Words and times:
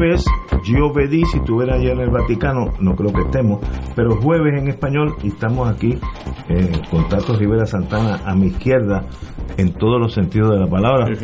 Jueves, 0.00 0.24
yo 0.64 0.90
pedí 0.92 1.22
si 1.26 1.36
estuviera 1.38 1.74
allá 1.74 1.92
en 1.92 2.00
el 2.00 2.08
Vaticano, 2.08 2.72
no 2.80 2.96
creo 2.96 3.12
que 3.12 3.20
estemos, 3.20 3.60
pero 3.94 4.16
jueves 4.16 4.54
en 4.58 4.68
español 4.68 5.14
y 5.22 5.28
estamos 5.28 5.68
aquí 5.68 5.98
eh, 6.48 6.72
con 6.90 7.06
Tato 7.08 7.36
Rivera 7.36 7.66
Santana 7.66 8.22
a 8.24 8.34
mi 8.34 8.46
izquierda 8.46 9.04
en 9.58 9.74
todos 9.74 10.00
los 10.00 10.14
sentidos 10.14 10.52
de 10.52 10.60
la 10.60 10.66
palabra. 10.68 11.06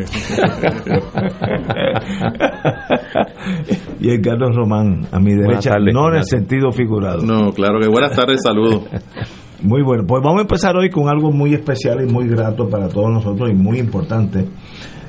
y 3.99 4.11
el 4.11 4.21
Carlos 4.21 4.55
Román 4.55 5.07
a 5.11 5.19
mi 5.21 5.35
derecha, 5.35 5.71
tardes, 5.71 5.95
no 5.95 6.11
en 6.11 6.17
el 6.17 6.25
sentido 6.25 6.71
figurado. 6.71 7.23
No, 7.23 7.53
claro 7.53 7.81
que 7.81 7.89
buenas 7.89 8.15
tardes, 8.15 8.43
saludos. 8.43 8.83
Muy 9.63 9.83
bueno, 9.83 10.05
pues 10.07 10.23
vamos 10.23 10.41
a 10.41 10.43
empezar 10.43 10.77
hoy 10.77 10.91
con 10.91 11.09
algo 11.09 11.33
muy 11.33 11.55
especial 11.55 12.07
y 12.07 12.13
muy 12.13 12.29
grato 12.29 12.69
para 12.69 12.89
todos 12.89 13.11
nosotros 13.11 13.49
y 13.51 13.55
muy 13.55 13.79
importante. 13.79 14.45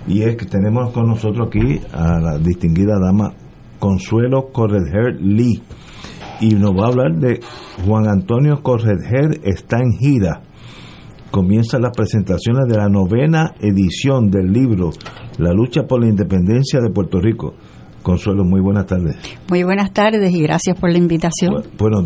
Y 0.07 0.23
es 0.23 0.37
que 0.37 0.45
tenemos 0.45 0.93
con 0.93 1.05
nosotros 1.05 1.49
aquí 1.49 1.81
a 1.91 2.17
la 2.21 2.37
distinguida 2.37 2.93
dama 2.97 3.33
Consuelo 3.79 4.49
Corredher 4.51 5.19
Lee. 5.21 5.61
Y 6.39 6.55
nos 6.55 6.71
va 6.71 6.85
a 6.85 6.87
hablar 6.89 7.15
de 7.17 7.39
Juan 7.85 8.07
Antonio 8.07 8.61
Corredher 8.61 9.39
está 9.43 9.77
en 9.79 9.97
gira. 9.97 10.41
Comienzan 11.31 11.81
las 11.81 11.91
presentaciones 11.95 12.67
de 12.67 12.77
la 12.77 12.89
novena 12.89 13.53
edición 13.59 14.29
del 14.29 14.51
libro 14.51 14.91
La 15.37 15.51
lucha 15.51 15.83
por 15.83 16.01
la 16.01 16.07
independencia 16.09 16.79
de 16.79 16.89
Puerto 16.89 17.19
Rico. 17.19 17.53
Consuelo, 18.01 18.45
muy 18.45 18.61
buenas 18.61 18.85
tardes. 18.85 19.17
Muy 19.49 19.63
buenas 19.63 19.91
tardes 19.91 20.33
y 20.33 20.41
gracias 20.41 20.79
por 20.79 20.89
la 20.89 20.97
invitación. 20.97 21.63
Bueno, 21.77 22.01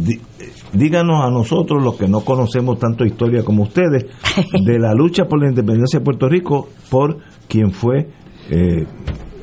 díganos 0.73 1.23
a 1.23 1.30
nosotros, 1.30 1.83
los 1.83 1.95
que 1.95 2.08
no 2.08 2.22
conocemos 2.22 2.80
tanto 2.80 3.06
historia 3.06 3.44
como 3.44 3.63
ustedes, 3.63 4.06
de 4.66 4.80
la 4.80 4.95
lucha 4.95 5.25
por 5.25 5.39
la 5.39 5.50
independencia 5.50 6.00
de 6.00 6.06
Puerto 6.06 6.28
Rico 6.28 6.69
por 6.89 7.19
quien 7.47 7.72
fue 7.72 8.09
eh, 8.50 8.88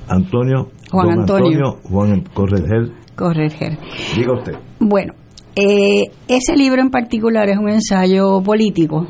Antonio 0.09 0.71
Juan 0.91 1.09
don 1.09 1.21
Antonio. 1.21 1.79
Juan 1.83 2.23
Correger. 2.35 2.93
Correger. 3.15 3.79
Diga 4.17 4.35
usted. 4.35 4.55
Bueno, 4.79 5.15
eh, 5.57 6.05
ese 6.29 6.57
libro 6.57 6.81
en 6.81 6.91
particular 6.91 7.49
es 7.49 7.59
un 7.59 7.69
ensayo 7.69 8.41
político 8.43 9.07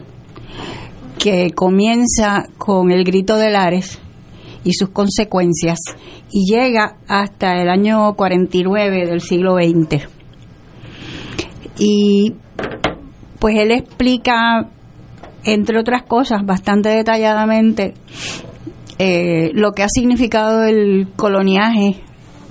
que 1.18 1.50
comienza 1.50 2.44
con 2.56 2.90
el 2.90 3.04
grito 3.04 3.36
de 3.36 3.50
Lares 3.50 4.00
y 4.64 4.72
sus 4.72 4.90
consecuencias 4.90 5.78
y 6.30 6.50
llega 6.50 6.96
hasta 7.06 7.60
el 7.60 7.68
año 7.68 8.14
49 8.14 9.06
del 9.06 9.20
siglo 9.20 9.56
XX. 9.56 10.08
Y 11.78 12.34
pues 13.38 13.56
él 13.56 13.70
explica, 13.70 14.68
entre 15.44 15.78
otras 15.78 16.02
cosas, 16.02 16.44
bastante 16.44 16.88
detalladamente 16.88 17.94
eh, 18.98 19.50
lo 19.54 19.72
que 19.72 19.82
ha 19.82 19.88
significado 19.88 20.64
el 20.64 21.08
coloniaje 21.16 22.00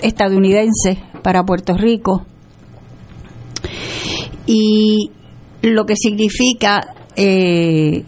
estadounidense 0.02 0.98
para 1.24 1.44
Puerto 1.44 1.74
Rico 1.76 2.26
y 4.46 5.12
lo 5.62 5.86
que 5.86 5.96
significa 5.96 6.82
eh, 7.16 8.04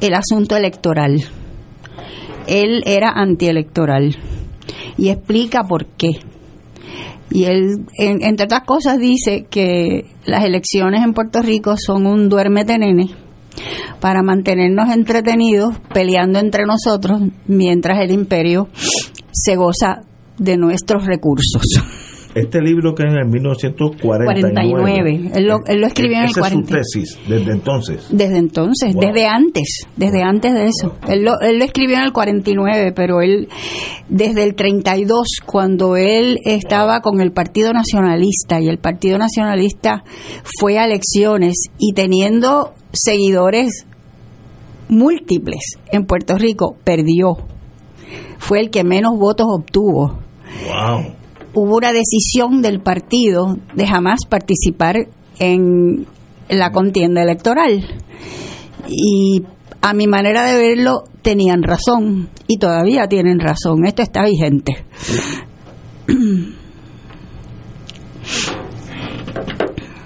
el 0.00 0.14
asunto 0.14 0.56
electoral. 0.56 1.22
Él 2.46 2.82
era 2.86 3.10
antielectoral 3.10 4.16
y 4.96 5.08
explica 5.10 5.64
por 5.64 5.86
qué. 5.86 6.10
Y 7.30 7.44
él, 7.44 7.84
en- 7.98 8.22
entre 8.22 8.44
otras 8.46 8.62
cosas, 8.64 8.98
dice 8.98 9.46
que 9.50 10.06
las 10.24 10.44
elecciones 10.44 11.02
en 11.04 11.12
Puerto 11.12 11.42
Rico 11.42 11.74
son 11.76 12.06
un 12.06 12.28
duérmete 12.28 12.78
nene 12.78 13.10
para 14.00 14.22
mantenernos 14.22 14.88
entretenidos 14.90 15.74
peleando 15.92 16.38
entre 16.38 16.64
nosotros 16.64 17.20
mientras 17.46 18.00
el 18.00 18.10
imperio 18.10 18.68
se 19.32 19.56
goza 19.56 20.02
de 20.38 20.56
nuestros 20.56 21.04
recursos. 21.04 21.62
Este 22.34 22.60
libro 22.60 22.94
que 22.94 23.04
es 23.04 23.10
en 23.10 23.18
el 23.18 23.26
1949. 23.26 24.24
49. 24.26 25.30
Él 25.34 25.46
lo- 25.46 25.58
él 25.66 25.80
lo 25.80 25.86
escribió 25.86 26.18
en 26.18 26.24
el 26.24 26.30
Esa 26.30 26.40
40. 26.40 26.78
es 26.78 26.86
su 26.86 26.98
tesis, 27.00 27.18
desde 27.28 27.52
entonces. 27.52 28.06
Desde 28.10 28.36
entonces, 28.36 28.92
Wow. 28.94 29.02
desde 29.02 29.26
antes, 29.26 29.68
desde 29.96 30.22
antes 30.22 30.52
de 30.54 30.66
eso. 30.66 30.94
Él 31.08 31.24
lo, 31.24 31.40
él 31.40 31.58
lo 31.58 31.64
escribió 31.64 31.96
en 31.96 32.02
el 32.04 32.12
49, 32.12 32.92
pero 32.94 33.22
él, 33.22 33.48
desde 34.08 34.44
el 34.44 34.54
32, 34.54 35.26
cuando 35.46 35.96
él 35.96 36.38
estaba 36.44 37.00
con 37.00 37.20
el 37.20 37.32
Partido 37.32 37.72
Nacionalista, 37.72 38.60
y 38.60 38.68
el 38.68 38.78
Partido 38.78 39.18
Nacionalista 39.18 40.04
fue 40.60 40.78
a 40.78 40.84
elecciones 40.84 41.54
y 41.78 41.92
teniendo 41.94 42.72
seguidores 42.92 43.86
múltiples 44.88 45.60
en 45.92 46.04
Puerto 46.04 46.36
Rico, 46.36 46.76
perdió. 46.84 47.36
Fue 48.38 48.60
el 48.60 48.70
que 48.70 48.84
menos 48.84 49.18
votos 49.18 49.46
obtuvo 49.50 50.18
Wow. 50.66 51.14
Hubo 51.58 51.76
una 51.76 51.92
decisión 51.92 52.62
del 52.62 52.80
partido 52.80 53.56
de 53.74 53.86
jamás 53.86 54.20
participar 54.28 55.08
en 55.38 56.06
la 56.48 56.70
contienda 56.70 57.22
electoral. 57.22 57.84
Y 58.88 59.42
a 59.82 59.92
mi 59.92 60.06
manera 60.06 60.44
de 60.44 60.56
verlo, 60.56 61.04
tenían 61.22 61.62
razón 61.62 62.28
y 62.46 62.58
todavía 62.58 63.08
tienen 63.08 63.40
razón. 63.40 63.84
Esto 63.84 64.02
está 64.02 64.24
vigente. 64.24 64.84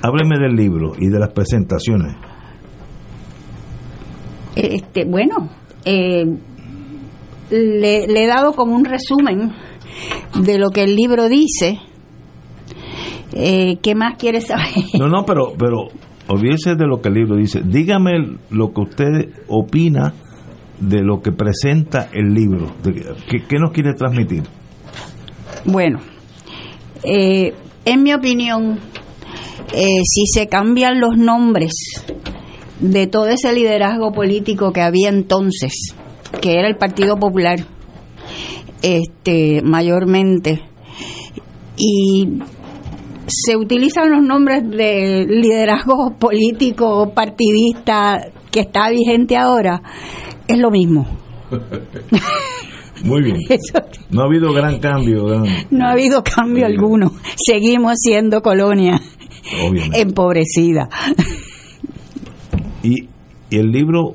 Hábleme 0.02 0.38
del 0.38 0.56
libro 0.56 0.94
y 0.98 1.08
de 1.08 1.18
las 1.18 1.32
presentaciones. 1.32 2.16
Este, 4.56 5.04
bueno, 5.04 5.48
eh, 5.84 6.24
le, 7.50 8.06
le 8.06 8.24
he 8.24 8.26
dado 8.26 8.52
como 8.52 8.74
un 8.74 8.84
resumen 8.84 9.52
de 10.40 10.58
lo 10.58 10.70
que 10.70 10.82
el 10.84 10.94
libro 10.96 11.28
dice. 11.28 11.78
Eh, 13.34 13.76
¿Qué 13.82 13.94
más 13.94 14.16
quieres 14.18 14.46
saber? 14.48 14.66
No, 14.98 15.08
no, 15.08 15.24
pero, 15.24 15.52
pero 15.58 15.88
olvídese 16.28 16.74
de 16.74 16.86
lo 16.86 17.00
que 17.00 17.08
el 17.08 17.14
libro 17.14 17.36
dice. 17.36 17.60
Dígame 17.64 18.12
lo 18.50 18.72
que 18.72 18.80
usted 18.82 19.28
opina 19.48 20.12
de 20.78 21.02
lo 21.02 21.20
que 21.22 21.32
presenta 21.32 22.08
el 22.12 22.34
libro. 22.34 22.70
De- 22.82 23.14
¿Qué, 23.30 23.42
qué 23.48 23.58
nos 23.58 23.72
quiere 23.72 23.94
transmitir? 23.94 24.42
Bueno, 25.64 26.00
eh, 27.04 27.54
en 27.84 28.02
mi 28.02 28.12
opinión, 28.12 28.78
eh, 29.72 30.00
si 30.04 30.26
se 30.26 30.48
cambian 30.48 31.00
los 31.00 31.16
nombres 31.16 31.72
de 32.80 33.06
todo 33.06 33.28
ese 33.28 33.52
liderazgo 33.52 34.12
político 34.12 34.72
que 34.72 34.80
había 34.82 35.08
entonces, 35.08 35.94
que 36.40 36.58
era 36.58 36.68
el 36.68 36.76
Partido 36.76 37.16
Popular, 37.16 37.60
este, 38.82 39.62
mayormente, 39.62 40.60
y 41.76 42.28
se 43.26 43.56
utilizan 43.56 44.10
los 44.10 44.22
nombres 44.22 44.68
de 44.68 45.26
liderazgo 45.28 46.14
político 46.18 47.12
partidista 47.14 48.20
que 48.50 48.60
está 48.60 48.90
vigente 48.90 49.36
ahora, 49.36 49.80
es 50.46 50.58
lo 50.58 50.70
mismo. 50.70 51.06
Muy 53.04 53.22
bien. 53.22 53.36
No 54.10 54.22
ha 54.22 54.24
habido 54.26 54.52
gran 54.52 54.78
cambio, 54.78 55.24
No 55.70 55.86
ha 55.86 55.92
habido 55.92 56.22
cambio 56.22 56.66
alguno. 56.66 57.12
Seguimos 57.34 57.94
siendo 57.96 58.42
colonia 58.42 59.00
obviamente. 59.66 60.00
empobrecida. 60.00 60.88
Y, 62.84 63.08
y 63.48 63.58
el 63.58 63.70
libro 63.70 64.12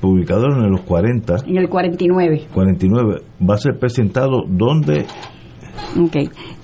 publicado 0.00 0.46
en 0.46 0.70
los 0.70 0.82
40, 0.82 1.36
En 1.46 1.56
el 1.56 1.68
49. 1.68 2.46
49, 2.52 3.22
va 3.48 3.54
a 3.54 3.58
ser 3.58 3.78
presentado 3.78 4.42
donde 4.46 5.06
Ok. 5.98 6.16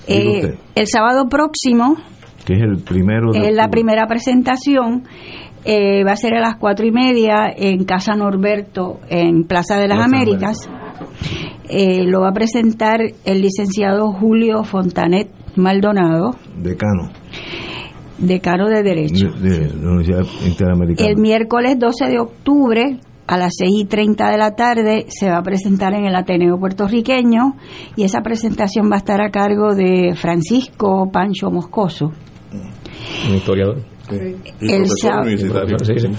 Eh, 0.08 0.58
el 0.74 0.86
sábado 0.86 1.28
próximo, 1.28 1.96
que 2.44 2.54
es 2.54 2.62
el 2.62 2.78
primero 2.78 3.32
es 3.34 3.54
la 3.54 3.68
primera 3.68 4.06
presentación, 4.06 5.04
eh, 5.64 6.04
va 6.04 6.12
a 6.12 6.16
ser 6.16 6.34
a 6.34 6.40
las 6.40 6.56
cuatro 6.56 6.86
y 6.86 6.90
media 6.90 7.52
en 7.54 7.84
Casa 7.84 8.14
Norberto, 8.14 9.00
en 9.08 9.44
Plaza 9.44 9.76
de 9.76 9.88
las 9.88 10.00
Américas. 10.00 10.56
Eh, 11.68 12.04
lo 12.04 12.20
va 12.20 12.30
a 12.30 12.32
presentar 12.32 13.00
el 13.24 13.40
licenciado 13.40 14.12
Julio 14.12 14.64
Fontanet 14.64 15.30
Maldonado. 15.56 16.34
Decano. 16.56 17.10
Decano 18.18 18.68
de 18.68 18.82
Derecho. 18.82 19.28
De, 19.40 19.68
la 19.68 19.90
Universidad 19.90 20.22
Interamericana. 20.46 21.08
El 21.08 21.16
miércoles 21.16 21.78
12 21.78 22.06
de 22.06 22.18
octubre 22.18 23.00
a 23.26 23.36
las 23.36 23.54
6 23.58 23.70
y 23.82 23.84
30 23.84 24.30
de 24.30 24.38
la 24.38 24.54
tarde 24.54 25.06
se 25.08 25.28
va 25.28 25.38
a 25.38 25.42
presentar 25.42 25.94
en 25.94 26.04
el 26.04 26.14
Ateneo 26.14 26.58
puertorriqueño 26.58 27.56
y 27.96 28.04
esa 28.04 28.20
presentación 28.20 28.90
va 28.90 28.96
a 28.96 28.98
estar 28.98 29.20
a 29.20 29.30
cargo 29.30 29.74
de 29.74 30.14
Francisco 30.14 31.08
Pancho 31.12 31.50
Moscoso. 31.50 32.12
Un 33.28 33.34
historiador. 33.34 33.78
El 34.60 34.86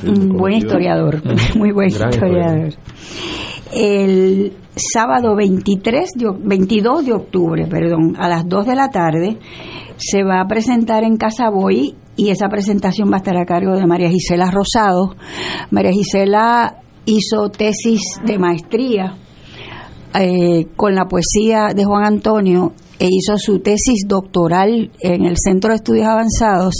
Un 0.04 0.30
buen 0.30 0.54
historiador, 0.54 1.22
muy 1.58 1.72
buen 1.72 1.90
historiador. 1.90 2.74
El 3.76 4.54
sábado 4.76 5.36
23 5.36 6.12
22 6.40 7.06
de 7.06 7.14
octubre, 7.14 7.68
perdón, 7.68 8.16
a 8.18 8.28
las 8.30 8.48
2 8.48 8.66
de 8.66 8.76
la 8.76 8.90
tarde 8.90 9.38
se 9.98 10.24
va 10.24 10.42
a 10.42 10.48
presentar 10.48 11.04
en 11.04 11.18
Casa 11.18 11.50
Boy 11.50 11.96
y 12.16 12.30
esa 12.30 12.48
presentación 12.48 13.10
va 13.12 13.16
a 13.16 13.18
estar 13.18 13.38
a 13.38 13.46
cargo 13.46 13.76
de 13.76 13.86
María 13.86 14.10
Gisela 14.10 14.52
Rosado. 14.52 15.16
María 15.72 15.92
Gisela 15.92 16.83
hizo 17.06 17.50
tesis 17.50 18.02
de 18.26 18.38
maestría 18.38 19.18
eh, 20.14 20.68
con 20.76 20.96
la 20.96 21.06
poesía 21.06 21.74
de 21.76 21.86
Juan 21.86 22.06
Antonio 22.06 22.74
e 23.00 23.08
hizo 23.10 23.38
su 23.38 23.60
tesis 23.60 24.06
doctoral 24.08 24.92
en 25.00 25.26
el 25.26 25.36
Centro 25.38 25.72
de 25.72 25.78
Estudios 25.78 26.06
Avanzados 26.06 26.76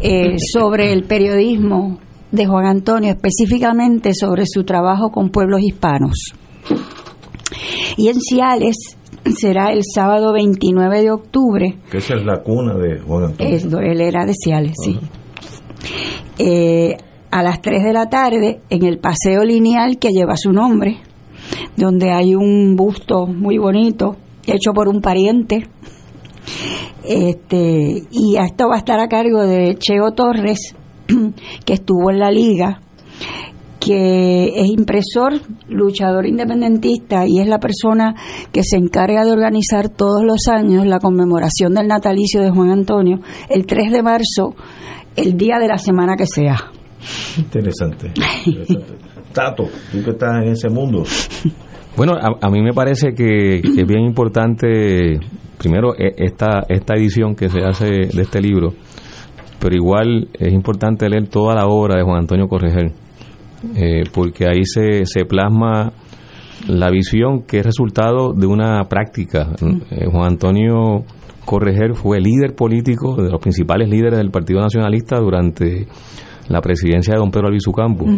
eh, 0.00 0.36
sobre 0.52 0.92
el 0.92 1.04
periodismo 1.04 1.98
de 2.30 2.46
Juan 2.46 2.66
Antonio, 2.66 3.10
específicamente 3.10 4.12
sobre 4.14 4.44
su 4.46 4.64
trabajo 4.64 5.10
con 5.10 5.30
pueblos 5.30 5.60
hispanos. 5.62 6.32
Y 7.96 8.08
en 8.08 8.20
Ciales 8.20 8.76
será 9.36 9.72
el 9.72 9.82
sábado 9.82 10.32
29 10.32 11.02
de 11.02 11.10
octubre. 11.10 11.78
Que 11.90 11.98
esa 11.98 12.14
es 12.14 12.24
la 12.24 12.42
cuna 12.42 12.74
de 12.74 13.00
Juan 13.00 13.24
Antonio. 13.24 13.80
él 13.80 14.00
era 14.00 14.24
de 14.24 14.32
Ciales, 14.34 14.74
sí. 14.82 14.98
Eh, 16.38 16.96
a 17.36 17.42
las 17.42 17.60
3 17.60 17.84
de 17.84 17.92
la 17.92 18.08
tarde, 18.08 18.62
en 18.70 18.82
el 18.82 18.98
paseo 18.98 19.44
lineal 19.44 19.98
que 19.98 20.08
lleva 20.08 20.38
su 20.38 20.52
nombre, 20.52 20.96
donde 21.76 22.10
hay 22.10 22.34
un 22.34 22.76
busto 22.76 23.26
muy 23.26 23.58
bonito, 23.58 24.16
hecho 24.46 24.72
por 24.72 24.88
un 24.88 25.02
pariente. 25.02 25.68
Este, 27.04 28.04
y 28.10 28.36
esto 28.38 28.68
va 28.68 28.76
a 28.76 28.78
estar 28.78 28.98
a 28.98 29.08
cargo 29.08 29.42
de 29.42 29.76
Cheo 29.76 30.12
Torres, 30.12 30.74
que 31.66 31.74
estuvo 31.74 32.10
en 32.10 32.20
la 32.20 32.30
liga 32.30 32.80
que 33.78 34.46
es 34.58 34.66
impresor, 34.68 35.34
luchador 35.68 36.26
independentista 36.26 37.24
y 37.26 37.38
es 37.38 37.46
la 37.46 37.60
persona 37.60 38.16
que 38.50 38.62
se 38.64 38.78
encarga 38.78 39.24
de 39.24 39.30
organizar 39.30 39.90
todos 39.90 40.24
los 40.24 40.48
años 40.48 40.86
la 40.86 40.98
conmemoración 40.98 41.74
del 41.74 41.86
natalicio 41.86 42.40
de 42.40 42.50
Juan 42.50 42.70
Antonio, 42.70 43.20
el 43.50 43.66
3 43.66 43.92
de 43.92 44.02
marzo, 44.02 44.56
el 45.14 45.36
día 45.36 45.58
de 45.60 45.68
la 45.68 45.78
semana 45.78 46.16
que 46.16 46.26
sea. 46.26 46.72
Interesante. 47.38 48.12
Tato, 49.32 49.64
tú 49.92 50.02
que 50.02 50.10
estás 50.10 50.42
en 50.42 50.52
ese 50.52 50.68
mundo. 50.68 51.04
Bueno, 51.96 52.14
a, 52.14 52.50
mí 52.50 52.60
me 52.60 52.72
parece 52.72 53.14
que, 53.14 53.56
es 53.56 53.86
bien 53.86 54.04
importante, 54.04 55.18
primero, 55.58 55.94
e, 55.96 56.14
esta, 56.18 56.64
esta 56.68 56.94
edición 56.94 57.34
que 57.34 57.48
se 57.48 57.60
hace 57.64 57.86
de 57.86 58.22
este 58.22 58.40
libro, 58.40 58.74
pero 59.58 59.74
igual 59.74 60.28
es 60.34 60.52
importante 60.52 61.08
leer 61.08 61.28
toda 61.28 61.54
la 61.54 61.66
obra 61.66 61.96
de 61.96 62.02
Juan 62.02 62.18
Antonio 62.18 62.48
Correger 62.48 62.92
eh, 63.74 64.04
porque 64.12 64.46
ahí 64.46 64.64
se, 64.64 65.06
se 65.06 65.24
plasma 65.24 65.92
la 66.68 66.90
visión 66.90 67.42
que 67.42 67.58
es 67.58 67.66
resultado 67.66 68.32
de 68.32 68.46
una 68.46 68.84
práctica. 68.84 69.52
Eh, 69.90 70.06
Juan 70.10 70.32
Antonio 70.32 71.04
Correger 71.44 71.94
fue 71.94 72.20
líder 72.20 72.54
político 72.54 73.16
de 73.16 73.30
los 73.30 73.40
principales 73.40 73.88
líderes 73.88 74.18
del 74.18 74.30
Partido 74.30 74.60
Nacionalista 74.60 75.18
durante 75.18 75.86
la 76.48 76.60
presidencia 76.60 77.14
de 77.14 77.20
don 77.20 77.30
Pedro 77.30 77.48
Albizu 77.48 77.72
Campos. 77.72 78.08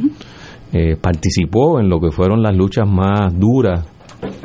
Eh, 0.72 0.96
participó 1.00 1.80
en 1.80 1.88
lo 1.88 1.98
que 1.98 2.10
fueron 2.10 2.42
las 2.42 2.54
luchas 2.54 2.86
más 2.86 3.32
duras 3.38 3.86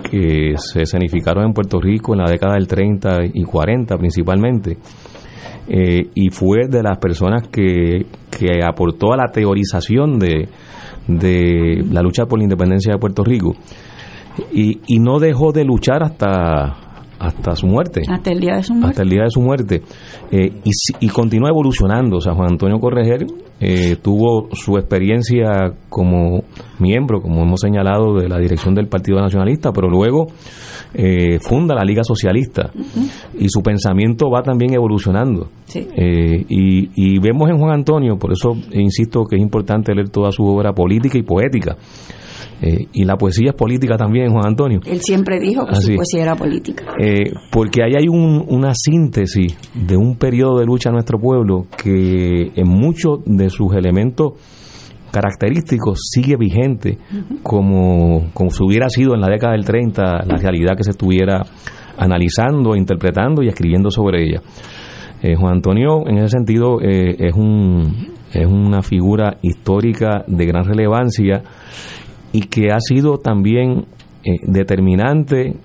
que 0.09 0.53
se 0.57 0.83
escenificaron 0.83 1.45
en 1.45 1.53
Puerto 1.53 1.80
Rico 1.80 2.13
en 2.13 2.19
la 2.19 2.30
década 2.30 2.53
del 2.53 2.68
30 2.68 3.18
y 3.33 3.44
40 3.44 3.97
principalmente. 3.97 4.77
y 5.68 6.30
fue 6.30 6.68
de 6.69 6.83
las 6.83 6.97
personas 6.97 7.47
que, 7.47 8.06
que 8.30 8.63
aportó 8.63 9.13
a 9.13 9.18
la 9.18 9.31
teorización 9.31 10.19
de, 10.19 10.47
de 11.07 11.83
la 11.91 12.01
lucha 12.01 12.25
por 12.25 12.39
la 12.39 12.44
independencia 12.44 12.94
de 12.94 13.00
Puerto 13.00 13.24
Rico. 13.24 13.56
Y, 14.51 14.80
y 14.88 15.00
no 15.00 15.19
dejó 15.19 15.51
de 15.51 15.63
luchar 15.63 16.03
hasta 16.03 16.77
hasta 17.19 17.56
su 17.56 17.68
muerte. 17.68 18.01
Hasta 18.09 18.31
el 18.31 18.39
día 18.39 18.56
de 18.56 18.63
su 18.63 18.74
muerte. 18.74 18.89
Hasta 18.89 19.03
el 19.03 19.09
día 19.09 19.24
de 19.24 19.30
su 19.30 19.41
muerte. 19.41 19.81
Eh, 20.30 20.51
y, 20.63 20.71
y, 21.00 21.07
continúa 21.07 21.50
evolucionando. 21.50 22.18
O 22.18 22.21
sea, 22.21 22.33
Juan 22.33 22.51
Antonio 22.51 22.80
Correger 22.80 23.25
eh, 23.65 23.95
tuvo 23.95 24.50
su 24.51 24.77
experiencia 24.77 25.74
como 25.88 26.44
miembro, 26.80 27.21
como 27.21 27.44
hemos 27.44 27.62
señalado, 27.62 28.19
de 28.19 28.27
la 28.27 28.38
dirección 28.38 28.75
del 28.75 28.89
Partido 28.89 29.21
Nacionalista, 29.21 29.71
pero 29.71 29.88
luego 29.88 30.27
eh, 30.94 31.39
funda 31.39 31.74
la 31.74 31.86
Liga 31.86 32.04
Socialista. 32.04 32.71
Y 33.39 33.48
su 33.48 33.62
pensamiento 33.62 34.30
va 34.30 34.44
también 34.44 34.74
evolucionando. 34.74 35.48
y, 35.74 36.89
y 36.94 37.19
vemos 37.19 37.50
en 37.50 37.57
Juan 37.57 37.71
Antonio, 37.71 38.18
por 38.18 38.33
eso 38.33 38.50
insisto 38.74 39.24
que 39.24 39.38
es 39.38 39.42
importante 39.42 39.95
leer 39.95 40.09
toda 40.09 40.30
su 40.31 40.44
obra 40.44 40.74
política 40.74 41.18
y 41.18 41.24
poética 41.24 41.77
eh, 42.63 42.88
y 42.94 43.04
la 43.04 43.18
poesía 43.18 43.50
es 43.50 43.56
política 43.56 43.98
también, 43.98 44.31
Juan 44.31 44.45
Antonio. 44.48 44.80
Él 44.86 45.01
siempre 45.01 45.38
dijo 45.38 45.66
que 45.66 45.75
su 45.75 45.95
poesía 45.95 46.21
era 46.21 46.36
política. 46.36 46.86
Eh, 46.98 47.33
porque 47.51 47.83
ahí 47.83 47.95
hay 47.95 48.07
una 48.07 48.74
síntesis 48.74 49.57
de 49.74 49.98
un 49.98 50.16
periodo 50.16 50.59
de 50.59 50.66
lucha 50.66 50.89
a 50.89 50.94
nuestro 50.94 51.19
pueblo 51.19 51.66
que 51.77 52.51
en 52.56 52.68
muchos 52.69 53.19
de 53.25 53.50
sus 53.54 53.74
elementos 53.76 54.34
característicos 55.12 56.00
sigue 56.12 56.36
vigente 56.38 56.98
como, 57.44 58.32
como 58.34 58.50
si 58.50 58.64
hubiera 58.64 58.90
sido 58.90 59.14
en 59.14 59.22
la 59.22 59.30
década 59.30 59.54
del 59.54 59.64
30 59.64 60.26
la 60.26 60.38
realidad 60.38 60.76
que 60.76 60.84
se 60.84 60.92
estuviera 60.92 61.44
analizando, 61.98 62.76
interpretando 62.76 63.44
y 63.44 63.48
escribiendo 63.48 63.92
sobre 63.92 64.24
ella. 64.24 64.42
Eh, 65.22 65.36
Juan 65.36 65.54
Antonio, 65.54 66.07
en 66.07 66.18
ese 66.18 66.30
sentido, 66.30 66.81
es, 66.81 67.33
un, 67.36 68.07
es 68.33 68.45
una 68.48 68.81
figura 68.81 69.38
histórica 69.42 70.24
de 70.28 70.45
gran 70.45 70.66
relevancia 70.66 71.44
y 72.33 72.42
que 72.42 72.72
ha 72.72 72.80
sido 72.80 73.19
también 73.19 73.86
eh, 74.26 74.31
determinante 74.48 75.56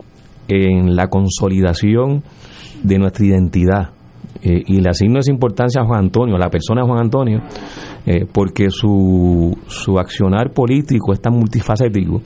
en 0.46 0.94
la 0.94 1.08
consolidación 1.08 2.22
de 2.82 2.98
nuestra 2.98 3.26
identidad. 3.26 3.90
Eh, 4.42 4.62
y 4.66 4.80
le 4.80 4.90
asigno 4.90 5.18
esa 5.18 5.32
importancia 5.32 5.82
a 5.82 5.84
Juan 5.84 6.04
Antonio, 6.04 6.36
a 6.36 6.38
la 6.38 6.48
persona 6.48 6.82
de 6.82 6.88
Juan 6.88 7.00
Antonio, 7.00 7.40
eh, 8.06 8.26
porque 8.32 8.70
su, 8.70 9.56
su 9.66 9.98
accionar 9.98 10.52
político 10.52 11.12
es 11.12 11.20
tan 11.20 11.34
multifacético 11.34 12.20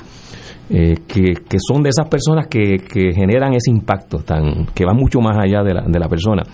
que, 0.69 1.35
que, 1.47 1.59
son 1.59 1.83
de 1.83 1.91
esas 1.91 2.09
personas 2.09 2.47
que, 2.47 2.77
que 2.79 3.13
generan 3.13 3.53
ese 3.53 3.71
impacto, 3.71 4.21
tan, 4.21 4.67
que 4.75 4.87
va 4.87 4.95
mucho 4.95 5.21
más 5.21 5.37
allá 5.37 5.63
de 5.63 5.75
la, 5.75 5.83
de 5.83 5.99
la 5.99 6.09
persona. 6.09 6.45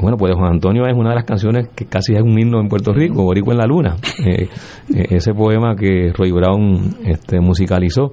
Bueno, 0.00 0.16
pues 0.16 0.34
Juan 0.34 0.52
Antonio 0.52 0.86
es 0.86 0.96
una 0.96 1.10
de 1.10 1.16
las 1.16 1.24
canciones 1.24 1.68
que 1.74 1.84
casi 1.84 2.14
es 2.14 2.22
un 2.22 2.38
himno 2.38 2.58
en 2.58 2.68
Puerto 2.68 2.92
Rico, 2.92 3.22
Boricua 3.22 3.52
en 3.52 3.58
la 3.58 3.66
Luna. 3.66 3.96
Eh, 4.24 4.48
eh, 4.94 5.06
ese 5.10 5.34
poema 5.34 5.74
que 5.76 6.10
Roy 6.16 6.30
Brown 6.30 6.96
este, 7.04 7.40
musicalizó, 7.40 8.12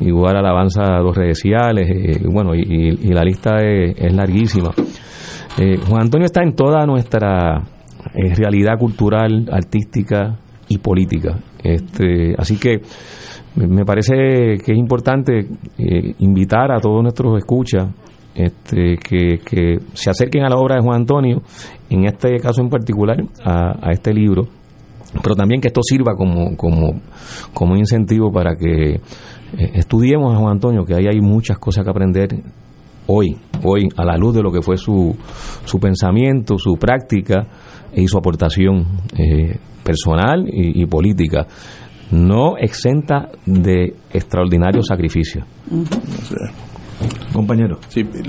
igual 0.00 0.36
alabanza 0.36 0.82
a 0.82 1.00
dos 1.00 1.16
redeciales, 1.16 1.88
eh, 1.88 2.20
bueno, 2.28 2.54
y, 2.56 3.12
la 3.12 3.22
lista 3.22 3.58
es, 3.62 4.12
larguísima. 4.12 4.70
Juan 5.56 6.02
Antonio 6.02 6.26
está 6.26 6.42
en 6.42 6.54
toda 6.54 6.84
nuestra 6.86 7.62
realidad 8.12 8.78
cultural, 8.78 9.48
artística 9.52 10.36
y 10.68 10.78
política. 10.78 11.38
Este, 11.62 12.34
así 12.36 12.56
que 12.56 12.80
me 13.56 13.84
parece 13.84 14.14
que 14.64 14.72
es 14.72 14.78
importante 14.78 15.46
invitar 16.18 16.72
a 16.72 16.80
todos 16.80 17.02
nuestros 17.02 17.38
escuchas 17.38 17.88
este, 18.34 18.96
que, 18.96 19.78
se 19.92 20.10
acerquen 20.10 20.44
a 20.44 20.48
la 20.48 20.56
obra 20.56 20.76
de 20.76 20.82
Juan 20.82 21.02
Antonio, 21.02 21.42
en 21.88 22.04
este 22.06 22.38
caso 22.40 22.60
en 22.62 22.68
particular, 22.68 23.16
a, 23.44 23.92
este 23.92 24.12
libro, 24.12 24.48
pero 25.22 25.36
también 25.36 25.60
que 25.60 25.68
esto 25.68 25.82
sirva 25.82 26.14
como, 26.16 26.56
como, 26.56 27.00
como 27.52 27.76
incentivo 27.76 28.32
para 28.32 28.56
que 28.56 28.94
eh, 28.94 29.00
estudiemos 29.74 30.34
a 30.34 30.38
Juan 30.38 30.54
Antonio, 30.54 30.84
que 30.84 30.94
ahí 30.94 31.06
hay 31.06 31.20
muchas 31.20 31.58
cosas 31.58 31.84
que 31.84 31.90
aprender 31.90 32.28
hoy, 33.06 33.36
hoy, 33.62 33.88
a 33.96 34.04
la 34.04 34.16
luz 34.16 34.34
de 34.34 34.42
lo 34.42 34.50
que 34.50 34.62
fue 34.62 34.76
su, 34.76 35.16
su 35.64 35.78
pensamiento, 35.78 36.58
su 36.58 36.76
práctica 36.76 37.46
y 37.94 38.06
su 38.06 38.18
aportación 38.18 38.86
eh, 39.16 39.56
personal 39.82 40.44
y, 40.46 40.84
política, 40.86 41.46
no 42.10 42.56
exenta 42.56 43.30
de 43.44 43.94
extraordinarios 44.12 44.86
sacrificios. 44.86 45.44
Compañero. 47.32 47.78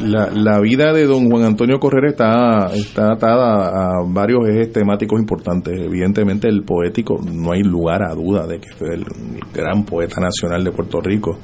La, 0.04 0.30
la 0.32 0.60
vida 0.60 0.92
de 0.92 1.06
don 1.06 1.30
Juan 1.30 1.44
Antonio 1.44 1.80
Correa 1.80 2.10
está, 2.10 2.72
está 2.74 3.14
atada 3.14 3.70
a 3.70 4.04
varios 4.08 4.48
ejes 4.50 4.72
temáticos 4.72 5.20
importantes. 5.20 5.74
Evidentemente 5.80 6.48
el 6.48 6.64
poético, 6.64 7.20
no 7.22 7.52
hay 7.52 7.62
lugar 7.62 8.04
a 8.04 8.14
duda 8.14 8.48
de 8.48 8.60
que 8.60 8.70
fue 8.78 8.96
el 8.96 9.06
gran 9.54 9.86
poeta 9.86 10.20
nacional 10.20 10.64
de 10.64 10.72
Puerto 10.72 11.00
Rico, 11.02 11.38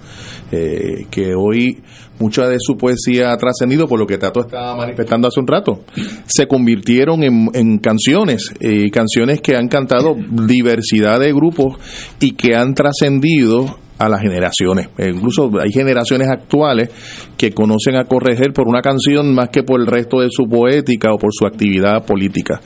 eh, 0.52 1.06
que 1.10 1.34
hoy 1.36 1.82
mucha 2.20 2.48
de 2.48 2.58
su 2.60 2.78
poesía 2.78 3.32
ha 3.32 3.38
trascendido 3.38 3.88
por 3.88 4.00
lo 4.00 4.06
que 4.06 4.18
Tato 4.18 4.42
estaba 4.42 4.76
manifestando 4.76 5.28
hace 5.28 5.40
un 5.40 5.48
rato. 5.48 5.82
Se 6.26 6.48
convirtieron 6.48 7.24
en, 7.24 7.50
en 7.54 7.78
canciones, 7.80 8.54
eh, 8.60 8.90
canciones 8.92 9.42
que 9.42 9.56
han 9.56 9.68
cantado 9.68 10.16
diversidad 10.16 11.20
de 11.20 11.34
grupos 11.34 11.78
y 12.20 12.32
que 12.34 12.56
han 12.56 12.74
trascendido 12.74 13.78
a 14.02 14.10
las 14.10 14.22
generaciones. 14.22 14.90
Eh, 14.98 15.12
incluso 15.14 15.52
hay 15.62 15.72
generaciones 15.72 16.28
actuales 16.28 16.90
que 17.38 17.52
conocen 17.52 17.96
a 17.96 18.06
Correger 18.06 18.52
por 18.52 18.68
una 18.68 18.82
canción 18.82 19.34
más 19.34 19.50
que 19.50 19.64
por 19.64 19.80
el 19.80 19.88
resto 19.88 20.22
de 20.22 20.30
su 20.32 20.46
poética 20.46 21.14
o 21.14 21.18
por 21.18 21.30
su 21.32 21.46
actividad 21.46 22.04
política. 22.06 22.60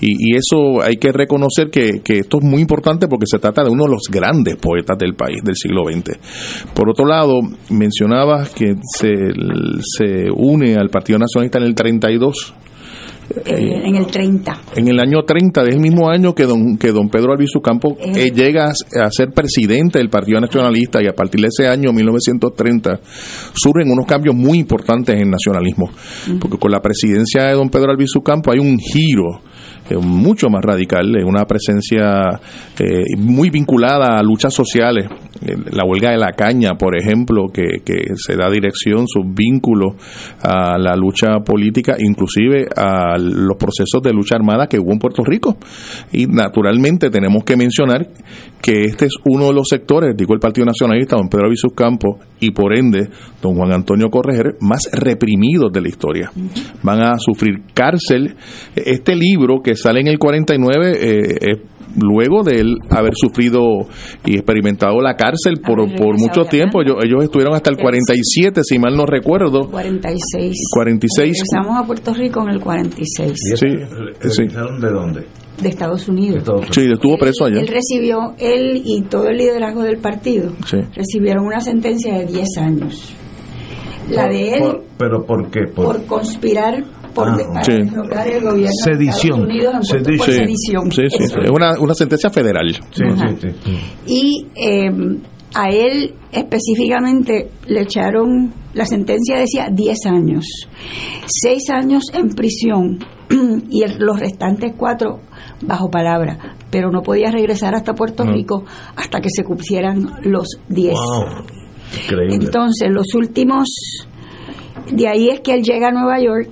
Y, 0.00 0.32
y 0.32 0.36
eso 0.36 0.82
hay 0.82 0.96
que 0.96 1.12
reconocer 1.12 1.70
que, 1.70 2.00
que, 2.04 2.18
esto 2.18 2.38
es 2.42 2.44
muy 2.44 2.60
importante 2.60 3.08
porque 3.08 3.26
se 3.26 3.38
trata 3.38 3.64
de 3.64 3.70
uno 3.70 3.84
de 3.84 3.90
los 3.90 4.02
grandes 4.10 4.56
poetas 4.56 4.98
del 4.98 5.14
país 5.14 5.42
del 5.42 5.56
siglo 5.56 5.84
XX. 5.84 6.18
Por 6.74 6.90
otro 6.90 7.06
lado, 7.06 7.40
mencionabas 7.70 8.50
que 8.50 8.74
se, 8.98 9.12
se 9.96 10.30
une 10.34 10.76
al 10.76 10.90
Partido 10.90 11.18
Nacionalista 11.18 11.58
en 11.58 11.64
el 11.64 11.74
32 11.74 12.54
eh, 13.44 13.82
en 13.84 13.96
el 13.96 14.06
30. 14.06 14.60
En 14.76 14.88
el 14.88 15.00
año 15.00 15.22
30, 15.24 15.62
del 15.64 15.80
mismo 15.80 16.08
año 16.08 16.34
que 16.34 16.44
don, 16.44 16.76
que 16.76 16.92
don 16.92 17.08
Pedro 17.08 17.32
Albizu 17.32 17.60
Campo 17.60 17.96
eh, 18.00 18.30
llega 18.30 18.66
a, 18.66 19.04
a, 19.04 19.10
ser 19.10 19.30
presidente 19.30 19.98
del 19.98 20.08
Partido 20.08 20.40
Nacionalista 20.40 21.02
y 21.02 21.08
a 21.08 21.14
partir 21.14 21.40
de 21.40 21.48
ese 21.48 21.66
año, 21.66 21.92
1930, 21.92 23.00
surgen 23.54 23.90
unos 23.90 24.06
cambios 24.06 24.34
muy 24.34 24.58
importantes 24.58 25.14
en 25.14 25.22
el 25.22 25.30
nacionalismo. 25.30 25.86
Uh 25.86 26.30
-huh. 26.30 26.38
Porque 26.38 26.58
con 26.58 26.70
la 26.70 26.80
presidencia 26.80 27.44
de 27.44 27.54
don 27.54 27.68
Pedro 27.68 27.90
Albizu 27.90 28.22
Campo 28.22 28.52
hay 28.52 28.58
un 28.58 28.78
giro 28.78 29.40
eh, 29.90 29.96
mucho 29.96 30.48
más 30.48 30.62
radical, 30.62 31.16
una 31.24 31.44
presencia 31.44 32.40
eh, 32.78 33.16
muy 33.18 33.50
vinculada 33.50 34.18
a 34.18 34.22
luchas 34.22 34.54
sociales, 34.54 35.06
eh, 35.44 35.56
la 35.72 35.84
huelga 35.84 36.10
de 36.10 36.18
la 36.18 36.32
caña, 36.32 36.74
por 36.78 36.96
ejemplo, 36.96 37.48
que, 37.52 37.82
que, 37.84 38.14
se 38.14 38.36
da 38.36 38.48
dirección, 38.48 39.06
sus 39.08 39.24
vínculos 39.34 39.94
a 40.42 40.78
la 40.78 40.94
lucha 40.94 41.40
política, 41.44 41.96
inclusive 41.98 42.66
a 42.76 43.18
los 43.18 43.56
procesos 43.56 44.00
de 44.02 44.12
lucha 44.12 44.36
armada 44.36 44.66
que 44.68 44.78
hubo 44.78 44.92
en 44.92 44.98
Puerto 44.98 45.24
Rico. 45.24 45.56
Y 46.12 46.26
naturalmente 46.26 47.10
tenemos 47.10 47.42
que 47.44 47.56
mencionar 47.56 48.06
que 48.62 48.84
este 48.84 49.06
es 49.06 49.14
uno 49.24 49.46
de 49.46 49.52
los 49.52 49.66
sectores, 49.68 50.16
digo 50.16 50.34
el 50.34 50.40
Partido 50.40 50.64
Nacionalista, 50.64 51.16
don 51.16 51.28
Pedro 51.28 51.46
Avisus 51.46 51.72
Campos, 51.74 52.20
y 52.38 52.52
por 52.52 52.76
ende 52.76 53.08
don 53.42 53.56
Juan 53.56 53.72
Antonio 53.72 54.08
Correger, 54.08 54.56
más 54.60 54.88
reprimidos 54.92 55.72
de 55.72 55.80
la 55.80 55.88
historia. 55.88 56.30
Van 56.82 57.00
a 57.00 57.18
sufrir 57.18 57.62
cárcel. 57.74 58.36
Este 58.76 59.16
libro 59.16 59.60
que 59.62 59.74
sale 59.74 60.00
en 60.00 60.06
el 60.06 60.18
49 60.18 60.92
eh, 60.92 61.22
es 61.40 61.58
luego 61.96 62.42
de 62.42 62.60
él 62.60 62.76
haber 62.90 63.14
sufrido 63.14 63.60
y 64.24 64.36
experimentado 64.36 65.00
la 65.00 65.16
cárcel 65.16 65.60
por, 65.64 65.78
por 65.96 66.18
mucho 66.18 66.44
tiempo. 66.44 66.82
Ellos, 66.82 66.96
ellos, 67.04 67.24
estuvieron 67.24 67.54
hasta 67.54 67.70
el 67.70 67.76
47, 67.76 68.62
si 68.62 68.78
mal 68.78 68.96
no 68.96 69.06
recuerdo. 69.06 69.68
46. 69.70 70.52
46. 70.72 71.42
Regresamos 71.42 71.82
a 71.82 71.86
Puerto 71.86 72.14
Rico 72.14 72.42
en 72.42 72.48
el 72.48 72.60
46. 72.60 73.32
Sí. 73.34 73.66
sí. 74.28 74.44
¿De 74.46 74.90
dónde? 74.90 75.26
De 75.62 75.68
Estados 75.68 76.08
Unidos. 76.08 76.42
Sí, 76.70 76.82
estuvo 76.92 77.16
preso 77.18 77.44
allá. 77.44 77.60
Él 77.60 77.68
recibió, 77.68 78.34
él 78.38 78.82
y 78.84 79.02
todo 79.02 79.28
el 79.28 79.36
liderazgo 79.38 79.82
del 79.82 79.98
partido, 79.98 80.52
sí. 80.66 80.78
recibieron 80.94 81.46
una 81.46 81.60
sentencia 81.60 82.18
de 82.18 82.26
10 82.26 82.48
años. 82.58 83.14
La 84.10 84.26
de 84.28 84.48
él. 84.54 84.60
Por, 84.60 84.84
¿Pero 84.98 85.24
por 85.24 85.50
qué? 85.50 85.60
Por, 85.74 85.84
por 85.98 86.06
conspirar 86.06 86.82
por 87.14 87.28
Ah, 87.28 87.36
de, 87.36 87.44
sí. 87.64 87.72
el 87.72 88.40
gobierno 88.42 88.70
Sedición. 88.84 88.96
de 88.96 89.04
Estados 89.04 89.40
Unidos 89.40 89.88
Puerto- 89.90 90.10
por 90.16 90.26
sedición. 90.26 90.90
sí, 90.92 91.02
sí. 91.10 91.22
Es 91.44 91.50
una, 91.50 91.78
una 91.78 91.94
sentencia 91.94 92.30
federal. 92.30 92.72
Sí, 92.90 93.04
sí, 93.16 93.36
sí. 93.40 93.76
Y 94.06 94.46
eh, 94.56 94.90
a 95.54 95.68
él 95.70 96.14
específicamente 96.32 97.50
le 97.66 97.82
echaron, 97.82 98.52
la 98.74 98.86
sentencia 98.86 99.38
decía 99.38 99.68
10 99.70 100.06
años, 100.06 100.46
6 101.26 101.70
años 101.70 102.04
en 102.14 102.30
prisión 102.30 102.98
y 103.70 103.82
el- 103.82 103.98
los 103.98 104.18
restantes 104.18 104.72
4 104.76 105.20
bajo 105.62 105.90
palabra, 105.90 106.38
pero 106.70 106.90
no 106.90 107.02
podía 107.02 107.30
regresar 107.30 107.74
hasta 107.74 107.94
Puerto 107.94 108.24
No. 108.24 108.32
Rico 108.32 108.64
hasta 108.96 109.20
que 109.20 109.28
se 109.30 109.44
cumplieran 109.44 110.10
los 110.24 110.46
10. 110.68 110.94
Wow. 110.94 111.24
Increíble. 112.04 112.34
Entonces, 112.36 112.88
los 112.90 113.14
últimos, 113.14 113.68
de 114.90 115.08
ahí 115.08 115.28
es 115.28 115.40
que 115.40 115.52
él 115.54 115.62
llega 115.62 115.88
a 115.88 115.92
Nueva 115.92 116.18
York, 116.20 116.50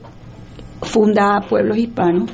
funda 0.82 1.40
Pueblos 1.48 1.76
Hispanos 1.78 2.30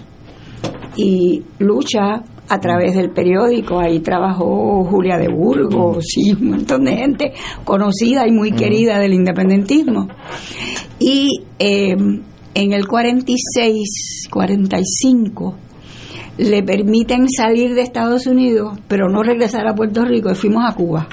y 0.96 1.42
lucha 1.58 2.22
a 2.48 2.60
través 2.60 2.94
del 2.94 3.10
periódico. 3.10 3.78
Ahí 3.78 4.00
trabajó 4.00 4.84
Julia 4.84 5.18
de 5.18 5.28
Burgos 5.28 6.04
y 6.16 6.32
un 6.32 6.50
montón 6.50 6.84
de 6.84 6.96
gente 6.96 7.32
conocida 7.64 8.26
y 8.26 8.32
muy 8.32 8.52
querida 8.52 8.98
del 8.98 9.14
independentismo. 9.14 10.08
Y 10.98 11.42
eh, 11.58 11.94
en 12.54 12.72
el 12.72 12.86
46, 12.86 14.28
45, 14.30 15.54
le 16.38 16.62
permiten 16.62 17.28
salir 17.28 17.74
de 17.74 17.82
Estados 17.82 18.26
Unidos, 18.26 18.78
pero 18.88 19.08
no 19.08 19.22
regresar 19.22 19.66
a 19.66 19.74
Puerto 19.74 20.04
Rico, 20.04 20.30
y 20.30 20.34
fuimos 20.34 20.64
a 20.68 20.74
Cuba. 20.74 21.08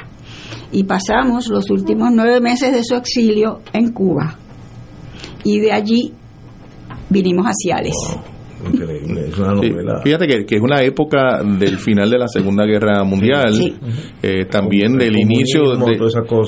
Y 0.72 0.84
pasamos 0.84 1.48
los 1.50 1.70
últimos 1.70 2.10
nueve 2.12 2.42
meses 2.42 2.74
de 2.74 2.84
su 2.84 2.96
exilio 2.96 3.62
en 3.74 3.92
Cuba. 3.92 4.38
Y 5.44 5.60
de 5.60 5.72
allí 5.72 6.14
vinimos 7.10 7.46
a 7.48 7.54
Ciales. 7.54 7.96
Increíble. 8.72 9.28
Es 9.30 9.38
una 9.38 9.56
Sí, 9.62 9.70
novela. 9.70 10.02
Fíjate 10.04 10.28
que, 10.28 10.46
que 10.46 10.56
es 10.56 10.62
una 10.62 10.82
época 10.82 11.42
del 11.44 11.78
final 11.78 12.10
de 12.10 12.18
la 12.18 12.28
Segunda 12.28 12.66
Guerra 12.66 13.04
Mundial, 13.04 13.54
Sí. 13.54 13.76
eh, 14.22 14.46
también 14.46 14.94
El 14.94 14.98
del 15.00 15.20
inicio 15.20 15.72
de, 15.76 15.98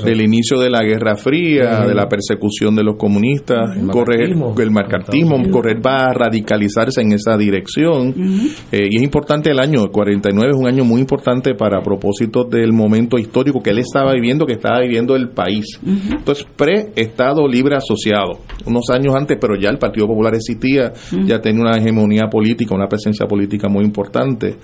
del 0.05 0.21
inicio 0.21 0.59
de 0.59 0.69
la 0.69 0.81
Guerra 0.83 1.15
Fría, 1.15 1.85
de 1.85 1.93
la 1.93 2.07
persecución 2.07 2.75
de 2.75 2.83
los 2.83 2.95
comunistas, 2.97 3.75
El 3.75 3.87
correr 3.87 4.29
el 4.31 4.71
marcartismo, 4.71 5.35
Ujú. 5.37 5.49
correr 5.51 5.77
va 5.85 6.07
a 6.07 6.13
radicalizarse 6.13 7.01
en 7.01 7.11
esa 7.13 7.37
dirección 7.37 8.13
eh, 8.71 8.87
y 8.89 8.95
es 8.97 9.01
importante 9.03 9.49
el 9.51 9.59
año 9.59 9.83
el 9.83 9.91
49 9.91 10.51
es 10.53 10.57
un 10.59 10.67
año 10.67 10.83
muy 10.85 11.01
importante 11.01 11.55
para 11.55 11.81
propósitos 11.81 12.49
del 12.49 12.71
momento 12.73 13.17
histórico 13.17 13.61
que 13.61 13.71
él 13.71 13.79
estaba 13.79 14.13
viviendo, 14.13 14.45
que 14.45 14.53
estaba 14.53 14.79
viviendo 14.81 15.15
el 15.15 15.29
país. 15.29 15.65
Entonces, 15.85 16.45
pre-Estado 16.55 17.47
Libre 17.47 17.75
Asociado, 17.75 18.39
unos 18.65 18.89
años 18.89 19.13
antes, 19.15 19.37
pero 19.39 19.55
ya 19.59 19.69
el 19.69 19.77
Partido 19.77 20.07
Popular 20.07 20.33
existía, 20.35 20.93
ya 21.25 21.39
tenía 21.41 21.61
una 21.61 21.77
hegemonía 21.77 22.04
política, 22.29 22.75
una 22.75 22.87
presencia 22.87 23.25
política 23.27 23.67
muy 23.69 23.83
importante. 23.83 24.55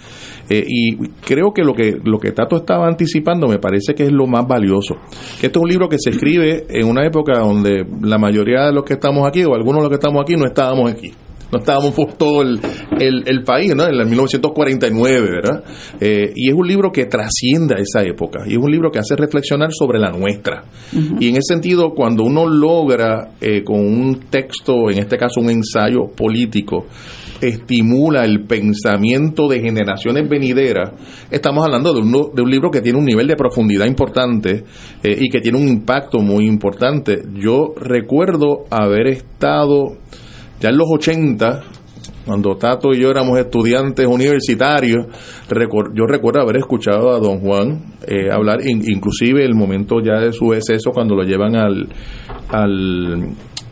Eh, 0.49 0.63
y 0.67 0.97
creo 1.25 1.53
que 1.53 1.63
lo 1.63 1.73
que 1.73 1.97
lo 2.03 2.19
que 2.19 2.31
Tato 2.31 2.57
estaba 2.57 2.87
anticipando 2.87 3.47
me 3.47 3.59
parece 3.59 3.93
que 3.93 4.03
es 4.03 4.11
lo 4.11 4.27
más 4.27 4.47
valioso. 4.47 4.95
Que 5.39 5.47
Esto 5.47 5.59
es 5.59 5.63
un 5.63 5.69
libro 5.69 5.89
que 5.89 5.97
se 5.99 6.11
escribe 6.11 6.65
en 6.69 6.87
una 6.87 7.05
época 7.05 7.39
donde 7.39 7.85
la 8.01 8.17
mayoría 8.17 8.65
de 8.65 8.73
los 8.73 8.83
que 8.83 8.93
estamos 8.93 9.27
aquí, 9.27 9.43
o 9.43 9.53
algunos 9.53 9.77
de 9.77 9.81
los 9.83 9.89
que 9.89 9.95
estamos 9.95 10.21
aquí, 10.21 10.35
no 10.35 10.45
estábamos 10.45 10.91
aquí 10.91 11.11
no 11.51 11.59
estábamos 11.59 11.93
por 11.93 12.13
todo 12.13 12.41
el, 12.41 12.59
el, 12.99 13.23
el 13.25 13.43
país, 13.43 13.75
¿no? 13.75 13.83
En 13.83 13.95
el 13.95 14.05
1949, 14.05 15.29
¿verdad? 15.29 15.63
Eh, 15.99 16.31
y 16.35 16.49
es 16.49 16.55
un 16.55 16.67
libro 16.67 16.91
que 16.91 17.05
trasciende 17.05 17.75
a 17.75 17.81
esa 17.81 18.03
época, 18.03 18.43
y 18.47 18.53
es 18.53 18.57
un 18.57 18.71
libro 18.71 18.89
que 18.89 18.99
hace 18.99 19.15
reflexionar 19.15 19.69
sobre 19.71 19.99
la 19.99 20.11
nuestra. 20.11 20.63
Y 21.19 21.29
en 21.29 21.35
ese 21.35 21.53
sentido, 21.53 21.91
cuando 21.93 22.23
uno 22.23 22.47
logra 22.47 23.31
eh, 23.41 23.63
con 23.63 23.79
un 23.79 24.21
texto, 24.29 24.89
en 24.89 24.99
este 24.99 25.17
caso 25.17 25.41
un 25.41 25.49
ensayo 25.49 26.07
político, 26.15 26.85
estimula 27.41 28.23
el 28.23 28.45
pensamiento 28.45 29.47
de 29.47 29.59
generaciones 29.59 30.29
venideras, 30.29 30.91
estamos 31.31 31.65
hablando 31.65 31.93
de 31.93 31.99
un, 32.01 32.11
de 32.33 32.41
un 32.41 32.49
libro 32.49 32.69
que 32.71 32.81
tiene 32.81 32.99
un 32.99 33.05
nivel 33.05 33.27
de 33.27 33.35
profundidad 33.35 33.85
importante 33.87 34.63
eh, 35.03 35.17
y 35.19 35.29
que 35.29 35.41
tiene 35.41 35.57
un 35.57 35.67
impacto 35.67 36.19
muy 36.19 36.45
importante. 36.47 37.21
Yo 37.33 37.73
recuerdo 37.75 38.65
haber 38.69 39.07
estado 39.07 39.97
ya 40.59 40.69
en 40.69 40.77
los 40.77 40.87
80, 40.93 41.63
cuando 42.25 42.55
Tato 42.55 42.89
y 42.93 42.99
yo 43.01 43.09
éramos 43.09 43.39
estudiantes 43.39 44.05
universitarios, 44.05 45.07
yo 45.95 46.05
recuerdo 46.05 46.41
haber 46.41 46.57
escuchado 46.57 47.11
a 47.15 47.19
don 47.19 47.39
Juan 47.39 47.95
eh, 48.07 48.29
hablar, 48.31 48.59
in- 48.63 48.83
inclusive 48.87 49.43
el 49.43 49.55
momento 49.55 49.95
ya 49.99 50.19
de 50.23 50.31
su 50.31 50.53
exceso 50.53 50.91
cuando 50.91 51.15
lo 51.15 51.23
llevan 51.23 51.55
al 51.55 51.87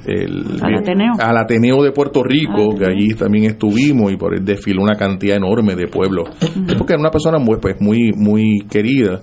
el- 0.06 0.60
Al 0.62 0.76
Ateneo. 0.76 1.14
al 1.20 1.38
Ateneo 1.38 1.84
de 1.84 1.92
Puerto 1.92 2.24
Rico, 2.24 2.76
que 2.78 2.86
allí 2.86 3.10
también 3.10 3.46
estuvimos 3.46 4.12
y 4.12 4.18
por 4.18 4.34
él 4.36 4.44
desfiló 4.46 4.82
una 4.84 4.96
cantidad 4.96 5.38
enorme 5.38 5.76
de 5.76 5.88
pueblos. 5.88 6.30
Porque 6.78 6.94
era 6.94 7.00
una 7.00 7.12
persona 7.12 7.38
muy, 7.40 7.58
pues, 7.62 7.76
muy, 7.80 8.12
muy 8.16 8.60
querida. 8.70 9.22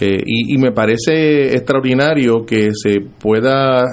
Eh, 0.00 0.22
y, 0.24 0.54
y 0.54 0.58
me 0.58 0.70
parece 0.70 1.54
extraordinario 1.56 2.44
que 2.46 2.68
se 2.72 3.00
pueda 3.20 3.84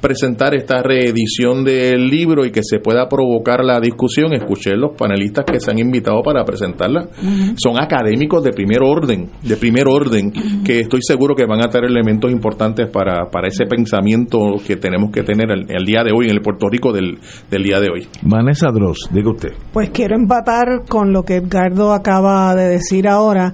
presentar 0.00 0.54
esta 0.54 0.82
reedición 0.82 1.64
del 1.64 2.08
libro 2.08 2.44
y 2.44 2.50
que 2.50 2.62
se 2.62 2.78
pueda 2.78 3.08
provocar 3.08 3.64
la 3.64 3.80
discusión. 3.80 4.32
Escuché 4.32 4.76
los 4.76 4.96
panelistas 4.96 5.44
que 5.44 5.60
se 5.60 5.70
han 5.70 5.78
invitado 5.78 6.22
para 6.22 6.44
presentarla. 6.44 7.08
Son 7.56 7.80
académicos 7.80 8.42
de 8.42 8.52
primer 8.52 8.82
orden, 8.82 9.30
de 9.42 9.56
primer 9.56 9.88
orden, 9.88 10.32
que 10.64 10.80
estoy 10.80 11.00
seguro 11.02 11.34
que 11.34 11.46
van 11.46 11.60
a 11.60 11.68
tener 11.68 11.90
elementos 11.90 12.30
importantes 12.30 12.88
para, 12.90 13.30
para 13.30 13.48
ese 13.48 13.66
pensamiento 13.66 14.56
que 14.66 14.76
tenemos 14.76 15.10
que 15.10 15.22
tener 15.22 15.50
el, 15.50 15.66
el 15.68 15.84
día 15.84 16.02
de 16.02 16.12
hoy, 16.12 16.26
en 16.26 16.32
el 16.32 16.40
Puerto 16.40 16.68
Rico 16.68 16.92
del, 16.92 17.18
del 17.50 17.62
día 17.62 17.80
de 17.80 17.88
hoy. 17.92 18.08
Vanessa 18.22 18.68
Dross, 18.70 19.08
diga 19.12 19.30
usted. 19.30 19.52
Pues 19.72 19.90
quiero 19.90 20.16
empatar 20.16 20.84
con 20.88 21.12
lo 21.12 21.22
que 21.22 21.36
Edgardo 21.36 21.92
acaba 21.92 22.54
de 22.54 22.68
decir 22.68 23.08
ahora. 23.08 23.52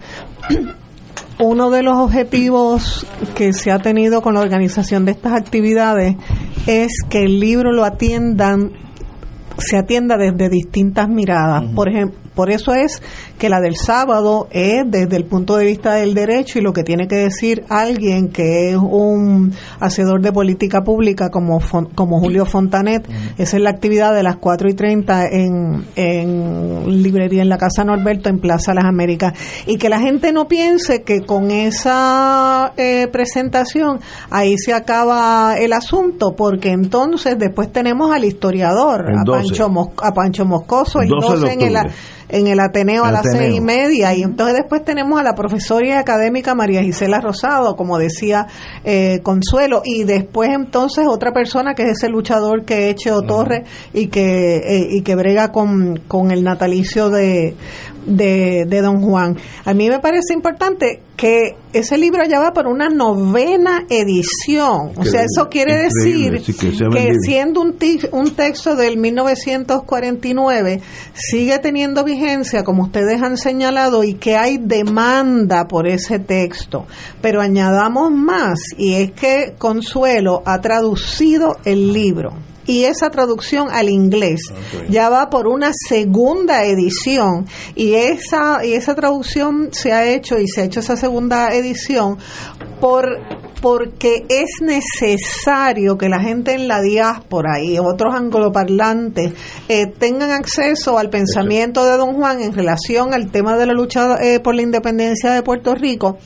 Uno 1.38 1.70
de 1.70 1.82
los 1.82 1.98
objetivos 1.98 3.06
que 3.34 3.52
se 3.52 3.70
ha 3.70 3.78
tenido 3.78 4.22
con 4.22 4.34
la 4.34 4.40
organización 4.40 5.04
de 5.04 5.12
estas 5.12 5.32
actividades 5.32 6.16
es 6.66 7.02
que 7.10 7.24
el 7.24 7.40
libro 7.40 7.72
lo 7.72 7.84
atiendan, 7.84 8.72
se 9.58 9.76
atienda 9.76 10.16
desde 10.16 10.48
distintas 10.48 11.08
miradas. 11.08 11.64
Por 11.74 11.90
ejemplo, 11.90 12.18
por 12.36 12.50
eso 12.50 12.74
es 12.74 13.02
que 13.38 13.48
la 13.48 13.60
del 13.60 13.76
sábado 13.76 14.46
es 14.50 14.84
desde 14.86 15.16
el 15.16 15.24
punto 15.24 15.56
de 15.56 15.64
vista 15.64 15.94
del 15.94 16.12
derecho 16.12 16.58
y 16.58 16.62
lo 16.62 16.74
que 16.74 16.84
tiene 16.84 17.08
que 17.08 17.16
decir 17.16 17.64
alguien 17.70 18.28
que 18.28 18.70
es 18.70 18.76
un 18.76 19.54
hacedor 19.80 20.20
de 20.20 20.32
política 20.32 20.82
pública 20.82 21.30
como, 21.30 21.60
como 21.94 22.20
Julio 22.20 22.44
Fontanet. 22.44 23.08
Esa 23.38 23.56
es 23.56 23.62
la 23.62 23.70
actividad 23.70 24.14
de 24.14 24.22
las 24.22 24.36
4 24.36 24.68
y 24.68 24.74
30 24.74 25.28
en, 25.28 25.86
en 25.96 27.02
librería 27.02 27.40
en 27.40 27.48
la 27.48 27.56
Casa 27.56 27.84
Norberto 27.84 28.28
en 28.28 28.38
Plaza 28.38 28.74
Las 28.74 28.84
Américas. 28.84 29.32
Y 29.66 29.78
que 29.78 29.88
la 29.88 30.00
gente 30.00 30.30
no 30.32 30.46
piense 30.46 31.02
que 31.02 31.22
con 31.22 31.50
esa 31.50 32.74
eh, 32.76 33.08
presentación 33.10 34.00
ahí 34.30 34.58
se 34.58 34.74
acaba 34.74 35.56
el 35.58 35.72
asunto, 35.72 36.34
porque 36.36 36.70
entonces 36.70 37.38
después 37.38 37.72
tenemos 37.72 38.10
al 38.12 38.24
historiador, 38.24 39.06
a 39.10 39.24
Pancho, 39.24 39.70
a 40.02 40.12
Pancho 40.12 40.44
Moscoso, 40.44 41.00
el 41.00 41.08
12 41.08 41.52
en 41.52 41.60
el 41.62 41.76
en 42.28 42.46
el 42.46 42.60
Ateneo 42.60 43.04
a 43.04 43.12
las 43.12 43.26
seis 43.30 43.54
y 43.56 43.60
media. 43.60 44.14
Y 44.14 44.22
entonces 44.22 44.56
después 44.56 44.84
tenemos 44.84 45.18
a 45.20 45.22
la 45.22 45.34
profesora 45.34 45.86
y 45.86 45.90
académica 45.92 46.54
María 46.54 46.82
Gisela 46.82 47.20
Rosado, 47.20 47.76
como 47.76 47.98
decía 47.98 48.46
eh, 48.84 49.20
Consuelo, 49.22 49.82
y 49.84 50.04
después 50.04 50.50
entonces 50.50 51.06
otra 51.08 51.32
persona 51.32 51.74
que 51.74 51.84
es 51.84 51.98
ese 51.98 52.08
luchador 52.08 52.64
que 52.64 52.90
es 52.90 52.96
Cheo 52.96 53.22
Torres 53.22 53.68
y 53.92 54.08
que, 54.08 54.56
eh, 54.56 54.88
y 54.90 55.02
que 55.02 55.14
brega 55.14 55.52
con, 55.52 56.00
con 56.08 56.30
el 56.30 56.42
natalicio 56.42 57.10
de, 57.10 57.54
de, 58.06 58.64
de 58.66 58.80
Don 58.80 59.02
Juan. 59.02 59.36
A 59.64 59.74
mí 59.74 59.88
me 59.88 59.98
parece 59.98 60.32
importante 60.34 61.02
que 61.16 61.56
ese 61.72 61.96
libro 61.98 62.22
ya 62.24 62.38
va 62.38 62.52
por 62.52 62.66
una 62.66 62.88
novena 62.88 63.84
edición. 63.88 64.92
O 64.96 65.04
sea, 65.04 65.22
eso 65.22 65.48
quiere 65.48 65.76
decir 65.76 66.42
que, 66.92 67.14
siendo 67.22 67.62
un, 67.62 67.76
un 68.12 68.30
texto 68.34 68.76
del 68.76 68.98
1949, 68.98 70.80
sigue 71.14 71.58
teniendo 71.58 72.04
vigencia, 72.04 72.64
como 72.64 72.84
ustedes 72.84 73.22
han 73.22 73.36
señalado, 73.36 74.04
y 74.04 74.14
que 74.14 74.36
hay 74.36 74.58
demanda 74.58 75.66
por 75.66 75.86
ese 75.86 76.18
texto. 76.18 76.86
Pero 77.20 77.40
añadamos 77.40 78.10
más, 78.10 78.60
y 78.76 78.94
es 78.94 79.12
que 79.12 79.54
Consuelo 79.58 80.42
ha 80.44 80.60
traducido 80.60 81.56
el 81.64 81.92
libro 81.92 82.34
y 82.66 82.84
esa 82.84 83.10
traducción 83.10 83.68
al 83.70 83.88
inglés 83.88 84.40
ya 84.88 85.08
va 85.08 85.30
por 85.30 85.46
una 85.46 85.70
segunda 85.72 86.64
edición 86.64 87.46
y 87.74 87.94
esa 87.94 88.64
y 88.64 88.74
esa 88.74 88.94
traducción 88.94 89.70
se 89.72 89.92
ha 89.92 90.06
hecho 90.06 90.38
y 90.38 90.48
se 90.48 90.62
ha 90.62 90.64
hecho 90.64 90.80
esa 90.80 90.96
segunda 90.96 91.54
edición 91.54 92.18
por 92.80 93.06
porque 93.60 94.24
es 94.28 94.60
necesario 94.60 95.96
que 95.96 96.08
la 96.08 96.20
gente 96.20 96.54
en 96.54 96.68
la 96.68 96.80
diáspora 96.80 97.62
y 97.62 97.78
otros 97.78 98.14
angloparlantes 98.14 99.32
eh, 99.68 99.86
tengan 99.86 100.30
acceso 100.30 100.98
al 100.98 101.10
pensamiento 101.10 101.84
de 101.84 101.96
don 101.96 102.14
Juan 102.14 102.42
en 102.42 102.52
relación 102.52 103.14
al 103.14 103.30
tema 103.30 103.56
de 103.56 103.66
la 103.66 103.72
lucha 103.72 104.16
eh, 104.22 104.40
por 104.40 104.54
la 104.54 104.62
independencia 104.62 105.32
de 105.32 105.42
Puerto 105.42 105.74
Rico 105.74 106.18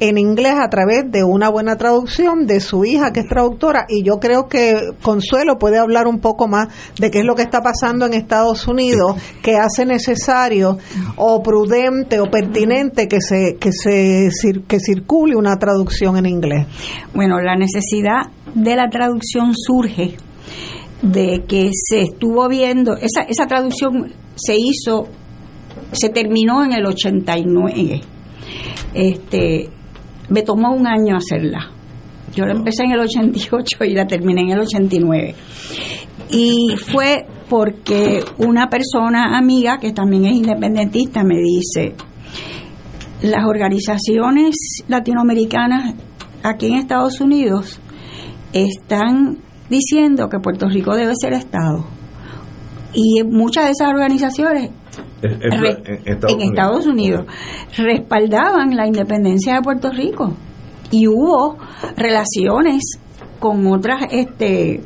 en 0.00 0.18
inglés 0.18 0.54
a 0.58 0.68
través 0.68 1.10
de 1.10 1.24
una 1.24 1.48
buena 1.48 1.76
traducción 1.76 2.46
de 2.46 2.60
su 2.60 2.84
hija 2.84 3.12
que 3.12 3.20
es 3.20 3.26
traductora 3.28 3.86
y 3.88 4.02
yo 4.02 4.18
creo 4.18 4.48
que 4.48 4.80
Consuelo 5.02 5.58
puede 5.58 5.78
hablar 5.78 6.06
un 6.06 6.20
poco 6.20 6.48
más 6.48 6.68
de 6.98 7.10
qué 7.10 7.20
es 7.20 7.24
lo 7.24 7.34
que 7.34 7.42
está 7.42 7.60
pasando 7.62 8.06
en 8.06 8.14
Estados 8.14 8.66
Unidos 8.66 9.16
que 9.42 9.56
hace 9.56 9.84
necesario 9.84 10.78
o 11.16 11.42
prudente 11.42 12.20
o 12.20 12.30
pertinente 12.30 13.08
que 13.08 13.20
se 13.20 13.56
que 13.58 13.72
se 13.72 14.30
que 14.66 14.80
circule 14.80 15.36
una 15.36 15.58
traducción 15.58 16.16
en 16.16 16.26
inglés. 16.26 16.66
Bueno, 17.14 17.40
la 17.40 17.56
necesidad 17.56 18.30
de 18.54 18.76
la 18.76 18.88
traducción 18.88 19.52
surge 19.54 20.16
de 21.02 21.44
que 21.46 21.70
se 21.72 22.02
estuvo 22.02 22.48
viendo, 22.48 22.96
esa, 22.96 23.22
esa 23.22 23.46
traducción 23.46 24.12
se 24.34 24.56
hizo, 24.56 25.08
se 25.92 26.08
terminó 26.08 26.64
en 26.64 26.72
el 26.72 26.86
89. 26.86 28.00
Este, 28.94 29.68
me 30.28 30.42
tomó 30.42 30.74
un 30.74 30.86
año 30.86 31.16
hacerla. 31.16 31.70
Yo 32.34 32.44
la 32.44 32.52
empecé 32.52 32.84
en 32.84 32.92
el 32.92 33.00
88 33.00 33.84
y 33.84 33.94
la 33.94 34.06
terminé 34.06 34.42
en 34.42 34.50
el 34.50 34.60
89. 34.60 35.34
Y 36.30 36.76
fue 36.76 37.26
porque 37.48 38.22
una 38.38 38.68
persona 38.68 39.38
amiga 39.38 39.78
que 39.78 39.92
también 39.92 40.26
es 40.26 40.36
independentista 40.36 41.24
me 41.24 41.38
dice, 41.38 41.94
las 43.22 43.44
organizaciones 43.46 44.54
latinoamericanas 44.86 45.94
aquí 46.48 46.66
en 46.66 46.74
Estados 46.74 47.20
Unidos 47.20 47.80
están 48.52 49.38
diciendo 49.68 50.28
que 50.28 50.38
Puerto 50.38 50.68
Rico 50.68 50.94
debe 50.94 51.12
ser 51.20 51.32
Estado. 51.32 51.84
Y 52.92 53.22
muchas 53.22 53.66
de 53.66 53.70
esas 53.72 53.88
organizaciones 53.88 54.70
en 55.22 56.40
Estados 56.40 56.86
Unidos 56.86 57.26
respaldaban 57.76 58.76
la 58.76 58.86
independencia 58.86 59.56
de 59.56 59.62
Puerto 59.62 59.90
Rico. 59.90 60.34
Y 60.90 61.06
hubo 61.06 61.58
relaciones 61.96 62.98
con 63.38 63.66
otras 63.66 64.06
este, 64.10 64.82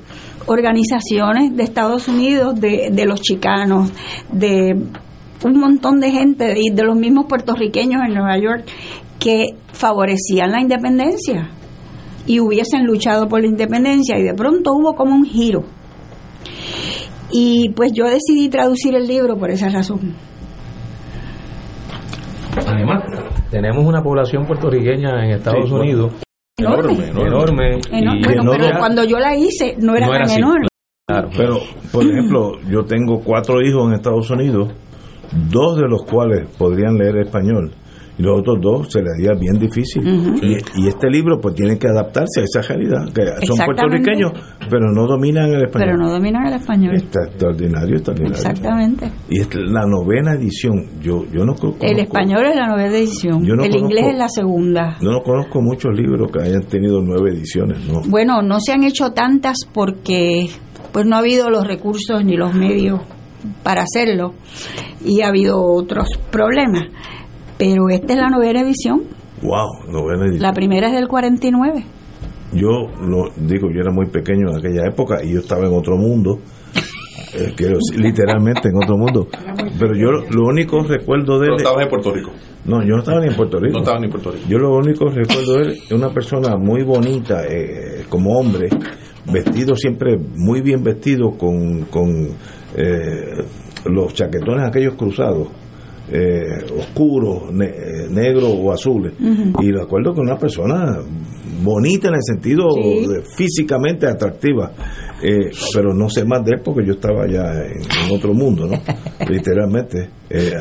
organizaciones 0.46 1.57
de 1.57 1.62
Estados 1.62 2.09
Unidos, 2.09 2.61
de, 2.61 2.90
de 2.92 3.07
los 3.07 3.20
chicanos, 3.20 3.92
de 4.33 4.75
un 5.44 5.59
montón 5.59 6.01
de 6.01 6.11
gente 6.11 6.55
y 6.57 6.75
de 6.75 6.83
los 6.83 6.96
mismos 6.96 7.27
puertorriqueños 7.27 8.03
en 8.07 8.14
Nueva 8.14 8.37
York 8.38 8.64
que 9.18 9.55
favorecían 9.83 10.53
la 10.53 10.61
independencia 10.61 11.51
y 12.25 12.38
hubiesen 12.38 12.87
luchado 12.87 13.27
por 13.29 13.40
la 13.40 13.49
independencia 13.49 14.16
y 14.16 14.23
de 14.23 14.33
pronto 14.33 14.75
hubo 14.75 14.95
como 14.95 15.12
un 15.12 15.25
giro. 15.25 15.64
Y 17.33 17.71
pues 17.71 17.90
yo 17.92 18.05
decidí 18.05 18.49
traducir 18.49 18.95
el 18.95 19.09
libro 19.09 19.37
por 19.37 19.51
esa 19.51 19.68
razón. 19.71 20.14
Además, 22.64 23.03
tenemos 23.51 23.85
una 23.85 24.01
población 24.03 24.47
puertorriqueña 24.47 25.25
en 25.25 25.33
Estados 25.33 25.71
Unidos 25.73 26.12
enorme, 26.57 27.09
enorme, 27.09 27.81
pero 28.23 28.79
cuando 28.79 29.03
yo 29.05 29.18
la 29.18 29.35
hice 29.35 29.75
no 29.81 29.97
era 29.97 30.07
tan 30.07 30.31
enorme. 30.31 30.68
Pero, 31.37 31.59
por 31.90 32.05
ejemplo, 32.05 32.53
yo 32.71 32.85
tengo 32.85 33.21
cuatro 33.25 33.61
hijos 33.61 33.88
en 33.88 33.95
Estados 33.95 34.31
Unidos, 34.31 34.68
dos 35.51 35.77
de 35.77 35.88
los 35.88 36.05
cuales 36.05 36.47
podrían 36.57 36.97
leer 36.97 37.16
español 37.16 37.73
y 38.18 38.22
los 38.22 38.40
otros 38.40 38.59
dos 38.61 38.92
se 38.92 39.01
les 39.01 39.14
haría 39.14 39.38
bien 39.38 39.59
difícil. 39.59 40.03
y, 40.42 40.88
este 40.88 41.09
libro 41.09 41.40
pues 41.40 41.55
tiene 41.55 41.79
que 41.79 41.88
adaptarse 41.88 42.40
a 42.40 42.44
esa 42.44 42.61
realidad, 42.62 43.12
que 43.12 43.46
son 43.46 43.57
puertorriqueños, 43.64 44.33
pero 44.68 44.92
no 44.92 45.07
dominan 45.07 45.53
el 45.53 45.64
español. 45.64 45.88
Pero 45.88 45.96
no 45.96 46.11
dominan 46.11 46.46
el 46.46 46.55
español. 46.55 46.94
Está 46.94 47.25
extraordinario, 47.25 47.96
extraordinario. 47.96 48.37
Exactamente. 48.37 49.12
Y 49.31 49.40
es 49.40 49.48
la 49.55 49.87
novena 49.87 50.35
edición. 50.35 51.01
Yo, 51.01 51.25
yo 51.33 51.44
no 51.44 51.55
conozco, 51.55 51.85
El 51.85 51.98
español 51.98 52.46
es 52.46 52.57
la 52.57 52.68
novena 52.68 52.96
edición, 52.96 53.44
el 53.44 53.77
inglés 53.77 54.07
es 54.12 54.18
la 54.18 54.29
segunda. 54.29 54.96
Yo 55.01 55.11
no 55.11 55.20
conozco 55.22 55.61
muchos 55.61 55.92
libros 55.96 56.31
que 56.31 56.42
hayan 56.42 56.64
tenido 56.64 57.01
nueve 57.01 57.31
ediciones. 57.31 57.79
¿no? 57.88 58.03
Bueno, 58.09 58.42
no 58.42 58.59
se 58.61 58.72
han 58.72 58.85
hecho 58.85 59.12
tantas 59.12 59.57
porque 59.72 60.48
pues 60.92 61.07
no 61.07 61.16
ha 61.16 61.20
habido 61.20 61.48
los 61.51 61.66
recursos 61.66 62.25
ni 62.25 62.37
los 62.37 62.55
medios 62.55 63.01
para 63.62 63.83
hacerlo 63.83 64.35
y 65.05 65.22
ha 65.22 65.29
habido 65.29 65.61
otros 65.62 66.09
problemas 66.31 66.85
pero 67.62 67.88
esta 67.90 68.14
es 68.14 68.18
la 68.18 68.29
novena 68.29 68.61
edición. 68.62 69.05
Wow, 69.40 69.92
novena 69.92 70.25
edición. 70.25 70.42
La 70.42 70.53
primera 70.53 70.88
es 70.88 70.94
del 70.94 71.07
49. 71.07 71.85
Yo 72.55 72.68
lo 73.01 73.31
digo, 73.37 73.68
yo 73.70 73.81
era 73.81 73.92
muy 73.92 74.07
pequeño 74.07 74.51
en 74.51 74.57
aquella 74.59 74.88
época 74.88 75.22
y 75.22 75.35
yo 75.35 75.38
estaba 75.38 75.66
en 75.66 75.72
otro 75.72 75.96
mundo. 75.96 76.38
Eh, 77.35 77.55
literalmente 77.96 78.68
en 78.68 78.77
otro 78.77 78.98
mundo. 78.98 79.27
Pero 79.79 79.94
yo 79.94 80.11
lo 80.29 80.48
único 80.48 80.83
recuerdo 80.83 81.38
de 81.38 81.46
él. 81.46 81.53
No 81.53 81.57
estabas 81.57 81.85
en 81.85 81.88
Puerto 81.88 82.12
Rico. 82.12 82.31
No, 82.66 82.83
yo 82.83 82.94
no 82.94 82.98
estaba 82.98 83.20
ni 83.20 83.29
en 83.29 83.37
Puerto 83.37 83.59
Rico. 83.59 83.72
No 83.72 83.79
estaba 83.79 83.98
ni 84.01 84.05
en 84.05 84.11
Puerto 84.11 84.33
Rico. 84.33 84.44
Yo 84.51 84.59
lo 84.59 84.77
único 84.77 85.09
recuerdo 85.09 85.55
de 85.55 85.62
él 85.62 85.70
es 85.70 85.92
una 85.92 86.11
persona 86.11 86.57
muy 86.59 86.83
bonita, 86.83 87.46
eh, 87.48 88.05
como 88.11 88.38
hombre, 88.38 88.68
vestido 89.33 89.75
siempre 89.77 90.18
muy 90.18 90.61
bien 90.61 90.83
vestido, 90.83 91.31
con, 91.31 91.87
con 91.87 92.29
eh, 92.77 93.46
los 93.87 94.12
chaquetones 94.12 94.68
aquellos 94.68 94.94
cruzados 94.96 95.48
eh, 96.12 96.64
oscuros, 96.79 97.53
ne- 97.53 97.66
eh, 97.66 98.09
negros 98.11 98.55
o 98.57 98.72
azules. 98.72 99.12
Y 99.61 99.72
de 99.72 99.83
acuerdo 99.83 100.14
con 100.14 100.27
una 100.27 100.38
persona 100.38 100.98
bonita 101.62 102.09
en 102.09 102.14
el 102.14 102.22
sentido 102.22 102.70
Sí. 102.72 103.07
de 103.07 103.22
físicamente 103.37 104.07
atractiva. 104.07 104.72
Eh, 105.22 105.51
pero 105.72 105.94
no 105.94 106.09
sé 106.09 106.25
más 106.25 106.44
de 106.44 106.55
él 106.57 106.61
porque 106.64 106.85
yo 106.85 106.94
estaba 106.94 107.29
ya 107.29 107.44
en, 107.64 107.83
en 107.83 108.16
otro 108.16 108.35
mundo, 108.35 108.66
¿no? 108.66 108.77
Literalmente. 109.31 110.11
Eh, 110.29 110.53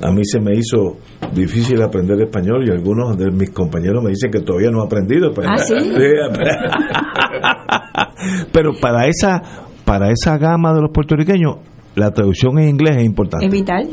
a 0.00 0.12
mí 0.12 0.24
se 0.24 0.38
me 0.40 0.54
hizo 0.54 0.98
difícil 1.34 1.82
aprender 1.82 2.20
español 2.22 2.64
y 2.66 2.70
algunos 2.70 3.18
de 3.18 3.30
mis 3.32 3.50
compañeros 3.50 4.02
me 4.04 4.10
dicen 4.10 4.30
que 4.30 4.40
todavía 4.40 4.70
no 4.70 4.82
he 4.82 4.86
aprendido. 4.86 5.32
Pero, 5.34 5.48
¿Ah, 5.50 5.58
sí? 5.58 5.74
pero 8.52 8.72
para 8.80 9.06
esa 9.08 9.42
para 9.84 10.10
esa 10.10 10.38
gama 10.38 10.72
de 10.74 10.80
los 10.80 10.90
puertorriqueños, 10.92 11.56
la 11.94 12.10
traducción 12.10 12.58
en 12.58 12.70
inglés 12.70 12.96
es 12.98 13.04
importante. 13.04 13.46
Es 13.46 13.52
vital. 13.52 13.88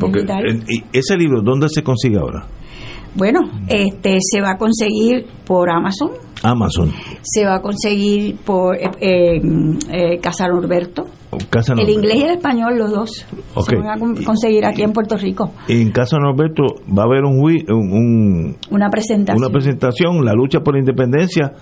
Porque 0.00 0.24
y 0.68 0.82
ese 0.98 1.16
libro, 1.16 1.42
¿dónde 1.42 1.68
se 1.68 1.82
consigue 1.82 2.18
ahora? 2.18 2.46
Bueno, 3.14 3.40
este 3.68 4.18
se 4.20 4.40
va 4.40 4.52
a 4.52 4.56
conseguir 4.56 5.26
por 5.44 5.68
Amazon, 5.68 6.10
Amazon. 6.44 6.92
se 7.22 7.44
va 7.44 7.56
a 7.56 7.60
conseguir 7.60 8.36
por 8.44 8.76
eh, 8.76 8.88
eh, 9.00 9.40
eh, 9.90 10.18
Casa 10.20 10.46
Norberto. 10.46 11.06
El 11.76 11.88
inglés 11.90 12.16
y 12.18 12.22
el 12.22 12.30
español, 12.32 12.78
los 12.78 12.90
dos. 12.92 13.26
Ok. 13.54 13.68
Se 13.70 13.76
van 13.76 13.88
a 13.88 13.98
con- 13.98 14.14
conseguir 14.24 14.64
aquí 14.64 14.82
en 14.82 14.92
Puerto 14.92 15.16
Rico. 15.16 15.52
En 15.68 15.90
Casa 15.90 16.18
Norberto 16.18 16.62
va 16.96 17.02
a 17.02 17.06
haber 17.06 17.24
un, 17.24 17.38
un- 17.40 17.92
un- 17.92 18.56
Una 18.70 18.88
presentación. 18.90 19.42
una 19.44 19.52
presentación, 19.52 20.24
la 20.24 20.32
lucha 20.32 20.60
por 20.60 20.74
la 20.74 20.80
independencia 20.80 21.52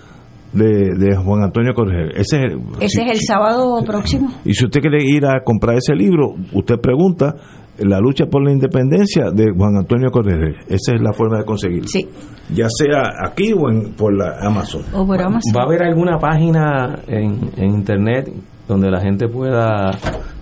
de, 0.53 0.95
de 0.97 1.15
Juan 1.15 1.43
Antonio 1.43 1.73
Correa. 1.73 2.09
Ese 2.15 2.21
es, 2.37 2.51
el- 2.53 2.59
Ese 2.79 2.87
si- 2.89 3.01
es 3.01 3.11
el 3.11 3.19
sábado 3.21 3.83
próximo. 3.83 4.29
Y 4.45 4.53
si 4.53 4.65
usted 4.65 4.81
quiere 4.81 5.03
ir 5.03 5.25
a 5.25 5.43
comprar 5.43 5.77
ese 5.77 5.95
libro, 5.95 6.35
usted 6.53 6.75
pregunta 6.81 7.35
la 7.81 7.99
lucha 7.99 8.25
por 8.25 8.43
la 8.43 8.51
independencia 8.51 9.31
de 9.31 9.51
Juan 9.55 9.77
Antonio 9.77 10.11
Correa. 10.11 10.49
Esa 10.67 10.95
es 10.95 11.01
la 11.01 11.13
forma 11.13 11.37
de 11.39 11.45
conseguirlo. 11.45 11.87
Sí. 11.87 12.07
Ya 12.53 12.67
sea 12.69 13.03
aquí 13.25 13.53
o 13.53 13.69
en, 13.69 13.93
por 13.93 14.15
la 14.15 14.37
Amazon. 14.41 14.81
O 14.93 15.05
por 15.05 15.21
Amazon. 15.21 15.53
¿Va 15.55 15.61
a 15.63 15.65
haber 15.65 15.83
alguna 15.83 16.17
página 16.17 16.99
en, 17.07 17.39
en 17.57 17.69
internet 17.75 18.31
donde 18.67 18.89
la 18.91 18.99
gente 19.01 19.27
pueda 19.27 19.91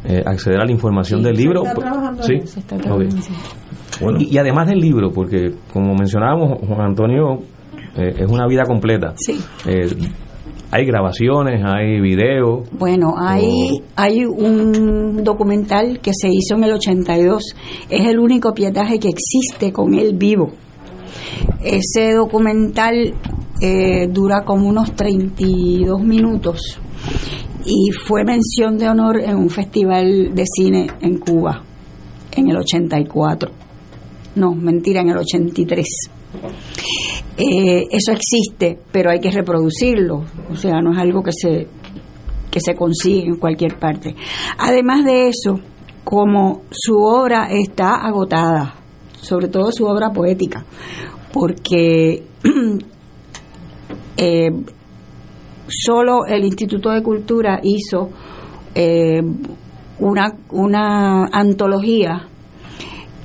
eh, 0.06 0.22
acceder 0.26 0.60
a 0.62 0.66
la 0.66 0.72
información 0.72 1.20
Sí, 1.22 1.26
del 1.26 1.36
se 1.36 1.42
libro? 1.42 1.64
está 1.64 1.76
trabajando 1.76 2.24
sí. 2.24 2.34
eso, 2.36 2.48
Se 2.54 2.60
está 2.60 2.78
trabajando, 2.78 3.22
sí. 3.22 3.34
Bueno, 4.02 4.20
Y, 4.22 4.34
y 4.36 4.38
además 4.38 4.68
del 4.68 4.80
libro, 4.80 5.12
porque 5.12 5.54
como 5.74 5.96
mencionábamos, 5.96 6.60
Juan 6.68 6.82
Antonio 6.82 7.40
eh, 7.96 8.14
es 8.20 8.30
una 8.30 8.46
vida 8.48 8.64
completa. 8.66 9.14
Sí. 9.18 9.40
Eh, 9.66 9.88
hay 10.72 10.86
grabaciones, 10.86 11.64
hay 11.64 12.02
videos. 12.02 12.70
Bueno, 12.72 13.16
hay, 13.18 13.82
hay 13.96 14.26
un 14.26 15.24
documental 15.24 16.00
que 16.02 16.12
se 16.14 16.28
hizo 16.28 16.56
en 16.56 16.64
el 16.66 16.74
82. 16.74 17.44
Es 17.90 18.06
el 18.06 18.20
único 18.20 18.54
pietaje 18.54 19.00
que 19.00 19.10
existe 19.10 19.72
con 19.72 19.94
él 19.94 20.16
vivo. 20.16 20.52
Ese 21.64 22.14
documental 22.14 23.14
eh, 23.62 24.08
dura 24.08 24.44
como 24.44 24.68
unos 24.68 24.94
32 24.96 26.02
minutos 26.02 26.80
y 27.66 27.92
fue 27.92 28.24
mención 28.24 28.78
de 28.78 28.88
honor 28.88 29.20
en 29.20 29.36
un 29.36 29.50
festival 29.50 30.36
de 30.36 30.44
cine 30.46 30.88
en 31.02 31.18
Cuba 31.18 31.64
en 32.36 32.50
el 32.50 32.58
84. 32.58 33.52
No, 34.36 34.54
mentira, 34.54 35.02
en 35.02 35.10
el 35.10 35.18
83. 35.18 35.88
Eh, 37.38 37.88
eso 37.92 38.12
existe, 38.14 38.80
pero 38.92 39.12
hay 39.12 39.20
que 39.20 39.30
reproducirlo. 39.30 40.24
O 40.50 40.56
sea, 40.56 40.82
no 40.82 40.92
es 40.92 40.98
algo 40.98 41.22
que 41.22 41.32
se, 41.32 41.68
que 42.50 42.60
se 42.60 42.76
consigue 42.76 43.28
en 43.28 43.38
cualquier 43.38 43.78
parte. 43.78 44.16
Además 44.58 45.06
de 45.06 45.28
eso, 45.28 45.60
como 46.04 46.64
su 46.72 46.96
obra 46.98 47.50
está 47.52 47.96
agotada, 47.96 48.76
sobre 49.22 49.50
todo 49.50 49.72
su 49.72 49.86
obra 49.86 50.10
poética, 50.12 50.66
porque 51.32 52.24
eh, 54.18 54.50
solo 55.68 56.26
el 56.26 56.44
Instituto 56.44 56.90
de 56.90 57.04
Cultura 57.04 57.60
hizo 57.62 58.10
eh, 58.74 59.22
una, 60.00 60.34
una 60.50 61.26
antología 61.26 62.28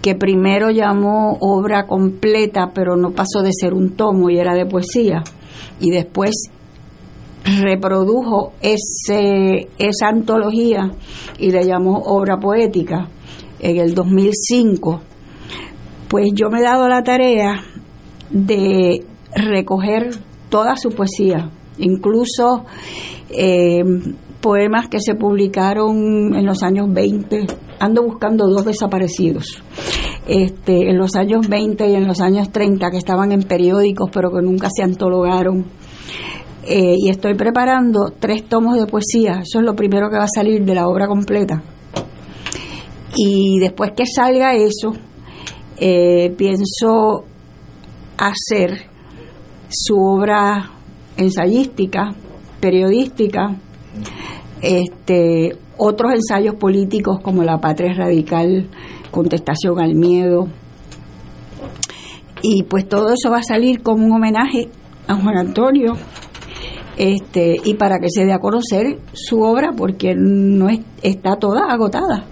que 0.03 0.17
primero 0.17 0.71
llamó 0.71 1.39
obra 1.41 1.87
completa, 1.87 2.73
pero 2.75 2.97
no 2.97 3.13
pasó 3.13 3.41
de 3.43 3.53
ser 3.53 3.73
un 3.73 3.97
tomo 3.97 4.29
y 4.29 4.39
era 4.39 4.55
de 4.55 4.67
poesía, 4.67 5.23
y 5.81 5.91
después 5.91 6.51
reprodujo 7.45 8.53
ese, 8.61 9.69
esa 9.79 10.09
antología 10.09 10.91
y 11.39 11.51
le 11.51 11.65
llamó 11.65 11.99
obra 11.99 12.39
poética 12.39 13.09
en 13.61 13.79
el 13.79 13.95
2005, 13.95 15.01
pues 16.09 16.31
yo 16.35 16.51
me 16.51 16.59
he 16.59 16.63
dado 16.63 16.89
la 16.89 17.03
tarea 17.03 17.63
de 18.31 19.05
recoger 19.35 20.11
toda 20.51 20.77
su 20.77 20.91
poesía, 20.91 21.51
incluso 21.79 22.65
eh, 23.31 23.83
poemas 24.41 24.89
que 24.89 25.01
se 25.01 25.15
publicaron 25.15 26.35
en 26.35 26.45
los 26.45 26.63
años 26.63 26.93
20. 26.93 27.47
Ando 27.83 28.05
buscando 28.05 28.47
dos 28.47 28.65
desaparecidos. 28.65 29.61
Este, 30.29 30.89
en 30.89 30.99
los 30.99 31.17
años 31.17 31.49
20 31.49 31.91
y 31.91 31.95
en 31.97 32.07
los 32.07 32.21
años 32.21 32.53
30 32.53 32.93
que 32.93 32.97
estaban 32.97 33.33
en 33.33 33.43
periódicos 33.43 34.09
pero 34.13 34.31
que 34.31 34.41
nunca 34.41 34.69
se 34.73 34.85
antologaron. 34.85 35.65
Eh, 36.65 36.95
y 36.97 37.09
estoy 37.09 37.35
preparando 37.35 38.13
tres 38.21 38.45
tomos 38.49 38.79
de 38.79 38.87
poesía. 38.87 39.41
Eso 39.43 39.59
es 39.59 39.65
lo 39.65 39.75
primero 39.75 40.09
que 40.11 40.17
va 40.17 40.25
a 40.25 40.29
salir 40.33 40.65
de 40.65 40.77
la 40.77 40.87
obra 40.87 41.09
completa. 41.09 41.61
Y 43.17 43.59
después 43.59 43.91
que 43.97 44.05
salga 44.07 44.55
eso, 44.55 44.93
eh, 45.77 46.33
pienso 46.39 47.25
hacer 48.17 48.87
su 49.69 49.97
obra 49.97 50.71
ensayística, 51.17 52.15
periodística, 52.61 53.57
este, 54.61 55.57
otros 55.79 56.13
ensayos 56.15 56.55
políticos 56.57 57.19
como 57.23 57.43
La 57.43 57.59
Patria 57.61 57.95
Radical, 57.95 58.69
Contestación 59.11 59.81
al 59.81 59.95
Miedo. 59.95 60.49
Y 62.43 62.65
pues 62.65 62.89
todo 62.89 63.13
eso 63.13 63.31
va 63.31 63.39
a 63.39 63.43
salir 63.43 63.83
como 63.83 64.05
un 64.07 64.13
homenaje 64.13 64.69
a 65.07 65.15
Juan 65.15 65.39
Antonio 65.39 65.95
este, 66.97 67.57
y 67.65 67.75
para 67.75 67.99
que 67.99 68.09
se 68.11 68.25
dé 68.25 68.33
a 68.33 68.39
conocer 68.39 68.99
su 69.13 69.41
obra 69.43 69.71
porque 69.77 70.15
no 70.17 70.69
es- 70.69 70.81
está 71.03 71.37
toda 71.37 71.67
agotada. 71.71 72.25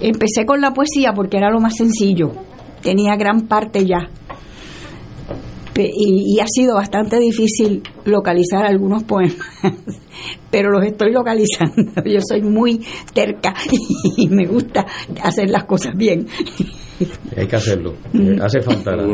Empecé 0.00 0.44
con 0.46 0.60
la 0.60 0.72
poesía 0.74 1.12
porque 1.14 1.36
era 1.36 1.50
lo 1.50 1.60
más 1.60 1.76
sencillo, 1.76 2.32
tenía 2.82 3.14
gran 3.16 3.42
parte 3.42 3.86
ya. 3.86 4.08
Y, 5.74 6.36
y 6.36 6.40
ha 6.40 6.46
sido 6.46 6.74
bastante 6.74 7.18
difícil 7.18 7.82
localizar 8.04 8.64
algunos 8.66 9.04
poemas, 9.04 9.36
pero 10.50 10.70
los 10.70 10.84
estoy 10.84 11.12
localizando. 11.12 11.92
Yo 12.04 12.18
soy 12.20 12.42
muy 12.42 12.80
terca 13.14 13.54
y 14.16 14.28
me 14.28 14.46
gusta 14.46 14.84
hacer 15.22 15.48
las 15.50 15.64
cosas 15.64 15.94
bien. 15.96 16.26
Hay 17.36 17.46
que 17.46 17.56
hacerlo. 17.56 17.94
Hace 18.42 18.60
falta. 18.60 18.94
la- 18.94 19.06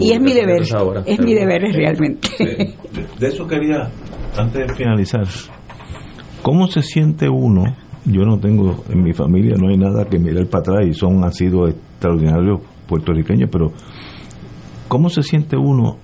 Y 0.00 0.10
es 0.12 0.20
mi 0.20 0.32
deber, 0.32 0.62
es 1.06 1.20
mi 1.20 1.34
deber 1.34 1.62
realmente. 1.72 2.28
de, 2.38 2.74
de 3.18 3.26
eso 3.28 3.46
quería, 3.46 3.88
antes 4.36 4.66
de 4.66 4.74
finalizar, 4.74 5.26
¿cómo 6.42 6.66
se 6.66 6.82
siente 6.82 7.28
uno? 7.28 7.64
Yo 8.04 8.22
no 8.22 8.38
tengo, 8.40 8.82
en 8.90 9.02
mi 9.04 9.12
familia 9.12 9.54
no 9.56 9.68
hay 9.68 9.76
nada 9.78 10.04
que 10.06 10.18
mirar 10.18 10.46
para 10.48 10.60
atrás 10.62 10.88
y 10.88 10.92
son, 10.94 11.22
han 11.22 11.32
sido 11.32 11.68
extraordinarios 11.68 12.60
puertorriqueños, 12.88 13.48
pero 13.50 13.72
¿cómo 14.92 15.08
se 15.08 15.22
siente 15.22 15.56
uno 15.56 15.96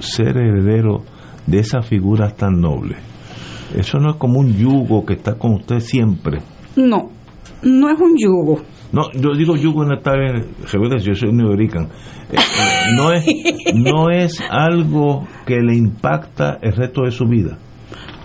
ser 0.00 0.36
heredero 0.36 1.04
de 1.46 1.60
esas 1.60 1.86
figuras 1.86 2.36
tan 2.36 2.60
nobles? 2.60 2.98
Eso 3.76 4.00
no 4.00 4.10
es 4.10 4.16
como 4.16 4.40
un 4.40 4.56
yugo 4.56 5.06
que 5.06 5.14
está 5.14 5.38
con 5.38 5.52
usted 5.52 5.78
siempre. 5.78 6.40
No, 6.74 7.12
no 7.62 7.88
es 7.88 8.00
un 8.00 8.16
yugo. 8.18 8.60
No, 8.90 9.02
yo 9.12 9.36
digo 9.36 9.54
yugo 9.54 9.84
en 9.84 9.92
esta 9.92 10.14
rebelde, 10.16 10.98
yo 10.98 11.14
soy 11.14 11.32
neorican. 11.32 11.84
Eh, 11.84 12.34
eh, 12.34 12.96
no 12.96 13.12
es 13.12 13.24
no 13.76 14.10
es 14.10 14.40
algo 14.50 15.24
que 15.46 15.60
le 15.60 15.76
impacta 15.76 16.58
el 16.60 16.72
resto 16.72 17.02
de 17.02 17.12
su 17.12 17.24
vida. 17.24 17.56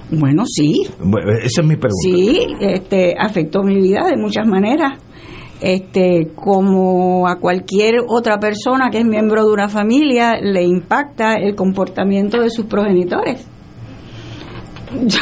Bueno, 0.10 0.44
sí, 0.48 0.88
Bueno, 1.04 1.34
esa 1.34 1.62
es 1.62 1.68
mi 1.68 1.76
pregunta. 1.76 2.02
Sí, 2.02 2.48
este, 2.62 3.14
afectó 3.16 3.62
mi 3.62 3.76
vida 3.76 4.08
de 4.10 4.18
muchas 4.18 4.48
maneras. 4.48 4.98
Este, 5.66 6.34
como 6.36 7.26
a 7.26 7.40
cualquier 7.40 8.02
otra 8.06 8.38
persona 8.38 8.90
que 8.92 8.98
es 8.98 9.06
miembro 9.06 9.46
de 9.46 9.54
una 9.54 9.70
familia, 9.70 10.36
le 10.42 10.62
impacta 10.64 11.36
el 11.36 11.56
comportamiento 11.56 12.42
de 12.42 12.50
sus 12.50 12.66
progenitores. 12.66 13.48
Yo, 15.06 15.20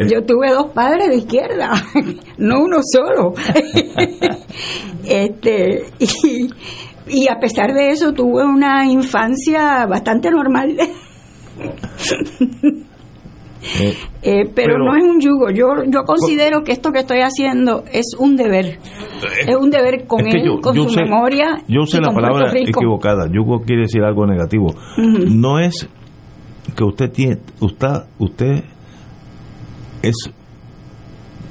yo 0.00 0.24
tuve 0.24 0.50
dos 0.50 0.72
padres 0.72 1.08
de 1.08 1.16
izquierda, 1.18 1.70
no 2.38 2.62
uno 2.62 2.78
solo. 2.82 3.34
este, 5.04 5.84
y, 6.00 6.48
y 7.06 7.28
a 7.28 7.38
pesar 7.38 7.72
de 7.72 7.90
eso 7.90 8.12
tuve 8.12 8.44
una 8.44 8.86
infancia 8.86 9.86
bastante 9.86 10.32
normal. 10.32 10.76
Eh, 13.80 13.96
eh, 14.22 14.50
pero, 14.54 14.78
no 14.78 14.96
es 14.96 15.02
un 15.02 15.20
yugo. 15.20 15.50
Yo 15.50 15.84
yo 15.86 16.04
considero 16.04 16.62
que 16.62 16.72
esto 16.72 16.92
que 16.92 17.00
estoy 17.00 17.20
haciendo 17.20 17.84
es 17.92 18.14
un 18.18 18.36
deber. 18.36 18.66
Eh, 18.66 18.78
es 19.48 19.56
un 19.56 19.70
deber 19.70 20.06
con 20.06 20.26
él, 20.26 20.60
con 20.62 20.74
su 20.74 21.00
memoria. 21.00 21.62
Yo 21.68 21.82
usé 21.82 22.00
la 22.00 22.12
palabra 22.12 22.52
equivocada. 22.54 23.26
Yugo 23.32 23.60
quiere 23.60 23.82
decir 23.82 24.02
algo 24.02 24.26
negativo. 24.26 24.74
No 24.96 25.58
es 25.58 25.88
que 26.76 26.84
usted 26.84 27.10
tiene, 27.10 27.38
usted, 27.60 27.88
usted 28.18 28.64
es 30.02 30.30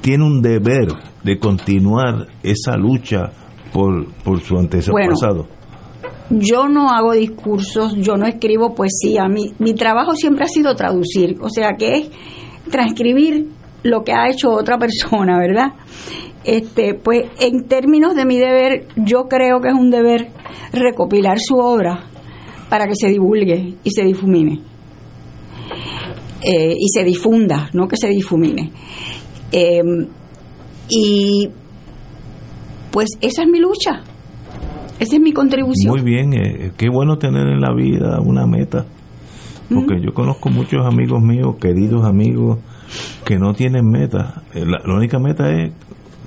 tiene 0.00 0.24
un 0.24 0.40
deber 0.40 0.86
de 1.24 1.38
continuar 1.38 2.28
esa 2.42 2.76
lucha 2.76 3.32
por, 3.72 4.06
por 4.22 4.40
su 4.40 4.56
antepasado. 4.56 5.48
Yo 6.30 6.68
no 6.68 6.90
hago 6.90 7.12
discursos, 7.12 7.94
yo 7.96 8.16
no 8.16 8.26
escribo 8.26 8.74
poesía, 8.74 9.28
mi, 9.28 9.52
mi 9.58 9.74
trabajo 9.74 10.14
siempre 10.14 10.44
ha 10.44 10.48
sido 10.48 10.74
traducir, 10.74 11.36
o 11.40 11.48
sea 11.48 11.72
que 11.78 11.98
es 11.98 12.10
transcribir 12.70 13.46
lo 13.82 14.02
que 14.02 14.12
ha 14.12 14.28
hecho 14.28 14.50
otra 14.50 14.78
persona, 14.78 15.38
¿verdad? 15.38 15.72
Este, 16.44 16.94
pues 16.94 17.24
en 17.40 17.64
términos 17.64 18.14
de 18.14 18.24
mi 18.24 18.38
deber, 18.38 18.86
yo 18.96 19.24
creo 19.28 19.60
que 19.60 19.68
es 19.68 19.74
un 19.74 19.90
deber 19.90 20.28
recopilar 20.72 21.38
su 21.40 21.56
obra 21.56 22.04
para 22.68 22.86
que 22.86 22.94
se 22.94 23.08
divulgue 23.08 23.74
y 23.82 23.90
se 23.90 24.04
difumine. 24.04 24.60
Eh, 26.42 26.76
y 26.78 26.88
se 26.88 27.02
difunda, 27.02 27.70
no 27.72 27.88
que 27.88 27.96
se 27.96 28.08
difumine. 28.08 28.70
Em, 29.50 30.06
y 30.88 31.48
pues 32.92 33.08
esa 33.20 33.42
es 33.42 33.48
mi 33.48 33.58
lucha, 33.58 34.02
esa 34.98 35.16
es 35.16 35.20
mi 35.20 35.32
contribución. 35.32 35.92
Muy 35.92 36.02
bien, 36.02 36.32
eh, 36.32 36.72
qué 36.76 36.88
bueno 36.88 37.18
tener 37.18 37.46
en 37.48 37.60
la 37.60 37.74
vida 37.74 38.20
una 38.20 38.46
meta, 38.46 38.86
porque 39.68 40.00
yo 40.00 40.14
conozco 40.14 40.48
muchos 40.48 40.86
amigos 40.86 41.22
míos, 41.22 41.56
queridos 41.60 42.04
amigos, 42.06 42.58
que 43.24 43.38
no 43.38 43.52
tienen 43.52 43.88
meta. 43.90 44.42
Eh, 44.54 44.64
la, 44.64 44.94
única 44.94 45.18
meta 45.18 45.50
es 45.50 45.72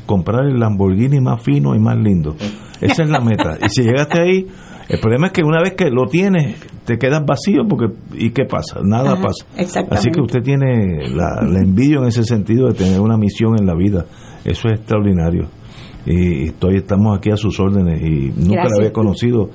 comprar 0.06 0.46
el 0.46 0.60
Lamborghini 0.60 1.20
más 1.20 1.42
fino 1.42 1.76
y 1.76 1.80
más 1.80 1.98
lindo. 1.98 2.36
Esa 2.82 3.04
es 3.04 3.10
la 3.10 3.22
meta. 3.22 3.58
Y 3.66 3.70
si 3.70 3.84
llegaste 3.84 4.22
ahí, 4.22 4.48
el 4.88 5.00
problema 5.00 5.28
es 5.28 5.34
que 5.34 5.44
una 5.44 5.62
vez 5.62 5.74
que 5.74 5.90
lo 5.90 6.08
tienes, 6.08 6.58
te 6.86 6.98
quedas 6.98 7.26
vacío 7.26 7.64
porque 7.68 7.94
¿y 8.14 8.32
qué 8.32 8.46
pasa? 8.46 8.82
Nada 8.84 9.16
pasa. 9.22 9.46
Así 9.90 10.12
que 10.12 10.22
usted 10.22 10.42
tiene 10.42 11.10
la, 11.10 11.42
la 11.42 11.60
envidia 11.60 11.98
en 12.00 12.06
ese 12.06 12.24
sentido 12.24 12.68
de 12.68 12.74
tener 12.74 13.00
una 13.00 13.18
misión 13.18 13.56
en 13.60 13.66
la 13.66 13.76
vida. 13.76 14.06
Eso 14.44 14.68
es 14.68 14.80
extraordinario. 14.80 15.59
Y 16.12 16.48
estoy, 16.48 16.78
estamos 16.78 17.16
aquí 17.16 17.30
a 17.30 17.38
sus 17.38 17.60
órdenes 17.60 18.02
y 18.02 18.32
nunca 18.36 18.64
la 18.64 18.78
había 18.80 18.92
conocido. 18.92 19.52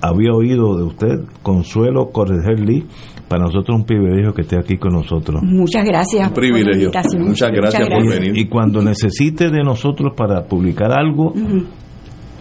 Había 0.00 0.32
oído 0.32 0.74
de 0.78 0.84
usted, 0.84 1.20
Consuelo 1.42 2.10
Correger 2.10 2.58
Lee. 2.58 2.86
Para 3.28 3.42
nosotros 3.42 3.76
es 3.76 3.80
un 3.80 3.84
privilegio 3.84 4.32
que 4.32 4.42
esté 4.42 4.56
aquí 4.58 4.78
con 4.78 4.94
nosotros. 4.94 5.42
Muchas 5.42 5.84
gracias. 5.84 6.26
Un 6.28 6.34
privilegio. 6.34 6.90
Muchas 7.18 7.52
gracias, 7.52 7.86
por 7.86 8.08
venir. 8.08 8.34
Y 8.34 8.48
cuando 8.48 8.80
necesite 8.80 9.50
de 9.50 9.62
nosotros 9.62 10.14
para 10.16 10.42
publicar 10.44 10.90
algo, 10.90 11.34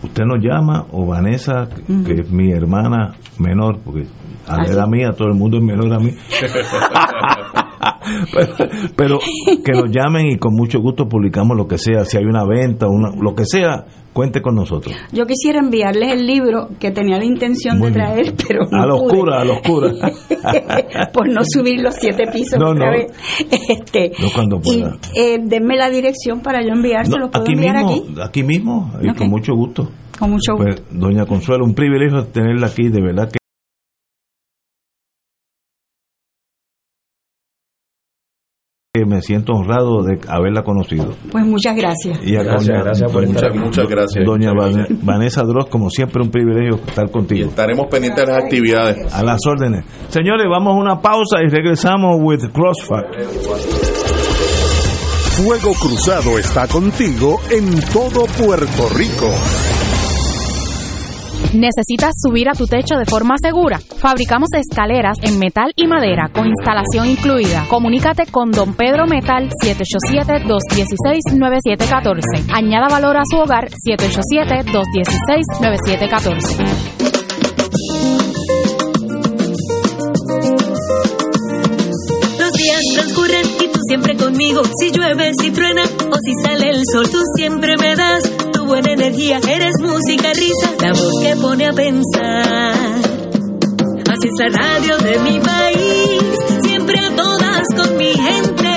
usted 0.04 0.24
nos 0.24 0.42
llama 0.42 0.86
o 0.94 1.06
Vanessa, 1.06 1.68
que 2.06 2.14
es 2.14 2.32
mi 2.32 2.54
hermana 2.54 3.16
menor, 3.40 3.80
porque 3.84 4.06
a 4.48 4.56
la 4.56 4.70
edad 4.72 4.88
mía 4.88 5.12
todo 5.12 5.28
el 5.28 5.36
mundo 5.36 5.58
es 5.58 5.64
menor 5.64 5.94
a 5.94 6.00
mí. 6.00 6.12
pero, 8.96 9.20
que 9.64 9.72
nos 9.72 9.92
llamen 9.92 10.32
y 10.32 10.38
con 10.38 10.54
mucho 10.54 10.80
gusto 10.80 11.08
publicamos 11.08 11.58
lo 11.58 11.68
que 11.68 11.78
sea, 11.78 12.06
si 12.06 12.18
hay 12.18 12.26
una 12.26 12.46
venta, 12.46 12.88
una, 12.88 13.12
lo 13.20 13.34
que 13.36 13.46
sea, 13.46 13.86
cuente 14.14 14.42
con 14.42 14.56
nosotros. 14.56 14.96
Yo 15.12 15.26
quisiera 15.26 15.60
enviarles 15.60 16.12
el 16.12 16.26
libro 16.26 16.70
que 16.80 16.92
tenía 16.92 17.18
la 17.18 17.26
intención 17.26 17.80
de 17.80 17.92
traer, 17.92 18.34
pero 18.48 18.66
no 18.70 18.82
a 18.82 18.86
la 18.86 18.94
oscura, 18.96 19.42
a 19.42 19.46
la 19.46 19.54
oscura. 19.54 19.92
Por 21.14 21.30
no 21.30 21.42
subir 21.44 21.82
los 21.82 21.96
siete 21.96 22.24
pisos 22.32 22.60
no, 22.60 22.72
otra 22.72 22.88
no. 22.88 22.92
vez. 22.92 23.12
Este, 23.70 24.12
no 24.20 24.28
cuando 24.34 24.60
pueda. 24.60 24.98
Y 25.14 25.20
eh, 25.20 25.40
denme 25.44 25.78
la 25.78 25.90
dirección 25.90 26.42
para 26.42 26.62
yo 26.62 26.74
enviárselo. 26.74 27.30
¿Puedo 27.30 27.44
aquí 27.44 27.54
enviar 27.54 27.76
mismo, 27.78 27.92
aquí? 27.92 28.22
aquí 28.22 28.44
mismo, 28.44 28.92
y 29.02 29.14
con 29.14 29.30
mucho 29.30 29.54
gusto. 29.54 29.90
Con 30.18 30.32
mucho 30.32 30.54
gusto. 30.56 30.66
Pues, 30.66 31.00
doña 31.00 31.26
Consuelo, 31.26 31.64
un 31.64 31.74
privilegio 31.74 32.26
tenerla 32.26 32.68
aquí, 32.68 32.90
de 32.90 33.02
verdad 33.02 33.30
que 33.32 33.39
me 39.06 39.22
siento 39.22 39.54
honrado 39.54 40.04
de 40.04 40.20
haberla 40.28 40.64
conocido. 40.64 41.14
Pues 41.32 41.46
muchas 41.46 41.76
gracias. 41.76 42.20
Y 42.24 42.36
a 42.36 42.44
Gracias, 42.44 42.68
doña- 42.68 42.84
gracias 42.84 43.12
por 43.12 43.22
Muchas, 43.22 43.36
estar 43.36 43.50
aquí. 43.52 43.60
muchas 43.60 43.88
gracias. 43.88 44.26
Doña. 44.26 44.52
Vanessa 45.04 45.44
Droz, 45.44 45.68
como 45.70 45.90
siempre, 45.90 46.22
un 46.24 46.30
privilegio 46.32 46.76
estar 46.88 47.08
Y 47.08 47.12
contigo. 47.12 47.50
estaremos 47.50 47.88
pendientes 47.88 48.26
de 48.26 48.32
las 48.34 48.44
actividades. 48.44 49.14
A 49.14 49.24
las 49.24 49.40
órdenes. 49.48 49.86
Señores, 50.10 50.46
vamos 50.50 50.74
a 50.76 50.80
una 50.80 51.02
pausa 51.02 51.38
y 51.46 51.50
regresamos 51.50 52.18
with 52.20 52.42
Crossfire. 52.54 53.08
Fuego 55.38 55.74
Cruzado 55.80 56.38
está 56.38 56.68
contigo 56.68 57.40
en 57.50 57.80
todo 57.94 58.26
Puerto 58.46 58.90
Rico. 58.96 59.30
¿Necesitas 61.54 62.14
subir 62.22 62.48
a 62.48 62.54
tu 62.54 62.68
techo 62.68 62.96
de 62.96 63.06
forma 63.06 63.36
segura? 63.42 63.80
Fabricamos 63.80 64.50
escaleras 64.54 65.18
en 65.24 65.40
metal 65.40 65.74
y 65.76 65.88
madera 65.88 66.30
con 66.32 66.48
instalación 66.48 67.08
incluida. 67.08 67.66
Comunícate 67.68 68.28
con 68.28 68.52
Don 68.52 68.76
Pedro 68.76 69.08
Metal 69.08 69.50
787-216-9714. 69.66 72.52
Añada 72.54 72.88
valor 72.88 73.18
a 73.18 73.24
su 73.28 73.38
hogar 73.38 73.68
787-216-9714. 73.70 76.60
Los 82.38 82.54
días 82.54 82.82
transcurren 82.94 83.48
y 83.60 83.70
tú 83.74 83.80
siempre 83.88 84.16
conmigo. 84.18 84.62
Si 84.80 84.92
llueve, 84.92 85.32
si 85.42 85.50
truena 85.50 85.82
o 85.84 86.16
si 86.24 86.36
sale 86.44 86.70
el 86.70 86.84
sol, 86.94 87.10
tú 87.10 87.18
siempre 87.36 87.76
me 87.76 87.96
das 87.96 88.22
buena 88.70 88.92
energía. 88.92 89.40
Eres 89.50 89.74
música, 89.82 90.32
risa, 90.32 90.72
la 90.80 90.94
voz 90.94 91.14
que 91.24 91.36
pone 91.36 91.66
a 91.66 91.74
pensar. 91.74 93.02
Así 94.06 94.28
es 94.28 94.38
la 94.38 94.60
radio 94.60 94.98
de 95.00 95.20
mi 95.20 95.40
país, 95.40 96.22
siempre 96.62 97.00
a 97.00 97.16
todas 97.16 97.64
con 97.76 97.98
mi 97.98 98.14
gente, 98.14 98.72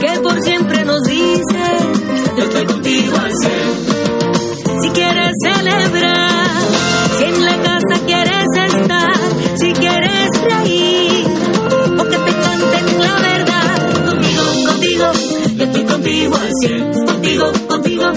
que 0.00 0.20
por 0.20 0.40
siempre 0.42 0.84
nos 0.86 1.02
dice, 1.02 1.62
yo 2.36 2.44
estoy 2.44 2.64
contigo 2.64 3.16
al 3.16 3.32
ser. 3.42 4.80
Si 4.80 4.88
quieres 4.88 5.32
celebrar, 5.42 6.62
si 7.18 7.24
en 7.24 7.44
la 7.44 7.56
casa 7.62 8.06
quieres 8.06 8.46
estar, 8.74 9.12
si 9.56 9.72
quieres 9.72 10.28
reír, 10.42 11.26
o 11.98 12.04
que 12.04 12.16
te 12.16 12.32
canten 12.46 13.00
la 13.00 13.14
verdad. 13.20 14.06
Contigo, 14.06 14.42
contigo, 14.66 15.12
yo 15.56 15.64
estoy 15.64 15.84
contigo 15.84 16.36
al 16.36 16.50
cien. 16.62 16.90
Contigo, 17.04 17.52
contigo, 17.68 18.12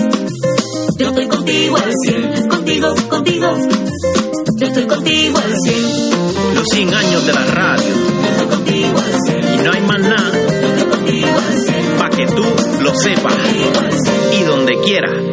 yo 0.97 1.07
estoy 1.09 1.27
contigo 1.27 1.77
al 1.77 1.91
cien. 2.03 2.47
Contigo, 2.47 2.95
contigo, 3.09 3.47
yo 4.55 4.67
estoy 4.67 4.85
contigo 4.85 5.37
al 5.37 5.59
cien. 5.59 6.55
Los 6.55 6.67
100 6.69 6.93
años 6.93 7.25
de 7.25 7.33
la 7.33 7.45
radio. 7.45 7.93
Yo 8.23 8.29
estoy 8.29 8.47
contigo 8.47 8.97
al 8.97 9.21
cien. 9.25 9.59
Y 9.59 9.63
no 9.63 9.71
hay 9.71 9.81
más 9.81 9.99
nada 9.99 10.31
Yo 10.61 10.67
estoy 10.67 10.89
contigo 10.89 11.27
al 11.27 11.61
cien. 11.63 11.97
para 11.97 12.15
que 12.15 12.25
tú 12.27 12.43
lo 12.81 12.95
sepas. 12.95 13.33
Y 14.39 14.43
donde 14.43 14.79
quiera. 14.81 15.32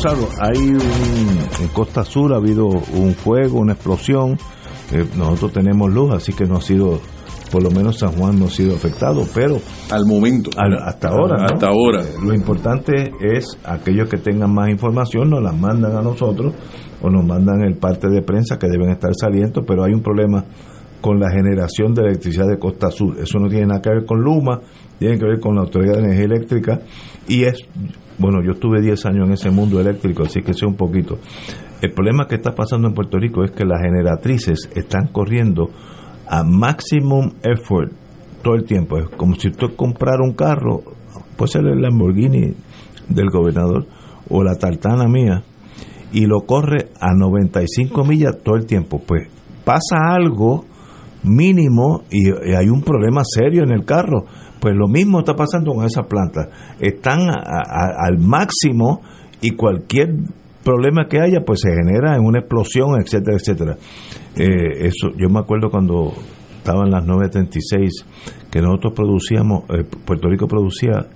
Cruzado. 0.00 0.28
Hay 0.40 0.58
un, 0.70 0.80
en 1.60 1.68
Costa 1.74 2.04
Sur 2.04 2.32
ha 2.32 2.36
habido 2.36 2.66
un 2.66 3.12
fuego, 3.14 3.58
una 3.60 3.72
explosión. 3.74 4.38
Eh, 4.92 5.04
nosotros 5.16 5.52
tenemos 5.52 5.92
luz, 5.92 6.12
así 6.12 6.32
que 6.32 6.46
no 6.46 6.56
ha 6.56 6.60
sido, 6.62 7.00
por 7.52 7.62
lo 7.62 7.70
menos 7.70 7.98
San 7.98 8.12
Juan 8.12 8.38
no 8.38 8.46
ha 8.46 8.50
sido 8.50 8.74
afectado, 8.74 9.24
pero 9.34 9.58
Al 9.90 10.06
momento. 10.06 10.50
al- 10.56 10.78
hasta 10.82 11.08
ahora. 11.08 11.36
¿no? 11.38 11.44
Hasta 11.44 11.66
ahora. 11.68 12.02
Eh, 12.02 12.14
Lo 12.22 12.34
importante 12.34 13.12
es 13.20 13.58
aquellos 13.64 14.08
que 14.08 14.16
tengan 14.18 14.52
más 14.54 14.68
información 14.70 15.30
nos 15.30 15.42
las 15.42 15.56
mandan 15.56 15.96
a 15.96 16.02
nosotros 16.02 16.54
o 17.02 17.10
nos 17.10 17.24
mandan 17.24 17.62
el 17.62 17.76
parte 17.76 18.08
de 18.08 18.22
prensa 18.22 18.58
que 18.58 18.68
deben 18.68 18.90
estar 18.90 19.12
saliendo, 19.14 19.62
pero 19.66 19.84
hay 19.84 19.92
un 19.92 20.02
problema 20.02 20.44
con 21.00 21.18
la 21.20 21.30
generación 21.30 21.94
de 21.94 22.02
electricidad 22.02 22.46
de 22.46 22.58
Costa 22.58 22.90
Sur. 22.90 23.16
Eso 23.18 23.38
no 23.38 23.48
tiene 23.48 23.66
nada 23.66 23.80
que 23.80 23.90
ver 23.90 24.04
con 24.04 24.20
Luma, 24.20 24.60
tiene 24.98 25.18
que 25.18 25.24
ver 25.24 25.40
con 25.40 25.54
la 25.54 25.62
Autoridad 25.62 25.94
de 25.94 26.00
Energía 26.00 26.24
Eléctrica 26.24 26.80
y 27.26 27.44
es, 27.44 27.56
bueno, 28.20 28.42
yo 28.44 28.52
estuve 28.52 28.82
10 28.82 29.06
años 29.06 29.26
en 29.26 29.32
ese 29.32 29.50
mundo 29.50 29.80
eléctrico, 29.80 30.24
así 30.24 30.42
que 30.42 30.52
sé 30.52 30.66
un 30.66 30.76
poquito. 30.76 31.18
El 31.80 31.92
problema 31.92 32.26
que 32.28 32.34
está 32.34 32.52
pasando 32.54 32.86
en 32.86 32.94
Puerto 32.94 33.18
Rico 33.18 33.42
es 33.42 33.50
que 33.50 33.64
las 33.64 33.80
generatrices 33.80 34.70
están 34.74 35.08
corriendo 35.08 35.70
a 36.28 36.44
maximum 36.44 37.32
effort 37.42 37.90
todo 38.42 38.54
el 38.56 38.64
tiempo. 38.64 38.98
Es 38.98 39.08
como 39.16 39.36
si 39.36 39.48
usted 39.48 39.68
comprara 39.74 40.22
un 40.22 40.34
carro, 40.34 40.82
puede 41.36 41.50
ser 41.50 41.62
el 41.64 41.80
Lamborghini 41.80 42.54
del 43.08 43.30
gobernador 43.30 43.86
o 44.28 44.42
la 44.42 44.54
tartana 44.56 45.08
mía, 45.08 45.42
y 46.12 46.26
lo 46.26 46.40
corre 46.40 46.90
a 47.00 47.14
95 47.14 48.04
millas 48.04 48.36
todo 48.44 48.56
el 48.56 48.66
tiempo. 48.66 49.00
Pues 49.04 49.28
pasa 49.64 49.96
algo 50.10 50.66
mínimo 51.22 52.02
y, 52.10 52.28
y 52.28 52.54
hay 52.54 52.68
un 52.68 52.82
problema 52.82 53.22
serio 53.24 53.62
en 53.62 53.70
el 53.70 53.86
carro. 53.86 54.26
Pues 54.60 54.74
lo 54.76 54.88
mismo 54.88 55.20
está 55.20 55.34
pasando 55.34 55.72
con 55.72 55.84
esas 55.84 56.06
plantas. 56.06 56.48
Están 56.78 57.30
al 57.30 58.18
máximo 58.18 59.00
y 59.40 59.52
cualquier 59.52 60.10
problema 60.62 61.08
que 61.08 61.20
haya 61.20 61.40
pues 61.44 61.60
se 61.60 61.70
genera 61.70 62.16
en 62.16 62.24
una 62.24 62.40
explosión, 62.40 63.00
etcétera, 63.00 63.36
etcétera. 63.36 63.76
Eh, 64.36 64.86
eso 64.86 65.08
yo 65.16 65.30
me 65.30 65.38
acuerdo 65.40 65.70
cuando 65.70 66.12
estaba 66.58 66.84
en 66.84 66.90
las 66.90 67.06
936 67.06 68.04
que 68.50 68.60
nosotros 68.60 68.92
producíamos, 68.94 69.64
eh, 69.70 69.84
Puerto 70.04 70.28
Rico 70.28 70.46
producía 70.46 71.06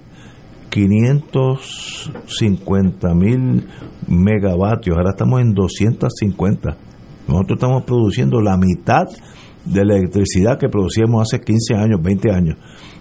550 0.71 3.15
mil 3.15 3.67
megavatios, 4.09 4.97
ahora 4.97 5.11
estamos 5.11 5.41
en 5.41 5.53
250. 5.55 6.77
Nosotros 7.29 7.59
estamos 7.59 7.85
produciendo 7.85 8.41
la 8.41 8.57
mitad 8.57 9.05
de 9.65 9.85
la 9.85 9.97
electricidad 9.97 10.59
que 10.59 10.69
producíamos 10.69 11.23
hace 11.23 11.41
15 11.41 11.75
años, 11.75 12.03
20 12.03 12.33
años. 12.33 12.57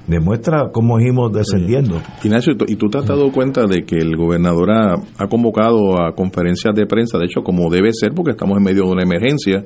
Demuestra 0.07 0.69
cómo 0.73 0.99
íbamos 0.99 1.31
descendiendo. 1.31 2.01
Ignacio, 2.23 2.53
¿y 2.53 2.57
tú- 2.57 2.65
¿y 2.67 2.75
tú 2.75 2.89
te 2.89 2.97
has 2.97 3.05
dado 3.05 3.31
cuenta 3.31 3.65
de 3.65 3.83
que 3.85 3.95
el 3.97 4.17
gobernador 4.17 4.69
ha, 4.71 4.95
ha 5.17 5.27
convocado 5.29 6.01
a 6.01 6.13
conferencias 6.13 6.75
de 6.75 6.85
prensa, 6.85 7.17
de 7.17 7.25
hecho, 7.25 7.41
como 7.41 7.69
debe 7.71 7.89
ser, 7.93 8.11
porque 8.13 8.31
estamos 8.31 8.57
en 8.57 8.63
medio 8.63 8.83
de 8.83 8.91
una 8.91 9.03
emergencia, 9.03 9.63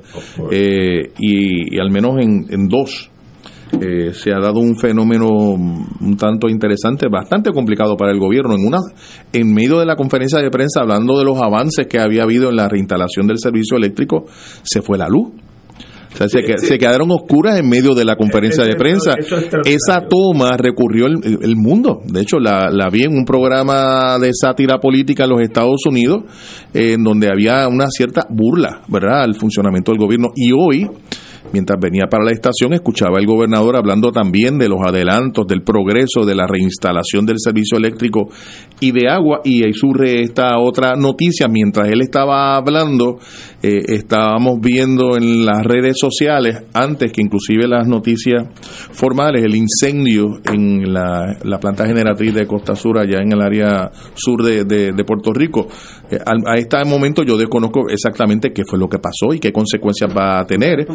eh, 0.52 1.10
y, 1.18 1.74
y 1.76 1.80
al 1.80 1.90
menos 1.90 2.18
en, 2.20 2.46
en 2.50 2.68
dos 2.68 3.10
eh, 3.82 4.12
se 4.14 4.32
ha 4.32 4.38
dado 4.38 4.60
un 4.60 4.78
fenómeno 4.78 5.26
un 5.28 6.16
tanto 6.16 6.48
interesante, 6.48 7.06
bastante 7.10 7.50
complicado 7.52 7.96
para 7.96 8.12
el 8.12 8.18
gobierno. 8.20 8.54
En 8.54 8.64
una, 8.66 8.78
en 9.32 9.52
medio 9.52 9.78
de 9.80 9.86
la 9.86 9.96
conferencia 9.96 10.38
de 10.40 10.50
prensa, 10.50 10.80
hablando 10.82 11.18
de 11.18 11.24
los 11.24 11.38
avances 11.42 11.86
que 11.86 11.98
había 11.98 12.22
habido 12.22 12.48
en 12.48 12.56
la 12.56 12.68
reinstalación 12.68 13.26
del 13.26 13.38
servicio 13.38 13.76
eléctrico, 13.76 14.24
se 14.62 14.80
fue 14.82 14.96
la 14.98 15.08
luz. 15.08 15.32
O 16.12 16.16
sea, 16.16 16.28
se, 16.28 16.40
se 16.58 16.78
quedaron 16.78 17.10
oscuras 17.10 17.58
en 17.58 17.68
medio 17.68 17.94
de 17.94 18.04
la 18.04 18.16
conferencia 18.16 18.64
de 18.64 18.74
prensa. 18.74 19.12
Esa 19.64 20.06
toma 20.08 20.56
recurrió 20.56 21.06
el, 21.06 21.38
el 21.42 21.56
mundo. 21.56 22.00
De 22.04 22.22
hecho, 22.22 22.38
la, 22.38 22.70
la 22.70 22.88
vi 22.90 23.04
en 23.04 23.16
un 23.16 23.24
programa 23.24 24.18
de 24.18 24.30
sátira 24.32 24.78
política 24.78 25.24
en 25.24 25.30
los 25.30 25.42
Estados 25.42 25.84
Unidos, 25.86 26.24
eh, 26.74 26.94
en 26.94 27.04
donde 27.04 27.28
había 27.30 27.68
una 27.68 27.86
cierta 27.88 28.26
burla, 28.28 28.82
¿verdad?, 28.88 29.22
al 29.22 29.34
funcionamiento 29.34 29.92
del 29.92 30.00
gobierno. 30.00 30.28
Y 30.34 30.50
hoy, 30.52 30.88
mientras 31.52 31.78
venía 31.80 32.06
para 32.10 32.24
la 32.24 32.32
estación, 32.32 32.72
escuchaba 32.72 33.18
al 33.18 33.26
gobernador 33.26 33.76
hablando 33.76 34.12
también 34.12 34.58
de 34.58 34.68
los 34.68 34.80
adelantos, 34.84 35.46
del 35.46 35.62
progreso, 35.62 36.24
de 36.24 36.34
la 36.34 36.46
reinstalación 36.46 37.26
del 37.26 37.36
servicio 37.38 37.78
eléctrico 37.78 38.28
y 38.80 38.92
de 38.92 39.08
agua. 39.08 39.40
Y 39.44 39.64
ahí 39.64 39.72
surge 39.72 40.20
esta 40.22 40.58
otra 40.58 40.94
noticia. 40.96 41.48
Mientras 41.48 41.88
él 41.88 42.00
estaba 42.00 42.56
hablando, 42.56 43.18
eh, 43.62 43.82
estábamos 43.88 44.58
viendo 44.60 45.16
en 45.16 45.44
las 45.44 45.64
redes 45.64 45.96
sociales, 45.98 46.62
antes 46.74 47.12
que 47.12 47.22
inclusive 47.22 47.66
las 47.66 47.86
noticias 47.86 48.44
formales, 48.92 49.42
el 49.44 49.54
incendio 49.56 50.40
en 50.52 50.92
la, 50.92 51.36
la 51.44 51.58
planta 51.58 51.86
generatriz 51.86 52.34
de 52.34 52.46
Costa 52.46 52.74
Sur, 52.76 52.98
allá 52.98 53.20
en 53.22 53.32
el 53.32 53.40
área 53.40 53.90
sur 54.14 54.42
de, 54.42 54.64
de- 54.64 54.92
de 54.92 55.04
Puerto 55.04 55.32
Rico. 55.32 55.68
Eh, 56.10 56.18
a 56.24 56.56
este 56.56 56.84
momento 56.84 57.22
yo 57.22 57.36
desconozco 57.36 57.88
exactamente 57.88 58.52
qué 58.52 58.62
fue 58.64 58.78
lo 58.78 58.88
que 58.88 58.98
pasó 58.98 59.34
y 59.34 59.38
qué 59.38 59.52
consecuencias 59.52 60.10
va 60.16 60.40
a 60.40 60.46
tener, 60.46 60.86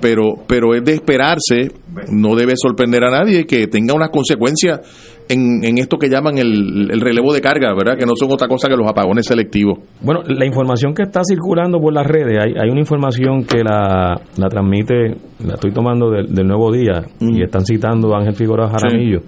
pero, 0.00 0.34
pero 0.46 0.74
es 0.74 0.84
de 0.84 0.94
esperarse, 0.94 1.70
no 2.10 2.34
debe 2.34 2.52
sorprender 2.56 3.04
a 3.04 3.10
nadie 3.10 3.46
que 3.46 3.66
tenga 3.66 3.94
unas 3.94 4.10
consecuencias 4.10 4.80
en, 5.28 5.62
en 5.62 5.78
esto 5.78 5.98
que 5.98 6.08
llaman 6.08 6.38
el, 6.38 6.90
el 6.90 7.00
relevo 7.00 7.32
de 7.32 7.40
carga, 7.40 7.74
¿verdad? 7.74 7.96
Que 7.98 8.06
no 8.06 8.12
son 8.14 8.30
otra 8.30 8.48
cosa 8.48 8.68
que 8.68 8.76
los 8.76 8.88
apagones 8.88 9.26
selectivos. 9.26 9.78
Bueno, 10.00 10.22
la 10.26 10.46
información 10.46 10.94
que 10.94 11.02
está 11.02 11.20
circulando 11.22 11.78
por 11.80 11.92
las 11.92 12.06
redes, 12.06 12.38
hay, 12.38 12.52
hay 12.58 12.70
una 12.70 12.80
información 12.80 13.44
que 13.44 13.62
la, 13.62 14.20
la 14.36 14.48
transmite, 14.48 15.16
la 15.44 15.54
estoy 15.54 15.72
tomando 15.72 16.10
del, 16.10 16.34
del 16.34 16.46
Nuevo 16.46 16.72
Día, 16.72 17.04
y 17.20 17.42
están 17.42 17.64
citando 17.64 18.14
a 18.14 18.20
Ángel 18.20 18.34
Figueroa 18.34 18.70
Jaramillo, 18.70 19.20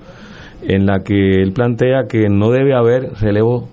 en 0.63 0.87
la 0.87 0.99
que 1.05 1.15
él 1.15 1.53
plantea 1.53 2.05
que 2.09 2.29
no 2.29 2.51
debe 2.51 2.75
haber 2.75 3.13
relevo 3.21 3.69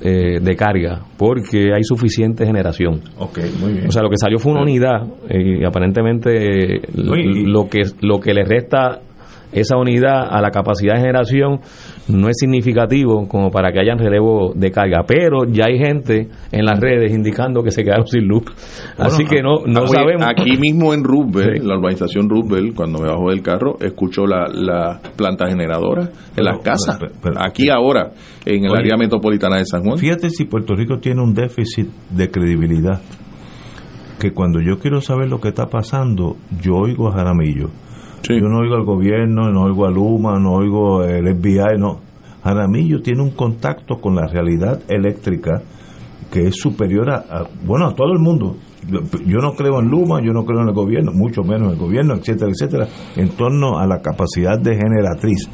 eh, 0.00 0.40
de 0.40 0.56
carga, 0.56 1.00
porque 1.16 1.72
hay 1.74 1.82
suficiente 1.82 2.44
generación. 2.44 3.00
Ok, 3.18 3.38
muy 3.60 3.72
bien. 3.72 3.88
O 3.88 3.92
sea, 3.92 4.02
lo 4.02 4.10
que 4.10 4.18
salió 4.18 4.38
fue 4.38 4.52
una 4.52 4.62
unidad 4.62 5.06
eh, 5.28 5.60
y 5.60 5.64
aparentemente 5.64 6.76
eh, 6.76 6.80
lo 6.94 7.68
que 7.68 7.82
lo 8.00 8.20
que 8.20 8.34
le 8.34 8.44
resta 8.44 9.00
esa 9.52 9.76
unidad 9.76 10.28
a 10.28 10.40
la 10.40 10.50
capacidad 10.50 10.94
de 10.94 11.00
generación 11.00 11.60
no 12.08 12.28
es 12.28 12.36
significativo 12.38 13.26
como 13.28 13.50
para 13.50 13.72
que 13.72 13.80
hayan 13.80 13.98
relevo 13.98 14.52
de 14.54 14.70
carga, 14.70 15.02
pero 15.06 15.44
ya 15.44 15.66
hay 15.66 15.78
gente 15.78 16.28
en 16.52 16.64
las 16.64 16.78
redes 16.78 17.12
indicando 17.12 17.62
que 17.62 17.70
se 17.70 17.82
quedaron 17.82 18.06
sin 18.06 18.28
luz. 18.28 18.44
Así 18.96 19.24
que 19.24 19.42
no, 19.42 19.66
no 19.66 19.80
Oye, 19.80 19.88
sabemos. 19.92 20.24
Aquí 20.26 20.56
mismo 20.56 20.94
en 20.94 21.02
Roosevelt, 21.02 21.62
Sí. 21.62 21.66
la 21.66 21.76
urbanización 21.76 22.28
Roosevelt, 22.28 22.74
cuando 22.76 23.00
me 23.00 23.08
bajo 23.08 23.30
del 23.30 23.42
carro, 23.42 23.76
escucho 23.80 24.24
la, 24.26 24.46
la 24.52 25.00
planta 25.16 25.48
generadora 25.48 26.08
en 26.36 26.44
las 26.44 26.60
casas. 26.60 26.98
pero- 27.00 27.12
pero- 27.22 27.40
aquí 27.40 27.68
ahora, 27.70 28.12
en 28.44 28.64
el 28.64 28.70
Oye, 28.70 28.80
área 28.82 28.96
metropolitana 28.96 29.56
de 29.56 29.64
San 29.66 29.82
Juan. 29.82 29.98
Fíjate 29.98 30.30
si 30.30 30.44
Puerto 30.44 30.74
Rico 30.76 30.98
tiene 30.98 31.22
un 31.22 31.34
déficit 31.34 31.88
de 32.10 32.30
credibilidad. 32.30 33.00
Que 34.20 34.32
cuando 34.32 34.60
yo 34.60 34.78
quiero 34.78 35.00
saber 35.00 35.28
lo 35.28 35.40
que 35.40 35.48
está 35.48 35.66
pasando, 35.66 36.36
yo 36.62 36.74
oigo 36.76 37.08
a 37.08 37.12
Jaramillo. 37.12 37.70
Yo 38.22 38.48
no 38.48 38.58
oigo 38.60 38.74
al 38.74 38.84
gobierno, 38.84 39.50
no 39.52 39.62
oigo 39.64 39.86
a 39.86 39.90
Luma, 39.90 40.38
no 40.38 40.52
oigo 40.54 41.04
el 41.04 41.26
FBI, 41.36 41.78
no. 41.78 42.00
Jaramillo 42.42 43.00
tiene 43.02 43.22
un 43.22 43.30
contacto 43.30 43.96
con 44.00 44.14
la 44.16 44.26
realidad 44.26 44.80
eléctrica 44.88 45.62
que 46.30 46.46
es 46.48 46.56
superior 46.56 47.08
a, 47.10 47.44
bueno, 47.64 47.86
a 47.86 47.94
todo 47.94 48.12
el 48.12 48.18
mundo. 48.18 48.56
Yo, 49.26 49.38
no 49.40 49.52
creo 49.54 49.80
en 49.80 49.88
Luma, 49.88 50.20
yo 50.22 50.32
no 50.32 50.44
creo 50.44 50.60
en 50.62 50.68
el 50.68 50.74
gobierno, 50.74 51.12
mucho 51.12 51.42
menos 51.42 51.68
en 51.68 51.74
el 51.74 51.78
gobierno, 51.78 52.14
etcétera, 52.14 52.50
etcétera, 52.52 52.86
en 53.16 53.30
torno 53.30 53.78
a 53.78 53.86
la 53.86 54.00
capacidad 54.00 54.58
de 54.58 54.76
generatriz. 54.76 55.48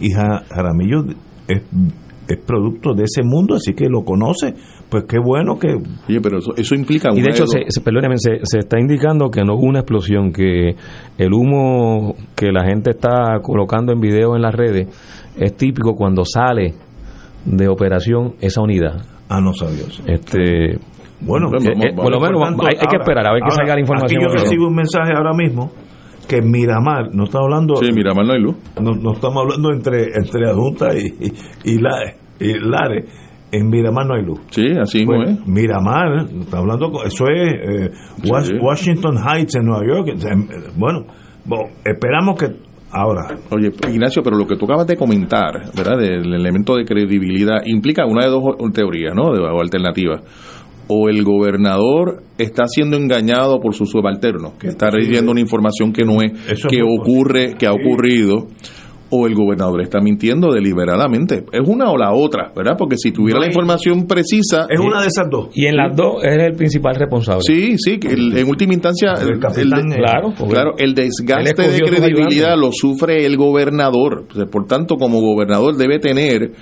Y 0.00 0.10
Ja- 0.10 0.42
Jaramillo 0.48 1.04
es 1.46 2.38
producto 2.46 2.94
de 2.94 3.04
ese 3.04 3.22
mundo, 3.22 3.54
así 3.56 3.74
que 3.74 3.88
lo 3.88 4.04
conoce. 4.04 4.54
Pues 4.92 5.04
qué 5.08 5.18
bueno 5.18 5.58
que... 5.58 5.68
Oye, 5.68 6.20
pero 6.22 6.38
eso, 6.38 6.52
eso 6.54 6.74
implica 6.74 7.08
Y 7.14 7.22
de 7.22 7.30
hecho, 7.30 7.46
se, 7.46 7.60
se- 7.68 7.80
perdóneme, 7.80 8.16
se, 8.18 8.40
se 8.44 8.58
está 8.58 8.78
indicando 8.78 9.30
que 9.30 9.42
no 9.42 9.54
hubo 9.54 9.66
una 9.66 9.78
explosión, 9.80 10.32
que 10.32 10.76
el 11.16 11.32
humo 11.32 12.14
que 12.36 12.52
la 12.52 12.64
gente 12.64 12.90
está 12.90 13.40
colocando 13.42 13.92
en 13.92 14.00
video 14.00 14.36
en 14.36 14.42
las 14.42 14.54
redes 14.54 14.88
es 15.38 15.56
típico 15.56 15.94
cuando 15.94 16.24
sale 16.26 16.74
de 17.46 17.68
operación 17.68 18.34
esa 18.40 18.60
unidad. 18.60 19.00
Ah, 19.30 19.40
no 19.40 19.54
sabía 19.54 19.86
eso. 19.88 20.02
Este, 20.06 20.78
Bueno, 21.22 21.48
eh, 21.54 21.72
eh, 21.88 21.92
por 21.96 22.10
lo 22.12 22.20
menos 22.20 22.42
hay, 22.60 22.76
hay 22.78 22.86
que 22.86 22.96
esperar 23.00 23.26
a 23.26 23.32
ver 23.32 23.40
que 23.40 23.44
ahora, 23.44 23.56
salga 23.56 23.74
la 23.74 23.80
información. 23.80 24.22
Aquí 24.24 24.30
yo 24.36 24.42
recibo 24.44 24.68
un 24.68 24.74
mensaje 24.74 25.12
ahora 25.16 25.32
mismo 25.32 25.72
que 26.28 26.42
Miramar, 26.42 27.14
no 27.14 27.24
estamos 27.24 27.46
hablando... 27.46 27.76
Sí, 27.76 27.90
Miramar 27.94 28.26
no 28.26 28.32
hay 28.34 28.40
luz. 28.42 28.56
No, 28.80 28.92
no 28.94 29.12
estamos 29.14 29.42
hablando 29.42 29.72
entre 29.72 30.04
entre 30.22 30.50
Adjunta 30.50 30.88
y, 30.94 31.06
y, 31.26 31.72
y 31.72 31.78
la- 31.80 32.12
y 32.38 32.58
Lares. 32.58 33.08
En 33.52 33.68
Miramar 33.68 34.06
no 34.06 34.14
hay 34.14 34.24
luz. 34.24 34.40
Sí, 34.50 34.64
así 34.80 35.04
Pues, 35.04 35.28
es. 35.30 35.46
Miramar, 35.46 36.26
está 36.40 36.58
hablando, 36.58 36.90
eso 37.04 37.26
es 37.28 37.52
eh, 37.52 37.90
Sí. 38.22 38.54
Washington 38.60 39.16
Heights 39.18 39.56
en 39.56 39.66
Nueva 39.66 39.84
York. 39.86 40.08
Bueno, 40.76 41.04
bueno, 41.44 41.64
esperamos 41.84 42.38
que 42.38 42.46
ahora. 42.90 43.36
Oye, 43.50 43.70
Ignacio, 43.92 44.22
pero 44.22 44.36
lo 44.36 44.46
que 44.46 44.56
tú 44.56 44.64
acabas 44.64 44.86
de 44.86 44.96
comentar, 44.96 45.70
¿verdad? 45.76 45.98
Del 45.98 46.32
elemento 46.34 46.76
de 46.76 46.84
credibilidad, 46.84 47.58
implica 47.66 48.06
una 48.06 48.24
de 48.24 48.30
dos 48.30 48.42
teorías, 48.72 49.14
¿no? 49.14 49.32
De, 49.32 49.40
o 49.40 49.60
alternativas. 49.60 50.22
O 50.88 51.08
el 51.08 51.22
gobernador 51.22 52.22
está 52.38 52.64
siendo 52.66 52.96
engañado 52.96 53.60
por 53.60 53.74
su 53.74 53.86
subalterno, 53.86 54.54
que 54.58 54.68
está 54.68 54.90
recibiendo 54.90 55.30
una 55.30 55.40
información 55.40 55.92
que 55.92 56.04
no 56.04 56.20
es, 56.22 56.32
Eso 56.50 56.68
que 56.68 56.80
ocurre, 56.82 57.54
que 57.58 57.66
ha 57.66 57.72
ocurrido, 57.72 58.48
o 59.14 59.26
el 59.26 59.34
gobernador 59.34 59.82
está 59.82 60.00
mintiendo 60.00 60.50
deliberadamente. 60.52 61.44
Es 61.52 61.60
una 61.68 61.90
o 61.90 61.96
la 61.98 62.12
otra, 62.12 62.50
¿verdad? 62.56 62.76
Porque 62.78 62.96
si 62.96 63.12
tuviera 63.12 63.36
No 63.38 63.42
la 63.42 63.48
información 63.48 64.06
precisa... 64.06 64.66
Es 64.70 64.80
una 64.80 65.02
de 65.02 65.08
esas 65.08 65.28
dos. 65.30 65.48
y 65.54 65.66
en 65.66 65.76
las 65.76 65.94
dos 65.94 66.24
es 66.24 66.42
el 66.42 66.54
principal 66.54 66.94
responsable. 66.96 67.42
Sí, 67.42 67.76
sí, 67.78 67.98
que 67.98 68.08
el- 68.08 68.36
en 68.36 68.48
última 68.48 68.72
instancia, 68.72 69.12
El 69.20 69.34
el, 69.34 69.38
capitán, 69.38 69.86
el- 69.86 69.92
eh, 69.92 69.96
Claro, 69.98 70.32
claro, 70.48 70.74
el 70.78 70.94
desgaste 70.94 71.62
de 71.68 71.78
credibilidad 71.80 72.56
lo 72.56 72.70
sufre 72.72 73.26
el 73.26 73.36
gobernador. 73.36 74.24
Por 74.50 74.66
tanto, 74.66 74.96
como 74.96 75.20
gobernador 75.20 75.76
debe 75.76 75.98
tener 75.98 76.52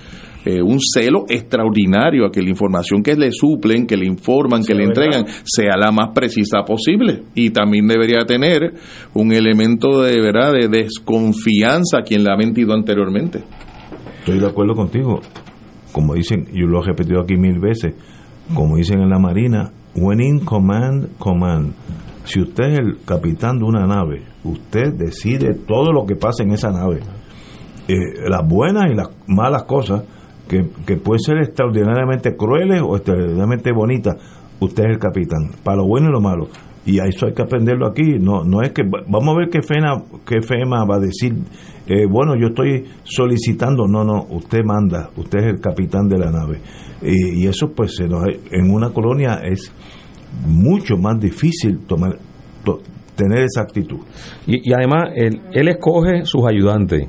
eh, 0.45 0.61
un 0.61 0.79
celo 0.79 1.25
extraordinario 1.29 2.25
a 2.25 2.31
que 2.31 2.41
la 2.41 2.49
información 2.49 3.03
que 3.03 3.15
le 3.15 3.31
suplen, 3.31 3.85
que 3.85 3.97
le 3.97 4.05
informan, 4.05 4.63
que 4.63 4.73
le 4.73 4.85
entregan, 4.85 5.25
sea 5.43 5.77
la 5.77 5.91
más 5.91 6.09
precisa 6.13 6.63
posible. 6.65 7.23
Y 7.35 7.51
también 7.51 7.87
debería 7.87 8.25
tener 8.25 8.73
un 9.13 9.31
elemento 9.31 10.01
de 10.01 10.19
verdad 10.19 10.53
de 10.53 10.67
desconfianza 10.67 11.99
a 11.99 12.03
quien 12.03 12.23
la 12.23 12.33
ha 12.33 12.37
mentido 12.37 12.73
anteriormente. 12.73 13.43
Estoy 14.19 14.39
de 14.39 14.47
acuerdo 14.47 14.75
contigo. 14.75 15.19
Como 15.91 16.13
dicen, 16.15 16.47
yo 16.53 16.67
lo 16.67 16.81
he 16.81 16.85
repetido 16.85 17.21
aquí 17.21 17.37
mil 17.37 17.59
veces, 17.59 17.93
como 18.53 18.77
dicen 18.77 19.01
en 19.01 19.09
la 19.09 19.19
Marina, 19.19 19.71
when 19.95 20.21
in 20.21 20.39
command, 20.39 21.17
command. 21.17 21.73
Si 22.23 22.39
usted 22.39 22.63
es 22.65 22.79
el 22.79 22.99
capitán 23.03 23.57
de 23.57 23.65
una 23.65 23.85
nave, 23.87 24.23
usted 24.43 24.93
decide 24.93 25.53
todo 25.67 25.91
lo 25.91 26.05
que 26.05 26.15
pasa 26.15 26.43
en 26.43 26.51
esa 26.51 26.71
nave. 26.71 26.99
Eh, 27.87 27.95
las 28.29 28.47
buenas 28.47 28.91
y 28.91 28.95
las 28.95 29.09
malas 29.27 29.63
cosas, 29.63 30.03
que, 30.51 30.65
que 30.85 30.97
pueden 30.97 31.19
ser 31.21 31.37
extraordinariamente 31.37 32.35
crueles 32.35 32.81
o 32.85 32.97
extraordinariamente 32.97 33.71
bonitas, 33.71 34.17
usted 34.59 34.83
es 34.83 34.89
el 34.91 34.99
capitán, 34.99 35.51
para 35.63 35.77
lo 35.77 35.87
bueno 35.87 36.09
y 36.09 36.11
lo 36.11 36.19
malo. 36.19 36.49
Y 36.85 36.99
a 36.99 37.05
eso 37.05 37.27
hay 37.27 37.33
que 37.33 37.43
aprenderlo 37.43 37.87
aquí. 37.87 38.17
No, 38.19 38.43
no 38.43 38.61
es 38.63 38.71
que 38.71 38.81
vamos 38.83 39.35
a 39.35 39.37
ver 39.37 39.49
qué 39.49 39.61
FEMA, 39.61 40.03
qué 40.25 40.41
FEMA 40.41 40.83
va 40.83 40.95
a 40.95 40.99
decir. 40.99 41.33
eh, 41.87 42.05
bueno, 42.09 42.35
yo 42.35 42.47
estoy 42.47 42.85
solicitando. 43.03 43.87
No, 43.87 44.03
no, 44.03 44.25
usted 44.31 44.63
manda. 44.65 45.09
Usted 45.15 45.39
es 45.39 45.45
el 45.45 45.59
capitán 45.61 46.07
de 46.07 46.17
la 46.17 46.31
nave. 46.31 46.59
Y, 47.03 47.45
eso, 47.47 47.71
pues, 47.75 47.95
se 47.95 48.07
nos- 48.07 48.25
en 48.51 48.71
una 48.71 48.89
colonia 48.89 49.41
es 49.43 49.71
mucho 50.47 50.97
más 50.97 51.19
difícil 51.19 51.79
tomar 51.87 52.17
to- 52.63 52.81
tener 53.15 53.43
esa 53.45 53.61
actitud. 53.61 53.99
Y, 54.47 54.67
y 54.69 54.73
además, 54.73 55.09
él, 55.15 55.39
él 55.53 55.67
escoge 55.67 56.25
sus 56.25 56.47
ayudantes. 56.47 57.07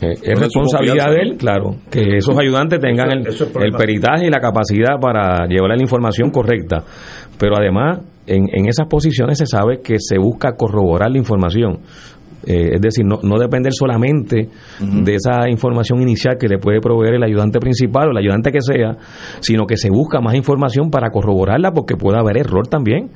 Eh, 0.00 0.14
es 0.22 0.38
responsabilidad 0.38 1.10
de 1.10 1.20
él, 1.20 1.36
claro, 1.36 1.76
que 1.90 2.16
esos 2.16 2.36
ayudantes 2.38 2.80
tengan 2.80 3.10
el, 3.10 3.26
es 3.26 3.40
el 3.40 3.72
peritaje 3.72 4.26
y 4.26 4.30
la 4.30 4.40
capacidad 4.40 4.98
para 5.00 5.46
llevar 5.46 5.76
la 5.76 5.82
información 5.82 6.30
correcta. 6.30 6.82
Pero 7.38 7.56
además, 7.58 8.00
en, 8.26 8.48
en 8.52 8.66
esas 8.66 8.86
posiciones 8.86 9.38
se 9.38 9.46
sabe 9.46 9.80
que 9.82 9.96
se 9.98 10.18
busca 10.18 10.52
corroborar 10.56 11.10
la 11.10 11.18
información. 11.18 11.80
Eh, 12.46 12.70
es 12.76 12.80
decir, 12.80 13.04
no, 13.04 13.18
no 13.22 13.38
depender 13.38 13.72
solamente 13.74 14.48
de 14.80 15.14
esa 15.14 15.48
información 15.50 16.00
inicial 16.00 16.36
que 16.38 16.48
le 16.48 16.58
puede 16.58 16.80
proveer 16.80 17.14
el 17.16 17.22
ayudante 17.22 17.58
principal 17.60 18.08
o 18.08 18.10
el 18.12 18.16
ayudante 18.16 18.50
que 18.50 18.62
sea, 18.62 18.96
sino 19.40 19.66
que 19.66 19.76
se 19.76 19.90
busca 19.90 20.20
más 20.22 20.34
información 20.34 20.90
para 20.90 21.10
corroborarla 21.10 21.72
porque 21.72 21.96
puede 21.96 22.18
haber 22.18 22.38
error 22.38 22.66
también. 22.66 23.10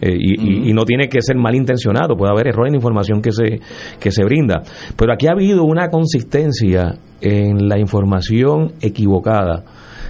Eh, 0.00 0.16
y, 0.18 0.40
y- 0.66 0.70
y 0.70 0.72
no 0.72 0.86
tiene 0.86 1.08
que 1.10 1.20
ser 1.20 1.36
malintencionado, 1.36 2.16
puede 2.16 2.32
haber 2.32 2.48
error 2.48 2.66
en 2.66 2.72
la 2.72 2.78
información 2.78 3.20
que 3.20 3.32
se, 3.32 3.60
que 4.00 4.10
se 4.10 4.24
brinda. 4.24 4.62
Pero 4.96 5.12
aquí 5.12 5.26
ha 5.26 5.32
habido 5.32 5.64
una 5.64 5.88
consistencia 5.90 6.94
en 7.20 7.68
la 7.68 7.78
información 7.78 8.72
equivocada, 8.80 9.62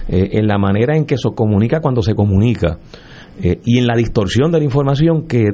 eh, 0.07 0.29
en 0.33 0.47
la 0.47 0.57
manera 0.57 0.95
en 0.95 1.05
que 1.05 1.17
se 1.17 1.29
comunica 1.35 1.81
cuando 1.81 2.01
se 2.01 2.13
comunica 2.15 2.77
eh, 3.43 3.59
y 3.65 3.79
en 3.79 3.87
la 3.87 3.95
distorsión 3.97 4.51
de 4.51 4.59
la 4.59 4.63
información 4.63 5.27
que 5.27 5.49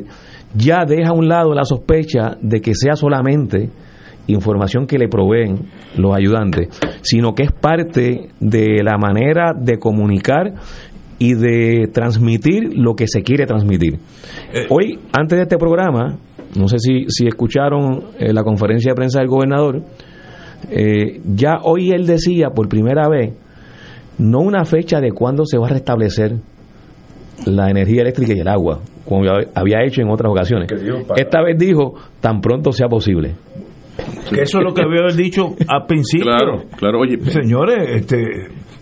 ya 0.55 0.85
deja 0.85 1.09
a 1.09 1.13
un 1.13 1.27
lado 1.27 1.53
la 1.53 1.65
sospecha 1.65 2.37
de 2.41 2.61
que 2.61 2.73
sea 2.73 2.95
solamente 2.95 3.69
información 4.27 4.87
que 4.87 4.97
le 4.97 5.07
proveen 5.07 5.69
los 5.97 6.15
ayudantes, 6.15 6.69
sino 7.01 7.33
que 7.33 7.43
es 7.43 7.51
parte 7.51 8.29
de 8.39 8.83
la 8.83 8.97
manera 8.97 9.53
de 9.53 9.79
comunicar 9.79 10.53
y 11.19 11.33
de 11.33 11.87
transmitir 11.91 12.77
lo 12.77 12.95
que 12.95 13.07
se 13.07 13.23
quiere 13.23 13.45
transmitir. 13.45 13.99
Hoy, 14.69 14.99
antes 15.13 15.37
de 15.37 15.43
este 15.43 15.57
programa, 15.57 16.17
no 16.55 16.67
sé 16.67 16.77
si, 16.79 17.05
si 17.09 17.27
escucharon 17.27 18.03
eh, 18.19 18.33
la 18.33 18.43
conferencia 18.43 18.91
de 18.91 18.95
prensa 18.95 19.19
del 19.19 19.27
gobernador, 19.27 19.81
eh, 20.69 21.21
ya 21.25 21.59
hoy 21.63 21.91
él 21.91 22.05
decía 22.05 22.49
por 22.49 22.67
primera 22.67 23.07
vez, 23.09 23.33
no 24.17 24.39
una 24.39 24.65
fecha 24.65 24.99
de 24.99 25.11
cuándo 25.11 25.45
se 25.45 25.57
va 25.57 25.67
a 25.67 25.71
restablecer 25.71 26.37
la 27.45 27.69
energía 27.69 28.01
eléctrica 28.01 28.33
y 28.35 28.39
el 28.39 28.47
agua, 28.47 28.79
como 29.05 29.23
ya 29.25 29.33
había 29.55 29.83
hecho 29.85 30.01
en 30.01 30.09
otras 30.09 30.31
ocasiones. 30.31 30.69
Esta 31.15 31.41
vez 31.41 31.57
dijo, 31.57 31.93
tan 32.19 32.41
pronto 32.41 32.71
sea 32.71 32.87
posible. 32.87 33.35
Que 34.29 34.41
eso 34.41 34.59
es 34.59 34.63
lo 34.63 34.73
que 34.73 34.81
había 34.81 35.15
dicho 35.15 35.55
al 35.67 35.85
principio. 35.85 36.25
Claro, 36.25 36.63
claro. 36.77 36.99
Oye, 36.99 37.19
Señores, 37.31 37.89
este, 37.89 38.17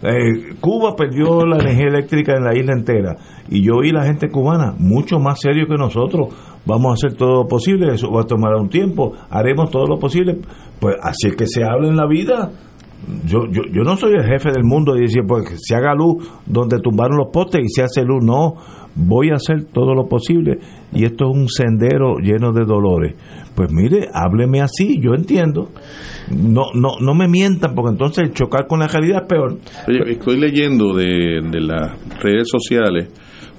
eh, 0.03 0.55
Cuba 0.59 0.95
perdió 0.95 1.45
la 1.45 1.57
energía 1.57 1.87
eléctrica 1.87 2.33
en 2.35 2.43
la 2.43 2.57
isla 2.57 2.73
entera 2.73 3.15
y 3.49 3.63
yo 3.63 3.75
oí 3.77 3.91
la 3.91 4.05
gente 4.05 4.29
cubana 4.29 4.73
mucho 4.77 5.19
más 5.19 5.39
serio 5.39 5.67
que 5.67 5.75
nosotros. 5.75 6.27
Vamos 6.65 6.91
a 6.91 6.93
hacer 6.93 7.17
todo 7.17 7.43
lo 7.43 7.47
posible, 7.47 7.93
eso 7.93 8.11
va 8.11 8.21
a 8.21 8.25
tomar 8.25 8.55
un 8.55 8.69
tiempo, 8.69 9.13
haremos 9.29 9.69
todo 9.69 9.85
lo 9.85 9.97
posible. 9.99 10.37
Pues 10.79 10.95
así 11.01 11.27
es 11.27 11.35
que 11.35 11.47
se 11.47 11.63
habla 11.63 11.87
en 11.87 11.95
la 11.95 12.07
vida. 12.07 12.51
Yo, 13.25 13.45
yo, 13.51 13.63
yo 13.71 13.83
no 13.83 13.97
soy 13.97 14.13
el 14.13 14.23
jefe 14.23 14.51
del 14.51 14.63
mundo 14.63 14.95
y 14.95 15.01
decir, 15.01 15.23
pues 15.27 15.45
se 15.61 15.75
haga 15.75 15.93
luz 15.93 16.27
donde 16.45 16.79
tumbaron 16.79 17.17
los 17.17 17.27
postes 17.31 17.61
y 17.63 17.69
se 17.69 17.83
hace 17.83 18.03
luz. 18.03 18.23
No, 18.23 18.55
voy 18.95 19.29
a 19.29 19.35
hacer 19.35 19.65
todo 19.65 19.93
lo 19.93 20.07
posible 20.07 20.59
y 20.93 21.05
esto 21.05 21.29
es 21.29 21.37
un 21.37 21.47
sendero 21.47 22.17
lleno 22.17 22.51
de 22.51 22.65
dolores. 22.65 23.15
Pues 23.55 23.71
mire, 23.71 24.07
hábleme 24.13 24.61
así, 24.61 24.99
yo 24.99 25.13
entiendo. 25.13 25.69
No, 26.31 26.63
no, 26.73 26.99
no 26.99 27.13
me 27.13 27.27
mientan 27.27 27.75
porque 27.75 27.91
entonces 27.91 28.33
chocar 28.33 28.67
con 28.67 28.79
la 28.79 28.87
realidad 28.87 29.23
es 29.23 29.27
peor. 29.27 29.57
Oye, 29.87 30.11
estoy 30.11 30.39
leyendo 30.39 30.93
de 30.93 31.41
las 31.61 31.97
redes 32.21 32.47
sociales 32.49 33.09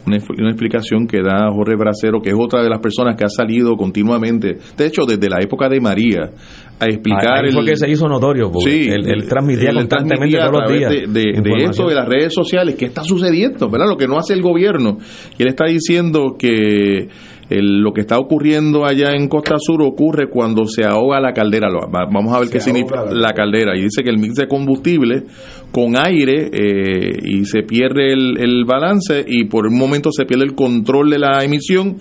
una, 0.06 0.16
expl- 0.18 0.38
una 0.40 0.50
explicación 0.50 1.06
que 1.06 1.18
da 1.22 1.50
Jorge 1.52 1.74
Bracero, 1.76 2.20
que 2.20 2.30
es 2.30 2.36
otra 2.38 2.62
de 2.62 2.68
las 2.70 2.80
personas 2.80 3.16
que 3.16 3.24
ha 3.24 3.28
salido 3.28 3.76
continuamente, 3.76 4.56
de 4.76 4.86
hecho 4.86 5.02
desde 5.06 5.28
la 5.28 5.38
época 5.42 5.68
de 5.68 5.80
María, 5.80 6.30
a 6.78 6.84
explicar 6.86 7.44
Ahí 7.44 7.52
fue 7.52 7.62
el- 7.62 7.68
que 7.68 7.76
se 7.76 7.90
hizo 7.90 8.06
notorio, 8.08 8.50
porque 8.52 8.70
Sí, 8.70 8.88
él, 8.90 9.08
él 9.10 9.26
transmitía 9.28 9.70
él 9.70 9.76
constantemente 9.76 10.36
transmitía 10.36 10.50
todos 10.50 10.62
los 10.70 10.78
días. 10.78 10.90
De, 11.12 11.20
de- 11.22 11.40
de 11.42 11.64
esto, 11.64 11.88
de 11.88 11.94
las 11.94 12.08
redes 12.08 12.34
sociales, 12.34 12.74
¿qué 12.76 12.84
está 12.86 13.02
sucediendo? 13.02 13.68
¿verdad? 13.70 13.88
Lo 13.88 13.96
que 13.96 14.06
no 14.06 14.18
hace 14.18 14.34
el 14.34 14.42
gobierno. 14.42 14.98
Y 15.38 15.42
él 15.42 15.48
está 15.48 15.64
diciendo 15.66 16.36
que 16.38 17.08
el- 17.50 17.80
lo 17.80 17.92
que 17.92 18.00
está 18.00 18.18
ocurriendo 18.18 18.84
allá 18.84 19.12
en 19.14 19.28
Costa 19.28 19.56
Sur 19.58 19.82
ocurre 19.82 20.28
cuando 20.28 20.64
se 20.66 20.84
ahoga 20.84 21.20
la 21.20 21.32
caldera. 21.32 21.68
Vamos 21.90 22.34
a 22.34 22.40
ver 22.40 22.48
qué 22.50 22.60
significa 22.60 23.04
la 23.10 23.32
caldera. 23.32 23.76
Y 23.76 23.82
dice 23.82 24.02
que 24.02 24.10
el 24.10 24.18
mix 24.18 24.34
de 24.34 24.48
combustible 24.48 25.24
con 25.72 25.94
aire 25.96 26.50
eh, 26.52 27.10
y 27.24 27.44
se 27.44 27.62
pierde 27.62 28.12
el, 28.12 28.38
el 28.38 28.64
balance 28.64 29.24
y 29.26 29.44
por 29.44 29.66
un 29.66 29.78
momento 29.78 30.10
se 30.10 30.24
pierde 30.24 30.44
el 30.44 30.54
control 30.54 31.10
de 31.10 31.18
la 31.18 31.44
emisión. 31.44 31.96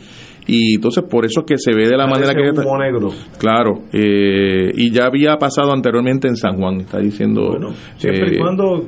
Y 0.48 0.76
entonces 0.76 1.04
por 1.10 1.26
eso 1.26 1.39
es 1.39 1.46
que 1.48 1.58
se 1.58 1.74
ve 1.76 1.88
de 1.88 1.98
la 1.98 2.06
manera 2.06 2.34
que... 2.36 2.52
Humo 2.52 2.78
negro. 2.78 3.10
Claro, 3.39 3.80
eh, 3.91 4.72
y 4.76 4.91
ya 4.91 5.06
había 5.06 5.38
pasado 5.38 5.74
anteriormente 5.74 6.28
en 6.28 6.36
San 6.36 6.58
Juan, 6.58 6.82
está 6.82 7.00
diciendo. 7.00 7.58
Siempre 7.98 8.30
y 8.32 8.36
eh, 8.36 8.39
cuando 8.39 8.86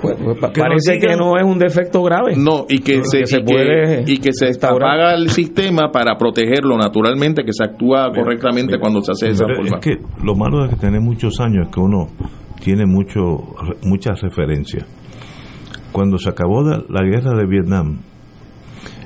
Pues, 0.00 0.16
pues, 0.22 0.52
que 0.52 0.60
parece 0.60 0.94
digan- 0.94 1.10
que 1.10 1.16
no 1.16 1.36
es 1.36 1.44
un 1.44 1.58
defecto 1.58 2.02
grave. 2.02 2.34
No, 2.36 2.64
y 2.68 2.78
que, 2.78 2.98
Que 3.00 3.04
se, 3.04 3.26
se 3.26 3.38
que- 3.38 3.44
puede 3.44 4.04
y 4.06 4.18
que 4.18 4.32
se 4.32 4.50
apaga 4.66 5.14
el 5.14 5.28
sistema 5.30 5.90
para 5.92 6.16
protegerlo 6.16 6.76
naturalmente, 6.78 7.44
que 7.44 7.52
se 7.52 7.64
actúa 7.64 8.10
correctamente 8.14 8.78
cuando 8.78 9.02
se 9.02 9.12
hace 9.12 9.26
de 9.26 9.32
esa 9.32 9.44
forma. 9.46 9.76
es 9.78 9.84
que 9.84 9.96
lo 10.24 10.34
malo 10.34 10.62
de 10.64 10.70
que 10.70 10.76
tener 10.76 11.00
muchos 11.00 11.38
años 11.40 11.66
es 11.68 11.74
que 11.74 11.80
uno 11.80 12.06
tiene 12.62 12.84
mucho 12.86 13.20
muchas 13.84 14.20
referencias. 14.20 14.86
Cuando 15.92 16.18
se 16.18 16.28
acabó 16.30 16.62
la, 16.62 16.82
la 16.88 17.02
guerra 17.02 17.36
de 17.36 17.46
Vietnam, 17.46 17.98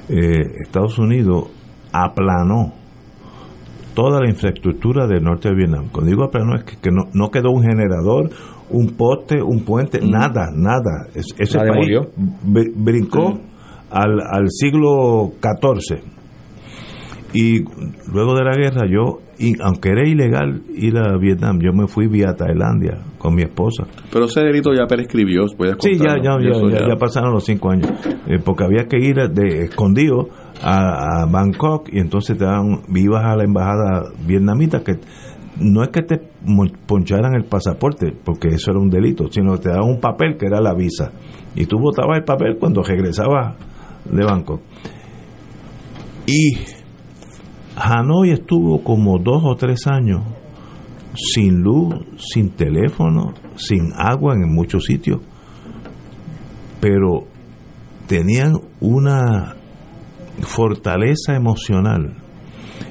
eh, 0.08 0.42
Estados 0.64 0.98
Unidos 0.98 1.48
aplanó 1.92 2.74
toda 3.94 4.20
la 4.20 4.28
infraestructura 4.28 5.06
del 5.06 5.22
norte 5.22 5.48
de 5.48 5.54
Vietnam. 5.54 5.88
Cuando 5.90 6.10
digo 6.10 6.24
aplanó 6.24 6.56
es 6.56 6.64
que, 6.64 6.76
que 6.76 6.90
no, 6.90 7.04
no 7.14 7.30
quedó 7.30 7.50
un 7.52 7.62
generador, 7.62 8.30
un 8.70 8.88
poste, 8.96 9.42
un 9.42 9.64
puente, 9.64 10.00
nada, 10.00 10.50
nada. 10.54 11.06
Es- 11.14 11.34
ese 11.38 11.58
La 11.58 11.64
país 11.72 11.90
br- 12.46 12.72
brincó 12.74 13.38
al, 13.90 14.20
al 14.20 14.46
siglo 14.50 15.32
XIV. 15.40 16.02
Y 17.32 17.64
luego 18.12 18.36
de 18.36 18.44
la 18.44 18.54
guerra, 18.56 18.86
yo, 18.88 19.18
y 19.40 19.60
aunque 19.60 19.88
era 19.90 20.06
ilegal 20.08 20.62
ir 20.72 20.96
a 20.96 21.16
Vietnam, 21.18 21.58
yo 21.60 21.72
me 21.72 21.88
fui 21.88 22.06
vía 22.06 22.34
Tailandia 22.36 22.98
con 23.18 23.34
mi 23.34 23.42
esposa. 23.42 23.84
Pero 24.12 24.26
ese 24.26 24.40
delito 24.42 24.72
ya 24.72 24.86
prescribió, 24.86 25.44
puedes 25.56 25.76
Sí, 25.80 25.96
ya, 25.98 26.16
ya, 26.22 26.38
ya, 26.40 26.52
ya, 26.70 26.88
ya 26.90 26.96
pasaron 26.96 27.32
los 27.32 27.44
cinco 27.44 27.70
años. 27.72 27.90
Eh, 28.28 28.38
porque 28.44 28.62
había 28.62 28.84
que 28.86 28.98
ir 29.00 29.16
de 29.16 29.64
escondido 29.64 30.28
a, 30.62 31.22
a 31.22 31.26
Bangkok 31.26 31.88
y 31.92 31.98
entonces 31.98 32.38
te 32.38 32.44
dan, 32.44 32.82
ibas 32.94 33.24
a 33.24 33.34
la 33.34 33.42
embajada 33.42 34.04
vietnamita 34.24 34.84
que 34.84 34.92
no 35.60 35.82
es 35.82 35.90
que 35.90 36.02
te 36.02 36.20
poncharan 36.86 37.34
el 37.34 37.44
pasaporte, 37.44 38.12
porque 38.24 38.48
eso 38.48 38.70
era 38.70 38.80
un 38.80 38.90
delito, 38.90 39.30
sino 39.30 39.52
que 39.54 39.60
te 39.60 39.68
daban 39.70 39.88
un 39.88 40.00
papel 40.00 40.36
que 40.36 40.46
era 40.46 40.60
la 40.60 40.74
visa. 40.74 41.12
Y 41.54 41.66
tú 41.66 41.78
botabas 41.78 42.18
el 42.18 42.24
papel 42.24 42.56
cuando 42.58 42.82
regresabas 42.82 43.56
de 44.04 44.24
Bangkok. 44.24 44.60
Y 46.26 46.56
Hanoi 47.76 48.30
estuvo 48.30 48.82
como 48.82 49.18
dos 49.18 49.42
o 49.44 49.54
tres 49.54 49.86
años 49.86 50.22
sin 51.14 51.62
luz, 51.62 51.94
sin 52.16 52.50
teléfono, 52.50 53.34
sin 53.56 53.92
agua 53.96 54.34
en 54.34 54.52
muchos 54.52 54.84
sitios, 54.84 55.20
pero 56.80 57.24
tenían 58.08 58.54
una 58.80 59.54
fortaleza 60.40 61.36
emocional 61.36 62.23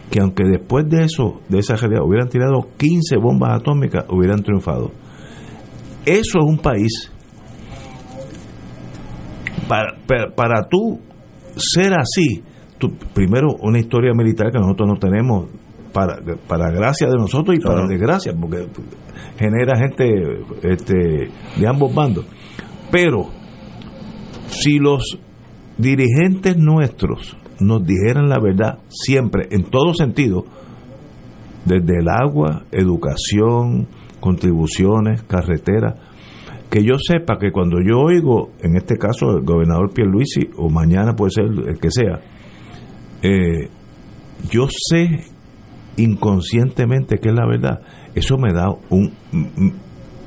que 0.10 0.20
aunque 0.20 0.44
después 0.44 0.88
de 0.90 1.04
eso, 1.06 1.42
de 1.50 1.60
esa 1.60 1.76
realidad, 1.76 2.04
hubieran 2.06 2.30
tirado 2.30 2.68
15 2.78 3.18
bombas 3.18 3.60
atómicas, 3.60 4.06
hubieran 4.10 4.44
triunfado. 4.44 4.92
Eso 6.06 6.40
es 6.40 6.46
un 6.46 6.58
país. 6.58 7.12
Para, 9.68 9.96
para, 10.06 10.36
para 10.36 10.68
tú 10.70 11.00
ser 11.56 11.94
así, 11.94 12.44
tú, 12.78 12.94
primero 13.14 13.56
una 13.62 13.80
historia 13.80 14.14
militar 14.14 14.52
que 14.52 14.60
nosotros 14.60 14.90
no 14.90 14.96
tenemos, 14.98 15.50
para, 15.94 16.18
para 16.48 16.72
gracia 16.72 17.08
de 17.08 17.16
nosotros 17.16 17.56
y 17.58 17.62
para 17.62 17.88
desgracia, 17.88 18.34
porque 18.40 18.68
genera 19.38 19.78
gente 19.78 20.06
este, 20.64 21.30
de 21.58 21.68
ambos 21.68 21.94
bandos. 21.94 22.26
Pero 22.92 23.30
si 24.48 24.80
los 24.80 25.18
dirigentes 25.78 26.58
nuestros 26.58 27.38
nos 27.64 27.86
dijeran 27.86 28.30
la 28.30 28.40
verdad 28.40 28.80
siempre, 28.90 29.48
en 29.52 29.64
todo 29.64 29.94
sentido, 29.94 30.46
desde 31.66 32.00
el 32.00 32.10
agua, 32.10 32.64
educación, 32.72 33.88
contribuciones, 34.20 35.24
carreteras, 35.24 35.96
que 36.70 36.84
yo 36.84 36.96
sepa 36.98 37.38
que 37.38 37.52
cuando 37.52 37.78
yo 37.80 38.00
oigo, 38.00 38.52
en 38.62 38.76
este 38.76 38.98
caso 38.98 39.38
el 39.38 39.44
gobernador 39.44 39.94
Pierluisi, 39.94 40.50
o 40.58 40.70
mañana 40.70 41.14
puede 41.16 41.32
ser 41.32 41.46
el 41.46 41.80
que 41.80 41.92
sea, 41.92 42.20
eh, 43.22 43.70
yo 44.50 44.68
sé 44.70 45.26
inconscientemente 45.98 47.20
que 47.20 47.30
es 47.30 47.36
la 47.36 47.46
verdad. 47.46 47.82
Eso 48.16 48.38
me 48.38 48.52
da 48.54 48.70
un, 48.90 49.14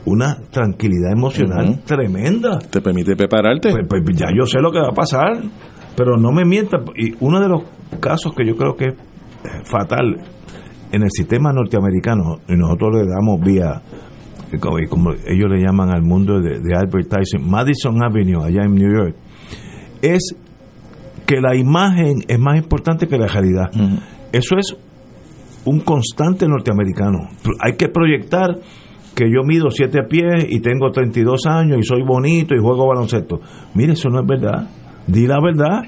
una 0.05 0.37
tranquilidad 0.51 1.13
emocional 1.13 1.83
tremenda. 1.85 2.59
¿Te 2.59 2.81
permite 2.81 3.17
prepararte? 3.17 3.71
Pues, 3.71 4.03
pues 4.05 4.17
ya 4.17 4.29
yo 4.37 4.47
sé 4.47 4.61
lo 4.61 4.71
que 4.71 4.79
va 4.79 4.89
a 4.89 4.95
pasar, 4.95 5.43
pero 5.97 6.17
no 6.17 6.33
me 6.33 6.45
mientan. 6.45 6.85
Y 6.97 7.15
uno 7.21 7.41
de 7.41 7.49
los 7.49 7.63
casos 8.01 8.35
que 8.35 8.47
yo 8.47 8.57
creo 8.57 8.77
que 8.77 8.87
es 8.87 8.95
eh, 8.95 9.63
fatal 9.65 10.21
en 10.93 11.03
el 11.03 11.11
sistema 11.11 11.53
norteamericano, 11.53 12.39
y 12.49 12.55
nosotros 12.55 12.97
le 12.97 13.07
damos 13.07 13.41
vía, 13.41 13.83
eh, 14.53 14.59
como, 14.89 15.11
ellos 15.11 15.51
le 15.51 15.61
llaman 15.61 15.91
al 15.91 16.03
mundo 16.03 16.41
de, 16.41 16.61
de 16.61 16.77
advertising, 16.77 17.49
Madison 17.49 18.03
Avenue, 18.03 18.45
allá 18.45 18.65
en 18.65 18.75
New 18.75 18.93
York, 18.93 19.17
es 20.03 20.37
que 21.27 21.41
la 21.41 21.57
imagen 21.57 22.19
es 22.29 22.39
más 22.39 22.57
importante 22.57 23.09
que 23.09 23.19
la 23.19 23.27
realidad. 23.27 23.71
Eso 24.33 24.57
es 24.57 24.77
un 25.65 25.81
constante 25.81 26.47
norteamericano. 26.47 27.29
Hay 27.61 27.77
que 27.77 27.89
proyectar 27.89 28.61
que 29.15 29.25
yo 29.31 29.43
mido 29.45 29.71
7 29.71 30.05
pies 30.09 30.47
y 30.49 30.61
tengo 30.61 30.91
32 30.91 31.47
años 31.47 31.79
y 31.81 31.83
soy 31.83 32.03
bonito 32.03 32.55
y 32.55 32.61
juego 32.61 32.87
baloncesto. 32.87 33.41
Mire, 33.75 33.95
eso 33.95 34.09
no 34.09 34.21
es 34.21 34.27
verdad. 34.27 34.69
Di 35.07 35.27
la 35.27 35.41
verdad. 35.41 35.83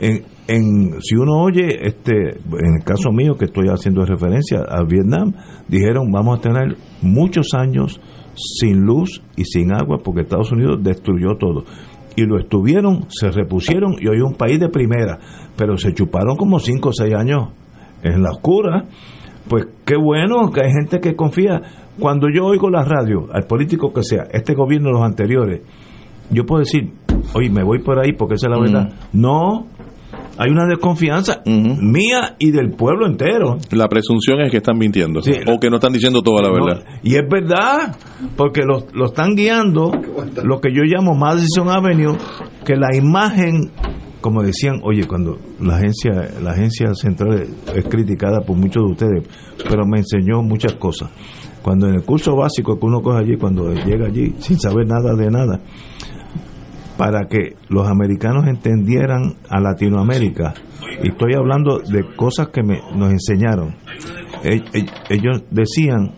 En, 0.00 0.24
en, 0.46 1.00
si 1.02 1.16
uno 1.16 1.42
oye, 1.42 1.68
este, 1.82 2.12
en 2.12 2.76
el 2.78 2.84
caso 2.84 3.10
mío, 3.10 3.36
que 3.36 3.46
estoy 3.46 3.68
haciendo 3.68 4.04
referencia 4.04 4.60
a 4.60 4.82
Vietnam, 4.84 5.34
dijeron 5.68 6.10
vamos 6.10 6.38
a 6.38 6.42
tener 6.42 6.76
muchos 7.02 7.54
años 7.54 8.00
sin 8.34 8.80
luz 8.80 9.22
y 9.36 9.44
sin 9.44 9.72
agua 9.72 9.98
porque 10.02 10.22
Estados 10.22 10.52
Unidos 10.52 10.78
destruyó 10.82 11.36
todo. 11.38 11.64
Y 12.16 12.22
lo 12.22 12.38
estuvieron, 12.38 13.06
se 13.08 13.30
repusieron 13.30 13.96
y 14.00 14.08
hoy 14.08 14.20
un 14.20 14.34
país 14.34 14.58
de 14.58 14.68
primera, 14.68 15.18
pero 15.56 15.76
se 15.76 15.92
chuparon 15.92 16.36
como 16.36 16.58
5 16.58 16.88
o 16.88 16.92
6 16.92 17.14
años 17.14 17.50
en 18.02 18.22
la 18.22 18.30
oscura. 18.30 18.86
Pues 19.48 19.66
qué 19.84 19.96
bueno 19.96 20.50
que 20.50 20.62
hay 20.62 20.72
gente 20.72 21.00
que 21.00 21.14
confía. 21.14 21.62
Cuando 21.98 22.28
yo 22.32 22.46
oigo 22.46 22.70
la 22.70 22.84
radio, 22.84 23.28
al 23.32 23.44
político 23.46 23.92
que 23.92 24.02
sea, 24.02 24.24
este 24.32 24.54
gobierno, 24.54 24.90
los 24.90 25.02
anteriores, 25.02 25.62
yo 26.30 26.44
puedo 26.44 26.60
decir, 26.60 26.92
oye, 27.34 27.50
me 27.50 27.62
voy 27.62 27.80
por 27.80 27.98
ahí 27.98 28.12
porque 28.12 28.34
esa 28.34 28.46
es 28.46 28.52
la 28.52 28.60
verdad. 28.60 28.92
No, 29.12 29.66
hay 30.38 30.50
una 30.52 30.66
desconfianza 30.66 31.42
mía 31.46 32.36
y 32.38 32.52
del 32.52 32.70
pueblo 32.70 33.06
entero. 33.06 33.58
La 33.72 33.88
presunción 33.88 34.40
es 34.40 34.52
que 34.52 34.58
están 34.58 34.78
mintiendo. 34.78 35.20
Sí. 35.20 35.32
o 35.46 35.58
que 35.58 35.68
no 35.68 35.76
están 35.76 35.92
diciendo 35.92 36.22
toda 36.22 36.42
la 36.42 36.50
verdad. 36.50 36.84
Y 37.02 37.16
es 37.16 37.28
verdad, 37.28 37.96
porque 38.36 38.62
lo, 38.62 38.86
lo 38.92 39.06
están 39.06 39.34
guiando 39.34 39.90
lo 40.44 40.60
que 40.60 40.72
yo 40.72 40.82
llamo 40.84 41.14
Madison 41.14 41.68
Avenue, 41.68 42.16
que 42.64 42.76
la 42.76 42.94
imagen, 42.94 43.72
como 44.20 44.42
decían, 44.42 44.80
oye, 44.84 45.08
cuando 45.08 45.38
la 45.60 45.76
agencia, 45.76 46.12
la 46.40 46.52
agencia 46.52 46.94
central 46.94 47.46
es 47.74 47.84
criticada 47.86 48.40
por 48.40 48.56
muchos 48.56 48.84
de 48.84 48.92
ustedes, 48.92 49.28
pero 49.68 49.84
me 49.86 49.98
enseñó 49.98 50.42
muchas 50.42 50.74
cosas. 50.74 51.10
Cuando 51.62 51.88
en 51.88 51.96
el 51.96 52.04
curso 52.04 52.36
básico 52.36 52.78
que 52.78 52.86
uno 52.86 53.00
coge 53.00 53.18
allí, 53.18 53.36
cuando 53.36 53.72
llega 53.72 54.06
allí 54.06 54.34
sin 54.38 54.58
saber 54.60 54.86
nada 54.86 55.14
de 55.16 55.30
nada, 55.30 55.60
para 56.98 57.26
que 57.28 57.54
los 57.70 57.88
americanos 57.88 58.46
entendieran 58.46 59.36
a 59.48 59.60
Latinoamérica, 59.60 60.52
y 61.02 61.08
estoy 61.08 61.32
hablando 61.34 61.78
de 61.78 62.04
cosas 62.16 62.48
que 62.48 62.62
me, 62.62 62.80
nos 62.94 63.10
enseñaron, 63.10 63.74
E- 64.44 64.62
e- 64.72 64.86
ellos 65.10 65.42
decían, 65.50 66.12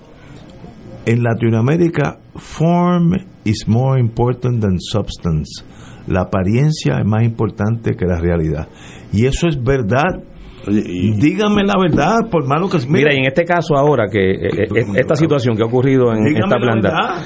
en 1.07 1.23
Latinoamérica, 1.23 2.19
form 2.37 3.13
is 3.45 3.67
more 3.67 3.99
important 4.01 4.61
than 4.61 4.79
substance. 4.79 5.65
La 6.07 6.23
apariencia 6.23 6.99
es 6.99 7.07
más 7.07 7.23
importante 7.25 7.97
que 7.97 8.05
la 8.05 8.19
realidad. 8.21 8.69
Y 9.13 9.27
eso 9.27 9.49
es 9.49 9.63
verdad. 9.63 10.23
Dígame 10.67 11.65
la 11.65 11.79
verdad, 11.79 12.29
por 12.31 12.47
malo 12.47 12.69
que 12.69 12.79
Mira, 12.89 13.15
y 13.15 13.19
en 13.19 13.27
este 13.27 13.45
caso 13.45 13.77
ahora, 13.77 14.09
que 14.11 14.33
eh, 14.33 14.69
eh, 14.75 14.85
esta 14.97 15.17
situación 15.17 15.57
que 15.57 15.63
ha 15.63 15.67
ocurrido 15.67 16.13
en 16.13 16.25
Dígame 16.25 16.41
esta 16.41 16.59
la 16.59 16.61
planta. 16.61 17.25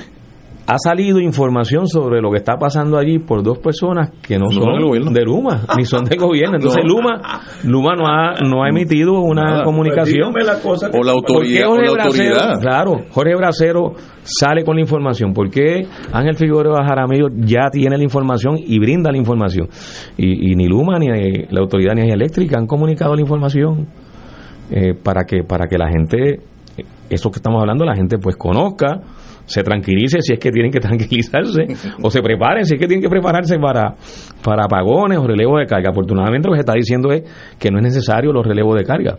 Ha 0.67 0.77
salido 0.79 1.21
información 1.21 1.87
sobre 1.87 2.21
lo 2.23 2.31
que 2.31 2.39
está 2.39 2.57
pasando 2.57 2.97
allí 2.97 3.19
por 3.19 3.43
dos 3.43 3.59
personas 3.59 4.11
que 4.23 4.39
no, 4.39 4.47
No 4.47 4.53
son 4.53 5.12
de 5.12 5.23
Luma, 5.25 5.61
ni 5.77 5.85
son 5.85 6.05
del 6.05 6.19
gobierno. 6.19 6.57
Entonces 6.57 6.83
No. 6.85 6.95
Luma, 6.95 7.21
Luma 7.65 7.95
no 7.97 8.07
ha, 8.07 8.33
no 8.43 8.62
ha 8.65 8.69
emitido 8.71 9.21
una 9.21 9.43
Nada. 9.43 9.65
comunicación. 9.65 10.33
Pues 10.33 10.45
dígame 10.47 10.59
la 10.59 10.62
cosa 10.62 10.91
que- 10.91 10.99
O 10.99 11.03
la 11.05 11.12
¿Por 11.12 11.25
qué 11.27 11.33
autoridad, 11.62 11.67
o 11.67 11.71
Jorge 11.71 11.87
la 11.87 11.93
Bracero- 11.93 12.31
autoridad. 12.33 12.61
claro, 12.61 12.97
Jorge 13.11 13.35
Bracero 13.37 13.93
sale 14.23 14.65
con 14.65 14.77
la 14.77 14.83
información. 14.83 15.35
¿Por 15.35 15.51
qué 15.51 15.87
Ángel 16.12 16.37
Figueroa 16.37 16.85
Jaramillo 16.87 17.29
ya 17.37 17.69
tiene 17.71 17.99
la 17.99 18.05
información 18.05 18.57
y 18.59 18.79
brinda 18.79 19.11
la 19.12 19.19
información? 19.19 19.69
Y, 20.17 20.51
y 20.53 20.57
ni 20.57 20.67
Luma 20.67 20.99
ni 20.99 21.09
la 21.09 21.61
autoridad 21.61 21.95
ni 21.95 22.11
eléctrica 22.11 22.57
han 22.59 22.67
comunicado 22.67 23.15
la 23.15 23.21
información 23.21 23.87
eh, 24.71 24.95
para 24.95 25.25
que 25.27 25.45
para 25.45 25.67
que 25.67 25.77
la 25.77 25.91
gente, 25.91 26.41
eso 27.11 27.31
que 27.31 27.37
estamos 27.37 27.61
hablando, 27.61 27.85
la 27.85 27.95
gente 27.95 28.18
pues 28.18 28.37
conozca, 28.37 29.01
se 29.47 29.62
tranquilice 29.62 30.18
si 30.20 30.33
es 30.33 30.39
que 30.39 30.51
tienen 30.51 30.72
que 30.72 30.81
tranquilizarse, 30.81 31.66
o 32.03 32.11
se 32.11 32.22
preparen 32.22 32.64
si 32.64 32.75
es 32.75 32.81
que 32.81 32.87
tienen 32.87 33.03
que 33.03 33.11
prepararse 33.11 33.59
para, 33.59 33.95
para 34.43 34.64
apagones 34.64 35.18
o 35.18 35.27
relevos 35.27 35.61
de 35.61 35.66
carga. 35.66 35.91
Afortunadamente 35.91 36.49
lo 36.49 36.53
que 36.55 36.59
se 36.59 36.62
está 36.62 36.75
diciendo 36.75 37.12
es 37.12 37.22
que 37.59 37.70
no 37.70 37.79
es 37.79 37.85
necesario 37.85 38.33
los 38.33 38.47
relevos 38.47 38.77
de 38.77 38.85
carga. 38.85 39.18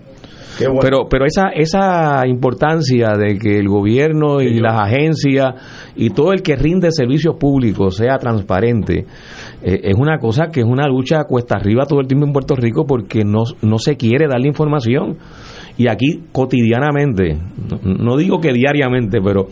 Bueno. 0.57 0.79
Pero, 0.81 1.09
pero 1.09 1.25
esa, 1.25 1.49
esa 1.49 2.25
importancia 2.25 3.11
de 3.17 3.37
que 3.37 3.59
el 3.59 3.67
gobierno 3.67 4.41
y 4.41 4.59
las 4.61 4.79
agencias 4.79 5.53
y 5.97 6.11
todo 6.11 6.31
el 6.31 6.41
que 6.41 6.55
rinde 6.55 6.91
servicios 6.91 7.35
públicos 7.37 7.97
sea 7.97 8.17
transparente, 8.17 9.05
eh, 9.65 9.81
es 9.83 9.95
una 9.97 10.19
cosa 10.19 10.47
que 10.51 10.59
es 10.61 10.65
una 10.65 10.87
lucha 10.87 11.23
cuesta 11.25 11.55
arriba 11.57 11.85
todo 11.85 11.99
el 11.99 12.07
tiempo 12.07 12.25
en 12.27 12.33
Puerto 12.33 12.55
Rico 12.55 12.85
porque 12.85 13.23
no, 13.25 13.43
no 13.61 13.77
se 13.79 13.97
quiere 13.97 14.27
dar 14.27 14.39
la 14.39 14.47
información. 14.47 15.17
Y 15.77 15.89
aquí 15.89 16.23
cotidianamente, 16.31 17.37
no, 17.83 18.15
digo 18.15 18.39
que 18.39 18.53
diariamente, 18.53 19.19
pero 19.21 19.47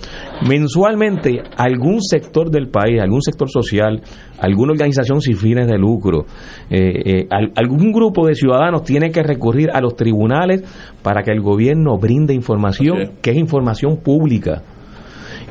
mensualmente 0.48 1.42
algún 1.58 2.02
sector 2.02 2.50
del 2.50 2.70
país, 2.70 3.02
algún 3.02 3.22
sector 3.22 3.50
social, 3.50 4.02
alguna 4.40 4.72
organización 4.72 5.20
sin 5.20 5.36
fines 5.36 5.68
de 5.68 5.78
lucro, 5.78 6.26
eh, 6.70 7.02
eh, 7.06 7.28
al- 7.30 7.52
algún 7.58 7.92
grupo 7.92 8.26
de 8.26 8.36
ciudadanos 8.36 8.84
tiene 8.84 9.12
que 9.12 9.22
recurrir 9.22 9.70
a 9.74 9.82
los 9.82 9.98
tribunales 9.98 10.64
para 11.02 11.24
que 11.24 11.32
el 11.32 11.42
gobierno 11.42 11.98
brinde 11.98 12.34
información, 12.34 13.00
que 13.22 13.32
es 13.32 13.38
información 13.38 13.98
pública. 13.98 14.64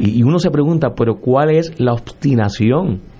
Y, 0.00 0.20
y 0.20 0.22
uno 0.22 0.38
se 0.38 0.50
pregunta, 0.50 0.94
pero 0.96 1.16
¿cuál 1.16 1.50
es 1.50 1.78
la 1.78 1.92
obstinación? 1.92 3.11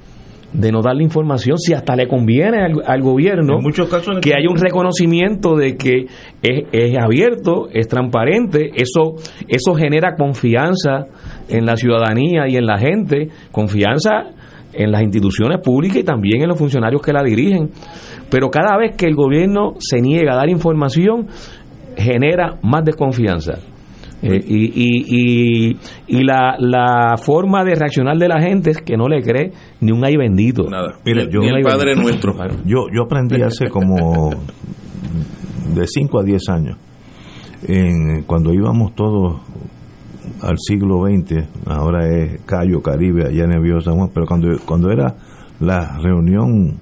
De 0.53 0.71
no 0.71 0.83
dar 0.83 0.95
la 0.95 1.03
información 1.03 1.57
si 1.59 1.73
hasta 1.73 1.97
le 1.97 2.07
conviene 2.07 2.63
al, 2.63 2.83
al 2.85 3.01
gobierno 3.01 3.57
En 3.57 3.63
muchos 3.63 3.89
casos 3.89 4.17
le 4.17 4.21
que 4.21 4.35
haya 4.35 4.51
un 4.51 4.59
reconocimiento 4.59 5.57
de 5.57 5.77
que 5.77 6.07
es, 6.43 6.65
es 6.73 6.99
abierto, 6.99 7.69
es 7.73 7.89
transparente, 7.89 8.71
eso, 8.75 9.15
eso 9.49 9.75
genera 9.75 10.15
confianza 10.17 11.07
en 11.49 11.65
la 11.65 11.77
ciudadanía 11.77 12.49
y 12.49 12.57
en 12.57 12.67
la 12.67 12.79
gente, 12.79 13.29
confianza 13.51 14.31
en 14.73 14.91
las 14.91 15.03
instituciones 15.03 15.61
públicas 15.61 15.99
y 15.99 16.05
también 16.05 16.43
en 16.43 16.49
los 16.49 16.59
funcionarios 16.59 17.03
que 17.03 17.13
la 17.13 17.23
dirigen. 17.23 17.71
Pero 18.31 18.51
cada 18.51 18.77
vez 18.79 18.97
que 18.97 19.07
el 19.07 19.15
gobierno 19.15 19.75
se 19.79 20.01
niega 20.01 20.33
a 20.33 20.37
dar 20.37 20.49
información, 20.49 21.29
genera 21.97 22.59
más 22.63 22.85
desconfianza. 22.85 23.59
Eh, 24.23 24.41
y 24.47 24.64
y, 24.66 25.70
y, 25.70 25.77
y 26.07 26.23
la, 26.25 26.55
la 26.59 27.16
forma 27.16 27.64
de 27.64 27.75
reaccionar 27.75 28.16
de 28.18 28.29
la 28.29 28.41
gente 28.41 28.70
es 28.70 28.79
que 28.79 28.97
no 28.97 29.09
le 29.09 29.20
cree 29.23 29.51
ni 29.81 29.91
un 29.91 30.05
ay 30.05 30.16
bendito. 30.16 30.70
Nada. 30.70 30.95
Ni- 31.05 31.12
yo- 31.29 31.41
ni 31.41 31.49
el 31.49 31.62
Padre 31.62 31.95
bendito. 31.97 32.33
Nuestro. 32.33 32.35
Yo, 32.64 32.87
yo 32.95 33.03
aprendí 33.03 33.43
hace 33.43 33.68
como 33.68 34.31
de 35.75 35.87
5 35.87 36.20
a 36.20 36.23
10 36.23 36.49
años, 36.51 36.77
en, 37.66 38.23
cuando 38.25 38.53
íbamos 38.53 38.95
todos 38.95 39.41
al 40.43 40.57
siglo 40.59 41.05
XX, 41.07 41.49
ahora 41.66 42.07
es 42.09 42.43
Cayo, 42.43 42.81
Caribe, 42.83 43.27
allá 43.27 43.45
en 43.45 43.81
San 43.81 43.97
Juan, 43.97 44.11
pero 44.14 44.27
cuando, 44.27 44.49
cuando 44.66 44.91
era 44.91 45.14
la 45.61 45.99
reunión 45.99 46.79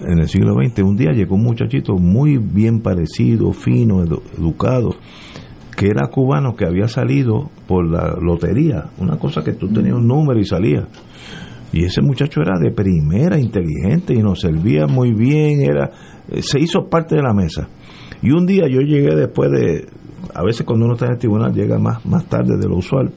en 0.00 0.18
el 0.18 0.28
siglo 0.28 0.54
XX, 0.54 0.80
un 0.82 0.96
día 0.96 1.12
llegó 1.12 1.34
un 1.34 1.42
muchachito 1.42 1.96
muy 1.96 2.38
bien 2.38 2.80
parecido, 2.80 3.52
fino, 3.52 4.04
edu- 4.04 4.22
educado, 4.38 4.94
que 5.78 5.86
era 5.86 6.08
cubano 6.08 6.56
que 6.56 6.66
había 6.66 6.88
salido 6.88 7.50
por 7.68 7.88
la 7.88 8.16
lotería, 8.20 8.86
una 8.98 9.16
cosa 9.16 9.44
que 9.44 9.52
tú 9.52 9.68
tenías 9.68 9.94
un 9.94 10.08
número 10.08 10.40
y 10.40 10.44
salía. 10.44 10.88
Y 11.72 11.84
ese 11.84 12.02
muchacho 12.02 12.40
era 12.40 12.58
de 12.58 12.72
primera, 12.72 13.38
inteligente 13.38 14.12
y 14.12 14.18
nos 14.18 14.40
servía 14.40 14.86
muy 14.88 15.12
bien, 15.14 15.60
era 15.60 15.90
eh, 16.30 16.42
se 16.42 16.58
hizo 16.58 16.88
parte 16.90 17.14
de 17.14 17.22
la 17.22 17.32
mesa. 17.32 17.68
Y 18.22 18.32
un 18.32 18.44
día 18.44 18.64
yo 18.68 18.80
llegué 18.80 19.14
después 19.14 19.50
de, 19.52 19.86
a 20.34 20.42
veces 20.42 20.66
cuando 20.66 20.86
uno 20.86 20.94
está 20.94 21.06
en 21.06 21.12
el 21.12 21.18
tribunal 21.18 21.52
llega 21.54 21.78
más, 21.78 22.04
más 22.04 22.24
tarde 22.24 22.56
de 22.58 22.66
lo 22.68 22.76
usual, 22.78 23.12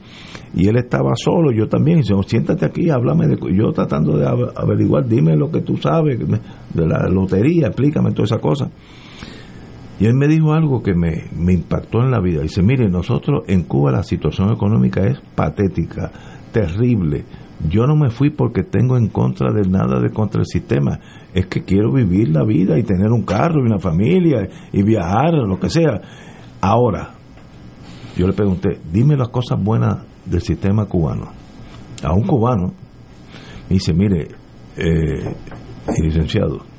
y 0.53 0.67
él 0.67 0.75
estaba 0.77 1.13
solo, 1.15 1.51
yo 1.51 1.67
también, 1.67 1.99
y 1.99 2.01
dice, 2.01 2.13
"Oh, 2.13 2.21
siéntate 2.23 2.65
aquí, 2.65 2.89
háblame, 2.91 3.25
de, 3.27 3.37
yo 3.57 3.71
tratando 3.71 4.17
de 4.17 4.25
av- 4.27 4.51
averiguar, 4.55 5.07
dime 5.07 5.35
lo 5.35 5.49
que 5.49 5.61
tú 5.61 5.77
sabes 5.77 6.19
de 6.19 6.85
la 6.87 7.07
lotería, 7.09 7.67
explícame 7.67 8.11
toda 8.11 8.25
esa 8.25 8.37
cosa. 8.39 8.69
Y 10.01 10.07
él 10.07 10.15
me 10.15 10.27
dijo 10.27 10.53
algo 10.53 10.81
que 10.81 10.95
me, 10.95 11.25
me 11.37 11.53
impactó 11.53 11.99
en 11.99 12.09
la 12.09 12.19
vida. 12.19 12.41
Dice, 12.41 12.63
mire, 12.63 12.89
nosotros 12.89 13.43
en 13.45 13.61
Cuba 13.61 13.91
la 13.91 14.01
situación 14.01 14.51
económica 14.51 15.05
es 15.05 15.19
patética, 15.35 16.11
terrible. 16.51 17.23
Yo 17.69 17.85
no 17.85 17.95
me 17.95 18.09
fui 18.09 18.31
porque 18.31 18.63
tengo 18.63 18.97
en 18.97 19.09
contra 19.09 19.53
de 19.53 19.61
nada 19.69 19.99
de 19.99 20.09
contra 20.09 20.41
el 20.41 20.47
sistema. 20.47 20.99
Es 21.35 21.45
que 21.45 21.61
quiero 21.65 21.93
vivir 21.93 22.29
la 22.29 22.43
vida 22.43 22.79
y 22.79 22.83
tener 22.83 23.11
un 23.11 23.21
carro 23.21 23.59
y 23.59 23.67
una 23.67 23.77
familia 23.77 24.49
y 24.73 24.81
viajar, 24.81 25.35
lo 25.35 25.59
que 25.59 25.69
sea. 25.69 26.01
Ahora, 26.61 27.11
yo 28.17 28.25
le 28.25 28.33
pregunté, 28.33 28.79
dime 28.91 29.15
las 29.15 29.29
cosas 29.29 29.63
buenas 29.63 29.99
del 30.25 30.41
sistema 30.41 30.87
cubano. 30.87 31.27
A 32.01 32.11
un 32.11 32.23
cubano. 32.23 32.73
Me 33.69 33.75
dice, 33.75 33.93
mire, 33.93 34.29
eh, 34.77 35.35
licenciado, 36.01 36.70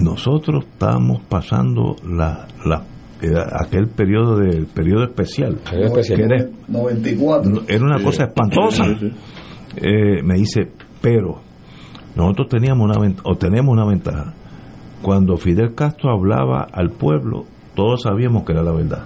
nosotros 0.00 0.64
estábamos 0.64 1.20
pasando 1.28 1.96
la, 2.04 2.46
la 2.64 2.82
era 3.22 3.48
aquel 3.60 3.88
periodo 3.88 4.38
del 4.38 4.66
periodo 4.66 5.04
especial, 5.04 5.58
que 5.68 5.76
era, 6.22 6.46
94. 6.68 7.64
era 7.68 7.84
una 7.84 8.02
cosa 8.02 8.24
espantosa. 8.24 8.84
Eh, 9.76 10.22
me 10.22 10.36
dice, 10.36 10.70
pero 11.02 11.40
nosotros 12.16 12.48
teníamos 12.48 12.84
una 12.84 12.98
ventaja, 12.98 13.28
o 13.28 13.36
tenemos 13.36 13.72
una 13.72 13.84
ventaja. 13.84 14.32
Cuando 15.02 15.36
Fidel 15.36 15.74
Castro 15.74 16.10
hablaba 16.10 16.66
al 16.72 16.90
pueblo, 16.90 17.44
todos 17.74 18.02
sabíamos 18.02 18.44
que 18.44 18.52
era 18.52 18.62
la 18.62 18.72
verdad. 18.72 19.04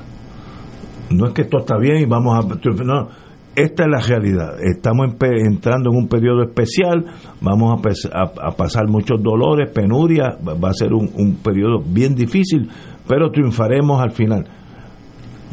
No 1.11 1.26
es 1.26 1.34
que 1.34 1.42
esto 1.42 1.59
está 1.59 1.76
bien 1.76 1.99
y 1.99 2.07
vamos 2.07 2.38
a... 2.38 2.84
No, 2.84 3.09
esta 3.57 3.84
es 3.84 3.88
la 3.88 4.00
realidad. 4.00 4.57
Estamos 4.61 5.14
entrando 5.20 5.90
en 5.90 5.96
un 5.96 6.09
periodo 6.09 6.42
especial, 6.42 7.05
vamos 7.40 7.80
a, 8.12 8.50
pasar 8.57 8.88
muchos 8.88 9.22
dolores, 9.22 9.70
penurias, 9.72 10.36
va 10.42 10.68
a 10.68 10.72
ser 10.72 10.92
un, 10.92 11.11
un 11.14 11.36
periodo 11.36 11.80
bien 11.86 12.14
difícil, 12.14 12.68
pero 13.09 13.30
triunfaremos 13.30 14.02
al 14.02 14.11
final. 14.11 14.46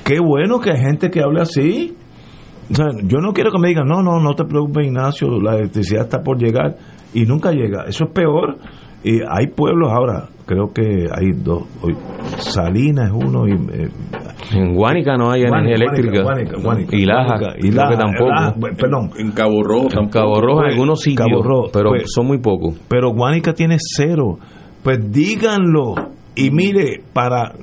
Qué 0.04 0.20
bueno 0.20 0.60
que 0.60 0.72
hay 0.72 0.80
gente 0.80 1.10
que 1.12 1.22
hable 1.22 1.42
así. 1.42 1.96
Yo 2.70 3.20
no 3.20 3.34
quiero 3.34 3.52
que 3.52 3.60
me 3.60 3.68
digan, 3.68 3.88
no, 3.88 4.02
no, 4.02 4.20
no 4.20 4.34
te 4.34 4.46
preocupes, 4.46 4.86
Ignacio, 4.86 5.28
la 5.42 5.56
electricidad 5.56 6.04
está 6.04 6.24
por 6.24 6.38
llegar 6.38 6.78
y 7.14 7.26
nunca 7.26 7.52
llega. 7.52 7.84
Eso 7.88 8.06
es 8.06 8.12
peor. 8.12 8.58
Y 9.04 9.20
hay 9.28 9.48
pueblos 9.48 9.92
ahora, 9.92 10.30
creo 10.46 10.72
que 10.74 11.08
hay 11.12 11.32
dos. 11.34 11.64
Salinas 12.38 13.10
es 13.10 13.16
uno 13.16 13.48
y. 13.48 13.52
eh, 13.52 13.90
En 14.54 14.74
Guánica 14.76 15.16
no 15.18 15.32
hay 15.32 15.44
energía 15.44 15.76
eléctrica. 15.76 16.24
Guánica, 16.24 16.58
Guánica, 16.62 16.96
y 16.98 17.06
Laja, 17.06 17.38
Guánica, 17.38 17.54
creo 17.60 17.74
Laja, 17.74 17.90
que 17.92 17.98
tampoco. 17.98 18.30
Laja, 18.30 18.56
perdón. 18.78 19.12
En 19.18 19.32
Cabo 19.32 19.64
Rojo 19.64 19.84
En 19.84 19.90
tampoco. 19.90 20.12
Cabo 20.12 20.42
Rojo 20.42 20.58
en 20.60 20.64
Pues, 20.64 20.74
algunos 20.74 21.00
sitios, 21.02 21.28
Cabo 21.28 21.44
Rojo, 21.44 21.70
pero 21.72 21.90
pues, 21.90 22.04
son 22.14 22.28
muy 22.28 22.38
pocos. 22.40 22.76
pero 22.88 23.12
Guánica 23.14 23.54
tiene 23.54 23.78
cero. 23.80 24.38
Pues 24.84 25.12
díganlo. 25.12 25.96
Y 26.36 26.50
mire, 26.52 27.02
para. 27.14 27.54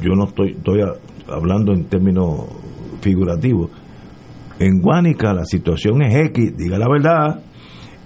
Yo 0.00 0.14
no 0.14 0.24
estoy, 0.24 0.52
estoy 0.52 0.80
hablando 1.28 1.72
en 1.72 1.84
términos 1.84 2.44
figurativos. 3.00 3.70
En 4.58 4.80
Guánica 4.80 5.32
la 5.32 5.44
situación 5.44 6.02
es 6.02 6.14
X, 6.30 6.56
diga 6.56 6.78
la 6.78 6.86
verdad. 6.88 7.40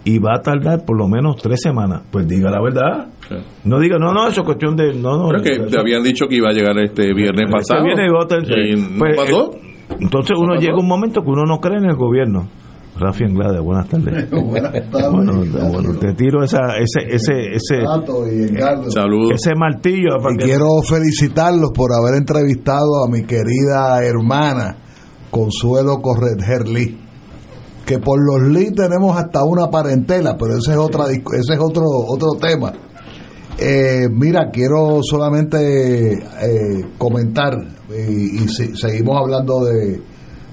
Y 0.07 0.19
va 0.19 0.35
a 0.37 0.43
tardar 0.43 0.85
por 0.85 0.99
lo 0.99 1.09
menos 1.09 1.37
tres 1.41 1.61
semanas. 1.63 2.03
Pues 2.11 2.29
diga 2.29 2.51
la 2.51 2.61
verdad. 2.61 3.07
Sí. 3.29 3.35
No 3.65 3.81
diga, 3.81 3.99
no, 3.99 4.13
no, 4.13 4.29
eso 4.29 4.43
es 4.43 4.47
cuestión 4.47 4.77
de. 4.77 4.93
No, 4.95 5.17
no, 5.17 5.29
Pero 5.29 5.39
es 5.43 5.49
que 5.49 5.55
eso- 5.57 5.67
te 5.71 5.81
habían 5.81 6.03
dicho 6.03 6.27
que 6.29 6.37
iba 6.37 6.51
a 6.51 6.53
llegar 6.53 6.77
este 6.79 7.15
viernes 7.15 7.47
este 7.49 7.53
pasado. 7.53 7.85
viene 7.85 8.07
y 8.07 8.11
va 8.11 8.23
a 8.25 8.99
pues, 8.99 9.17
pasó. 9.17 9.53
eh, 9.55 9.97
entonces 10.01 10.37
uno 10.39 10.55
pasó. 10.55 10.61
llega 10.61 10.79
un 10.79 10.87
momento 10.89 11.23
que 11.23 11.31
uno 11.31 11.45
no 11.47 11.59
cree 11.59 11.79
en 11.79 11.87
el 11.87 11.97
gobierno. 11.97 12.49
Rafi 12.97 13.25
Anglada, 13.25 13.61
buenas 13.61 13.89
tardes. 13.89 14.31
Buenas 14.31 14.73
tardes. 14.91 15.11
Bueno, 15.11 15.33
bueno, 15.73 15.99
te 15.99 16.13
tiro 16.13 16.45
esa, 16.45 16.77
ese, 16.77 17.01
ese, 17.13 17.55
ese, 17.55 17.83
y. 17.83 18.91
Saludos. 18.91 19.33
ese 19.35 19.55
martillo. 19.57 20.19
para 20.23 20.35
Y 20.35 20.37
que- 20.39 20.45
quiero 20.45 20.67
felicitarlos 20.89 21.71
por 21.75 21.91
haber 21.93 22.17
entrevistado 22.19 23.05
a 23.05 23.11
mi 23.11 23.23
querida 23.25 24.05
hermana 24.05 24.77
Consuelo 25.31 26.01
Correger 26.03 26.69
Lee. 26.69 27.01
Que 27.87 27.99
por 27.99 28.19
los 28.19 28.51
Lee 28.51 28.71
tenemos 28.73 29.17
hasta 29.17 29.45
una 29.45 29.71
parentela, 29.71 30.37
pero 30.39 30.57
ese 30.57 30.73
es 30.73 30.79
otra 30.79 31.05
ese 31.11 31.53
es 31.55 31.61
otro 31.61 31.85
otro 32.09 32.31
tema. 32.41 32.73
Eh, 33.59 34.09
mira, 34.11 34.51
quiero 34.51 35.01
solamente 35.03 36.15
eh, 36.15 36.87
comentar 36.99 37.53
y, 37.91 38.43
y 38.45 38.49
si- 38.49 38.75
seguimos 38.77 39.17
hablando 39.21 39.65
de, 39.65 40.01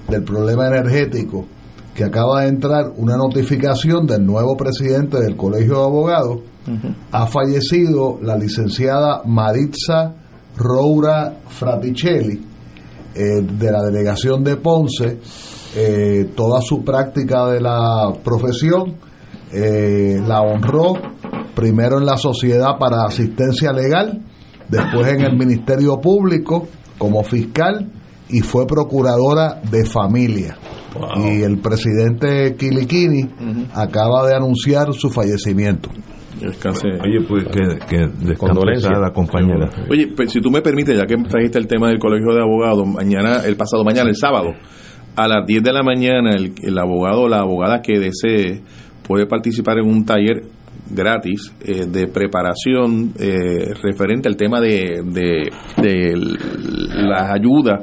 del 0.08 0.22
problema 0.24 0.68
energético. 0.68 1.46
que 1.94 2.04
acaba 2.04 2.42
de 2.42 2.48
entrar 2.48 2.92
una 2.96 3.16
notificación 3.18 4.06
del 4.06 4.24
nuevo 4.24 4.56
presidente 4.56 5.20
del 5.20 5.36
Colegio 5.36 5.74
de 5.78 5.82
Abogados. 5.84 6.38
Ha 7.10 7.26
fallecido 7.26 8.18
la 8.22 8.36
licenciada 8.36 9.22
Maritza 9.26 10.14
Roura 10.56 11.34
Fraticelli, 11.48 12.40
eh, 13.14 13.42
de 13.42 13.70
la 13.72 13.82
delegación 13.82 14.42
de 14.44 14.56
Ponce, 14.56 15.18
eh, 15.74 16.30
toda 16.36 16.60
su 16.60 16.84
práctica 16.84 17.46
de 17.46 17.60
la 17.60 18.12
profesión 18.22 18.96
eh, 19.52 20.20
la 20.26 20.40
honró 20.40 20.94
primero 21.54 21.98
en 21.98 22.06
la 22.06 22.16
Sociedad 22.16 22.78
para 22.78 23.04
Asistencia 23.04 23.72
Legal, 23.72 24.22
después 24.68 25.08
en 25.08 25.22
el 25.22 25.36
Ministerio 25.36 26.00
Público 26.00 26.68
como 26.98 27.22
fiscal 27.22 27.90
y 28.28 28.40
fue 28.40 28.66
procuradora 28.66 29.60
de 29.70 29.84
familia. 29.84 30.56
Y 31.16 31.42
el 31.42 31.58
presidente 31.58 32.54
Kilikini 32.56 33.28
acaba 33.74 34.26
de 34.26 34.34
anunciar 34.34 34.92
su 34.92 35.08
fallecimiento. 35.10 35.90
Oye, 37.04 37.20
pues 37.28 37.44
que, 37.44 37.78
que 37.88 37.96
a 38.04 38.98
la 38.98 39.12
compañera. 39.12 39.70
Oye, 39.90 40.08
pues, 40.16 40.32
si 40.32 40.40
tú 40.40 40.50
me 40.50 40.60
permites, 40.60 40.96
ya 40.96 41.06
que 41.06 41.16
trajiste 41.28 41.58
el 41.58 41.66
tema 41.66 41.88
del 41.88 41.98
Colegio 41.98 42.34
de 42.34 42.42
Abogados, 42.42 42.86
mañana, 42.86 43.42
el 43.44 43.56
pasado 43.56 43.84
mañana, 43.84 44.08
el 44.08 44.16
sábado, 44.16 44.50
a 45.16 45.28
las 45.28 45.46
10 45.46 45.62
de 45.62 45.72
la 45.72 45.82
mañana, 45.82 46.30
el, 46.34 46.54
el 46.62 46.78
abogado 46.78 47.22
o 47.22 47.28
la 47.28 47.40
abogada 47.40 47.82
que 47.82 47.98
desee 47.98 48.62
puede 49.06 49.26
participar 49.26 49.78
en 49.78 49.86
un 49.88 50.04
taller 50.04 50.42
gratis 50.90 51.52
eh, 51.60 51.86
de 51.86 52.06
preparación 52.08 53.12
eh, 53.18 53.72
referente 53.82 54.28
al 54.28 54.36
tema 54.36 54.60
de, 54.60 55.02
de, 55.04 55.50
de 55.76 56.14
las 56.14 57.30
ayudas 57.30 57.80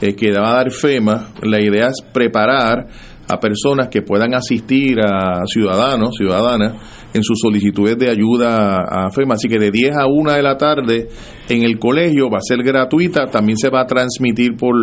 eh, 0.00 0.14
que 0.14 0.30
va 0.32 0.50
a 0.50 0.56
dar 0.56 0.70
FEMA. 0.70 1.28
La 1.42 1.60
idea 1.60 1.88
es 1.88 2.02
preparar 2.12 2.86
a 3.28 3.38
personas 3.38 3.88
que 3.88 4.02
puedan 4.02 4.34
asistir 4.34 4.98
a 5.00 5.44
ciudadanos, 5.46 6.16
ciudadanas, 6.16 6.74
en 7.14 7.22
sus 7.22 7.38
solicitudes 7.40 7.96
de 7.98 8.10
ayuda 8.10 8.78
a 8.78 9.10
FEMA. 9.10 9.34
Así 9.34 9.48
que 9.48 9.58
de 9.58 9.70
10 9.70 9.96
a 9.96 10.06
1 10.06 10.32
de 10.32 10.42
la 10.42 10.56
tarde 10.56 11.08
en 11.48 11.62
el 11.62 11.78
colegio 11.78 12.30
va 12.30 12.38
a 12.38 12.42
ser 12.42 12.62
gratuita, 12.62 13.26
también 13.26 13.58
se 13.58 13.68
va 13.68 13.82
a 13.82 13.86
transmitir 13.86 14.56
por, 14.56 14.74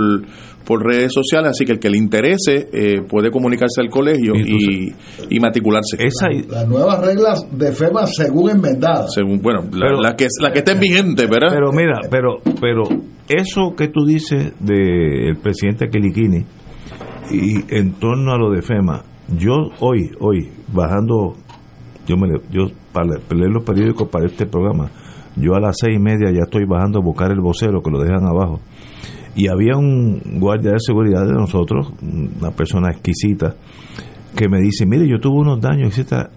por 0.66 0.84
redes 0.84 1.12
sociales, 1.14 1.52
así 1.52 1.66
que 1.66 1.74
el 1.74 1.80
que 1.80 1.90
le 1.90 1.98
interese 1.98 2.70
eh, 2.72 3.02
puede 3.08 3.32
comunicarse 3.32 3.82
al 3.82 3.90
colegio 3.90 4.34
y, 4.36 4.94
y 5.30 5.40
matricularse. 5.40 5.98
las 6.50 6.68
nuevas 6.68 7.00
reglas 7.00 7.46
de 7.52 7.72
FEMA 7.72 8.06
según 8.06 8.52
enmendadas. 8.52 9.14
Según, 9.14 9.42
bueno, 9.42 9.62
la, 9.72 10.16
que, 10.16 10.28
la 10.42 10.52
que 10.52 10.60
estén 10.60 10.80
vigentes, 10.80 11.28
¿verdad? 11.30 11.50
Pero 11.52 11.72
mira, 11.72 12.00
pero, 12.12 12.38
pero 12.62 12.84
eso 13.28 13.74
que 13.76 13.88
tú 13.88 14.06
dices 14.06 14.54
del 14.60 15.38
presidente 15.42 15.90
Kelikini 15.90 16.46
y 17.32 17.64
en 17.76 17.94
torno 17.94 18.32
a 18.34 18.38
lo 18.38 18.52
de 18.52 18.62
FEMA, 18.62 19.04
yo 19.38 19.54
hoy, 19.80 20.12
hoy, 20.20 20.50
bajando 20.74 21.36
yo 22.08 22.18
me 22.18 22.28
yo 22.50 22.68
para 22.92 23.08
leer 23.08 23.52
los 23.52 23.64
periódicos 23.64 24.10
para 24.10 24.26
este 24.26 24.48
programa 24.48 24.90
yo 25.36 25.56
a 25.56 25.60
las 25.60 25.78
seis 25.80 25.96
y 25.96 26.00
media 26.00 26.32
ya 26.32 26.44
estoy 26.44 26.66
bajando 26.66 27.00
a 27.00 27.04
buscar 27.04 27.32
el 27.32 27.40
vocero 27.40 27.82
que 27.82 27.92
lo 27.92 28.00
dejan 28.00 28.28
abajo. 28.28 28.60
Y 29.36 29.48
había 29.48 29.78
un 29.78 30.40
guardia 30.40 30.72
de 30.72 30.80
seguridad 30.80 31.26
de 31.26 31.34
nosotros 31.34 31.94
una 32.02 32.52
persona 32.52 32.90
exquisita 32.92 33.56
que 34.36 34.50
me 34.50 34.60
dice 34.60 34.86
mire 34.86 35.08
yo 35.08 35.20
tuve 35.20 35.40
unos 35.40 35.62
daños 35.62 35.90
etcétera 35.90 36.30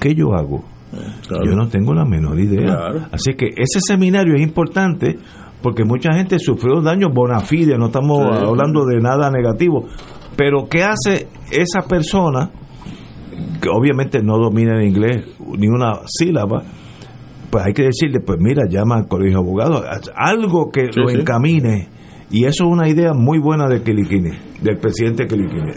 ¿qué 0.00 0.14
yo 0.14 0.32
hago? 0.34 0.64
yo 1.44 1.54
no 1.54 1.68
tengo 1.68 1.92
la 1.92 2.04
menor 2.04 2.38
idea. 2.38 3.08
Así 3.10 3.34
que 3.34 3.48
ese 3.48 3.80
seminario 3.80 4.34
es 4.34 4.40
importante 4.40 5.18
porque 5.66 5.84
mucha 5.84 6.12
gente 6.12 6.38
sufrió 6.38 6.80
daños 6.80 7.10
bona 7.12 7.40
fide 7.40 7.76
no 7.76 7.86
estamos 7.86 8.20
hablando 8.22 8.84
de 8.84 9.00
nada 9.00 9.32
negativo 9.32 9.88
pero 10.36 10.68
¿qué 10.68 10.84
hace 10.84 11.26
esa 11.50 11.82
persona 11.82 12.52
que 13.60 13.68
obviamente 13.68 14.22
no 14.22 14.38
domina 14.38 14.76
el 14.78 14.86
inglés 14.86 15.24
ni 15.58 15.68
una 15.68 16.00
sílaba, 16.06 16.62
pues 17.50 17.64
hay 17.64 17.72
que 17.72 17.84
decirle, 17.84 18.20
pues 18.20 18.38
mira, 18.40 18.64
llama 18.68 18.96
al 18.96 19.08
colegio 19.08 19.38
de 19.38 19.44
abogados, 19.44 19.84
algo 20.14 20.70
que 20.70 20.90
lo 20.94 21.10
encamine. 21.10 21.88
Y 22.28 22.44
eso 22.44 22.64
es 22.64 22.70
una 22.70 22.88
idea 22.88 23.12
muy 23.14 23.38
buena 23.38 23.68
de 23.68 23.82
Kilikini, 23.82 24.30
del 24.60 24.78
presidente 24.78 25.26
Kilikini. 25.26 25.72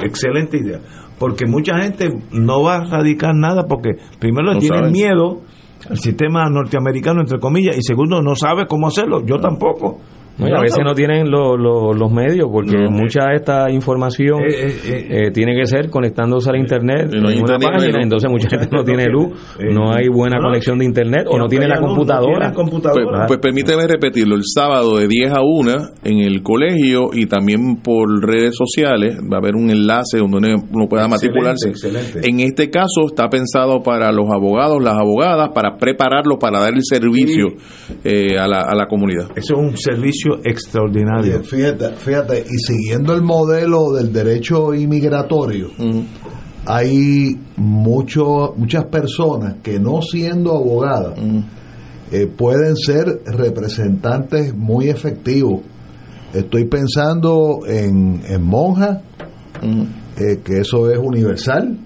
excelente 0.00 0.56
idea. 0.56 0.80
Porque 1.18 1.46
mucha 1.46 1.78
gente 1.78 2.08
no 2.32 2.62
va 2.62 2.76
a 2.76 2.84
radicar 2.84 3.34
nada 3.34 3.66
porque 3.66 3.90
primero 4.18 4.58
tiene 4.58 4.90
miedo 4.90 5.42
al 5.88 5.98
sistema 5.98 6.48
norteamericano, 6.48 7.20
entre 7.20 7.38
comillas, 7.38 7.76
y 7.76 7.82
segundo, 7.82 8.22
no 8.22 8.34
sabe 8.34 8.66
cómo 8.66 8.88
hacerlo. 8.88 9.24
Yo 9.24 9.38
tampoco 9.38 9.98
a 10.38 10.60
veces 10.60 10.84
no. 10.84 10.94
tienen 10.94 11.30
los 11.30 12.12
medios 12.12 12.48
porque 12.50 12.88
mucha 12.88 13.26
de 13.28 13.36
esta 13.36 13.70
información 13.70 14.40
eh, 14.42 14.46
eh, 14.48 15.06
eh, 15.10 15.30
tiene 15.32 15.54
que 15.54 15.66
ser 15.66 15.90
conectándose 15.90 16.50
al 16.50 16.56
internet 16.56 17.12
en 17.12 17.24
una 17.24 17.58
página, 17.58 18.02
entonces 18.02 18.30
mucha 18.30 18.48
gente 18.48 18.68
no 18.70 18.84
tiene 18.84 19.06
luz, 19.06 19.28
no 19.58 19.92
hay 19.92 20.08
buena 20.08 20.38
conexión 20.38 20.78
de 20.78 20.84
internet 20.84 21.26
o 21.28 21.38
no 21.38 21.46
tiene 21.46 21.68
la 21.68 21.80
computadora. 21.80 22.52
Pues, 22.52 23.06
pues, 23.26 23.38
permíteme 23.40 23.86
repetirlo, 23.86 24.36
el 24.36 24.42
sábado 24.44 24.98
de 24.98 25.08
10 25.08 25.32
a 25.32 25.40
1 25.42 25.72
en 26.04 26.18
el 26.18 26.42
colegio 26.42 27.10
y 27.12 27.26
también 27.26 27.76
por 27.82 28.08
redes 28.24 28.56
sociales 28.56 29.18
va 29.20 29.36
a 29.36 29.40
haber 29.40 29.54
un 29.54 29.70
enlace 29.70 30.18
donde 30.18 30.54
uno 30.54 30.88
pueda 30.88 31.08
matricularse. 31.08 31.72
En 32.22 32.40
este 32.40 32.70
caso 32.70 33.06
está 33.06 33.28
pensado 33.28 33.82
para 33.82 34.12
los 34.12 34.30
abogados, 34.30 34.82
las 34.82 34.96
abogadas, 34.96 35.50
para 35.54 35.76
prepararlos 35.76 36.38
para 36.38 36.60
dar 36.60 36.72
el 36.74 36.82
servicio 36.82 37.48
a, 38.38 38.46
la, 38.46 38.62
a 38.62 38.74
la 38.74 38.86
comunidad. 38.86 39.30
Eso 39.36 39.54
es 39.54 39.60
un 39.60 39.76
servicio 39.76 40.21
extraordinario. 40.44 41.42
fíjate, 41.42 41.92
fíjate, 41.96 42.44
y 42.48 42.58
siguiendo 42.58 43.14
el 43.14 43.22
modelo 43.22 43.92
del 43.92 44.12
derecho 44.12 44.74
inmigratorio, 44.74 45.70
hay 46.66 47.38
mucho, 47.56 48.54
muchas 48.56 48.84
personas 48.86 49.56
que 49.62 49.78
no 49.78 50.00
siendo 50.02 50.52
abogadas 50.52 51.18
eh, 52.10 52.26
pueden 52.26 52.76
ser 52.76 53.22
representantes 53.26 54.54
muy 54.54 54.88
efectivos. 54.88 55.62
Estoy 56.32 56.64
pensando 56.66 57.60
en, 57.66 58.22
en 58.26 58.42
monjas, 58.42 59.00
eh, 59.62 60.40
que 60.44 60.60
eso 60.60 60.90
es 60.90 60.98
universal, 60.98 61.78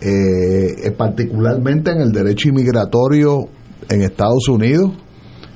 eh, 0.00 0.90
particularmente 0.96 1.90
en 1.90 2.00
el 2.00 2.12
derecho 2.12 2.48
inmigratorio 2.48 3.48
en 3.88 4.02
Estados 4.02 4.48
Unidos 4.48 4.92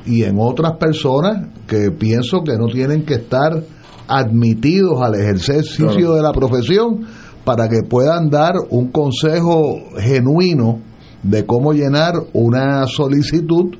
y 0.06 0.24
en 0.24 0.36
otras 0.38 0.76
personas 0.78 1.48
que 1.66 1.90
pienso 1.90 2.42
que 2.42 2.56
no 2.56 2.66
tienen 2.66 3.04
que 3.04 3.14
estar 3.14 3.62
admitidos 4.08 5.00
al 5.00 5.14
ejercicio 5.14 6.14
de 6.14 6.22
la 6.22 6.32
profesión 6.32 7.06
para 7.44 7.68
que 7.68 7.82
puedan 7.88 8.30
dar 8.30 8.54
un 8.70 8.90
consejo 8.90 9.78
genuino 9.98 10.80
de 11.22 11.46
cómo 11.46 11.72
llenar 11.72 12.14
una 12.32 12.86
solicitud 12.86 13.74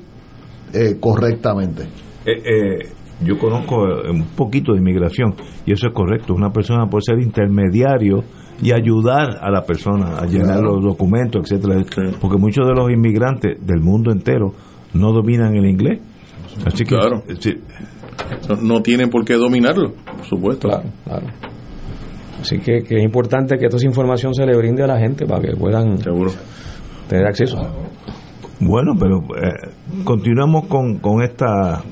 eh, 0.73 0.97
correctamente. 0.99 1.83
Eh, 2.25 2.31
eh, 2.31 2.89
yo 3.23 3.37
conozco 3.37 3.75
un 4.09 4.25
poquito 4.35 4.73
de 4.73 4.79
inmigración 4.79 5.35
y 5.65 5.73
eso 5.73 5.87
es 5.87 5.93
correcto. 5.93 6.33
Una 6.33 6.51
persona 6.51 6.87
puede 6.89 7.03
ser 7.03 7.19
intermediario 7.19 8.23
y 8.61 8.71
ayudar 8.71 9.37
a 9.41 9.49
la 9.49 9.63
persona 9.65 10.17
a 10.17 10.25
llenar 10.25 10.61
los 10.61 10.83
documentos, 10.83 11.43
etcétera, 11.43 11.83
porque 12.19 12.37
muchos 12.37 12.65
de 12.67 12.73
los 12.73 12.91
inmigrantes 12.91 13.57
del 13.65 13.81
mundo 13.81 14.11
entero 14.11 14.53
no 14.93 15.11
dominan 15.11 15.55
el 15.55 15.65
inglés 15.65 15.99
Así 16.65 16.83
que, 16.83 16.95
claro. 16.95 17.23
no, 18.61 18.81
tienen 18.81 19.09
por 19.09 19.25
qué 19.25 19.33
dominarlo, 19.35 19.93
por 19.93 20.25
supuesto. 20.25 20.69
Claro, 20.69 20.89
claro. 21.03 21.27
Así 22.41 22.59
que, 22.59 22.77
es 22.77 23.03
importante 23.03 23.57
que 23.57 23.65
esta 23.65 23.85
información 23.85 24.33
se 24.33 24.45
le 24.45 24.55
brinde 24.57 24.83
a 24.83 24.87
la 24.87 24.99
gente 24.99 25.25
para 25.25 25.41
que 25.41 25.55
puedan 25.55 25.97
tener 27.07 27.25
acceso. 27.25 27.57
Bueno, 28.59 28.93
pero 28.99 29.19
eh, 29.41 30.03
continuamos 30.03 30.67
con, 30.67 30.99
con 30.99 31.21
esta 31.21 31.83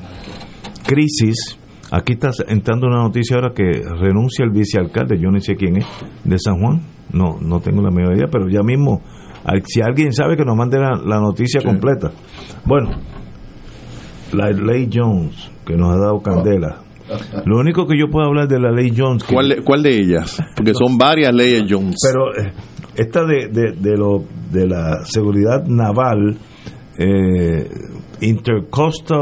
crisis. 0.85 1.57
Aquí 1.91 2.13
está 2.13 2.31
entrando 2.47 2.87
una 2.87 3.03
noticia 3.03 3.35
ahora 3.35 3.53
que 3.53 3.63
renuncia 3.63 4.45
el 4.45 4.51
vicealcalde, 4.51 5.17
yo 5.19 5.29
no 5.29 5.39
sé 5.41 5.55
quién 5.55 5.77
es, 5.77 5.85
de 6.23 6.37
San 6.39 6.59
Juan. 6.59 6.81
No, 7.13 7.37
no 7.41 7.59
tengo 7.59 7.81
la 7.81 7.91
menor 7.91 8.15
idea, 8.15 8.27
pero 8.31 8.47
ya 8.47 8.61
mismo, 8.61 9.01
si 9.65 9.81
alguien 9.81 10.13
sabe 10.13 10.37
que 10.37 10.45
nos 10.45 10.55
mande 10.55 10.79
la, 10.79 11.19
noticia 11.19 11.61
completa. 11.61 12.11
Bueno, 12.65 12.91
la 14.33 14.49
ley 14.51 14.89
Jones, 14.91 15.51
que 15.65 15.75
nos 15.75 15.95
ha 15.95 15.99
dado 15.99 16.19
candela. 16.21 16.77
Lo 17.45 17.59
único 17.59 17.85
que 17.85 17.97
yo 17.97 18.07
puedo 18.09 18.27
hablar 18.27 18.47
de 18.47 18.59
la 18.59 18.71
ley 18.71 18.93
Jones. 18.95 19.23
¿Cuál, 19.23 19.49
de, 19.49 19.63
¿Cuál 19.63 19.83
de 19.83 19.89
ellas? 19.95 20.41
Porque 20.55 20.73
son 20.73 20.97
varias 20.97 21.33
leyes 21.33 21.65
Jones. 21.69 21.97
Pero 22.01 22.33
eh, 22.33 22.53
esta 22.95 23.25
de, 23.25 23.47
de, 23.49 23.73
de, 23.73 23.97
lo, 23.97 24.23
de 24.51 24.67
la 24.67 25.03
seguridad 25.03 25.65
naval, 25.65 26.37
eh, 26.97 27.69
intercoastal, 28.21 29.19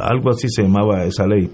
algo 0.00 0.30
así 0.30 0.48
se 0.48 0.62
llamaba 0.62 1.04
esa 1.04 1.26
ley, 1.26 1.50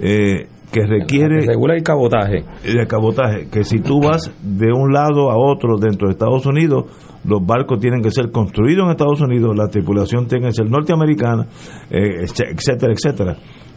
eh, 0.00 0.48
que 0.70 0.86
requiere... 0.86 1.46
regula 1.46 1.74
el 1.74 1.82
cabotaje. 1.82 2.44
El 2.64 2.86
cabotaje, 2.86 3.48
que 3.50 3.64
si 3.64 3.80
tú 3.80 4.00
vas 4.00 4.32
de 4.42 4.72
un 4.72 4.92
lado 4.92 5.30
a 5.30 5.36
otro 5.36 5.76
dentro 5.78 6.08
de 6.08 6.12
Estados 6.12 6.46
Unidos, 6.46 6.86
los 7.24 7.44
barcos 7.44 7.78
tienen 7.80 8.02
que 8.02 8.10
ser 8.10 8.30
construidos 8.30 8.84
en 8.84 8.90
Estados 8.90 9.20
Unidos, 9.20 9.56
la 9.56 9.68
tripulación 9.68 10.26
tiene 10.26 10.48
que 10.48 10.52
ser 10.52 10.70
norteamericana, 10.70 11.46
eh, 11.90 12.24
etcétera, 12.24 12.92
etcétera. 12.92 13.36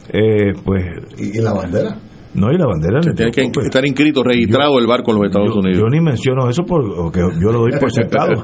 Eh, 0.09 0.53
pues 0.63 0.85
¿Y, 1.17 1.41
la 1.41 1.53
bandera? 1.53 1.97
No, 2.35 2.51
y 2.51 2.57
la 2.57 2.65
bandera 2.65 2.99
que 2.99 3.13
tiene 3.13 3.31
que 3.31 3.61
estar 3.61 3.85
inscrito, 3.85 4.21
registrado 4.21 4.77
el 4.77 4.85
barco 4.85 5.11
en 5.11 5.17
los 5.17 5.27
Estados 5.27 5.55
Unidos. 5.55 5.77
Yo 5.79 5.85
ni 5.89 6.01
menciono 6.01 6.49
eso 6.49 6.63
porque 6.63 7.21
yo 7.41 7.51
lo 7.51 7.59
doy 7.59 7.71
por 7.79 7.91
sentado. 7.91 8.33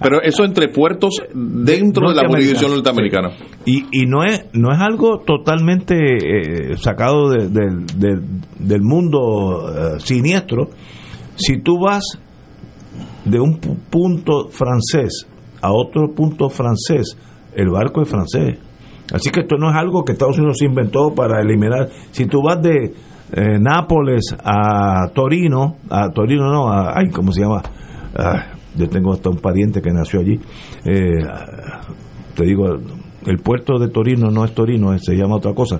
Pero 0.00 0.22
eso 0.22 0.44
entre 0.44 0.68
puertos 0.68 1.22
dentro 1.34 2.10
de 2.10 2.14
la 2.14 2.28
jurisdicción 2.28 2.70
norteamericana. 2.70 3.30
Y, 3.66 3.86
y 3.90 4.06
no 4.06 4.22
es 4.22 4.46
no 4.52 4.72
es 4.72 4.78
algo 4.78 5.18
totalmente 5.26 5.96
eh, 5.96 6.76
sacado 6.76 7.30
de, 7.30 7.48
del 7.48 8.82
mundo 8.82 9.68
eh, 9.68 10.00
siniestro. 10.00 10.68
Si 11.34 11.60
tú 11.62 11.80
vas 11.80 12.04
de 13.24 13.40
un 13.40 13.58
punto 13.58 14.48
francés 14.48 15.26
a 15.60 15.72
otro 15.72 16.12
punto 16.14 16.48
francés, 16.48 17.16
el 17.54 17.70
barco 17.70 18.02
es 18.02 18.08
francés 18.08 18.58
Así 19.12 19.30
que 19.30 19.40
esto 19.40 19.56
no 19.58 19.70
es 19.70 19.76
algo 19.76 20.04
que 20.04 20.12
Estados 20.12 20.38
Unidos 20.38 20.62
inventó 20.62 21.14
para 21.14 21.42
eliminar. 21.42 21.88
Si 22.12 22.26
tú 22.26 22.40
vas 22.42 22.62
de 22.62 22.94
eh, 23.32 23.58
Nápoles 23.60 24.34
a 24.42 25.08
Torino, 25.12 25.76
a 25.90 26.08
Torino 26.10 26.50
no, 26.50 26.70
a, 26.70 26.98
ay, 26.98 27.10
¿cómo 27.10 27.30
se 27.30 27.42
llama? 27.42 27.62
Ah, 28.16 28.52
yo 28.74 28.88
tengo 28.88 29.12
hasta 29.12 29.28
un 29.28 29.36
pariente 29.36 29.82
que 29.82 29.90
nació 29.90 30.20
allí. 30.20 30.40
Eh, 30.84 31.26
te 32.34 32.44
digo, 32.44 32.66
el 33.26 33.38
puerto 33.38 33.78
de 33.78 33.88
Torino 33.88 34.30
no 34.30 34.46
es 34.46 34.54
Torino, 34.54 34.96
se 34.98 35.14
llama 35.14 35.36
otra 35.36 35.52
cosa. 35.52 35.78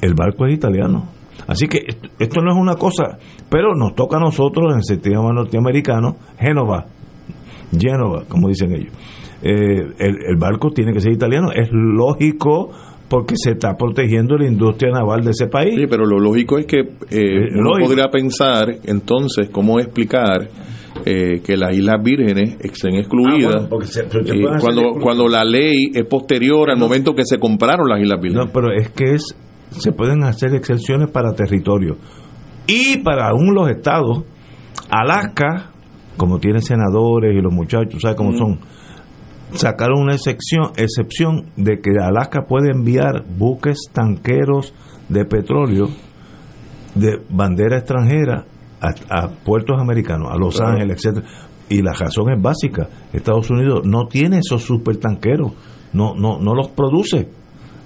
El 0.00 0.14
barco 0.14 0.46
es 0.46 0.54
italiano. 0.54 1.08
Así 1.46 1.68
que 1.68 1.80
esto 2.18 2.40
no 2.40 2.52
es 2.52 2.58
una 2.58 2.74
cosa, 2.74 3.18
pero 3.48 3.74
nos 3.74 3.94
toca 3.94 4.16
a 4.16 4.20
nosotros 4.20 4.72
en 4.72 4.78
el 4.78 4.82
sistema 4.82 5.32
norteamericano, 5.32 6.16
Génova, 6.38 6.86
Génova, 7.78 8.24
como 8.28 8.48
dicen 8.48 8.72
ellos. 8.72 8.92
Eh, 9.42 9.86
el, 9.98 10.36
barco 10.36 10.70
tiene 10.70 10.92
que 10.92 11.00
ser 11.00 11.12
italiano. 11.12 11.52
Es 11.52 11.68
lógico 11.70 12.70
porque 13.08 13.34
se 13.36 13.52
está 13.52 13.76
protegiendo 13.76 14.36
la 14.36 14.46
industria 14.46 14.90
naval 14.90 15.22
de 15.22 15.30
ese 15.30 15.46
país. 15.46 15.74
Sí, 15.78 15.86
pero 15.88 16.04
lo 16.04 16.18
lógico 16.18 16.58
es 16.58 16.66
que 16.66 16.80
eh, 17.10 17.48
uno 17.54 17.70
podría 17.78 18.08
pensar 18.10 18.66
entonces 18.84 19.48
cómo 19.50 19.78
explicar 19.78 20.48
eh, 21.04 21.40
que 21.44 21.56
las 21.56 21.76
Islas 21.76 22.02
Vírgenes 22.02 22.56
estén 22.60 22.96
excluidas 22.96 23.68
ah, 23.70 24.58
cuando, 24.60 24.94
cuando 25.00 25.28
la 25.28 25.44
ley 25.44 25.90
es 25.94 26.04
posterior 26.06 26.70
al 26.70 26.78
momento 26.78 27.14
que 27.14 27.24
se 27.24 27.38
compraron 27.38 27.88
las 27.88 28.00
Islas 28.00 28.20
Vírgenes. 28.20 28.46
No, 28.46 28.52
pero 28.52 28.72
es 28.72 28.90
que 28.90 29.14
es 29.14 29.36
se 29.70 29.92
pueden 29.92 30.24
hacer 30.24 30.54
excepciones 30.54 31.10
para 31.10 31.34
territorio 31.34 31.96
y 32.66 32.98
para 32.98 33.28
aún 33.28 33.54
los 33.54 33.68
estados. 33.68 34.24
Alaska, 34.90 35.70
como 36.16 36.38
tiene 36.38 36.60
senadores 36.60 37.34
y 37.34 37.40
los 37.40 37.52
muchachos, 37.52 38.00
¿sabes 38.00 38.16
cómo 38.16 38.36
son? 38.36 38.58
sacaron 39.52 40.00
una 40.02 40.14
excepción, 40.14 40.72
excepción 40.76 41.46
de 41.56 41.80
que 41.80 41.90
Alaska 42.00 42.46
puede 42.46 42.70
enviar 42.70 43.24
buques 43.26 43.78
tanqueros 43.92 44.74
de 45.08 45.24
petróleo 45.24 45.88
de 46.94 47.20
bandera 47.28 47.78
extranjera 47.78 48.44
a, 48.80 49.28
puertos 49.28 49.80
americanos, 49.80 50.28
a 50.30 50.36
Los 50.36 50.60
Ángeles, 50.60 50.96
etcétera. 50.96 51.26
Y 51.68 51.82
la 51.82 51.92
razón 51.92 52.30
es 52.30 52.40
básica, 52.40 52.88
Estados 53.12 53.50
Unidos 53.50 53.82
no 53.84 54.06
tiene 54.06 54.38
esos 54.38 54.62
supertanqueros, 54.62 55.52
no, 55.92 56.14
no, 56.14 56.38
no 56.38 56.54
los 56.54 56.68
produce. 56.68 57.28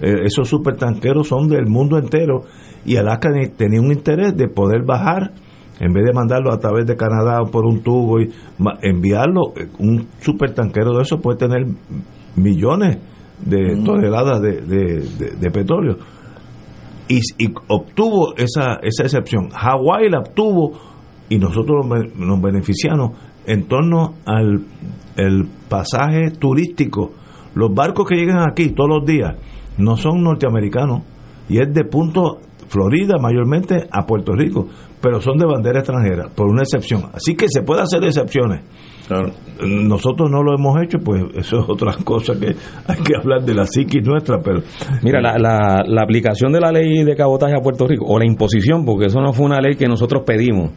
Eh, 0.01 0.25
esos 0.25 0.49
supertanqueros 0.49 1.27
son 1.27 1.47
del 1.47 1.67
mundo 1.67 1.97
entero 1.97 2.43
y 2.85 2.95
Alaska 2.97 3.29
tenía 3.55 3.79
un 3.79 3.91
interés 3.91 4.35
de 4.35 4.47
poder 4.47 4.83
bajar 4.83 5.31
en 5.79 5.93
vez 5.93 6.05
de 6.05 6.13
mandarlo 6.13 6.51
a 6.51 6.59
través 6.59 6.85
de 6.85 6.95
Canadá 6.95 7.43
por 7.51 7.65
un 7.65 7.81
tubo 7.81 8.19
y 8.19 8.29
enviarlo, 8.81 9.53
eh, 9.55 9.67
un 9.79 10.07
supertanquero 10.19 10.95
de 10.95 11.03
eso 11.03 11.19
puede 11.19 11.37
tener 11.37 11.65
millones 12.35 12.97
de 13.43 13.75
mm. 13.75 13.83
toneladas 13.83 14.41
de, 14.41 15.51
petróleo. 15.51 15.97
Y, 17.07 17.19
obtuvo 17.67 18.35
esa, 18.37 18.75
esa 18.83 19.03
excepción. 19.03 19.49
Hawái 19.49 20.09
la 20.09 20.19
obtuvo 20.19 20.73
y 21.29 21.37
nosotros 21.37 21.85
nos 22.15 22.41
beneficiamos 22.41 23.11
en 23.45 23.67
torno 23.67 24.13
al 24.25 24.61
el 25.15 25.47
pasaje 25.67 26.31
turístico. 26.31 27.11
Los 27.53 27.73
barcos 27.73 28.07
que 28.07 28.15
llegan 28.15 28.47
aquí 28.47 28.69
todos 28.69 28.89
los 28.89 29.05
días 29.05 29.35
no 29.77 29.97
son 29.97 30.23
norteamericanos 30.23 31.03
y 31.49 31.59
es 31.59 31.73
de 31.73 31.83
punto 31.85 32.39
Florida 32.67 33.17
mayormente 33.19 33.87
a 33.91 34.05
Puerto 34.05 34.33
Rico 34.33 34.67
pero 35.01 35.19
son 35.19 35.37
de 35.37 35.45
bandera 35.45 35.79
extranjera, 35.79 36.29
por 36.33 36.47
una 36.47 36.61
excepción. 36.61 37.09
Así 37.13 37.35
que 37.35 37.47
se 37.49 37.63
puede 37.63 37.81
hacer 37.81 38.03
excepciones. 38.03 38.61
Nosotros 39.65 40.29
no 40.31 40.41
lo 40.41 40.53
hemos 40.55 40.81
hecho, 40.81 40.99
pues 40.99 41.23
eso 41.35 41.59
es 41.59 41.69
otra 41.69 41.93
cosa 42.03 42.33
que 42.39 42.55
hay 42.87 43.03
que 43.03 43.15
hablar 43.15 43.43
de 43.43 43.53
la 43.53 43.65
psiquis 43.65 44.05
nuestra, 44.05 44.39
pero... 44.41 44.61
Mira, 45.01 45.19
la, 45.19 45.37
la, 45.37 45.83
la 45.85 46.01
aplicación 46.03 46.53
de 46.53 46.61
la 46.61 46.71
ley 46.71 47.03
de 47.03 47.15
cabotaje 47.15 47.55
a 47.55 47.61
Puerto 47.61 47.87
Rico, 47.87 48.05
o 48.07 48.17
la 48.17 48.25
imposición, 48.25 48.85
porque 48.85 49.07
eso 49.07 49.19
no 49.19 49.33
fue 49.33 49.47
una 49.47 49.59
ley 49.59 49.75
que 49.75 49.87
nosotros 49.87 50.23
pedimos, 50.25 50.71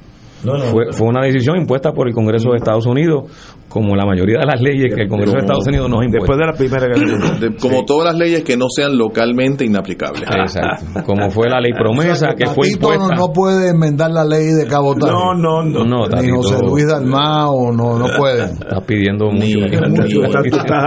fue, 0.70 0.92
fue 0.92 1.08
una 1.08 1.22
decisión 1.22 1.56
impuesta 1.56 1.92
por 1.92 2.08
el 2.08 2.14
Congreso 2.14 2.50
de 2.50 2.58
Estados 2.58 2.86
Unidos, 2.86 3.24
como 3.68 3.96
la 3.96 4.04
mayoría 4.04 4.38
de 4.40 4.46
las 4.46 4.60
leyes 4.60 4.94
que 4.94 5.02
el 5.02 5.08
Congreso 5.08 5.32
de 5.32 5.40
Estados 5.40 5.66
Unidos 5.66 5.90
nos 5.90 6.04
impone. 6.04 6.20
Después 6.20 6.38
de 6.38 6.46
la 6.46 6.52
Primera 6.52 6.86
Guerra 6.86 7.56
Como 7.60 7.84
todas 7.84 8.12
las 8.12 8.16
leyes 8.16 8.44
que 8.44 8.56
no 8.56 8.66
sean 8.68 8.96
localmente 8.96 9.64
inaplicables. 9.64 10.22
Exacto. 10.22 11.02
Como 11.04 11.30
fue 11.30 11.48
la 11.48 11.60
ley 11.60 11.72
promesa 11.78 12.34
que 12.36 12.46
fue 12.46 12.68
impuesta. 12.68 13.14
No, 13.16 13.32
puede 13.32 13.70
enmendar 13.70 14.10
la 14.10 14.24
ley 14.24 14.46
de 14.46 14.66
cabotaje. 14.66 15.12
No, 15.12 15.34
no, 15.34 15.62
no. 15.62 15.84
no 15.84 16.06
Ni 16.20 16.30
José 16.30 16.62
Luis 16.62 16.86
Dalmao, 16.86 17.72
no, 17.72 17.98
no 17.98 18.06
puede. 18.16 18.44
Estás 18.44 18.82
pidiendo 18.86 19.30
mucho. 19.30 19.66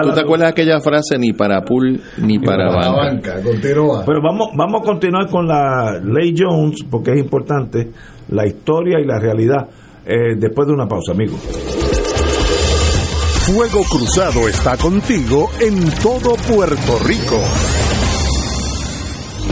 ¿Tú 0.04 0.12
te 0.14 0.22
acuerdas 0.22 0.48
de 0.48 0.62
aquella 0.62 0.80
frase 0.80 1.18
ni 1.18 1.34
para 1.34 1.62
pool 1.62 2.00
ni 2.18 2.40
para, 2.40 2.70
para 2.70 2.92
banca? 2.92 3.36
banca 3.36 3.62
Pero 3.62 4.22
vamos, 4.22 4.50
vamos 4.56 4.82
a 4.82 4.86
continuar 4.86 5.28
con 5.30 5.48
la 5.48 6.00
ley 6.04 6.34
Jones 6.38 6.86
porque 6.90 7.12
es 7.12 7.20
importante 7.20 7.92
la 8.30 8.46
historia 8.46 9.00
y 9.00 9.06
la 9.06 9.20
realidad. 9.20 9.68
Eh, 10.06 10.36
después 10.38 10.68
de 10.68 10.74
una 10.74 10.88
pausa, 10.88 11.12
amigos. 11.12 11.40
Fuego 13.48 13.82
Cruzado 13.90 14.48
está 14.48 14.78
contigo 14.78 15.50
en 15.62 15.90
todo 16.02 16.36
Puerto 16.36 17.00
Rico. 17.06 17.42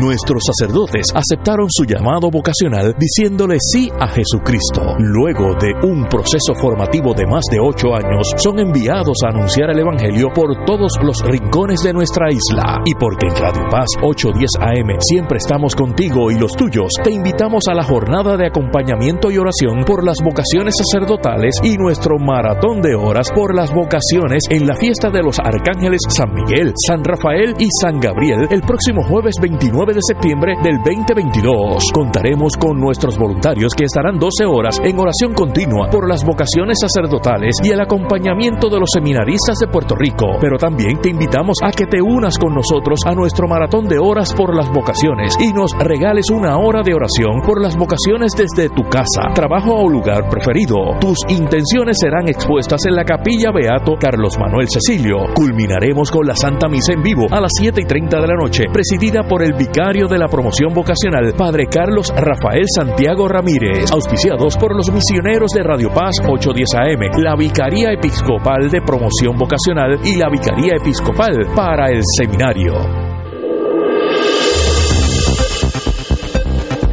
Nuestros 0.00 0.44
sacerdotes 0.46 1.06
aceptaron 1.12 1.66
su 1.68 1.84
llamado 1.84 2.30
vocacional 2.30 2.94
diciéndole 2.98 3.56
sí 3.60 3.90
a 3.98 4.06
Jesucristo. 4.06 4.94
Luego 4.98 5.56
de 5.58 5.74
un 5.82 6.06
proceso 6.08 6.54
formativo 6.54 7.14
de 7.14 7.26
más 7.26 7.42
de 7.50 7.58
ocho 7.58 7.94
años, 7.96 8.30
son 8.36 8.60
enviados 8.60 9.18
a 9.24 9.30
anunciar 9.30 9.70
el 9.70 9.80
Evangelio 9.80 10.28
por 10.32 10.64
todos 10.64 10.92
los 11.02 11.20
rincones 11.22 11.82
de 11.82 11.92
nuestra 11.92 12.30
isla. 12.30 12.80
Y 12.84 12.94
porque 12.94 13.26
en 13.26 13.34
Radio 13.34 13.66
Paz 13.70 13.88
810 14.00 14.50
AM 14.60 15.00
siempre 15.00 15.38
estamos 15.38 15.74
contigo 15.74 16.30
y 16.30 16.38
los 16.38 16.52
tuyos, 16.52 16.92
te 17.02 17.10
invitamos 17.10 17.64
a 17.68 17.74
la 17.74 17.82
jornada 17.82 18.36
de 18.36 18.46
acompañamiento 18.46 19.32
y 19.32 19.38
oración 19.38 19.84
por 19.84 20.04
las 20.04 20.22
vocaciones 20.22 20.74
sacerdotales 20.78 21.56
y 21.64 21.76
nuestro 21.76 22.18
maratón 22.20 22.80
de 22.82 22.94
horas 22.94 23.32
por 23.34 23.52
las 23.52 23.74
vocaciones 23.74 24.44
en 24.48 24.64
la 24.64 24.76
fiesta 24.76 25.10
de 25.10 25.24
los 25.24 25.40
arcángeles 25.40 26.02
San 26.08 26.32
Miguel, 26.32 26.72
San 26.86 27.02
Rafael 27.02 27.54
y 27.58 27.66
San 27.80 27.98
Gabriel 27.98 28.46
el 28.50 28.60
próximo 28.62 29.02
jueves 29.02 29.34
29 29.40 29.87
de 29.94 30.00
septiembre 30.06 30.54
del 30.62 30.78
2022. 30.78 31.84
Contaremos 31.92 32.56
con 32.58 32.78
nuestros 32.78 33.16
voluntarios 33.16 33.72
que 33.74 33.84
estarán 33.84 34.18
12 34.18 34.44
horas 34.44 34.80
en 34.84 34.98
oración 34.98 35.32
continua 35.32 35.88
por 35.90 36.08
las 36.08 36.24
vocaciones 36.24 36.78
sacerdotales 36.80 37.56
y 37.62 37.70
el 37.70 37.80
acompañamiento 37.80 38.68
de 38.68 38.80
los 38.80 38.90
seminaristas 38.92 39.58
de 39.58 39.68
Puerto 39.68 39.94
Rico. 39.94 40.36
Pero 40.40 40.58
también 40.58 41.00
te 41.00 41.08
invitamos 41.08 41.58
a 41.62 41.70
que 41.70 41.86
te 41.86 42.02
unas 42.02 42.38
con 42.38 42.54
nosotros 42.54 43.00
a 43.06 43.14
nuestro 43.14 43.48
maratón 43.48 43.88
de 43.88 43.98
horas 43.98 44.34
por 44.34 44.54
las 44.54 44.70
vocaciones 44.70 45.36
y 45.40 45.52
nos 45.52 45.72
regales 45.78 46.26
una 46.30 46.58
hora 46.58 46.82
de 46.82 46.94
oración 46.94 47.40
por 47.46 47.62
las 47.62 47.76
vocaciones 47.76 48.32
desde 48.36 48.68
tu 48.68 48.82
casa, 48.84 49.32
trabajo 49.34 49.74
o 49.74 49.88
lugar 49.88 50.28
preferido. 50.28 50.98
Tus 51.00 51.18
intenciones 51.28 51.96
serán 52.00 52.28
expuestas 52.28 52.84
en 52.84 52.94
la 52.94 53.04
capilla 53.04 53.52
Beato 53.52 53.94
Carlos 53.98 54.38
Manuel 54.38 54.68
Cecilio. 54.68 55.16
Culminaremos 55.34 56.10
con 56.10 56.26
la 56.26 56.34
Santa 56.34 56.68
Misa 56.68 56.92
en 56.92 57.02
vivo 57.02 57.26
a 57.30 57.40
las 57.40 57.52
7 57.58 57.80
y 57.80 57.86
30 57.86 58.20
de 58.20 58.26
la 58.26 58.34
noche, 58.34 58.64
presidida 58.72 59.22
por 59.22 59.42
el 59.42 59.54
vicario 59.54 59.77
de 59.78 60.18
la 60.18 60.26
promoción 60.26 60.74
vocacional, 60.74 61.34
Padre 61.36 61.66
Carlos 61.70 62.12
Rafael 62.12 62.64
Santiago 62.66 63.28
Ramírez, 63.28 63.92
auspiciados 63.92 64.56
por 64.56 64.74
los 64.74 64.90
misioneros 64.90 65.52
de 65.54 65.62
Radio 65.62 65.88
Paz 65.94 66.16
810 66.20 66.74
AM, 66.74 67.22
la 67.22 67.36
Vicaría 67.36 67.92
Episcopal 67.92 68.68
de 68.72 68.80
Promoción 68.82 69.38
Vocacional 69.38 70.00
y 70.04 70.16
la 70.16 70.28
Vicaría 70.30 70.74
Episcopal 70.74 71.46
para 71.54 71.92
el 71.92 72.02
Seminario. 72.16 72.74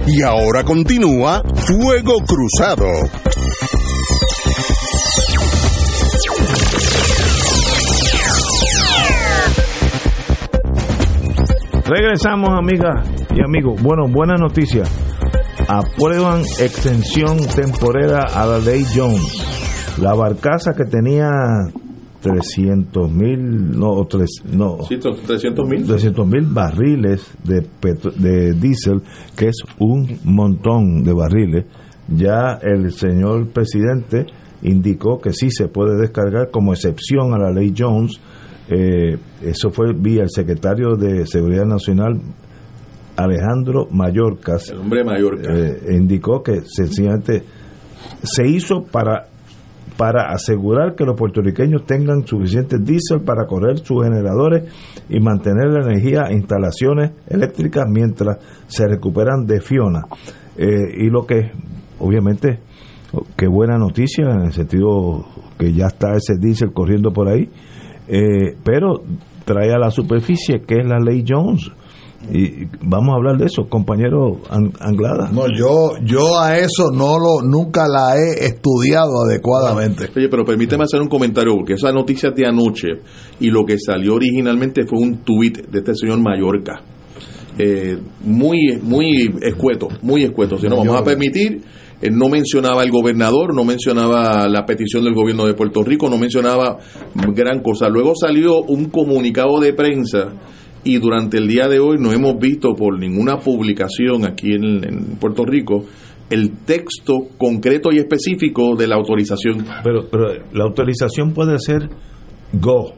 Y 0.06 0.22
ahora 0.22 0.64
continúa 0.64 1.42
Fuego 1.56 2.18
Cruzado. 2.20 2.86
Regresamos, 11.86 12.50
amigas 12.52 13.08
y 13.36 13.42
amigos. 13.44 13.82
Bueno, 13.82 14.08
buena 14.12 14.36
noticia. 14.36 14.84
Aprueban 15.68 16.42
extensión 16.60 17.38
temporera 17.56 18.24
a 18.34 18.46
la 18.46 18.60
ley 18.60 18.84
Jones. 18.96 19.98
La 20.02 20.14
barcaza 20.14 20.74
que 20.74 20.86
tenía 20.86 21.30
300 22.22 23.12
mil, 23.12 23.72
no, 23.80 24.04
tres, 24.10 24.42
no, 24.52 24.80
Sí, 24.90 24.98
300 24.98 25.68
mil. 25.70 25.86
300 25.86 26.28
mil 26.28 26.46
barriles 26.48 27.32
de, 27.44 27.62
petro- 27.62 28.12
de 28.12 28.54
diésel, 28.54 29.02
que 29.38 29.50
es 29.50 29.58
un 29.80 30.20
montón 30.24 31.04
de 31.04 31.14
barriles. 31.14 31.66
Ya 32.08 32.60
el 32.62 32.92
señor 32.92 33.48
presidente 33.50 34.26
indicó 34.64 35.20
que 35.20 35.34
sí 35.34 35.50
se 35.52 35.68
puede 35.68 36.00
descargar 36.02 36.50
como 36.52 36.74
excepción 36.74 37.34
a 37.34 37.38
la 37.38 37.52
ley 37.52 37.74
Jones. 37.78 38.20
Eh, 38.70 39.18
eso 39.42 39.70
fue 39.70 39.94
vía 39.94 40.24
el 40.24 40.30
secretario 40.30 40.96
de 40.96 41.26
Seguridad 41.28 41.66
Nacional, 41.66 42.20
Alejandro 43.16 43.88
Mayorkas. 43.92 44.70
El 44.70 44.80
hombre 44.80 45.04
mayor. 45.04 45.40
Eh, 45.48 45.94
indicó 45.94 46.42
que 46.42 46.62
sencillamente 46.66 47.44
se 48.24 48.48
hizo 48.48 48.84
para 48.84 49.28
para 49.98 50.32
asegurar 50.32 50.96
que 50.96 51.06
los 51.06 51.18
puertorriqueños 51.18 51.86
tengan 51.86 52.26
suficiente 52.26 52.78
diésel 52.80 53.22
para 53.22 53.46
correr 53.46 53.78
sus 53.78 54.04
generadores 54.04 54.64
y 55.10 55.20
mantener 55.20 55.70
la 55.70 55.86
energía 55.86 56.26
e 56.30 56.34
instalaciones 56.34 57.12
eléctricas 57.28 57.86
mientras 57.90 58.38
se 58.68 58.88
recuperan 58.88 59.46
de 59.46 59.62
Fiona. 59.62 60.02
Eh, 60.58 60.68
y 60.98 61.10
lo 61.10 61.26
que, 61.26 61.52
obviamente, 62.00 62.60
qué 63.38 63.48
buena 63.48 63.78
noticia 63.78 64.26
en 64.26 64.42
el 64.42 64.52
sentido 64.52 65.26
que 65.58 65.72
ya 65.72 65.88
está 65.88 66.16
ese 66.16 66.34
diésel 66.40 66.74
corriendo 66.74 67.12
por 67.12 67.30
ahí, 67.30 67.50
eh, 68.08 68.56
pero 68.64 69.02
trae 69.46 69.72
a 69.74 69.78
la 69.78 69.92
superficie 69.92 70.62
que 70.62 70.80
es 70.80 70.86
la 70.88 71.00
ley 71.00 71.24
Jones. 71.28 71.72
Y 72.32 72.66
vamos 72.82 73.14
a 73.14 73.18
hablar 73.18 73.38
de 73.38 73.46
eso, 73.46 73.70
compañero 73.70 74.40
An- 74.50 74.74
Anglada. 74.80 75.30
No, 75.32 75.46
yo, 75.56 75.92
yo 76.04 76.40
a 76.40 76.58
eso 76.58 76.90
no 76.92 77.20
lo, 77.20 77.48
nunca 77.48 77.84
la 77.88 78.16
he 78.18 78.46
estudiado 78.48 79.22
adecuadamente. 79.30 80.10
Oye, 80.16 80.28
pero 80.28 80.44
permíteme 80.44 80.86
hacer 80.86 81.02
un 81.02 81.08
comentario, 81.08 81.54
porque 81.56 81.74
esa 81.74 81.92
noticia 81.92 82.32
de 82.32 82.48
anoche 82.48 82.88
y 83.40 83.52
lo 83.52 83.64
que 83.64 83.78
salió 83.78 84.16
originalmente 84.16 84.88
fue 84.88 84.98
un 85.00 85.18
tuit 85.18 85.68
de 85.68 85.78
este 85.80 85.94
señor 85.94 86.20
Mallorca. 86.20 86.82
Eh, 87.60 88.00
muy, 88.22 88.80
muy 88.82 89.32
escueto, 89.44 89.88
muy 90.02 90.24
escueto. 90.24 90.58
Si 90.58 90.68
no, 90.68 90.78
vamos 90.78 91.00
a 91.00 91.04
permitir, 91.04 91.62
no 92.12 92.30
mencionaba 92.30 92.84
el 92.84 92.92
gobernador, 92.92 93.54
no 93.56 93.64
mencionaba 93.64 94.48
la 94.48 94.66
petición 94.66 95.04
del 95.04 95.14
gobierno 95.14 95.46
de 95.46 95.54
Puerto 95.54 95.84
Rico, 95.84 96.10
no 96.10 96.18
mencionaba 96.18 96.78
gran 97.34 97.62
cosa. 97.62 97.90
Luego 97.90 98.14
salió 98.16 98.62
un 98.62 98.86
comunicado 98.90 99.60
de 99.60 99.74
prensa 99.74 100.34
y 100.84 100.98
durante 101.00 101.38
el 101.38 101.48
día 101.48 101.68
de 101.68 101.80
hoy 101.80 101.98
no 102.00 102.12
hemos 102.12 102.38
visto 102.38 102.76
por 102.76 103.00
ninguna 103.00 103.38
publicación 103.38 104.26
aquí 104.26 104.54
en, 104.54 104.84
en 104.84 105.06
Puerto 105.20 105.44
Rico 105.46 105.86
el 106.30 106.58
texto 106.66 107.28
concreto 107.38 107.90
y 107.92 108.00
específico 108.00 108.76
de 108.76 108.88
la 108.88 108.96
autorización. 108.96 109.66
Pero, 109.84 110.08
pero 110.10 110.26
la 110.54 110.64
autorización 110.64 111.34
puede 111.34 111.60
ser 111.60 111.88
go. 112.54 112.94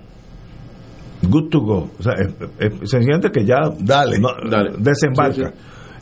Good 1.30 1.50
to 1.50 1.60
go. 1.62 1.90
O 2.00 2.04
sea, 2.04 2.14
es, 2.14 2.34
es 2.60 2.90
sencillamente 2.90 3.32
que 3.32 3.44
ya 3.46 3.70
Dale. 3.80 4.20
no- 4.20 4.30
desembarca. 4.78 5.54